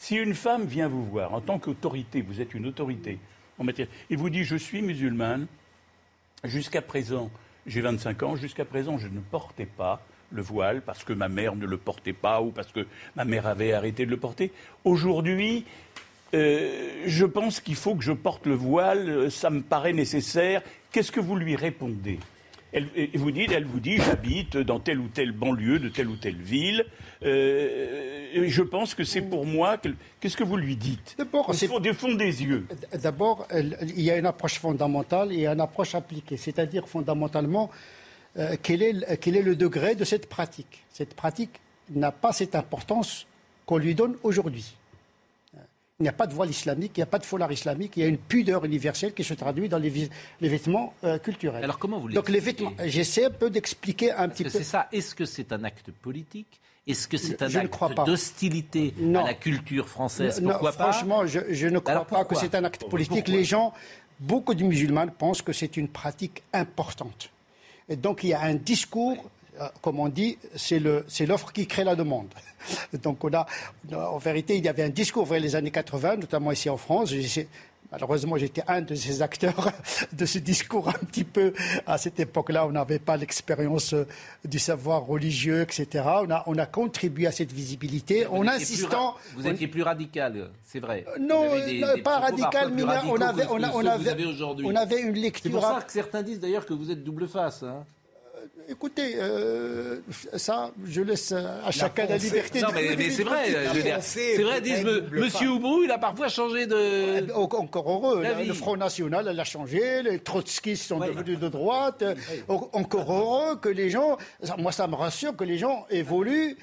Si 0.05 0.17
une 0.17 0.35
femme 0.35 0.67
vient 0.67 0.87
vous 0.87 1.03
voir 1.03 1.33
en 1.33 1.41
tant 1.41 1.59
qu'autorité, 1.59 2.21
vous 2.21 2.43
êtes 2.43 2.53
une 2.53 2.67
autorité 2.67 3.19
en 3.59 3.65
matière, 3.65 3.87
et 4.11 4.17
vous 4.17 4.29
dit 4.29 4.45
je 4.45 4.57
suis 4.57 4.83
musulmane, 4.83 5.47
Jusqu'à 6.45 6.83
présent, 6.83 7.31
j'ai 7.67 7.81
25 7.81 8.23
ans, 8.23 8.37
jusqu'à 8.37 8.67
présent, 8.67 8.99
je 8.99 9.09
ne 9.09 9.19
portais 9.19 9.65
pas 9.65 10.03
le 10.31 10.43
voile 10.43 10.83
parce 10.83 11.05
que 11.05 11.15
ma 11.15 11.31
mère 11.31 11.57
ne 11.57 11.65
le 11.65 11.79
portait 11.79 12.13
pas 12.13 12.43
ou 12.43 12.51
parce 12.51 12.71
que 12.71 12.87
ma 13.17 13.25
mère 13.25 13.47
avait 13.47 13.73
arrêté 13.73 14.05
de 14.05 14.11
le 14.11 14.19
porter. 14.19 14.53
Aujourd'hui, 14.85 15.65
euh, 16.35 17.03
je 17.07 17.25
pense 17.25 17.61
qu'il 17.61 17.77
faut 17.77 17.95
que 17.95 18.05
je 18.05 18.13
porte 18.13 18.45
le 18.45 18.55
voile, 18.55 19.31
ça 19.31 19.49
me 19.49 19.63
paraît 19.63 19.95
nécessaire. 19.95 20.61
Qu'est-ce 20.93 21.13
que 21.13 21.21
vous 21.21 21.37
lui 21.37 21.57
répondez? 21.57 22.19
Elle 22.75 23.15
vous 23.15 23.31
dit, 23.31 23.97
j'habite 23.99 24.57
dans 24.57 24.81
telle 24.81 24.99
ou 24.99 25.07
telle 25.07 25.31
banlieue 25.31 25.79
de 25.79 25.89
telle 25.89 26.09
ou 26.09 26.17
telle 26.17 26.37
ville. 26.37 26.85
Euh, 27.25 28.45
je 28.47 28.63
pense 28.63 28.95
que 28.95 29.05
c'est 29.05 29.23
pour 29.23 29.47
moi. 29.47 29.77
Qu'est-ce 30.21 30.37
que 30.37 30.45
vous 30.45 30.57
lui 30.57 30.77
dites? 30.77 31.15
D'abord, 31.17 31.55
c'est 31.55 31.69
des 31.69 32.43
yeux. 32.43 32.67
D'abord, 33.03 33.47
il 33.53 34.01
y 34.01 34.11
a 34.11 34.19
une 34.19 34.27
approche 34.27 34.59
fondamentale 34.59 35.33
et 35.33 35.47
une 35.47 35.61
approche 35.61 35.95
appliquée. 35.95 36.37
C'est-à-dire 36.37 36.89
fondamentalement, 36.89 37.71
euh, 38.37 38.57
quel, 38.63 38.83
est, 38.83 39.17
quel 39.21 39.37
est 39.37 39.43
le 39.43 39.57
degré 39.57 39.95
de 39.95 40.05
cette 40.05 40.29
pratique? 40.29 40.85
Cette 40.91 41.15
pratique 41.15 41.61
n'a 41.91 42.13
pas 42.13 42.33
cette 42.33 42.55
importance 42.55 43.27
qu'on 43.67 43.79
lui 43.79 43.95
donne 43.95 44.17
aujourd'hui. 44.23 44.77
Il 46.01 46.03
n'y 46.03 46.09
a 46.09 46.13
pas 46.13 46.27
de 46.27 46.35
voile 46.35 46.51
islamique, 46.51 46.93
il 46.97 47.01
n'y 47.01 47.05
a 47.05 47.07
pas 47.07 47.21
de 47.21 47.25
foulard 47.25 47.53
islamique, 47.53 47.93
il 47.97 48.01
y 48.01 48.03
a 48.03 48.09
une 48.09 48.19
pudeur 48.19 48.65
universelle 48.65 49.15
qui 49.15 49.23
se 49.23 49.33
traduit 49.33 49.69
dans 49.69 49.79
les, 49.79 50.11
vêtements 50.41 50.93
euh, 51.05 51.19
culturels. 51.19 51.63
Alors 51.63 51.79
comment 51.79 52.01
vous 52.01 52.09
Donc 52.09 52.29
les 52.31 52.41
vêtements, 52.41 52.73
j'essaie 52.85 53.27
un 53.27 53.31
peu 53.31 53.49
d'expliquer 53.49 54.11
un 54.11 54.29
petit 54.29 54.43
peu. 54.43 54.51
C'est 54.51 54.65
ça. 54.65 54.89
Est-ce 54.91 55.15
que 55.15 55.25
c'est 55.25 55.53
un 55.53 55.63
acte 55.63 55.93
politique? 55.93 56.61
Est-ce 56.87 57.09
que 57.09 57.17
c'est 57.17 57.41
un 57.43 57.55
acte 57.55 58.07
d'hostilité 58.07 58.95
à 59.15 59.23
la 59.23 59.35
culture 59.35 59.89
française 59.89 60.43
Pourquoi 60.45 60.73
pas 60.73 60.93
Franchement, 60.93 61.27
je, 61.27 61.67
ne 61.69 61.79
crois 61.79 62.05
pas 62.05 62.25
que 62.25 62.35
c'est 62.35 62.55
un 62.55 62.65
acte 62.65 62.89
politique. 62.89 63.29
Les 63.29 63.45
gens, 63.45 63.73
beaucoup 64.21 64.55
de 64.55 64.65
musulmans 64.65 65.07
pensent 65.09 65.43
que 65.43 65.53
c'est 65.53 65.77
une 65.77 65.89
pratique 65.89 66.43
importante. 66.53 67.31
Et 67.89 67.97
donc 67.97 68.25
il 68.25 68.31
y 68.31 68.35
a 68.35 68.43
un 68.43 68.55
discours 68.55 69.31
euh, 69.61 69.69
comme 69.83 70.01
on 70.01 70.09
dit, 70.09 70.37
c'est 70.57 70.81
l'offre 70.81 71.53
qui 71.53 71.67
crée 71.67 71.85
la 71.85 71.95
demande. 71.95 72.27
Donc 73.03 73.23
on 73.23 73.33
a, 73.33 73.47
en 73.95 74.19
vérité, 74.19 74.57
il 74.57 74.65
y 74.65 74.69
avait 74.69 74.83
un 74.83 74.89
discours 74.89 75.27
vers 75.27 75.39
les 75.39 75.55
années 75.55 75.71
80, 75.71 76.17
notamment 76.17 76.51
ici 76.51 76.69
en 76.69 76.77
France. 76.77 77.13
Malheureusement, 77.93 78.37
j'étais 78.37 78.63
un 78.67 78.83
de 78.83 78.95
ces 78.95 79.23
acteurs 79.23 79.71
de 80.13 80.27
ce 80.27 80.39
discours 80.39 80.89
un 80.89 81.05
petit 81.07 81.25
peu. 81.25 81.53
À 81.87 81.99
cette 81.99 82.19
époque-là, 82.19 82.67
on 82.67 82.73
n'avait 82.73 82.99
pas 82.99 83.17
l'expérience 83.17 83.93
euh, 83.93 84.07
du 84.45 84.59
savoir 84.59 85.05
religieux, 85.07 85.63
etc. 85.63 86.05
On 86.23 86.31
a, 86.31 86.43
on 86.47 86.59
a 86.59 86.67
contribué 86.67 87.27
à 87.27 87.33
cette 87.33 87.53
visibilité 87.53 88.27
en 88.27 88.47
insistant. 88.49 89.15
vous 89.35 89.47
étiez 89.47 89.69
plus 89.69 89.83
radical, 89.83 90.51
c'est 90.63 90.81
vrai. 90.81 91.05
Euh, 91.09 91.19
non, 91.21 91.51
pas 92.03 92.19
radical, 92.19 92.73
mais 92.75 92.83
on 92.83 92.89
avait, 92.89 93.47
on, 93.49 93.63
avait, 93.63 94.25
on 94.65 94.75
avait 94.75 95.01
une 95.01 95.15
lecture. 95.15 95.43
C'est 95.45 95.51
pour 95.51 95.63
ça 95.63 95.83
que 95.87 95.93
certains 95.93 96.23
disent 96.23 96.41
d'ailleurs 96.41 96.67
que 96.67 96.75
vous 96.75 96.91
êtes 96.91 97.05
double 97.05 97.29
face. 97.29 97.63
Hein. 97.63 97.85
Écoutez, 98.69 99.15
euh, 99.17 100.01
ça, 100.37 100.71
je 100.85 101.03
laisse 101.03 101.33
à 101.33 101.71
chacun 101.71 102.07
la, 102.07 102.17
liberté 102.17 102.61
non, 102.61 102.69
mais, 102.75 102.97
mais 102.97 103.11
c'est 103.11 103.25
vrai. 103.25 104.01
C'est 104.01 104.43
vrai, 104.43 104.61
disent 104.61 104.85
Monsieur 105.13 105.51
Oubrou, 105.51 105.83
il 105.85 105.91
a 105.91 105.99
parfois 105.99 106.29
changé 106.29 106.67
de. 106.67 107.33
Encore 107.33 107.91
heureux. 107.91 108.25
Le 108.47 108.53
Front 108.53 108.77
National, 108.77 109.27
elle 109.29 109.41
a 109.41 109.45
changé. 109.45 110.03
Les 110.03 110.19
trotskistes 110.19 110.89
sont 110.89 110.99
devenus 110.99 111.39
de 111.39 111.49
droite. 111.49 112.05
Encore 112.49 113.13
heureux 113.13 113.57
que 113.57 113.69
les 113.69 113.91
gens. 113.91 114.17
Moi, 114.59 114.73
ça 114.73 114.87
me 114.87 114.95
rassure 114.95 115.37
que 115.37 115.45
les 115.45 115.59
gens 115.59 115.87
évoluent 115.91 116.57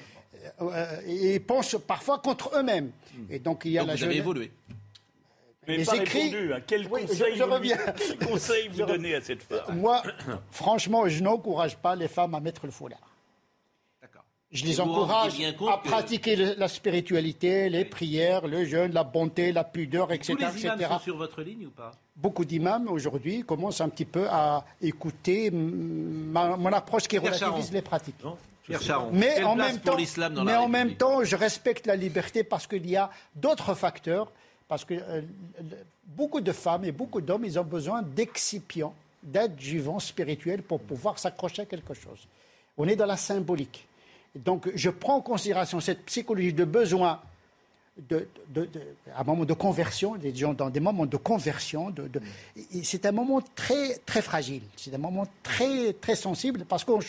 euh, 0.60 1.00
et 1.06 1.38
pensent 1.40 1.76
parfois 1.86 2.18
contre 2.18 2.50
eux-mêmes. 2.56 2.90
Et 3.30 3.38
donc, 3.38 3.62
il 3.64 3.72
y 3.72 3.78
a 3.78 3.84
la 3.84 3.94
vous 3.94 4.04
avez 4.04 4.16
évolué. 4.16 4.50
Mais 5.66 5.76
les 5.76 5.84
pas. 5.84 5.92
Répondu, 5.92 6.52
hein. 6.52 6.60
Quel 6.66 6.88
conseil, 6.88 7.36
je, 7.36 7.42
reviens. 7.42 7.78
Quel 8.18 8.28
conseil 8.28 8.68
vous 8.68 8.84
donnez 8.84 9.14
à 9.14 9.20
cette 9.20 9.42
femme 9.42 9.78
Moi, 9.78 10.02
franchement, 10.50 11.08
je 11.08 11.22
n'encourage 11.22 11.76
pas 11.76 11.94
les 11.94 12.08
femmes 12.08 12.34
à 12.34 12.40
mettre 12.40 12.66
le 12.66 12.72
foulard. 12.72 13.12
Je 14.52 14.66
les 14.66 14.80
encourage 14.80 15.32
à 15.40 15.78
pratiquer 15.78 16.36
la 16.36 16.68
spiritualité, 16.68 17.70
les 17.70 17.86
prières, 17.86 18.46
le 18.46 18.66
jeûne, 18.66 18.92
la 18.92 19.02
bonté, 19.02 19.50
la 19.50 19.64
pudeur, 19.64 20.12
etc. 20.12 20.34
Tous 20.34 20.54
les 20.54 20.64
imams 20.64 20.80
Sont 20.80 20.98
sur 20.98 21.16
votre 21.16 21.40
ligne 21.40 21.66
ou 21.66 21.70
pas? 21.70 21.92
Beaucoup 22.14 22.44
d'imams 22.44 22.86
aujourd'hui 22.88 23.44
commencent 23.44 23.80
un 23.80 23.88
petit 23.88 24.04
peu 24.04 24.26
à 24.28 24.62
écouter 24.82 25.50
mon 25.50 26.72
approche 26.72 27.08
qui 27.08 27.16
relativise 27.16 27.72
les 27.72 27.80
pratiques. 27.80 28.16
mais 29.12 29.42
en 29.42 29.56
même 29.56 29.80
temps, 29.80 29.96
mais 30.44 30.56
en 30.56 30.68
même 30.68 30.96
temps, 30.96 31.24
je 31.24 31.34
respecte 31.34 31.86
la 31.86 31.96
liberté 31.96 32.44
parce 32.44 32.66
qu'il 32.66 32.88
y 32.90 32.96
a 32.96 33.08
d'autres 33.34 33.72
facteurs 33.72 34.30
parce 34.72 34.86
que 34.86 34.94
euh, 34.94 35.20
beaucoup 36.06 36.40
de 36.40 36.50
femmes 36.50 36.86
et 36.86 36.92
beaucoup 36.92 37.20
d'hommes, 37.20 37.44
ils 37.44 37.58
ont 37.58 37.62
besoin 37.62 38.00
d'excipients, 38.00 38.94
d'adjuvants 39.22 39.98
spirituels 39.98 40.62
pour 40.62 40.80
pouvoir 40.80 41.18
s'accrocher 41.18 41.60
à 41.60 41.66
quelque 41.66 41.92
chose. 41.92 42.26
On 42.78 42.88
est 42.88 42.96
dans 42.96 43.04
la 43.04 43.18
symbolique. 43.18 43.86
Donc 44.34 44.70
je 44.74 44.88
prends 44.88 45.16
en 45.16 45.20
considération 45.20 45.78
cette 45.78 46.06
psychologie 46.06 46.54
de 46.54 46.64
besoin 46.64 47.20
de, 47.98 48.26
à 49.14 49.20
un 49.20 49.24
moment 49.24 49.44
de 49.44 49.52
conversion, 49.52 50.14
les 50.14 50.34
gens 50.34 50.54
dans 50.54 50.70
des 50.70 50.80
moments 50.80 51.04
de 51.04 51.18
conversion, 51.18 51.94
c'est 52.82 53.04
un 53.04 53.12
moment 53.12 53.42
très, 53.54 53.98
très 54.06 54.22
fragile, 54.22 54.62
c'est 54.78 54.94
un 54.94 54.98
moment 54.98 55.26
très, 55.42 55.92
très 55.92 56.16
sensible 56.16 56.64
parce 56.66 56.82
qu'on 56.82 57.00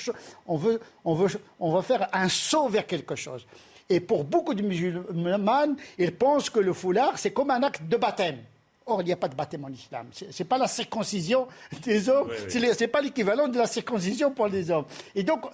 on 0.48 0.58
veut, 0.58 0.82
on 1.06 1.16
veut, 1.16 1.30
on 1.62 1.74
veut 1.74 1.82
faire 1.82 2.10
un 2.12 2.28
saut 2.28 2.68
vers 2.68 2.86
quelque 2.86 3.16
chose. 3.16 3.48
Et 3.90 4.00
pour 4.00 4.24
beaucoup 4.24 4.54
de 4.54 4.62
musulmans, 4.62 5.76
ils 5.98 6.16
pensent 6.16 6.50
que 6.50 6.60
le 6.60 6.74
foulard, 6.74 7.18
c'est 7.18 7.32
comme 7.32 7.52
un 7.52 7.64
acte 7.64 7.84
de 7.88 7.98
baptême. 7.98 8.40
Or, 8.86 9.02
il 9.02 9.06
n'y 9.06 9.14
a 9.14 9.18
pas 9.18 9.30
de 9.30 9.36
baptême 9.36 9.64
en 9.64 9.70
islam. 9.70 10.08
Ce 10.12 10.26
n'est 10.26 10.48
pas 10.48 10.58
la 10.58 10.68
circoncision 10.68 11.48
des 11.84 12.10
hommes, 12.10 12.30
ce 12.50 12.58
n'est 12.58 12.88
pas 12.88 13.02
l'équivalent 13.02 13.48
de 13.48 13.58
la 13.58 13.68
circoncision 13.68 14.32
pour 14.32 14.48
les 14.48 14.70
hommes. 14.72 14.86
Et 15.16 15.24
donc, 15.24 15.46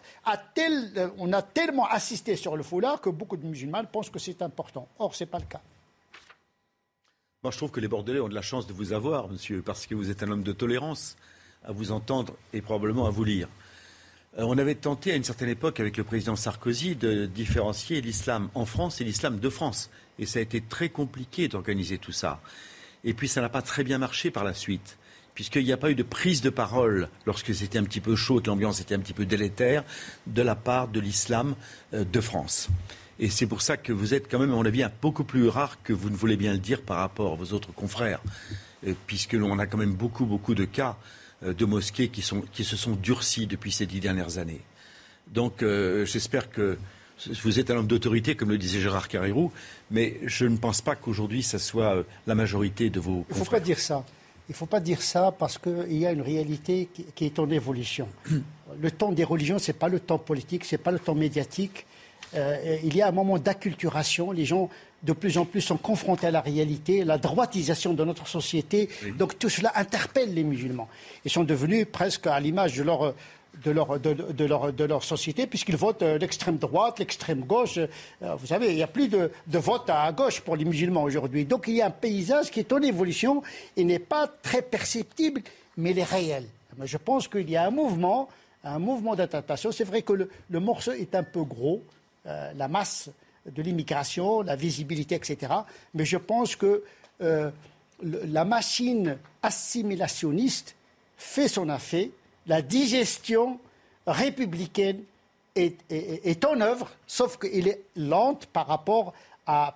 tel, 0.56 1.12
on 1.20 1.32
a 1.34 1.44
tellement 1.44 1.86
assisté 1.88 2.36
sur 2.36 2.58
le 2.58 2.64
foulard 2.64 3.02
que 3.02 3.10
beaucoup 3.10 3.38
de 3.38 3.46
musulmans 3.46 3.84
pensent 3.86 4.10
que 4.10 4.18
c'est 4.18 4.42
important. 4.42 4.88
Or, 4.98 5.14
ce 5.14 5.24
n'est 5.24 5.30
pas 5.30 5.38
le 5.38 5.46
cas. 5.46 5.62
Moi, 7.44 7.52
je 7.52 7.58
trouve 7.58 7.72
que 7.72 7.80
les 7.80 7.88
Bordelais 7.88 8.20
ont 8.20 8.30
de 8.30 8.36
la 8.36 8.42
chance 8.42 8.66
de 8.66 8.74
vous 8.74 8.94
avoir, 8.94 9.30
monsieur, 9.30 9.62
parce 9.62 9.86
que 9.86 9.94
vous 9.94 10.10
êtes 10.10 10.24
un 10.24 10.32
homme 10.32 10.44
de 10.44 10.52
tolérance, 10.52 11.16
à 11.64 11.72
vous 11.72 11.92
entendre 11.92 12.34
et 12.52 12.62
probablement 12.62 13.06
à 13.06 13.12
vous 13.12 13.24
lire. 13.24 13.48
Euh, 14.38 14.44
on 14.44 14.58
avait 14.58 14.76
tenté 14.76 15.12
à 15.12 15.16
une 15.16 15.24
certaine 15.24 15.50
époque 15.50 15.80
avec 15.80 15.98
le 15.98 16.04
président 16.04 16.36
Sarkozy 16.36 16.96
de 16.96 17.26
différencier 17.26 18.02
l'islam 18.02 18.50
en 18.54 18.66
France 18.66 19.02
et 19.02 19.04
l'islam 19.04 19.40
de 19.40 19.50
France. 19.50 19.90
Et 20.20 20.26
ça 20.26 20.40
a 20.40 20.42
été 20.42 20.62
très 20.62 20.90
compliqué 20.90 21.48
d'organiser 21.48 21.98
tout 21.98 22.12
ça. 22.12 22.42
Et 23.04 23.14
puis 23.14 23.28
ça 23.28 23.42
n'a 23.42 23.50
pas 23.50 23.62
très 23.62 23.84
bien 23.84 23.98
marché 23.98 24.30
par 24.30 24.44
la 24.44 24.54
suite, 24.54 24.98
puisqu'il 25.34 25.64
n'y 25.64 25.72
a 25.72 25.78
pas 25.78 25.90
eu 25.90 25.96
de 25.96 26.04
prise 26.04 26.42
de 26.42 26.50
parole 26.50 27.10
lorsque 27.26 27.56
c'était 27.56 27.80
un 27.80 27.84
petit 27.84 28.02
peu 28.02 28.16
chaud, 28.16 28.42
que 28.42 28.48
l'ambiance 28.48 28.82
était 28.82 28.94
un 28.94 29.00
petit 29.00 29.14
peu 29.14 29.26
délétère, 29.26 29.84
de 30.28 30.42
la 30.42 30.56
part 30.56 30.90
de 30.90 31.00
l'islam 31.00 31.56
euh, 31.94 32.04
de 32.04 32.22
France. 32.22 32.70
Et 33.22 33.30
c'est 33.30 33.48
pour 33.48 33.62
ça 33.62 33.78
que 33.78 33.92
vous 33.92 34.14
êtes 34.14 34.30
quand 34.30 34.40
même, 34.40 34.52
à 34.52 34.56
mon 34.56 34.66
avis, 34.66 34.84
beaucoup 35.02 35.24
plus 35.24 35.48
rare 35.48 35.82
que 35.84 35.92
vous 35.92 36.10
ne 36.10 36.16
voulez 36.16 36.38
bien 36.38 36.54
le 36.54 36.60
dire 36.60 36.82
par 36.82 36.98
rapport 36.98 37.34
à 37.34 37.36
vos 37.36 37.54
autres 37.54 37.74
confrères, 37.74 38.22
euh, 38.86 38.94
puisque 39.08 39.34
l'on 39.34 39.58
a 39.60 39.66
quand 39.66 39.78
même 39.78 39.94
beaucoup, 39.94 40.26
beaucoup 40.26 40.56
de 40.56 40.66
cas 40.66 40.98
de 41.42 41.66
mosquées 41.66 42.10
qui, 42.10 42.22
se 42.22 42.76
sont 42.76 42.92
durcies 42.92 43.48
depuis 43.48 43.72
ces 43.72 43.86
dix 43.86 44.00
dernières 44.00 44.38
années. 44.38 44.62
Donc 45.34 45.62
euh, 45.62 46.06
j'espère 46.06 46.50
que 46.50 46.78
vous 47.44 47.60
êtes 47.60 47.70
un 47.70 47.78
homme 47.78 47.88
d'autorité, 47.88 48.36
comme 48.36 48.50
le 48.50 48.58
disait 48.58 48.80
Gérard 48.80 49.08
Carrérou, 49.08 49.52
mais 49.92 50.20
je 50.26 50.46
ne 50.46 50.58
pense 50.58 50.82
pas 50.82 50.96
qu'aujourd'hui, 50.96 51.44
ça 51.44 51.60
soit 51.60 51.96
euh, 51.96 52.04
la 52.28 52.36
majorité 52.36 52.90
de 52.90 53.00
vos. 53.00 53.26
Il 53.30 53.38
ne 53.38 53.44
faut 53.44 53.52
pas 53.52 53.60
dire 53.60 53.80
ça. 53.80 54.06
Il 54.48 54.54
ne 54.54 54.56
faut 54.56 54.66
pas 54.66 54.80
dire 54.80 55.02
ça 55.02 55.32
parce 55.38 55.60
qu'il 55.60 55.98
y 55.98 56.08
a 56.08 56.12
une 56.12 56.22
réalité 56.22 56.90
qui, 57.14 57.26
est 57.26 57.38
en 57.38 57.50
évolution. 57.52 58.08
le 58.82 58.92
temps 58.92 59.12
des 59.12 59.24
religions, 59.24 59.60
ce 59.60 59.72
n'est 59.72 59.78
pas 59.78 59.90
le 59.90 60.00
temps 60.00 60.18
politique, 60.18 60.66
ce 60.66 60.76
n'est 60.76 60.82
pas 60.82 60.92
le 60.92 61.00
temps 61.00 61.14
médiatique. 61.14 61.86
Il 62.34 62.96
y 62.96 63.02
a 63.02 63.08
un 63.08 63.12
moment 63.12 63.38
d'acculturation. 63.38 64.32
Les 64.32 64.46
gens 64.46 64.70
de 65.04 65.14
plus 65.14 65.38
en 65.38 65.46
plus 65.46 65.62
sont 65.62 65.78
confrontés 65.78 66.28
à 66.28 66.32
la 66.32 66.42
réalité, 66.42 67.04
la 67.04 67.18
droitisation 67.18 67.94
de 67.94 68.04
notre 68.04 68.28
société. 68.28 68.90
Donc 69.18 69.40
tout 69.40 69.50
cela 69.50 69.72
interpelle 69.76 70.34
les 70.34 70.44
musulmans. 70.44 70.90
Ils 71.26 71.32
sont 71.32 71.44
devenus 71.44 71.88
presque 71.92 72.28
à 72.28 72.40
l'image 72.40 72.76
de 72.76 72.84
leur, 72.84 73.14
de 73.64 73.72
leur, 73.72 74.00
de, 74.00 74.46
leur, 74.46 74.74
de 74.74 74.84
leur 74.84 75.04
société, 75.04 75.48
puisqu'ils 75.48 75.76
votent 75.76 76.04
euh, 76.04 76.18
l'extrême 76.18 76.58
droite, 76.58 77.00
l'extrême 77.00 77.42
gauche. 77.42 77.78
Euh, 77.78 78.36
vous 78.36 78.48
savez, 78.48 78.70
il 78.70 78.76
n'y 78.76 78.84
a 78.84 78.88
plus 78.88 79.08
de, 79.08 79.32
de, 79.48 79.58
vote 79.58 79.90
à 79.90 80.12
gauche 80.12 80.42
pour 80.42 80.56
les 80.56 80.66
musulmans 80.66 81.04
aujourd'hui. 81.04 81.46
Donc 81.46 81.66
il 81.68 81.76
y 81.76 81.82
a 81.82 81.88
un 81.88 81.92
paysage 81.92 82.52
qui 82.52 82.60
est 82.60 82.72
en 82.72 82.82
évolution 82.82 83.42
et 83.76 83.84
n'est 83.84 84.00
pas 84.00 84.28
très 84.28 84.62
perceptible, 84.62 85.42
mais 85.78 85.92
il 85.92 86.00
est 86.00 86.04
réel. 86.04 86.46
Mais 86.78 86.88
je 86.88 86.98
pense 86.98 87.28
qu'il 87.28 87.50
y 87.50 87.58
a 87.58 87.66
un 87.66 87.72
mouvement, 87.72 88.30
un 88.64 88.80
mouvement 88.80 89.16
d'adaptation. 89.16 89.72
C'est 89.72 89.84
vrai 89.84 90.02
que 90.02 90.14
le, 90.14 90.60
morceau 90.60 90.92
est 90.92 91.14
un 91.16 91.24
peu 91.24 91.44
gros, 91.44 91.84
euh, 92.26 92.52
la 92.56 92.68
masse 92.68 93.10
de 93.46 93.62
l'immigration, 93.62 94.42
la 94.42 94.56
visibilité, 94.56 95.16
etc. 95.16 95.54
Mais 95.94 96.06
je 96.06 96.18
pense 96.18 96.56
que 96.56 96.84
euh, 97.22 97.50
la 98.02 98.46
machine 98.46 99.18
assimilationniste 99.42 100.76
fait 101.18 101.48
son 101.48 101.70
affaire. 101.70 102.08
La 102.48 102.62
digestion 102.62 103.60
républicaine 104.08 105.04
est, 105.56 105.78
est 105.90 106.46
en 106.46 106.62
œuvre, 106.62 106.90
sauf 107.06 107.38
qu'elle 107.38 107.68
est 107.68 107.82
lente 107.96 108.46
par 108.48 108.68
rapport 108.68 109.14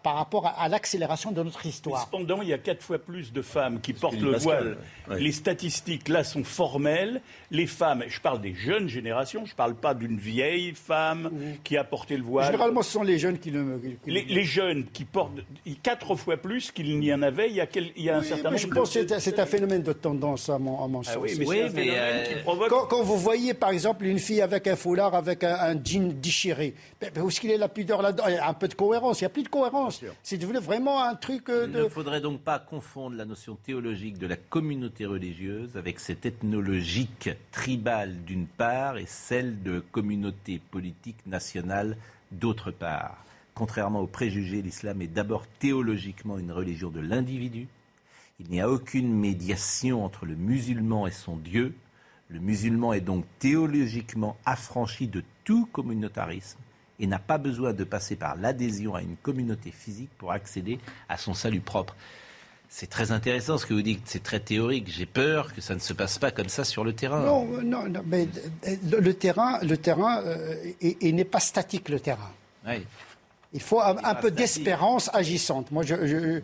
par 0.03 0.15
rapport 0.15 0.53
à, 0.57 0.67
l'accélération 0.69 1.31
de 1.31 1.41
notre 1.41 1.65
histoire. 1.65 2.03
cependant, 2.03 2.41
il 2.41 2.49
y 2.49 2.53
a 2.53 2.57
quatre 2.57 2.83
fois 2.83 2.99
plus 2.99 3.33
de 3.33 3.41
femmes 3.41 3.81
qui 3.81 3.93
portent 3.93 4.19
le 4.19 4.37
voile. 4.37 4.77
Les 5.17 5.31
statistiques, 5.31 6.09
là, 6.09 6.23
sont 6.23 6.43
formelles. 6.43 7.21
Les 7.49 7.65
femmes, 7.65 8.03
je 8.07 8.19
parle 8.19 8.41
des 8.41 8.53
jeunes 8.53 8.87
générations, 8.87 9.45
je 9.45 9.51
ne 9.51 9.55
parle 9.55 9.75
pas 9.75 9.93
d'une 9.93 10.17
vieille 10.17 10.73
femme 10.75 11.31
qui 11.63 11.77
a 11.77 11.83
porté 11.83 12.17
le 12.17 12.23
voile. 12.23 12.45
Généralement, 12.45 12.81
ce 12.81 12.91
sont 12.91 13.03
les 13.03 13.17
jeunes 13.17 13.39
qui 13.39 13.51
le... 13.51 13.81
les, 14.05 14.43
jeunes 14.43 14.85
qui 14.85 15.05
portent 15.05 15.39
quatre 15.81 16.15
fois 16.15 16.37
plus 16.37 16.71
qu'il 16.71 16.99
n'y 16.99 17.13
en 17.13 17.21
avait 17.21 17.49
il 17.49 17.55
y 17.55 17.61
a, 17.61 17.67
il 17.95 18.03
y 18.03 18.09
a 18.09 18.17
un 18.17 18.23
certain 18.23 18.49
nombre 18.49 18.57
Je 18.57 18.67
pense 18.67 18.93
que 18.93 19.19
c'est 19.19 19.39
un 19.39 19.45
phénomène 19.45 19.81
de 19.81 19.93
tendance, 19.93 20.49
à 20.49 20.59
mon, 20.59 20.83
à 20.83 20.87
mon 20.87 21.01
ah 21.01 21.13
sens. 21.13 21.17
Oui, 21.17 21.35
mais, 21.73 21.89
euh, 21.91 22.23
qui 22.23 22.35
provoque... 22.43 22.69
quand, 22.69 23.03
vous 23.03 23.17
voyez, 23.17 23.53
par 23.53 23.71
exemple, 23.71 24.05
une 24.05 24.19
fille 24.19 24.41
avec 24.41 24.67
un 24.67 24.75
foulard, 24.75 25.15
avec 25.15 25.43
un, 25.43 25.75
jean 25.83 26.13
déchiré, 26.13 26.73
ben, 26.99 27.09
ben, 27.13 27.21
où 27.21 27.29
est-ce 27.29 27.39
qu'il 27.39 27.51
est 27.51 27.57
la 27.57 27.69
pudeur 27.69 28.01
là-dedans 28.01 28.25
Il 28.27 28.35
y 28.35 28.37
a 28.37 28.47
un 28.47 28.53
peu 28.53 28.67
de 28.67 28.73
cohérence, 28.73 29.21
il 29.21 29.23
n'y 29.23 29.27
a 29.27 29.29
plus 29.29 29.43
de 29.43 29.49
cohérence 29.49 29.62
c'est 30.23 30.37
devenu 30.37 30.59
vraiment 30.59 31.03
un 31.03 31.15
truc 31.15 31.49
euh, 31.49 31.67
de... 31.67 31.79
Il 31.79 31.83
ne 31.83 31.89
faudrait 31.89 32.21
donc 32.21 32.41
pas 32.41 32.59
confondre 32.59 33.15
la 33.15 33.25
notion 33.25 33.55
théologique 33.55 34.17
de 34.17 34.27
la 34.27 34.35
communauté 34.35 35.05
religieuse 35.05 35.77
avec 35.77 35.99
cette 35.99 36.25
ethnologique 36.25 37.29
tribale 37.51 38.23
d'une 38.23 38.47
part 38.47 38.97
et 38.97 39.05
celle 39.05 39.61
de 39.63 39.79
communauté 39.79 40.59
politique 40.71 41.25
nationale 41.25 41.97
d'autre 42.31 42.71
part. 42.71 43.23
Contrairement 43.53 43.99
aux 43.99 44.07
préjugés, 44.07 44.61
l'islam 44.61 45.01
est 45.01 45.07
d'abord 45.07 45.45
théologiquement 45.59 46.37
une 46.37 46.51
religion 46.51 46.89
de 46.89 46.99
l'individu. 46.99 47.67
Il 48.39 48.49
n'y 48.49 48.61
a 48.61 48.69
aucune 48.69 49.13
médiation 49.13 50.03
entre 50.03 50.25
le 50.25 50.35
musulman 50.35 51.05
et 51.05 51.11
son 51.11 51.37
Dieu. 51.37 51.75
Le 52.29 52.39
musulman 52.39 52.93
est 52.93 53.01
donc 53.01 53.25
théologiquement 53.37 54.37
affranchi 54.45 55.07
de 55.07 55.23
tout 55.43 55.67
communautarisme 55.67 56.62
et 56.99 57.07
n'a 57.07 57.19
pas 57.19 57.37
besoin 57.37 57.73
de 57.73 57.83
passer 57.83 58.15
par 58.15 58.35
l'adhésion 58.35 58.95
à 58.95 59.01
une 59.01 59.15
communauté 59.15 59.71
physique 59.71 60.09
pour 60.17 60.31
accéder 60.31 60.79
à 61.09 61.17
son 61.17 61.33
salut 61.33 61.61
propre. 61.61 61.95
C'est 62.75 62.89
très 62.89 63.11
intéressant 63.11 63.59
ce 63.59 63.67
que 63.67 63.73
vous 63.75 63.83
dites, 63.83 64.01
c'est 64.05 64.23
très 64.23 64.39
théorique. 64.39 64.89
J'ai 64.89 65.05
peur 65.05 65.53
que 65.53 65.61
ça 65.61 65.75
ne 65.75 65.79
se 65.79 65.93
passe 65.93 66.17
pas 66.17 66.31
comme 66.31 66.49
ça 66.49 66.63
sur 66.63 66.83
le 66.83 66.93
terrain. 66.93 67.23
Non, 67.23 67.45
non, 67.45 67.87
non 67.87 68.01
mais 68.03 68.27
le, 68.65 69.13
terrain, 69.13 69.59
le 69.61 69.77
terrain 69.77 70.23
euh, 70.23 70.55
n'est 71.01 71.23
pas 71.23 71.39
statique, 71.39 71.89
le 71.89 71.99
terrain. 71.99 72.31
Il 73.53 73.61
faut 73.61 73.79
un, 73.79 74.15
peu 74.15 74.31
d'espérance 74.31 75.11
agissante. 75.13 75.69
Moi, 75.69 75.83
je, 75.83 76.07
je, 76.07 76.41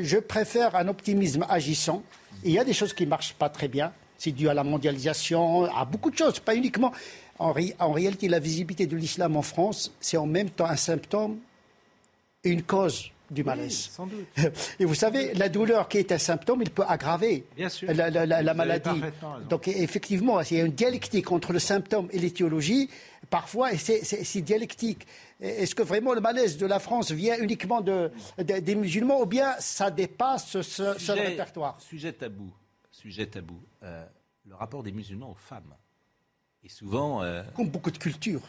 je, 0.00 0.18
préfère 0.18 0.76
un 0.76 0.86
optimisme 0.86 1.44
agissant. 1.48 2.04
Il 2.44 2.52
y 2.52 2.58
a 2.60 2.64
des 2.64 2.72
choses 2.72 2.92
qui 2.92 3.04
ne 3.04 3.10
marchent 3.10 3.34
pas 3.34 3.48
très 3.48 3.66
bien. 3.66 3.92
C'est 4.16 4.30
dû 4.30 4.48
à 4.48 4.54
la 4.54 4.62
mondialisation, 4.62 5.64
à 5.64 5.84
beaucoup 5.84 6.10
de 6.10 6.18
choses, 6.18 6.38
pas 6.38 6.54
uniquement. 6.54 6.92
En, 7.38 7.52
réalité, 7.52 8.28
la 8.28 8.40
visibilité 8.40 8.86
de 8.86 8.96
l'islam 8.96 9.36
en 9.36 9.42
France, 9.42 9.92
c'est 10.00 10.16
en 10.16 10.26
même 10.26 10.50
temps 10.50 10.66
un 10.66 10.76
symptôme 10.76 11.38
et 12.42 12.50
une 12.50 12.62
cause 12.62 13.10
du 13.30 13.44
malaise. 13.44 13.90
sans 13.90 14.06
doute. 14.06 14.26
Et 14.80 14.84
vous 14.84 14.94
savez, 14.94 15.34
la 15.34 15.48
douleur 15.48 15.88
qui 15.88 15.98
est 15.98 16.12
un 16.12 16.18
symptôme, 16.18 16.62
il 16.62 16.70
peut 16.70 16.84
aggraver 16.88 17.44
la, 17.82 18.54
maladie. 18.54 19.02
Donc 19.48 19.68
effectivement, 19.68 20.40
il 20.40 20.56
y 20.56 20.60
a 20.60 20.64
une 20.64 20.72
dialectique 20.72 21.30
entre 21.30 21.52
le 21.52 21.58
symptôme 21.58 22.08
et 22.10 22.18
l'étiologie. 22.18 22.88
Parfois, 23.30 23.70
c'est 23.76 24.40
dialectique. 24.40 25.06
Est-ce 25.40 25.74
que 25.74 25.82
vraiment 25.82 26.14
le 26.14 26.20
malaise 26.20 26.56
de 26.56 26.66
la 26.66 26.80
France 26.80 27.10
vient 27.10 27.38
uniquement 27.38 27.80
de, 27.80 28.10
des 28.38 28.74
musulmans 28.74 29.20
ou 29.20 29.26
bien 29.26 29.54
ça 29.58 29.90
dépasse 29.90 30.60
ce, 30.62 31.12
répertoire? 31.12 31.80
Sujet 31.80 32.12
tabou. 32.12 32.50
Sujet 32.90 33.26
tabou. 33.26 33.60
Euh, 33.82 34.04
le 34.46 34.54
rapport 34.54 34.82
des 34.82 34.92
musulmans 34.92 35.30
aux 35.30 35.34
femmes. 35.34 35.74
Et 36.64 36.68
souvent. 36.68 37.22
Euh, 37.22 37.42
Comme 37.56 37.68
beaucoup 37.68 37.90
de 37.90 37.98
cultures. 37.98 38.42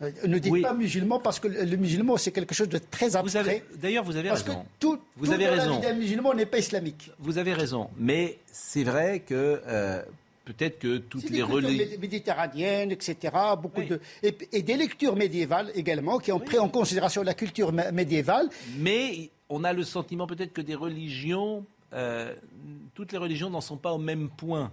Euh, 0.00 0.12
ne 0.26 0.38
dites 0.38 0.62
pas 0.62 0.74
musulman 0.74 1.18
parce 1.18 1.40
que 1.40 1.48
le 1.48 1.76
musulman 1.76 2.16
c'est 2.16 2.30
quelque 2.30 2.54
chose 2.54 2.68
de 2.68 2.78
très 2.78 3.16
abstrait. 3.16 3.64
D'ailleurs, 3.76 4.04
vous 4.04 4.16
avez 4.16 4.30
raison. 4.30 4.44
Parce 4.44 4.56
que 4.56 4.62
tout, 4.78 4.98
vous 5.16 5.32
avez 5.32 5.48
raison. 5.48 5.80
la 5.82 5.92
vie 5.92 5.98
musulman 5.98 6.34
n'est 6.34 6.46
pas 6.46 6.58
islamique. 6.58 7.10
Vous 7.18 7.36
avez 7.36 7.52
raison, 7.52 7.90
mais 7.96 8.38
c'est 8.46 8.84
vrai 8.84 9.20
que 9.20 9.60
euh, 9.66 10.00
peut-être 10.44 10.78
que 10.78 10.98
toutes 10.98 11.28
les 11.30 11.42
religions 11.42 11.98
méditerranéennes, 11.98 12.92
etc. 12.92 13.34
Beaucoup 13.60 13.82
de 13.82 14.00
et, 14.22 14.62
des 14.62 14.76
lectures 14.76 15.16
médiévales 15.16 15.72
également 15.74 16.18
qui 16.18 16.30
ont 16.30 16.38
pris 16.40 16.60
en 16.60 16.68
considération 16.68 17.24
la 17.24 17.34
culture 17.34 17.72
médiévale. 17.72 18.48
Mais 18.76 19.30
on 19.48 19.64
a 19.64 19.72
le 19.72 19.82
sentiment 19.82 20.28
peut-être 20.28 20.52
que 20.52 20.62
des 20.62 20.76
religions, 20.76 21.64
toutes 22.94 23.10
les 23.10 23.18
religions 23.18 23.50
n'en 23.50 23.60
sont 23.60 23.76
pas 23.76 23.92
au 23.92 23.98
même 23.98 24.28
point. 24.28 24.70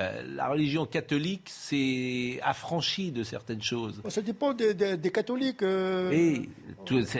Euh, 0.00 0.22
la 0.34 0.48
religion 0.48 0.86
catholique 0.86 1.50
s'est 1.50 2.40
affranchie 2.42 3.12
de 3.12 3.22
certaines 3.22 3.62
choses. 3.62 4.00
Ça 4.08 4.22
dépend 4.22 4.54
des, 4.54 4.74
catholiques. 5.12 5.62
Euh... 5.62 6.10
Et 6.10 6.48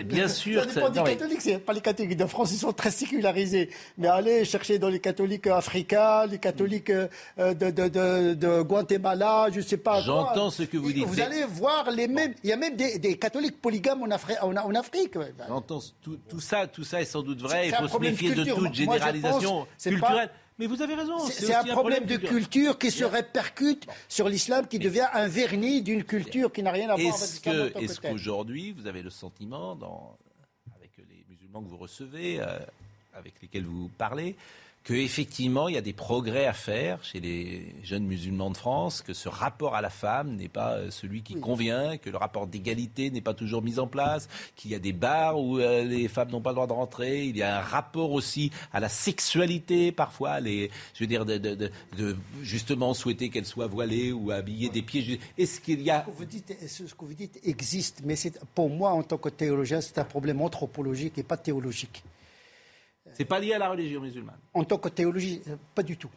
bien 0.04 0.28
sûr. 0.28 0.64
Ça 0.64 0.88
dépend 0.88 1.04
des 1.04 1.10
catholiques. 1.16 1.42
C'est 1.42 1.58
pas 1.58 1.74
les 1.74 1.82
catholiques 1.82 2.16
de 2.16 2.24
France, 2.24 2.52
ils 2.52 2.58
sont 2.58 2.72
très 2.72 2.90
sécularisés. 2.90 3.68
Mais 3.98 4.08
allez 4.08 4.46
chercher 4.46 4.78
dans 4.78 4.88
les 4.88 5.00
catholiques 5.00 5.46
africains, 5.48 6.24
les 6.26 6.38
catholiques 6.38 6.90
euh, 6.90 7.08
de, 7.36 7.70
de, 7.70 8.34
de, 8.34 8.62
Guatemala, 8.62 9.48
je 9.52 9.60
sais 9.60 9.76
pas. 9.76 10.00
J'entends 10.00 10.48
ce 10.48 10.62
que 10.62 10.78
vous 10.78 10.92
dites. 10.92 11.04
Vous 11.04 11.20
allez 11.20 11.44
voir 11.44 11.90
les 11.90 12.08
mêmes. 12.08 12.32
Il 12.42 12.48
y 12.48 12.52
a 12.52 12.56
même 12.56 12.76
des, 12.76 13.18
catholiques 13.18 13.60
polygames 13.60 14.02
en, 14.02 14.56
en, 14.56 14.74
Afrique. 14.74 15.18
J'entends 15.48 15.80
tout, 16.00 16.18
tout, 16.28 16.40
ça. 16.40 16.66
Tout 16.66 16.84
ça 16.84 17.02
est 17.02 17.04
sans 17.04 17.22
doute 17.22 17.42
vrai. 17.42 17.68
Il 17.68 17.74
faut 17.74 17.88
se 17.88 17.98
méfier 17.98 18.34
de, 18.34 18.44
toute 18.44 18.72
généralisation 18.72 19.66
culturelle. 19.82 20.30
Mais 20.60 20.66
vous 20.66 20.82
avez 20.82 20.94
raison. 20.94 21.18
C'est 21.20 21.54
un, 21.54 21.64
problème 21.64 22.04
de 22.04 22.18
culture 22.18 22.76
qui 22.76 22.90
se 22.90 23.02
répercute 23.02 23.86
sur 24.10 24.28
l'islam, 24.28 24.66
qui 24.68 24.78
devient 24.78 25.06
un 25.14 25.26
vernis 25.26 25.80
d'une 25.80 26.04
culture 26.04 26.52
qui 26.52 26.62
n'a 26.62 26.70
rien 26.70 26.90
à 26.90 26.96
voir 26.96 27.14
avec 27.14 27.30
l'islam. 27.30 27.70
Est-ce 27.76 27.98
qu'aujourd'hui, 27.98 28.72
vous 28.72 28.86
avez 28.86 29.00
le 29.00 29.08
sentiment, 29.08 29.74
dans, 29.74 30.18
avec 30.76 30.90
les 30.98 31.24
musulmans 31.30 31.62
que 31.62 31.68
vous 31.68 31.78
recevez, 31.78 32.42
euh, 32.42 32.58
avec 33.14 33.40
lesquels 33.40 33.64
vous 33.64 33.88
parlez, 33.96 34.36
qu'effectivement, 34.82 35.68
il 35.68 35.74
y 35.74 35.78
a 35.78 35.82
des 35.82 35.92
progrès 35.92 36.46
à 36.46 36.52
faire 36.52 37.04
chez 37.04 37.20
les 37.20 37.74
jeunes 37.82 38.04
musulmans 38.04 38.50
de 38.50 38.56
France, 38.56 39.02
que 39.02 39.12
ce 39.12 39.28
rapport 39.28 39.74
à 39.74 39.82
la 39.82 39.90
femme 39.90 40.36
n'est 40.36 40.48
pas 40.48 40.76
euh, 40.76 40.90
celui 40.90 41.22
qui 41.22 41.38
convient, 41.38 41.98
que 41.98 42.08
le 42.08 42.16
rapport 42.16 42.46
d'égalité 42.46 43.10
n'est 43.10 43.20
pas 43.20 43.34
toujours 43.34 43.62
mis 43.62 43.78
en 43.78 43.86
place, 43.86 44.28
qu'il 44.56 44.70
y 44.70 44.74
a 44.74 44.78
des 44.78 44.92
bars 44.94 45.38
où 45.38 45.58
euh, 45.58 45.84
les 45.84 46.08
femmes 46.08 46.30
n'ont 46.30 46.40
pas 46.40 46.50
le 46.50 46.54
droit 46.54 46.66
de 46.66 46.72
rentrer, 46.72 47.26
il 47.26 47.36
y 47.36 47.42
a 47.42 47.58
un 47.58 47.60
rapport 47.60 48.10
aussi 48.12 48.50
à 48.72 48.80
la 48.80 48.88
sexualité 48.88 49.92
parfois, 49.92 50.40
les, 50.40 50.70
je 50.94 51.04
veux 51.04 51.08
dire, 51.08 51.26
de, 51.26 51.36
de, 51.36 51.54
de, 51.54 51.70
de 51.98 52.16
justement 52.42 52.94
souhaiter 52.94 53.28
qu'elle 53.28 53.46
soit 53.46 53.66
voilée 53.66 54.12
ou 54.12 54.30
habillée 54.30 54.70
des 54.70 54.82
pieds. 54.82 55.20
Est-ce 55.36 55.60
qu'il 55.60 55.82
y 55.82 55.90
a... 55.90 56.04
Ce 56.06 56.10
que 56.10 56.16
vous 56.16 56.24
dites, 56.24 56.68
ce 56.68 56.82
que 56.82 57.04
vous 57.04 57.14
dites 57.14 57.38
existe, 57.44 58.00
mais 58.04 58.16
c'est, 58.16 58.40
pour 58.54 58.70
moi, 58.70 58.92
en 58.92 59.02
tant 59.02 59.18
que 59.18 59.28
théologien, 59.28 59.80
c'est 59.82 59.98
un 59.98 60.04
problème 60.04 60.40
anthropologique 60.40 61.18
et 61.18 61.22
pas 61.22 61.36
théologique. 61.36 62.02
C'est 63.14 63.24
pas 63.24 63.38
lié 63.40 63.52
à 63.54 63.58
la 63.58 63.68
religion 63.70 64.00
musulmane. 64.00 64.36
En 64.54 64.64
tant 64.64 64.78
que 64.78 64.88
théologie, 64.88 65.40
euh, 65.48 65.56
pas 65.74 65.82
du 65.82 65.96
tout. 65.96 66.10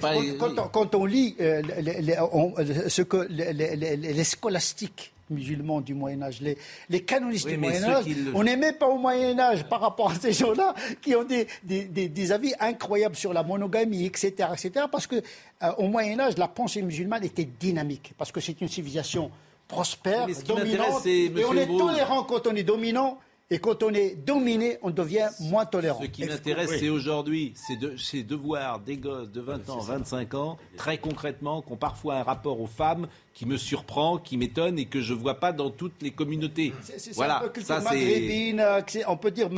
Pas- 0.00 0.14
quand, 0.38 0.54
quand 0.54 0.62
on, 0.64 0.68
quand 0.68 0.94
on 0.94 1.04
lit 1.04 1.36
euh, 1.40 1.60
les, 1.80 2.00
les- 2.00 2.18
on- 2.32 2.54
euh, 2.58 2.88
ce 2.88 3.02
que 3.02 3.26
les, 3.28 3.52
les- 3.52 3.76
les- 3.76 3.96
les 3.96 4.24
scolastiques 4.24 5.12
musulmans 5.28 5.80
du 5.80 5.92
Moyen 5.92 6.22
Âge, 6.22 6.40
les, 6.40 6.56
les 6.88 7.02
canonistes 7.02 7.46
Oui, 7.46 7.52
du 7.52 7.58
Moyen 7.58 7.82
Âge, 7.84 8.04
le- 8.06 8.34
on 8.36 8.42
n'est 8.44 8.56
même 8.56 8.76
pas 8.76 8.86
au 8.86 8.96
Moyen 8.96 9.38
Âge 9.38 9.64
par 9.68 9.80
rapport 9.80 10.10
à 10.12 10.14
ces 10.14 10.32
gens-là 10.32 10.74
qui 11.02 11.14
ont 11.16 11.24
des, 11.24 11.46
des- 11.64 11.84
des- 11.84 12.08
des 12.08 12.32
avis 12.32 12.54
incroyables 12.60 13.16
sur 13.16 13.32
la 13.34 13.42
monogamie, 13.42 14.06
etc., 14.06 14.32
etc. 14.52 14.86
Parce 14.90 15.06
que 15.06 15.16
euh, 15.16 15.72
au 15.78 15.88
Moyen 15.88 16.20
Âge, 16.20 16.38
la 16.38 16.48
pensée 16.48 16.80
musulmane 16.80 17.24
était 17.24 17.44
dynamique, 17.58 18.14
parce 18.16 18.30
que 18.32 18.40
c'est 18.40 18.58
une 18.60 18.68
civilisation 18.68 19.30
prospère, 19.68 20.26
dominante, 20.46 21.02
et 21.40 21.44
on 21.44 21.52
est 21.54 21.66
tolérant 21.78 22.22
quand 22.22 22.46
on 22.46 22.54
est 22.54 22.62
dominant. 22.62 23.18
Et 23.48 23.60
quand 23.60 23.84
on 23.84 23.94
est 23.94 24.16
dominé, 24.16 24.76
on 24.82 24.90
devient 24.90 25.28
moins 25.38 25.66
tolérant. 25.66 26.00
Ce 26.02 26.06
qui 26.08 26.24
m'intéresse, 26.24 26.68
c'est 26.80 26.88
aujourd'hui, 26.88 27.54
c'est 27.54 27.76
de, 27.76 27.94
de 28.22 28.34
voir 28.34 28.80
des 28.80 28.96
gosses 28.96 29.30
de 29.30 29.40
20 29.40 29.70
ans, 29.70 29.78
25 29.78 30.34
ans, 30.34 30.58
très 30.76 30.98
concrètement, 30.98 31.62
qui 31.62 31.70
ont 31.72 31.76
parfois 31.76 32.16
un 32.16 32.22
rapport 32.24 32.60
aux 32.60 32.66
femmes 32.66 33.06
qui 33.34 33.46
me 33.46 33.56
surprend, 33.56 34.18
qui 34.18 34.36
m'étonne 34.36 34.80
et 34.80 34.86
que 34.86 35.00
je 35.00 35.14
ne 35.14 35.18
vois 35.20 35.38
pas 35.38 35.52
dans 35.52 35.70
toutes 35.70 36.02
les 36.02 36.10
communautés. 36.10 36.72
C'est- 36.82 36.98
c'est 36.98 37.14
voilà, 37.14 37.36
un 37.38 37.40
peu 37.42 37.48
culture 37.50 37.76
ça 37.76 37.80
c'est. 37.88 38.54
euh, 38.58 38.80
c'est- 38.88 39.04
on 39.06 39.16
peut 39.16 39.30
dire 39.30 39.48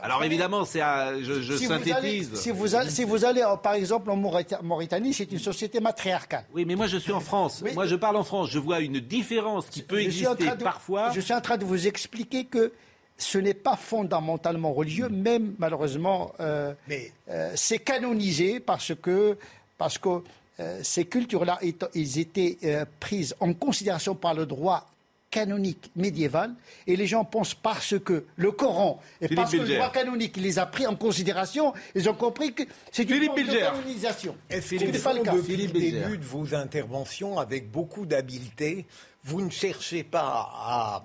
Alors 0.00 0.24
évidemment, 0.24 0.64
c'est 0.64 0.80
je, 0.80 1.42
je 1.42 1.56
si 1.58 1.66
vous 1.66 1.72
allez, 1.72 1.84
synthétise. 1.92 2.34
si 2.36 2.50
vous 2.50 2.74
allez, 2.74 2.88
si 2.88 3.04
vous 3.04 3.24
allez, 3.26 3.44
par 3.62 3.74
exemple, 3.74 4.10
en 4.10 4.16
Maurita- 4.16 4.62
Mauritanie, 4.62 5.12
c'est 5.12 5.30
une 5.30 5.38
société 5.40 5.78
matriarcale. 5.80 6.46
Oui, 6.54 6.64
mais 6.64 6.74
moi 6.74 6.86
je 6.86 6.96
suis 6.96 7.12
en 7.12 7.20
France. 7.20 7.60
Oui. 7.62 7.72
Moi 7.74 7.84
je 7.86 7.96
parle 7.96 8.16
en 8.16 8.24
France. 8.24 8.48
Je 8.48 8.58
vois 8.58 8.80
une 8.80 9.00
différence 9.00 9.66
qui 9.66 9.82
peut 9.82 9.96
Je 9.98 10.04
exister 10.06 10.46
de- 10.56 10.62
parfois. 10.64 11.10
Je 11.10 11.20
suis 11.20 11.34
en 11.34 11.40
train 11.42 11.58
de 11.58 11.66
vous 11.66 11.86
expliquer 11.86 12.44
que 12.46 12.72
ce 13.20 13.38
n'est 13.38 13.54
pas 13.54 13.76
fondamentalement 13.76 14.72
religieux, 14.72 15.08
même 15.08 15.54
malheureusement, 15.58 16.32
euh, 16.40 16.72
Mais- 16.88 17.12
euh, 17.28 17.52
c'est 17.54 17.78
canonisé 17.78 18.58
parce 18.60 18.92
que, 18.94 19.36
parce 19.78 19.98
que 19.98 20.22
euh, 20.58 20.80
ces 20.82 21.04
cultures-là, 21.04 21.58
ils 21.94 22.18
étaient 22.18 22.58
euh, 22.64 22.84
prises 22.98 23.34
en 23.40 23.52
considération 23.54 24.14
par 24.14 24.34
le 24.34 24.46
droit 24.46 24.86
canonique 25.30 25.92
médiéval 25.94 26.52
et 26.88 26.96
les 26.96 27.06
gens 27.06 27.24
pensent 27.24 27.54
parce 27.54 27.94
que 28.00 28.24
le 28.34 28.50
Coran 28.50 29.00
et 29.20 29.26
Philippe 29.28 29.36
parce 29.36 29.52
que 29.52 29.58
le 29.58 29.74
droit 29.76 29.92
canonique 29.92 30.36
les 30.36 30.58
a 30.58 30.66
pris 30.66 30.86
en 30.88 30.96
considération, 30.96 31.72
ils 31.94 32.08
ont 32.10 32.14
compris 32.14 32.52
que 32.52 32.64
c'est 32.90 33.04
une 33.04 33.10
Philippe 33.10 33.32
forme 33.36 33.46
de 33.46 33.58
canonisation. 33.58 34.36
Est-ce 34.50 34.76
Ce 34.76 34.84
qu'au 34.84 34.90
n'est 34.90 34.98
pas 34.98 35.12
le 35.14 35.22
cas. 35.22 35.32
depuis 35.34 35.52
Philippe 35.52 35.74
le 35.74 35.80
Bilger. 35.80 36.00
début 36.00 36.18
de 36.18 36.24
vos 36.24 36.52
interventions, 36.54 37.38
avec 37.38 37.70
beaucoup 37.70 38.06
d'habileté, 38.06 38.86
vous 39.22 39.40
ne 39.40 39.50
cherchez 39.50 40.02
pas 40.02 40.50
à, 40.52 41.04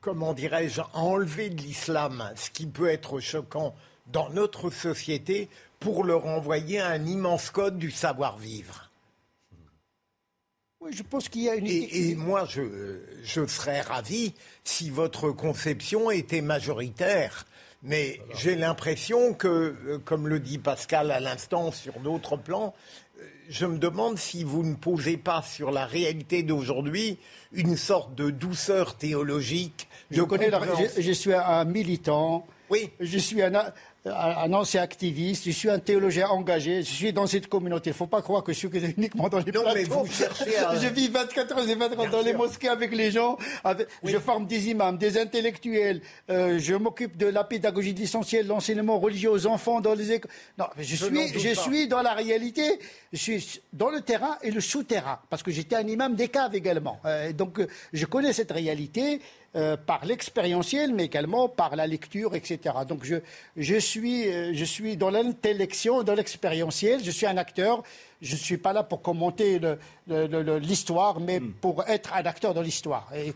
comment 0.00 0.32
dirais-je, 0.32 0.80
à 0.80 0.90
enlever 0.94 1.50
de 1.50 1.60
l'islam 1.60 2.30
ce 2.36 2.50
qui 2.50 2.66
peut 2.66 2.88
être 2.88 3.20
choquant 3.20 3.74
dans 4.06 4.30
notre 4.30 4.70
société 4.70 5.48
pour 5.78 6.04
leur 6.04 6.26
envoyer 6.26 6.80
un 6.80 7.04
immense 7.06 7.50
code 7.50 7.78
du 7.78 7.90
savoir-vivre 7.90 8.90
Oui, 10.80 10.92
je 10.92 11.02
pense 11.02 11.28
qu'il 11.28 11.42
y 11.42 11.48
a 11.48 11.54
une 11.54 11.66
et, 11.66 12.10
et 12.10 12.14
moi, 12.14 12.44
je, 12.46 13.00
je 13.22 13.46
serais 13.46 13.80
ravi 13.80 14.34
si 14.64 14.90
votre 14.90 15.30
conception 15.30 16.10
était 16.10 16.42
majoritaire. 16.42 17.46
Mais 17.82 18.20
j'ai 18.34 18.56
l'impression 18.56 19.32
que, 19.32 19.48
euh, 19.86 19.98
comme 20.04 20.28
le 20.28 20.38
dit 20.38 20.58
Pascal 20.58 21.10
à 21.10 21.18
l'instant 21.18 21.72
sur 21.72 21.98
d'autres 22.00 22.36
plans, 22.36 22.74
euh, 23.18 23.24
je 23.48 23.64
me 23.64 23.78
demande 23.78 24.18
si 24.18 24.44
vous 24.44 24.62
ne 24.62 24.74
posez 24.74 25.16
pas 25.16 25.40
sur 25.40 25.70
la 25.70 25.86
réalité 25.86 26.42
d'aujourd'hui 26.42 27.18
une 27.52 27.76
sorte 27.76 28.14
de 28.14 28.30
douceur 28.30 28.96
théologique. 28.96 29.88
Je 30.10 30.22
connais 30.22 30.50
la- 30.50 30.60
je, 30.96 31.00
je 31.02 31.12
suis 31.12 31.32
un 31.34 31.64
militant. 31.64 32.46
Oui. 32.68 32.88
Je 33.00 33.18
suis 33.18 33.42
un, 33.42 33.52
un, 33.52 33.64
un 34.06 34.52
ancien 34.52 34.80
activiste. 34.82 35.42
Je 35.44 35.50
suis 35.50 35.68
un 35.68 35.80
théologien 35.80 36.28
engagé. 36.28 36.84
Je 36.84 36.88
suis 36.92 37.12
dans 37.12 37.26
cette 37.26 37.48
communauté. 37.48 37.90
Il 37.90 37.94
ne 37.94 37.96
faut 37.96 38.06
pas 38.06 38.22
croire 38.22 38.44
que 38.44 38.52
je 38.52 38.58
suis 38.58 38.68
uniquement 38.96 39.28
dans 39.28 39.40
les 39.40 39.50
Non, 39.50 39.62
mais 39.74 39.82
vous 39.82 40.06
cherchez 40.06 40.56
à- 40.56 40.76
Je 40.80 40.86
vis 40.86 41.08
24 41.08 41.58
heures 41.58 41.68
et 41.68 41.74
24 41.74 42.00
heures 42.00 42.10
dans 42.12 42.22
les 42.22 42.32
mosquées 42.32 42.68
avec 42.68 42.94
les 42.94 43.10
gens. 43.10 43.36
avec- 43.64 43.88
Je 44.04 44.16
forme 44.18 44.46
des 44.46 44.68
imams, 44.70 44.96
des 44.98 45.18
intellectuels. 45.18 46.00
Euh, 46.30 46.60
je 46.60 46.74
m'occupe 46.76 47.16
de 47.16 47.26
la 47.26 47.42
pédagogie 47.42 47.92
de 47.92 47.98
l'essentiel, 47.98 48.46
l'enseignement 48.46 49.00
religieux 49.00 49.30
aux 49.32 49.46
enfants 49.48 49.80
dans 49.80 49.94
les 49.94 50.12
écoles. 50.12 50.30
Non, 50.56 50.66
je, 50.78 50.82
Je 50.84 50.94
suis, 50.96 51.38
je 51.40 51.54
pas. 51.56 51.60
suis 51.62 51.88
dans 51.88 52.02
la 52.02 52.14
réalité. 52.14 52.78
Je 53.12 53.18
suis 53.18 53.60
dans 53.72 53.90
le 53.90 54.00
terrain 54.00 54.38
et 54.44 54.52
le 54.52 54.60
souterrain. 54.60 55.18
Parce 55.28 55.42
que 55.42 55.50
j'étais 55.50 55.74
un 55.74 55.86
imam 55.88 56.14
des 56.14 56.28
caves 56.28 56.54
également. 56.54 57.00
Euh, 57.04 57.32
donc, 57.32 57.58
euh, 57.58 57.66
je 57.92 58.06
connais 58.06 58.32
cette 58.32 58.52
réalité. 58.52 59.20
Euh, 59.56 59.76
par 59.76 60.04
l'expérientiel, 60.04 60.94
mais 60.94 61.06
également 61.06 61.48
par 61.48 61.74
la 61.74 61.88
lecture, 61.88 62.36
etc. 62.36 62.72
Donc 62.88 63.02
je, 63.02 63.16
je, 63.56 63.74
suis, 63.80 64.28
euh, 64.28 64.52
je 64.54 64.64
suis 64.64 64.96
dans 64.96 65.10
l'intellection, 65.10 66.04
dans 66.04 66.14
l'expérientiel, 66.14 67.02
je 67.02 67.10
suis 67.10 67.26
un 67.26 67.36
acteur, 67.36 67.82
je 68.22 68.34
ne 68.34 68.38
suis 68.38 68.58
pas 68.58 68.72
là 68.72 68.84
pour 68.84 69.02
commenter 69.02 69.60
l'histoire, 70.06 71.18
mais 71.18 71.40
pour 71.40 71.82
être 71.88 72.14
un 72.14 72.24
acteur 72.26 72.54
dans 72.54 72.62
l'histoire. 72.62 73.10
Et, 73.12 73.32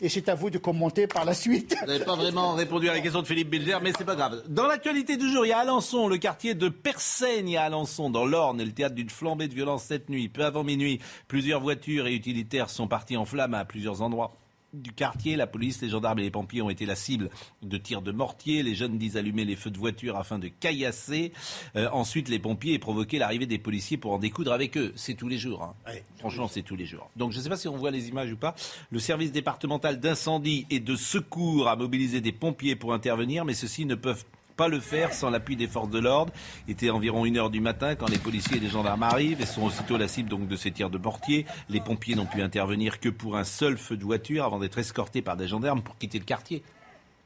et 0.00 0.08
c'est 0.08 0.28
à 0.28 0.36
vous 0.36 0.50
de 0.50 0.58
commenter 0.58 1.08
par 1.08 1.24
la 1.24 1.34
suite. 1.34 1.74
Vous 1.80 1.86
n'avez 1.86 2.04
pas 2.04 2.14
vraiment 2.14 2.54
répondu 2.54 2.88
à 2.88 2.92
la 2.92 3.00
question 3.00 3.22
de 3.22 3.26
Philippe 3.26 3.50
Bilger, 3.50 3.78
mais 3.82 3.90
c'est 3.98 4.04
pas 4.04 4.14
grave. 4.14 4.44
Dans 4.48 4.68
l'actualité 4.68 5.16
du 5.16 5.32
jour, 5.32 5.46
il 5.46 5.48
y 5.48 5.52
a 5.52 5.58
Alençon, 5.58 6.06
le 6.06 6.18
quartier 6.18 6.54
de 6.54 6.68
Persaigne 6.68 7.56
à 7.56 7.64
Alençon, 7.64 8.08
dans 8.08 8.24
l'Orne, 8.24 8.62
le 8.62 8.70
théâtre 8.70 8.94
d'une 8.94 9.10
flambée 9.10 9.48
de 9.48 9.54
violence 9.54 9.82
cette 9.82 10.10
nuit. 10.10 10.28
Peu 10.28 10.44
avant 10.44 10.62
minuit, 10.62 11.00
plusieurs 11.26 11.60
voitures 11.60 12.06
et 12.06 12.14
utilitaires 12.14 12.70
sont 12.70 12.86
partis 12.86 13.16
en 13.16 13.24
flammes 13.24 13.54
à 13.54 13.64
plusieurs 13.64 14.00
endroits 14.00 14.36
du 14.82 14.92
quartier. 14.92 15.36
La 15.36 15.46
police, 15.46 15.80
les 15.82 15.88
gendarmes 15.88 16.18
et 16.18 16.22
les 16.22 16.30
pompiers 16.30 16.62
ont 16.62 16.70
été 16.70 16.86
la 16.86 16.96
cible 16.96 17.30
de 17.62 17.76
tirs 17.76 18.02
de 18.02 18.12
mortier. 18.12 18.62
Les 18.62 18.74
jeunes 18.74 18.98
disent 18.98 19.16
allumer 19.16 19.44
les 19.44 19.56
feux 19.56 19.70
de 19.70 19.78
voiture 19.78 20.16
afin 20.16 20.38
de 20.38 20.48
caillasser. 20.48 21.32
Euh, 21.76 21.88
ensuite, 21.92 22.28
les 22.28 22.38
pompiers 22.38 22.74
et 22.74 22.78
provoquer 22.78 23.18
l'arrivée 23.18 23.46
des 23.46 23.58
policiers 23.58 23.96
pour 23.96 24.12
en 24.12 24.18
découdre 24.18 24.52
avec 24.52 24.76
eux. 24.76 24.92
C'est 24.96 25.14
tous 25.14 25.28
les 25.28 25.38
jours. 25.38 25.62
hein. 25.62 25.74
Ouais. 25.86 26.04
Franchement, 26.18 26.48
c'est 26.48 26.62
tous 26.62 26.76
les 26.76 26.86
jours. 26.86 27.10
Donc, 27.16 27.32
je 27.32 27.38
ne 27.38 27.42
sais 27.42 27.48
pas 27.48 27.56
si 27.56 27.68
on 27.68 27.76
voit 27.76 27.90
les 27.90 28.08
images 28.08 28.32
ou 28.32 28.36
pas. 28.36 28.54
Le 28.90 28.98
service 28.98 29.32
départemental 29.32 30.00
d'incendie 30.00 30.66
et 30.70 30.80
de 30.80 30.96
secours 30.96 31.68
a 31.68 31.76
mobilisé 31.76 32.20
des 32.20 32.32
pompiers 32.32 32.76
pour 32.76 32.92
intervenir, 32.94 33.44
mais 33.44 33.54
ceux-ci 33.54 33.86
ne 33.86 33.94
peuvent 33.94 34.24
pas 34.56 34.68
le 34.68 34.80
faire 34.80 35.12
sans 35.12 35.30
l'appui 35.30 35.56
des 35.56 35.68
forces 35.68 35.90
de 35.90 35.98
l'ordre. 35.98 36.32
Il 36.66 36.72
était 36.72 36.90
environ 36.90 37.24
une 37.26 37.36
heure 37.36 37.50
du 37.50 37.60
matin 37.60 37.94
quand 37.94 38.08
les 38.08 38.18
policiers 38.18 38.56
et 38.56 38.60
les 38.60 38.68
gendarmes 38.68 39.02
arrivent 39.02 39.40
et 39.40 39.46
sont 39.46 39.62
aussitôt 39.64 39.96
la 39.98 40.08
cible 40.08 40.30
de 40.48 40.56
ces 40.56 40.70
tirs 40.70 40.90
de 40.90 40.98
mortier. 40.98 41.46
Les 41.68 41.80
pompiers 41.80 42.14
n'ont 42.14 42.26
pu 42.26 42.42
intervenir 42.42 43.00
que 43.00 43.08
pour 43.08 43.36
un 43.36 43.44
seul 43.44 43.76
feu 43.76 43.96
de 43.96 44.04
voiture 44.04 44.44
avant 44.44 44.58
d'être 44.58 44.78
escortés 44.78 45.22
par 45.22 45.36
des 45.36 45.46
gendarmes 45.48 45.82
pour 45.82 45.96
quitter 45.98 46.18
le 46.18 46.24
quartier. 46.24 46.62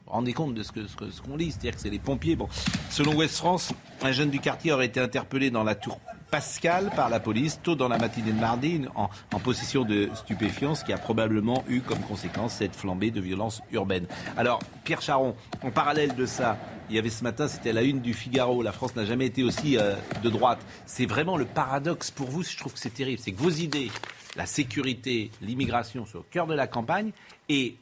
Rendez 0.07 0.33
compte 0.33 0.55
de 0.55 0.63
ce 0.63 0.71
que- 0.73 0.87
ce 0.87 1.21
qu'on 1.21 1.37
lit, 1.37 1.51
c'est-à-dire 1.51 1.75
que 1.75 1.81
c'est 1.81 1.89
les 1.89 1.99
pompiers. 1.99 2.37
Selon 2.89 3.13
Ouest 3.15 3.37
France, 3.37 3.71
un 4.01 4.11
jeune 4.11 4.29
du 4.29 4.39
quartier 4.39 4.73
aurait 4.73 4.87
été 4.87 4.99
interpellé 4.99 5.51
dans 5.51 5.63
la 5.63 5.75
tour 5.75 5.99
Pascal 6.31 6.89
par 6.95 7.09
la 7.09 7.19
police 7.19 7.59
tôt 7.61 7.75
dans 7.75 7.89
la 7.89 7.97
matinée 7.97 8.31
de 8.31 8.39
mardi 8.39 8.81
en, 8.95 9.09
possession 9.39 9.83
de 9.83 10.09
stupéfiants, 10.15 10.75
ce 10.75 10.85
qui 10.85 10.93
a 10.93 10.97
probablement 10.97 11.61
eu 11.67 11.81
comme 11.81 11.99
conséquence 11.99 12.53
cette 12.53 12.73
flambée 12.73 13.11
de 13.11 13.19
violence 13.19 13.61
urbaine. 13.73 14.07
Alors, 14.37 14.61
Pierre 14.85 15.01
Charon, 15.01 15.35
en 15.61 15.71
parallèle 15.71 16.15
de 16.15 16.25
ça, 16.25 16.57
il 16.89 16.95
y 16.95 16.99
avait 16.99 17.09
ce 17.09 17.25
matin, 17.25 17.49
c'était 17.49 17.73
la 17.73 17.81
une 17.83 17.99
du 17.99 18.13
Figaro, 18.13 18.63
la 18.63 18.71
France 18.71 18.95
n'a 18.95 19.03
jamais 19.03 19.25
été 19.25 19.43
aussi 19.43 19.77
euh, 19.77 19.93
de 20.23 20.29
droite. 20.29 20.59
C'est 20.85 21.05
vraiment 21.05 21.35
le 21.35 21.43
paradoxe 21.43 22.11
pour 22.11 22.29
vous, 22.29 22.43
je 22.43 22.57
trouve 22.57 22.73
que 22.73 22.79
c'est 22.79 22.93
terrible, 22.93 23.19
c'est 23.21 23.33
que 23.33 23.41
vos 23.41 23.49
idées, 23.49 23.91
la 24.37 24.45
sécurité, 24.45 25.31
l'immigration 25.41 26.05
sont 26.05 26.19
au 26.19 26.25
cœur 26.31 26.47
de 26.47 26.53
la 26.53 26.67
campagne 26.67 27.11
et 27.49 27.75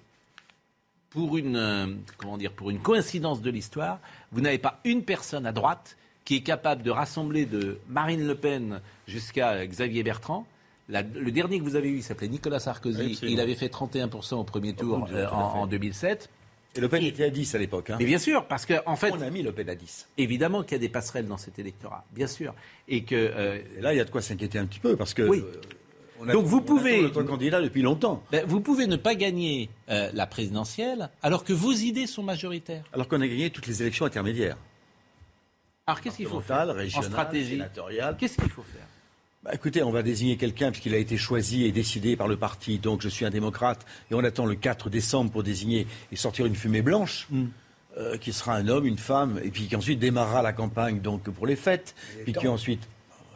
pour 1.11 1.37
une, 1.37 1.55
euh, 1.55 1.87
comment 2.17 2.37
dire, 2.37 2.51
pour 2.51 2.71
une 2.71 2.79
coïncidence 2.79 3.41
de 3.41 3.51
l'histoire, 3.51 3.99
vous 4.31 4.41
n'avez 4.41 4.57
pas 4.57 4.79
une 4.85 5.03
personne 5.03 5.45
à 5.45 5.51
droite 5.51 5.97
qui 6.29 6.35
est 6.35 6.41
capable 6.41 6.83
de 6.83 6.91
rassembler 6.91 7.47
de 7.47 7.79
Marine 7.89 8.27
Le 8.27 8.35
Pen 8.35 8.81
jusqu'à 9.07 9.65
Xavier 9.65 10.03
Bertrand. 10.03 10.45
La- 10.87 11.01
le 11.01 11.31
dernier 11.31 11.57
que 11.57 11.63
vous 11.63 11.75
avez 11.75 11.89
eu, 11.89 11.95
il 11.97 12.03
s'appelait 12.03 12.27
Nicolas 12.27 12.59
Sarkozy. 12.59 13.17
Il 13.23 13.39
avait 13.39 13.55
fait 13.55 13.65
31% 13.73 14.35
au 14.35 14.43
premier 14.43 14.73
tour 14.73 15.07
euh, 15.11 15.25
en, 15.25 15.51
fait. 15.53 15.57
en 15.57 15.65
2007. 15.65 16.29
Et 16.75 16.81
Le 16.81 16.87
Pen 16.87 17.01
était 17.01 17.23
à 17.23 17.29
10 17.31 17.55
à 17.55 17.57
l'époque. 17.57 17.89
hein. 17.89 17.95
Mais 17.97 18.05
bien 18.05 18.19
sûr, 18.19 18.45
parce 18.45 18.67
qu'en 18.67 18.77
en 18.85 18.95
fait, 18.95 19.11
On 19.11 19.21
a 19.21 19.29
mis 19.31 19.41
Le 19.41 19.51
Pen 19.51 19.67
à 19.69 19.73
10. 19.75 20.07
évidemment 20.19 20.61
qu'il 20.61 20.73
y 20.73 20.75
a 20.75 20.77
des 20.77 20.87
passerelles 20.89 21.25
dans 21.27 21.37
cet 21.37 21.57
électorat, 21.57 22.05
bien 22.13 22.27
sûr. 22.27 22.53
Et 22.87 23.03
que 23.03 23.15
euh, 23.15 23.57
Et 23.79 23.81
là, 23.81 23.95
il 23.95 23.97
y 23.97 23.99
a 23.99 24.05
de 24.05 24.11
quoi 24.11 24.21
s'inquiéter 24.21 24.59
un 24.59 24.67
petit 24.67 24.79
peu 24.79 24.95
parce 24.95 25.15
que. 25.15 25.23
Oui. 25.23 25.39
euh, 25.43 25.61
on 26.21 26.29
a- 26.29 26.33
Donc 26.33 26.45
vous 26.45 26.57
on 26.57 26.61
pouvez- 26.61 27.01
notre 27.01 27.23
candidat 27.23 27.59
depuis 27.59 27.81
longtemps. 27.81 28.21
ben, 28.31 28.45
vous 28.47 28.61
pouvez 28.61 28.85
ne 28.85 28.97
pas 28.97 29.15
gagner 29.15 29.71
euh, 29.89 30.11
la 30.13 30.27
présidentielle 30.27 31.09
alors 31.23 31.43
que 31.43 31.53
vos 31.53 31.71
idées 31.73 32.05
sont 32.05 32.21
majoritaires. 32.21 32.83
Alors 32.93 33.07
qu'on 33.07 33.19
a 33.21 33.27
gagné 33.27 33.49
toutes 33.49 33.65
les 33.65 33.81
élections 33.81 34.05
intermédiaires. 34.05 34.57
Alors 35.89 36.01
qu'est-ce 36.01 36.17
qu'il 36.17 36.27
faut 36.27 36.39
faire 36.41 36.57
en 36.99 37.01
stratégie. 37.09 37.57
Qu'est-ce 38.19 38.37
qu'il 38.37 38.49
faut 38.49 38.61
faire 38.63 38.85
Bah, 39.43 39.51
écoutez, 39.53 39.81
on 39.81 39.89
va 39.91 40.03
désigner 40.03 40.37
quelqu'un 40.37 40.69
puisqu'il 40.69 40.93
a 40.93 40.97
été 40.97 41.17
choisi 41.17 41.65
et 41.65 41.71
décidé 41.71 42.15
par 42.15 42.27
le 42.27 42.37
parti. 42.37 42.77
Donc 42.77 43.01
je 43.01 43.09
suis 43.09 43.25
un 43.25 43.31
démocrate 43.31 43.85
et 44.11 44.13
on 44.13 44.23
attend 44.23 44.45
le 44.45 44.53
4 44.53 44.91
décembre 44.91 45.31
pour 45.31 45.41
désigner 45.41 45.87
et 46.11 46.15
sortir 46.15 46.45
une 46.45 46.55
fumée 46.55 46.81
blanche. 46.83 47.27
Hmm. 47.31 47.47
euh, 47.97 48.17
qui 48.17 48.31
sera 48.33 48.53
un 48.55 48.67
homme, 48.67 48.85
une 48.85 48.99
femme, 48.99 49.41
et 49.43 49.49
puis 49.49 49.65
qui 49.67 49.75
ensuite 49.75 49.97
démarrera 49.99 50.43
la 50.43 50.53
campagne 50.53 51.01
donc 51.01 51.23
pour 51.23 51.47
les 51.47 51.55
fêtes, 51.55 51.95
puis 52.23 52.33
qui 52.33 52.47
ensuite, 52.47 52.87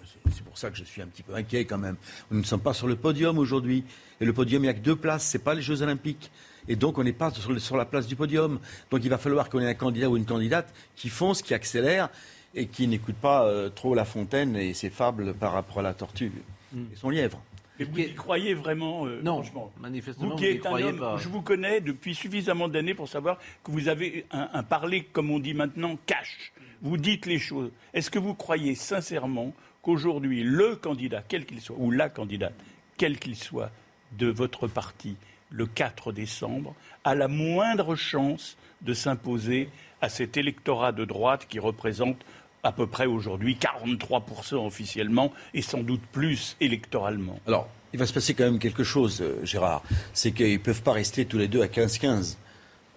c'est- 0.05 0.35
c'est 0.35 0.43
pour 0.43 0.57
ça 0.59 0.69
que 0.69 0.77
je 0.77 0.83
suis 0.83 1.01
un 1.01 1.07
petit 1.07 1.23
peu 1.23 1.33
inquiet 1.33 1.65
quand 1.65 1.79
même. 1.79 1.97
Nous 2.29 2.39
ne 2.39 2.45
sommes 2.45 2.61
pas 2.61 2.73
sur 2.73 2.87
le 2.87 2.95
podium 2.95 3.39
aujourd'hui, 3.39 3.83
et 4.21 4.25
le 4.25 4.31
podium 4.31 4.61
il 4.63 4.67
n'y 4.67 4.69
a 4.69 4.73
que 4.75 4.79
deux 4.79 4.95
places, 4.95 5.25
c'est 5.25 5.39
pas 5.43 5.55
les 5.55 5.63
Jeux 5.63 5.81
Olympiques, 5.81 6.31
et 6.67 6.75
donc 6.77 6.97
on 6.99 7.03
n'est 7.03 7.11
pas 7.13 7.31
sur 7.57 7.75
la 7.75 7.83
place 7.85 8.05
du 8.07 8.15
podium. 8.15 8.59
Donc 8.91 9.03
il 9.03 9.09
va 9.09 9.17
falloir 9.17 9.49
qu'on 9.49 9.59
ait 9.59 9.67
un 9.67 9.73
candidat 9.73 10.07
ou 10.09 10.15
une 10.17 10.25
candidate 10.25 10.71
qui 10.95 11.09
fonce, 11.09 11.41
qui 11.41 11.53
accélère, 11.55 12.09
et 12.55 12.67
qui 12.67 12.87
n'écoute 12.87 13.15
pas 13.15 13.45
euh, 13.45 13.69
trop 13.69 13.95
La 13.95 14.05
Fontaine 14.05 14.55
et 14.55 14.73
ses 14.73 14.89
fables 14.89 15.33
par 15.33 15.53
rapport 15.53 15.79
à 15.79 15.81
la 15.81 15.93
tortue 15.93 16.31
et 16.75 16.95
son 16.95 17.09
lièvre. 17.09 17.41
Et 17.79 17.85
vous 17.85 17.97
y 17.99 18.13
croyez 18.13 18.53
vraiment 18.53 19.05
euh, 19.07 19.19
Non, 19.23 19.41
franchement? 19.41 19.71
manifestement, 19.79 20.29
Vous 20.29 20.37
vous 20.37 20.43
êtes 20.43 20.65
un 20.65 20.69
croyez 20.69 20.85
homme, 20.87 20.99
pas. 20.99 21.17
je 21.17 21.27
vous 21.27 21.41
connais 21.41 21.81
depuis 21.81 22.13
suffisamment 22.13 22.67
d'années 22.67 22.93
pour 22.93 23.07
savoir 23.09 23.39
que 23.63 23.71
vous 23.71 23.87
avez 23.87 24.25
un, 24.31 24.47
un 24.53 24.63
parler, 24.63 25.03
comme 25.11 25.31
on 25.31 25.39
dit 25.39 25.55
maintenant, 25.55 25.97
cash. 26.05 26.53
Vous 26.81 26.97
dites 26.97 27.25
les 27.25 27.39
choses. 27.39 27.71
Est-ce 27.93 28.11
que 28.11 28.19
vous 28.19 28.35
croyez 28.35 28.75
sincèrement 28.75 29.53
qu'aujourd'hui, 29.81 30.43
le 30.43 30.75
candidat, 30.75 31.23
quel 31.27 31.45
qu'il 31.45 31.61
soit, 31.61 31.75
ou 31.79 31.89
la 31.89 32.09
candidate, 32.09 32.53
quel 32.97 33.17
qu'il 33.17 33.35
soit, 33.35 33.71
de 34.17 34.27
votre 34.27 34.67
parti, 34.67 35.15
le 35.49 35.65
4 35.65 36.11
décembre, 36.11 36.75
a 37.03 37.15
la 37.15 37.27
moindre 37.27 37.95
chance 37.95 38.55
de 38.81 38.93
s'imposer 38.93 39.69
à 40.01 40.09
cet 40.09 40.37
électorat 40.37 40.91
de 40.91 41.05
droite 41.05 41.47
qui 41.49 41.57
représente 41.59 42.17
à 42.63 42.71
peu 42.71 42.87
près 42.87 43.05
aujourd'hui 43.05 43.57
43% 43.59 44.55
officiellement 44.65 45.31
et 45.53 45.61
sans 45.61 45.79
doute 45.83 46.01
plus 46.11 46.55
électoralement 46.61 47.39
Alors, 47.47 47.67
il 47.91 47.99
va 47.99 48.05
se 48.05 48.13
passer 48.13 48.33
quand 48.33 48.45
même 48.45 48.59
quelque 48.59 48.83
chose, 48.83 49.21
euh, 49.21 49.43
Gérard. 49.45 49.83
C'est 50.13 50.31
qu'ils 50.31 50.53
ne 50.53 50.57
peuvent 50.57 50.81
pas 50.81 50.93
rester 50.93 51.25
tous 51.25 51.37
les 51.37 51.47
deux 51.47 51.61
à 51.61 51.67
15-15. 51.67 52.37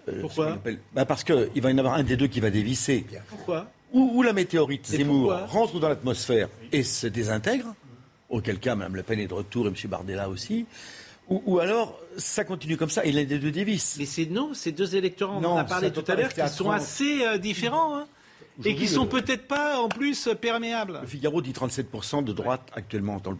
Euh, 0.09 0.21
Pourquoi 0.21 0.57
bah 0.93 1.05
Parce 1.05 1.23
qu'il 1.23 1.61
va 1.61 1.69
y 1.71 1.73
en 1.73 1.77
avoir 1.77 1.95
un 1.95 2.03
des 2.03 2.15
deux 2.17 2.27
qui 2.27 2.39
va 2.39 2.49
dévisser. 2.49 3.05
Pourquoi 3.29 3.67
Ou, 3.93 4.11
ou 4.15 4.23
la 4.23 4.33
météorite 4.33 4.87
Zemmour 4.87 5.33
rentre 5.47 5.79
dans 5.79 5.89
l'atmosphère 5.89 6.47
et 6.71 6.83
se 6.83 7.07
désintègre, 7.07 7.75
auquel 8.29 8.59
cas 8.59 8.75
Mme 8.75 8.95
Le 8.95 9.03
Pen 9.03 9.19
est 9.19 9.27
de 9.27 9.33
retour 9.33 9.65
et 9.67 9.69
M. 9.69 9.75
Bardella 9.85 10.29
aussi. 10.29 10.65
Ou, 11.29 11.43
ou 11.45 11.59
alors, 11.59 11.99
ça 12.15 12.45
continue 12.45 12.77
comme 12.77 12.89
ça 12.89 13.03
et 13.03 13.11
l'un 13.11 13.25
des 13.25 13.37
deux 13.37 13.51
dévisse. 13.51 13.97
Mais 13.99 14.05
c'est 14.05 14.27
non, 14.27 14.53
ces 14.53 14.71
deux 14.71 14.95
électorats, 14.95 15.35
on 15.35 15.41
Non, 15.41 15.49
en 15.51 15.57
a 15.57 15.65
parlé 15.65 15.91
tout 15.91 16.05
à 16.07 16.15
l'heure, 16.15 16.33
qui 16.33 16.39
sont 16.47 16.63
30. 16.63 16.73
assez 16.75 17.25
euh, 17.25 17.37
différents. 17.37 17.97
hein. 17.97 18.07
Et 18.65 18.75
qui 18.75 18.87
sont 18.87 19.03
le- 19.03 19.09
peut-être 19.09 19.47
pas 19.47 19.79
en 19.79 19.89
plus 19.89 20.29
perméables. 20.39 20.99
Le 21.01 21.07
Figaro 21.07 21.41
dit 21.41 21.51
37% 21.53 22.21
de 22.23 22.33
droite 22.33 22.61
actuellement 22.75 23.19
dans 23.23 23.31
le- 23.31 23.37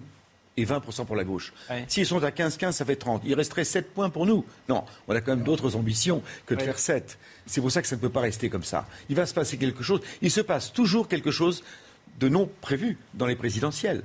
et 0.59 0.65
20% 0.65 1.05
pour 1.05 1.15
la 1.15 1.23
gauche. 1.23 1.53
Ouais. 1.69 1.85
S'ils 1.87 2.05
sont 2.07 2.23
à 2.23 2.31
15-15, 2.31 2.71
ça 2.75 2.83
fait 2.85 2.95
30. 2.95 3.21
Il 3.25 3.35
resterait 3.35 3.63
7 3.63 3.93
points 3.93 4.09
pour 4.09 4.25
nous. 4.25 4.43
Non, 4.67 4.83
on 5.07 5.15
a 5.15 5.21
quand 5.21 5.35
même 5.35 5.43
d'autres 5.45 5.75
ambitions 5.75 6.23
que 6.47 6.55
de 6.55 6.59
Ouais. 6.59 6.65
faire 6.65 6.79
7. 6.79 7.19
C'est 7.45 7.61
pour 7.61 7.71
ça 7.71 7.81
que 7.83 7.87
ça 7.87 7.95
ne 7.95 8.01
peut 8.01 8.09
pas 8.09 8.21
rester 8.21 8.49
comme 8.49 8.63
ça. 8.63 8.87
Il 9.09 9.15
va 9.15 9.25
se 9.27 9.33
passer 9.35 9.57
quelque 9.57 9.83
chose. 9.83 10.01
Il 10.23 10.31
se 10.31 10.41
passe 10.41 10.73
toujours 10.73 11.07
quelque 11.07 11.29
chose 11.31 11.63
de 12.19 12.27
non 12.27 12.49
prévu 12.61 12.97
dans 13.13 13.27
les 13.27 13.35
présidentielles. 13.35 14.03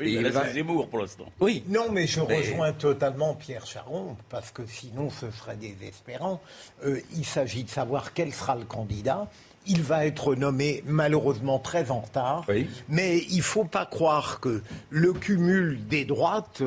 Oui, 0.00 0.14
il 0.14 0.22
là, 0.22 0.30
c'est 0.46 0.54
Zemmour 0.54 0.88
pour 0.88 0.98
l'instant. 0.98 1.26
Oui. 1.40 1.62
Non, 1.68 1.92
mais 1.92 2.06
je 2.06 2.20
Mais- 2.22 2.38
rejoins 2.38 2.72
totalement 2.72 3.34
Pierre 3.34 3.66
Charon, 3.66 4.16
parce 4.30 4.50
que 4.50 4.62
sinon 4.66 5.10
ce 5.10 5.30
serait 5.30 5.56
désespérant. 5.56 6.40
Euh, 6.86 7.00
il 7.14 7.24
s'agit 7.26 7.64
de 7.64 7.68
savoir 7.70 8.14
quel 8.14 8.32
sera 8.32 8.56
le 8.56 8.64
candidat. 8.64 9.30
Il 9.72 9.82
va 9.82 10.04
être 10.04 10.34
nommé 10.34 10.82
malheureusement 10.84 11.60
très 11.60 11.92
en 11.92 12.00
retard, 12.00 12.44
Oui. 12.48 12.66
mais 12.88 13.18
il 13.30 13.36
ne 13.38 13.42
faut 13.42 13.64
pas 13.64 13.86
croire 13.86 14.40
que 14.40 14.62
le 14.90 15.12
cumul 15.12 15.78
des 15.88 16.04
droites, 16.04 16.62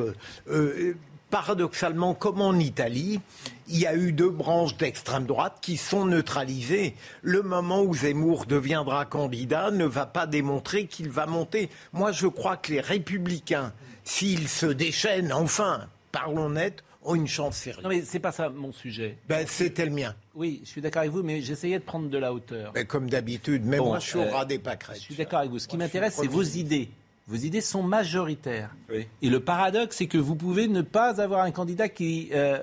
euh, 0.48 0.94
paradoxalement 1.28 2.14
comme 2.14 2.40
en 2.40 2.54
Italie, 2.54 3.20
il 3.68 3.78
y 3.78 3.86
a 3.86 3.94
eu 3.94 4.12
deux 4.12 4.30
branches 4.30 4.76
d'extrême 4.78 5.26
droite 5.26 5.58
qui 5.60 5.76
sont 5.76 6.06
neutralisées. 6.06 6.94
Le 7.20 7.42
moment 7.42 7.82
où 7.82 7.94
Zemmour 7.94 8.46
deviendra 8.46 9.04
candidat 9.04 9.70
ne 9.70 9.84
va 9.84 10.06
pas 10.06 10.26
démontrer 10.26 10.86
qu'il 10.86 11.10
va 11.10 11.26
monter. 11.26 11.68
Moi, 11.92 12.10
je 12.12 12.26
crois 12.26 12.56
que 12.56 12.72
les 12.72 12.80
républicains, 12.80 13.72
s'ils 14.04 14.48
se 14.48 14.66
déchaînent, 14.66 15.32
enfin, 15.32 15.88
parlons 16.10 16.48
net, 16.50 16.82
ont 17.02 17.14
une 17.16 17.28
chance 17.28 17.56
sérieuse. 17.56 17.82
Non 17.82 17.90
mais 17.90 18.00
c'est 18.02 18.18
pas 18.18 18.32
ça 18.32 18.48
mon 18.48 18.72
sujet. 18.72 19.18
Ben, 19.28 19.44
c'était 19.46 19.84
le 19.84 19.90
mien. 19.92 20.14
Oui, 20.34 20.60
je 20.64 20.68
suis 20.68 20.80
d'accord 20.80 21.00
avec 21.00 21.12
vous, 21.12 21.22
mais 21.22 21.40
j'essayais 21.40 21.78
de 21.78 21.84
prendre 21.84 22.08
de 22.08 22.18
la 22.18 22.32
hauteur. 22.32 22.72
Comme 22.88 23.08
d'habitude, 23.08 23.62
mais 23.64 23.78
Bon, 23.78 23.98
je 24.00 24.18
euh, 24.18 24.44
des 24.44 24.58
pâquerettes. 24.58 24.96
Je 24.98 25.02
suis 25.02 25.14
d'accord 25.14 25.38
avec 25.40 25.50
vous. 25.50 25.58
Ce 25.60 25.68
qui 25.68 25.76
m'intéresse, 25.76 26.16
c'est 26.20 26.26
vos 26.26 26.42
idées. 26.42 26.88
Vos 27.26 27.36
idées 27.36 27.60
sont 27.60 27.82
majoritaires. 27.82 28.70
Oui. 28.90 29.06
Et 29.22 29.30
le 29.30 29.40
paradoxe, 29.40 29.96
c'est 29.96 30.06
que 30.08 30.18
vous 30.18 30.34
pouvez 30.34 30.68
ne 30.68 30.82
pas 30.82 31.20
avoir 31.22 31.42
un 31.44 31.52
candidat 31.52 31.88
qui 31.88 32.28
euh, 32.32 32.58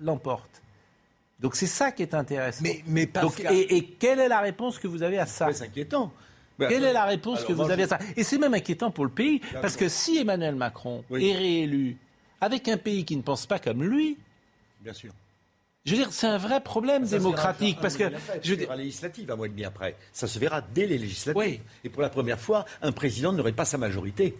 l'emporte. 0.00 0.62
Donc 1.40 1.56
c'est 1.56 1.66
ça 1.66 1.92
qui 1.92 2.02
est 2.02 2.14
intéressant. 2.14 2.62
Mais, 2.62 2.82
mais 2.86 3.06
Donc, 3.06 3.40
et, 3.40 3.76
et 3.76 3.84
quelle 3.84 4.20
est 4.20 4.28
la 4.28 4.40
réponse 4.40 4.78
que 4.78 4.88
vous 4.88 5.02
avez 5.02 5.18
à 5.18 5.26
ça 5.26 5.52
C'est 5.52 5.64
inquiétant. 5.64 6.12
Ben, 6.58 6.68
Quelle 6.68 6.84
est 6.84 6.94
la 6.94 7.04
réponse 7.04 7.44
que 7.44 7.52
vous 7.52 7.64
moi, 7.64 7.70
avez 7.72 7.82
je- 7.82 7.94
à 7.94 7.98
ça 7.98 8.04
Et 8.16 8.22
c'est 8.24 8.38
même 8.38 8.54
inquiétant 8.54 8.90
pour 8.90 9.04
le 9.04 9.10
pays, 9.10 9.42
parce 9.60 9.76
que 9.76 9.90
si 9.90 10.16
Emmanuel 10.16 10.54
Macron 10.54 11.04
Oui. 11.10 11.28
est 11.28 11.36
réélu 11.36 11.98
avec 12.40 12.68
un 12.68 12.78
pays 12.78 13.04
qui 13.04 13.14
ne 13.16 13.20
pense 13.22 13.44
pas 13.44 13.58
comme 13.58 13.82
lui, 13.84 14.16
Bien 14.80 14.94
sûr. 14.94 15.10
Je 15.86 15.92
veux 15.92 15.96
dire, 15.96 16.08
c'est 16.12 16.26
un 16.26 16.36
vrai 16.36 16.60
problème 16.60 17.06
Ça 17.06 17.16
démocratique, 17.16 17.78
parce 17.80 17.96
que 17.96 18.04
je 18.42 18.50
veux 18.50 18.56
dire, 18.58 18.74
législatives 18.76 19.30
un 19.30 19.36
mois 19.36 19.46
et 19.46 19.50
demi 19.50 19.64
après. 19.64 19.96
Ça 20.12 20.26
se 20.26 20.38
verra 20.38 20.60
dès 20.60 20.86
les 20.86 20.98
législatives. 20.98 21.40
Oui. 21.40 21.60
Et 21.84 21.88
pour 21.88 22.02
la 22.02 22.10
première 22.10 22.38
fois, 22.40 22.66
un 22.82 22.92
président 22.92 23.32
n'aurait 23.32 23.52
pas 23.52 23.64
sa 23.64 23.78
majorité. 23.78 24.36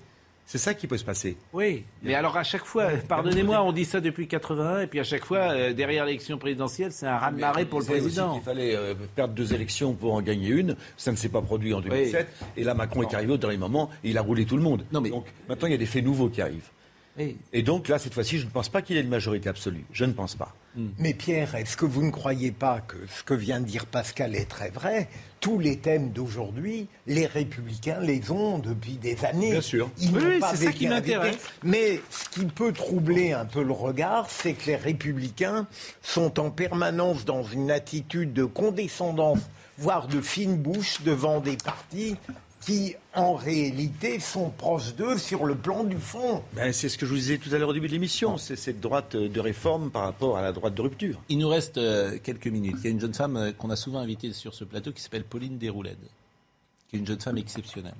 C'est 0.48 0.58
ça 0.58 0.74
qui 0.74 0.86
peut 0.86 0.96
se 0.96 1.04
passer. 1.04 1.36
Oui, 1.52 1.82
mais 2.04 2.14
alors 2.14 2.36
à 2.36 2.44
chaque 2.44 2.64
fois, 2.64 2.90
pardonnez-moi, 3.08 3.60
on 3.64 3.72
dit 3.72 3.84
ça 3.84 4.00
depuis 4.00 4.28
81, 4.28 4.82
et 4.82 4.86
puis 4.86 5.00
à 5.00 5.04
chaque 5.04 5.24
fois, 5.24 5.38
euh, 5.50 5.72
derrière 5.72 6.04
l'élection 6.04 6.38
présidentielle, 6.38 6.92
c'est 6.92 7.06
un 7.06 7.18
raz-de-marée 7.18 7.64
pour 7.64 7.80
le 7.80 7.86
président. 7.86 8.34
qu'il 8.34 8.42
fallait 8.44 8.76
euh, 8.76 8.94
perdre 9.16 9.34
deux 9.34 9.52
élections 9.54 9.94
pour 9.94 10.14
en 10.14 10.22
gagner 10.22 10.50
une. 10.50 10.76
Ça 10.96 11.10
ne 11.10 11.16
s'est 11.16 11.30
pas 11.30 11.42
produit 11.42 11.74
en 11.74 11.80
2007. 11.80 12.28
Et 12.56 12.62
là, 12.62 12.74
Macron 12.74 13.02
est 13.02 13.12
arrivé 13.12 13.32
au 13.32 13.36
dernier 13.38 13.56
moment 13.56 13.90
et 14.04 14.10
il 14.10 14.18
a 14.18 14.22
roulé 14.22 14.46
tout 14.46 14.56
le 14.56 14.62
monde. 14.62 14.84
Non, 14.92 15.00
mais- 15.00 15.10
Donc 15.10 15.26
maintenant, 15.48 15.66
il 15.66 15.72
y 15.72 15.74
a 15.74 15.78
des 15.78 15.86
faits 15.86 16.04
nouveaux 16.04 16.28
qui 16.28 16.40
arrivent. 16.40 16.70
Oui. 17.18 17.36
Et 17.52 17.62
donc 17.62 17.88
là, 17.88 17.98
cette 17.98 18.12
fois-ci, 18.14 18.38
je 18.38 18.44
ne 18.44 18.50
pense 18.50 18.68
pas 18.68 18.82
qu'il 18.82 18.96
ait 18.96 19.00
une 19.00 19.08
majorité 19.08 19.48
absolue. 19.48 19.84
Je 19.92 20.04
ne 20.04 20.12
pense 20.12 20.34
pas. 20.34 20.54
Mais 20.98 21.14
Pierre, 21.14 21.54
est-ce 21.54 21.74
que 21.74 21.86
vous 21.86 22.02
ne 22.04 22.10
croyez 22.10 22.50
pas 22.52 22.80
que 22.80 22.96
ce 23.16 23.22
que 23.22 23.32
vient 23.32 23.60
de 23.60 23.64
dire 23.64 23.86
Pascal 23.86 24.34
est 24.34 24.44
très 24.44 24.68
vrai? 24.68 25.08
Tous 25.40 25.58
les 25.58 25.78
thèmes 25.78 26.10
d'aujourd'hui, 26.10 26.86
les 27.06 27.24
républicains 27.24 27.98
les 28.00 28.30
ont 28.30 28.58
depuis 28.58 28.98
des 28.98 29.24
années. 29.24 29.52
Bien 29.52 29.60
sûr. 29.62 29.88
Ils 29.98 30.10
Oui, 30.14 30.22
n'ont 30.22 30.28
oui, 30.28 30.38
pas 30.38 30.54
c'est 30.54 30.66
ça 30.66 30.72
qui 30.72 30.86
m'intéresse. 30.86 31.36
été. 31.36 31.44
Mais 31.62 32.00
ce 32.10 32.28
qui 32.28 32.44
peut 32.44 32.72
troubler 32.74 33.32
un 33.32 33.46
peu 33.46 33.62
le 33.62 33.72
regard, 33.72 34.28
c'est 34.28 34.52
que 34.52 34.66
les 34.66 34.76
républicains 34.76 35.66
sont 36.02 36.38
en 36.38 36.50
permanence 36.50 37.24
dans 37.24 37.42
une 37.42 37.70
attitude 37.70 38.34
de 38.34 38.44
condescendance, 38.44 39.38
voire 39.78 40.08
de 40.08 40.20
fine 40.20 40.58
bouche 40.58 41.00
devant 41.04 41.40
des 41.40 41.56
partis 41.56 42.16
qui, 42.66 42.96
en 43.14 43.34
réalité, 43.34 44.18
sont 44.18 44.50
proches 44.50 44.96
d'eux 44.96 45.18
sur 45.18 45.44
le 45.44 45.54
plan 45.54 45.84
du 45.84 45.98
fond. 45.98 46.42
Ben, 46.54 46.72
c'est 46.72 46.88
ce 46.88 46.98
que 46.98 47.06
je 47.06 47.12
vous 47.12 47.16
disais 47.16 47.38
tout 47.38 47.54
à 47.54 47.58
l'heure 47.58 47.68
au 47.68 47.72
début 47.72 47.86
de 47.86 47.92
l'émission. 47.92 48.38
C'est 48.38 48.56
cette 48.56 48.80
droite 48.80 49.14
euh, 49.14 49.28
de 49.28 49.38
réforme 49.38 49.92
par 49.92 50.02
rapport 50.02 50.36
à 50.36 50.42
la 50.42 50.50
droite 50.50 50.74
de 50.74 50.82
rupture. 50.82 51.20
Il 51.28 51.38
nous 51.38 51.48
reste 51.48 51.78
euh, 51.78 52.18
quelques 52.20 52.48
minutes. 52.48 52.74
Il 52.80 52.84
y 52.84 52.88
a 52.88 52.90
une 52.90 53.00
jeune 53.00 53.14
femme 53.14 53.36
euh, 53.36 53.52
qu'on 53.52 53.70
a 53.70 53.76
souvent 53.76 54.00
invitée 54.00 54.32
sur 54.32 54.52
ce 54.52 54.64
plateau 54.64 54.90
qui 54.90 55.00
s'appelle 55.00 55.22
Pauline 55.22 55.58
Desroulèdes, 55.58 55.96
qui 56.88 56.96
est 56.96 56.98
une 56.98 57.06
jeune 57.06 57.20
femme 57.20 57.38
exceptionnelle. 57.38 57.94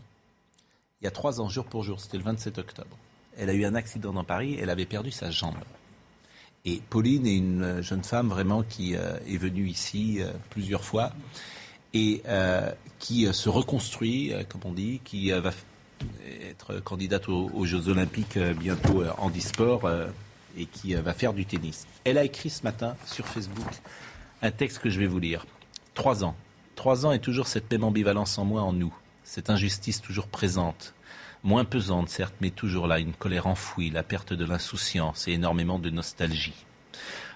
Il 1.01 1.05
y 1.05 1.09
a 1.09 1.13
trois 1.13 1.41
ans, 1.41 1.49
jour 1.49 1.67
pour 1.67 1.85
jour, 1.85 2.01
c'était 2.01 2.19
le 2.19 2.25
27 2.25 2.59
octobre. 2.59 2.97
Elle 3.39 3.51
a 3.51 3.55
eu 3.55 3.65
un 3.67 3.77
accident 3.77 4.13
dans 4.13 4.25
Paris, 4.25 4.59
elle 4.61 4.71
avait 4.71 4.87
perdu 4.87 5.13
sa 5.13 5.31
jambe. 5.31 5.55
Et 6.65 6.83
Pauline 6.91 7.25
est 7.29 7.37
une 7.37 7.83
jeune 7.83 8.03
femme 8.03 8.31
vraiment 8.31 8.65
qui 8.65 8.97
euh, 8.97 9.17
est 9.29 9.37
venue 9.37 9.69
ici 9.69 10.19
plusieurs 10.51 10.83
fois 10.83 11.13
et 11.97 12.23
euh, 12.29 12.71
qui 12.99 13.27
euh, 13.27 13.33
se 13.33 13.49
reconstruit, 13.49 14.33
euh, 14.33 14.43
comme 14.47 14.61
on 14.65 14.73
dit, 14.73 15.01
qui 15.03 15.31
va 15.31 15.51
être 16.43 16.81
candidate 16.81 17.29
aux, 17.29 17.65
Jeux 17.65 17.89
Olympiques 17.89 18.39
bientôt 18.39 19.03
en 19.17 19.31
e-sport 19.31 19.91
et 20.59 20.67
qui 20.67 20.95
va 20.95 21.15
faire 21.15 21.33
du 21.33 21.47
tennis. 21.47 21.87
Elle 22.05 22.19
a 22.19 22.25
écrit 22.25 22.51
ce 22.51 22.63
matin 22.65 22.97
sur 23.07 23.27
Facebook 23.27 23.67
un 24.43 24.51
texte 24.51 24.81
que 24.81 24.91
je 24.91 25.01
vais 25.01 25.07
vous 25.07 25.19
lire. 25.19 25.47
Trois 25.95 26.23
ans. 26.23 26.37
Trois 26.75 27.07
ans 27.07 27.13
et 27.13 27.19
toujours 27.19 27.47
cette 27.47 27.71
même 27.71 27.83
ambivalence 27.83 28.37
en 28.37 28.45
moi, 28.45 28.61
en 28.61 28.75
nous. 28.75 28.95
Cette 29.25 29.49
injustice 29.49 30.03
toujours 30.03 30.27
présente. 30.27 30.93
Moins 31.43 31.65
pesante, 31.65 32.11
certes, 32.11 32.35
mais 32.43 32.51
toujours 32.51 32.87
là. 32.87 32.99
Une 32.99 33.15
colère 33.15 33.47
enfouie, 33.47 33.89
la 33.89 34.03
perte 34.03 34.35
de 34.35 34.45
l'insouciance 34.45 35.29
et 35.29 35.33
énormément 35.33 35.79
de 35.79 35.89
nostalgie. 35.89 36.67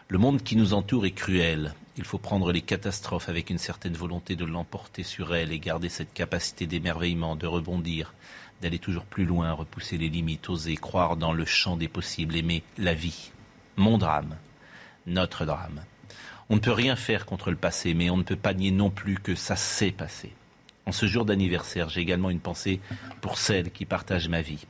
Le 0.08 0.18
monde 0.18 0.42
qui 0.42 0.56
nous 0.56 0.74
entoure 0.74 1.06
est 1.06 1.12
cruel. 1.12 1.74
Il 2.00 2.06
faut 2.06 2.16
prendre 2.16 2.50
les 2.50 2.62
catastrophes 2.62 3.28
avec 3.28 3.50
une 3.50 3.58
certaine 3.58 3.92
volonté 3.92 4.34
de 4.34 4.46
l'emporter 4.46 5.02
sur 5.02 5.34
elles 5.34 5.52
et 5.52 5.58
garder 5.58 5.90
cette 5.90 6.14
capacité 6.14 6.66
d'émerveillement, 6.66 7.36
de 7.36 7.46
rebondir, 7.46 8.14
d'aller 8.62 8.78
toujours 8.78 9.04
plus 9.04 9.26
loin, 9.26 9.52
repousser 9.52 9.98
les 9.98 10.08
limites, 10.08 10.48
oser 10.48 10.76
croire 10.76 11.18
dans 11.18 11.34
le 11.34 11.44
champ 11.44 11.76
des 11.76 11.88
possibles, 11.88 12.36
aimer 12.36 12.62
la 12.78 12.94
vie. 12.94 13.32
Mon 13.76 13.98
drame, 13.98 14.38
notre 15.06 15.44
drame. 15.44 15.84
On 16.48 16.54
ne 16.54 16.60
peut 16.60 16.72
rien 16.72 16.96
faire 16.96 17.26
contre 17.26 17.50
le 17.50 17.58
passé, 17.58 17.92
mais 17.92 18.08
on 18.08 18.16
ne 18.16 18.22
peut 18.22 18.34
pas 18.34 18.54
nier 18.54 18.70
non 18.70 18.88
plus 18.88 19.16
que 19.16 19.34
ça 19.34 19.54
s'est 19.54 19.92
passé. 19.92 20.32
En 20.86 20.92
ce 20.92 21.04
jour 21.04 21.26
d'anniversaire, 21.26 21.90
j'ai 21.90 22.00
également 22.00 22.30
une 22.30 22.40
pensée 22.40 22.80
pour 23.20 23.36
celles 23.36 23.70
qui 23.70 23.84
partagent 23.84 24.30
ma 24.30 24.40
vie. 24.40 24.66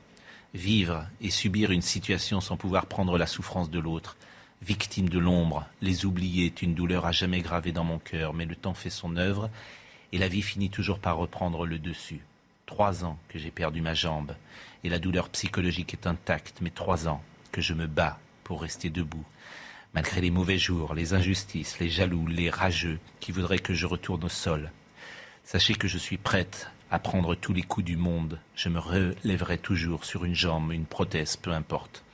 Vivre 0.53 1.07
et 1.21 1.31
subir 1.31 1.71
une 1.71 1.81
situation 1.81 2.41
sans 2.41 2.57
pouvoir 2.57 2.87
prendre 2.87 3.17
la 3.17 3.29
souffrance 3.29 3.71
de 3.71 3.79
l'autre, 3.79 4.17
victime 4.63 5.09
de 5.09 5.19
l'ombre, 5.19 5.67
les 5.81 6.05
oublier 6.05 6.47
est 6.47 6.63
une 6.63 6.75
douleur 6.75 7.07
à 7.07 7.13
jamais 7.13 7.41
gravée 7.41 7.73
dans 7.73 7.85
mon 7.85 7.99
cœur, 7.99 8.35
mais 8.35 8.45
le 8.45 8.57
temps 8.57 8.75
fait 8.75 8.91
son 8.91 9.17
œuvre 9.17 9.51
et 10.13 10.19
la 10.19 10.29
vie 10.29 10.43
finit 10.43 10.71
toujours 10.71 10.99
par 10.99 11.17
reprendre 11.17 11.67
le 11.67 11.79
dessus. 11.79 12.21
Trois 12.67 13.05
ans 13.05 13.19
que 13.29 13.39
j'ai 13.39 13.51
perdu 13.51 13.81
ma 13.81 13.95
jambe 13.95 14.35
et 14.85 14.89
la 14.89 14.99
douleur 14.99 15.29
psychologique 15.31 15.95
est 15.95 16.07
intacte, 16.07 16.59
mais 16.61 16.71
trois 16.71 17.09
ans 17.09 17.23
que 17.53 17.61
je 17.61 17.75
me 17.75 17.87
bats 17.87 18.19
pour 18.45 18.63
rester 18.63 18.91
debout. 18.91 19.25
Malgré 19.95 20.21
les 20.21 20.31
mauvais 20.31 20.59
jours, 20.59 20.95
les 20.95 21.15
injustices, 21.15 21.81
les 21.81 21.89
jaloux, 21.89 22.27
les 22.27 22.51
rageux 22.51 23.01
qui 23.19 23.33
voudraient 23.33 23.59
que 23.59 23.75
je 23.75 23.87
retourne 23.87 24.25
au 24.25 24.29
sol. 24.29 24.71
Sachez 25.43 25.75
que 25.75 25.89
je 25.89 25.99
suis 25.99 26.19
prête 26.19 26.71
à 26.93 26.99
prendre 26.99 27.35
tous 27.35 27.53
les 27.53 27.63
coups 27.63 27.87
du 27.87 27.97
monde. 27.97 28.39
Je 28.55 28.69
me 28.69 28.79
relèverai 28.79 29.59
toujours 29.59 30.05
sur 30.05 30.25
une 30.25 30.35
jambe, 30.35 30.71
une 30.73 30.87
prothèse, 30.87 31.37
peu 31.37 31.53
importe. 31.53 32.05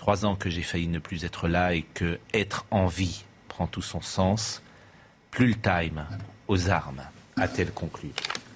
Trois 0.00 0.24
ans 0.24 0.34
que 0.34 0.48
j'ai 0.48 0.62
failli 0.62 0.88
ne 0.88 0.98
plus 0.98 1.26
être 1.26 1.46
là 1.46 1.74
et 1.74 1.82
que 1.82 2.18
être 2.32 2.64
en 2.70 2.86
vie 2.86 3.24
prend 3.48 3.66
tout 3.66 3.82
son 3.82 4.00
sens. 4.00 4.62
Plus 5.30 5.48
le 5.48 5.54
time, 5.56 6.06
aux 6.48 6.70
armes, 6.70 7.02
a-t-elle 7.36 7.70
conclu. 7.70 8.08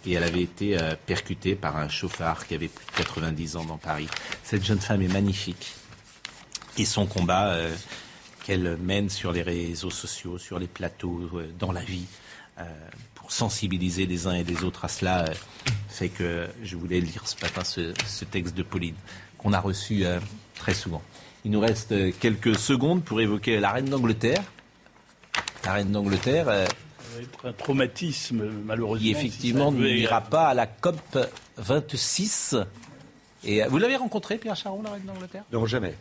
Et 0.07 0.15
elle 0.15 0.23
avait 0.23 0.41
été 0.41 0.81
euh, 0.81 0.95
percutée 1.05 1.55
par 1.55 1.77
un 1.77 1.91
chauffard 1.91 2.47
qui 2.47 2.55
avait 2.55 2.69
plus 2.69 2.87
de 2.87 2.93
90 2.93 3.57
ans 3.57 3.65
dans 3.65 3.77
Paris. 3.77 4.09
Cette 4.43 4.65
jeune 4.65 4.79
femme 4.79 5.03
est 5.03 5.13
magnifique. 5.13 5.75
Et 6.79 6.87
son 6.87 7.05
combat 7.05 7.49
euh, 7.49 7.75
qu'elle 8.47 8.79
mène 8.79 9.11
sur 9.11 9.31
les 9.31 9.43
réseaux 9.43 9.91
sociaux, 9.91 10.39
sur 10.39 10.59
les 10.59 10.67
plateaux, 10.67 11.29
euh, 11.35 11.53
dans 11.59 11.73
la 11.73 11.83
vie, 11.83 12.07
pour 13.17 13.33
sensibiliser 13.33 14.07
les 14.07 14.27
uns 14.27 14.33
et 14.33 14.45
les 14.45 14.65
autres 14.65 14.87
à 14.87 14.89
cela, 14.89 15.27
fait 15.91 16.09
que 16.09 16.49
je 16.63 16.77
voulais 16.77 17.01
lire 17.01 17.29
ce 17.29 17.35
matin 17.43 17.65
ce, 17.65 17.93
ce 18.07 18.25
texte 18.25 18.55
de 18.55 18.63
Pauline, 18.63 18.95
qu'on 19.37 19.53
a 19.53 19.61
reçu 19.61 20.05
très 20.55 20.73
souvent. 20.73 21.03
Il 21.45 21.51
nous 21.51 21.61
reste 21.61 21.95
quelques 22.19 22.57
secondes 22.57 23.03
pour 23.05 23.21
évoquer 23.21 23.61
la 23.61 23.73
reine 23.73 23.87
d'Angleterre. 23.87 24.43
La 25.65 25.75
reine 25.75 25.93
d'Angleterre 25.93 26.67
un 27.45 27.53
traumatisme, 27.53 28.45
malheureusement. 28.65 29.03
Qui 29.03 29.11
effectivement 29.11 29.73
n'ira 29.73 30.21
pas 30.21 30.49
à 30.49 30.55
la 30.55 30.67
COP 30.67 31.19
26. 31.57 32.57
Et 33.45 33.63
euh, 33.63 33.69
vous 33.69 33.79
l'avez 33.79 33.97
rencontré, 33.97 34.39
Pierre 34.39 34.57
Charon, 34.57 34.83
la 34.83 34.91
reine 34.91 35.05
d'Angleterre? 35.05 35.45
Non, 35.53 35.67
jamais. 35.67 35.95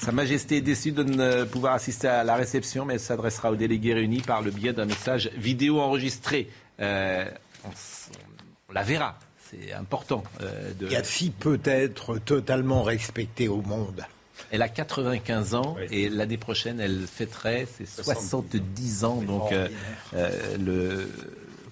Sa 0.00 0.12
Majesté 0.12 0.58
est 0.58 0.62
déçue 0.62 0.92
de 0.92 1.02
ne 1.02 1.44
pouvoir 1.44 1.74
assister 1.74 2.06
à 2.06 2.22
la 2.22 2.36
réception, 2.36 2.84
mais 2.84 2.94
elle 2.94 3.00
s'adressera 3.00 3.50
aux 3.50 3.56
délégués 3.56 3.94
réunis 3.94 4.20
par 4.20 4.40
le 4.42 4.50
biais 4.52 4.72
d'un 4.72 4.84
message 4.84 5.30
vidéo 5.36 5.80
enregistré. 5.80 6.48
Euh, 6.80 7.28
on, 7.64 8.72
la 8.72 8.84
verra, 8.84 9.18
c'est 9.50 9.72
important. 9.72 10.22
Euh, 10.40 10.72
de... 10.74 10.86
Gaddafi 10.86 11.30
peut 11.30 11.60
être 11.64 12.18
totalement 12.18 12.82
respecté 12.82 13.48
au 13.48 13.60
monde? 13.60 14.04
Elle 14.50 14.62
a 14.62 14.68
95 14.68 15.54
ans 15.54 15.76
et 15.90 16.08
l'année 16.08 16.36
prochaine, 16.36 16.80
elle 16.80 17.06
fêterait 17.06 17.66
ses 17.66 17.86
70 17.86 19.04
ans. 19.04 19.22
Donc, 19.22 19.52
euh, 19.52 19.68
euh, 20.14 20.56
le 20.58 21.08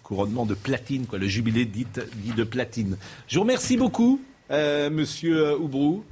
couronnement 0.02 0.46
de 0.46 0.54
platine, 0.54 1.06
quoi, 1.06 1.18
le 1.18 1.28
jubilé 1.28 1.64
dit, 1.64 1.86
dit 2.14 2.32
de 2.32 2.44
platine. 2.44 2.96
Je 3.28 3.36
vous 3.36 3.42
remercie 3.42 3.76
beaucoup, 3.76 4.20
euh, 4.50 4.90
monsieur 4.90 5.56
Oubrou. 5.58 6.04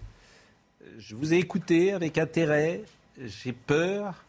Je 0.99 1.15
vous 1.15 1.33
ai 1.33 1.39
écouté 1.39 1.93
avec 1.93 2.19
intérêt. 2.19 2.83
J'ai 3.25 3.53
peur 3.53 4.25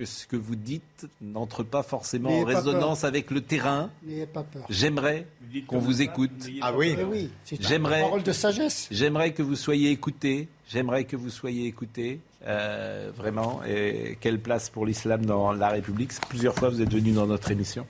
que 0.00 0.06
ce 0.06 0.26
que 0.26 0.36
vous 0.36 0.56
dites 0.56 1.06
n'entre 1.20 1.62
pas 1.62 1.82
forcément 1.82 2.30
en 2.30 2.44
résonance 2.44 3.04
avec 3.04 3.30
le 3.30 3.42
terrain. 3.42 3.90
N'ayez 4.02 4.26
pas 4.26 4.42
peur. 4.42 4.64
J'aimerais 4.70 5.26
qu'on 5.66 5.78
vous 5.78 6.00
écoute. 6.00 6.30
Ah 6.62 6.72
oui, 6.74 6.96
oui 7.06 7.30
J'aimerais. 7.60 8.00
Parole 8.00 8.22
de 8.22 8.32
sagesse. 8.32 8.88
J'aimerais 8.90 9.34
que 9.34 9.42
vous 9.42 9.56
soyez 9.56 9.90
écouté. 9.90 10.48
J'aimerais 10.72 11.04
que 11.04 11.16
vous 11.16 11.30
soyez 11.30 11.66
écouté. 11.66 12.20
Euh, 12.46 13.10
vraiment. 13.14 13.60
Et 13.68 14.16
quelle 14.20 14.40
place 14.40 14.70
pour 14.70 14.86
l'islam 14.86 15.26
dans 15.26 15.52
la 15.52 15.68
République 15.68 16.12
Plusieurs 16.28 16.54
fois, 16.54 16.68
vous 16.70 16.80
êtes 16.80 16.92
venu 16.92 17.12
dans 17.12 17.26
notre 17.26 17.50
émission. 17.50 17.86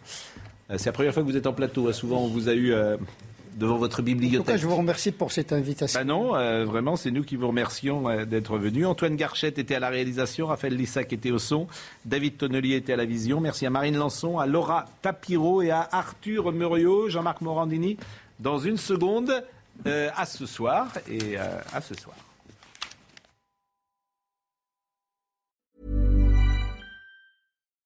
Euh, 0.71 0.77
c'est 0.79 0.87
la 0.87 0.93
première 0.93 1.13
fois 1.13 1.23
que 1.23 1.29
vous 1.29 1.37
êtes 1.37 1.47
en 1.47 1.53
plateau. 1.53 1.93
Souvent, 1.93 2.23
on 2.23 2.29
vous 2.29 2.49
a 2.49 2.55
eu 2.55 2.73
euh, 2.73 2.97
devant 3.57 3.77
votre 3.77 4.03
bibliothèque. 4.03 4.41
En 4.41 4.45
tout 4.45 4.51
cas, 4.53 4.57
je 4.57 4.67
vous 4.67 4.77
remercie 4.77 5.13
pour 5.13 5.33
cette 5.33 5.53
invitation. 5.53 6.01
Ben 6.01 6.07
non, 6.07 6.35
euh, 6.35 6.65
vraiment, 6.65 6.97
c'est 6.97 7.11
nous 7.11 7.23
qui 7.23 7.37
vous 7.37 7.49
remercions 7.49 8.09
euh, 8.09 8.25
d'être 8.25 8.59
venus. 8.59 8.87
Antoine 8.87 9.17
Garchette 9.17 9.59
était 9.59 9.75
à 9.75 9.81
la 9.81 9.89
réalisation, 9.89 10.47
Raphaël 10.47 10.75
Lissac 10.75 11.13
était 11.13 11.31
au 11.31 11.39
son, 11.39 11.67
David 12.05 12.39
Tonnelier 12.39 12.77
était 12.77 12.93
à 12.93 12.97
la 12.97 13.05
vision. 13.05 13.41
Merci 13.41 13.67
à 13.67 13.71
Marine 13.71 13.97
Lançon, 13.97 14.39
à 14.39 14.47
Laura 14.47 14.87
Tapiro 15.03 15.63
et 15.63 15.71
à 15.71 15.89
Arthur 15.93 16.53
Muriot, 16.53 17.09
Jean-Marc 17.09 17.41
Morandini. 17.41 17.97
Dans 18.39 18.59
une 18.59 18.79
seconde, 18.79 19.45
euh, 19.87 20.09
à 20.17 20.27
ce 20.27 20.47
soir 20.47 20.93
et 21.11 21.37
à 21.37 21.81
ce 21.81 21.95
soir. 21.95 22.17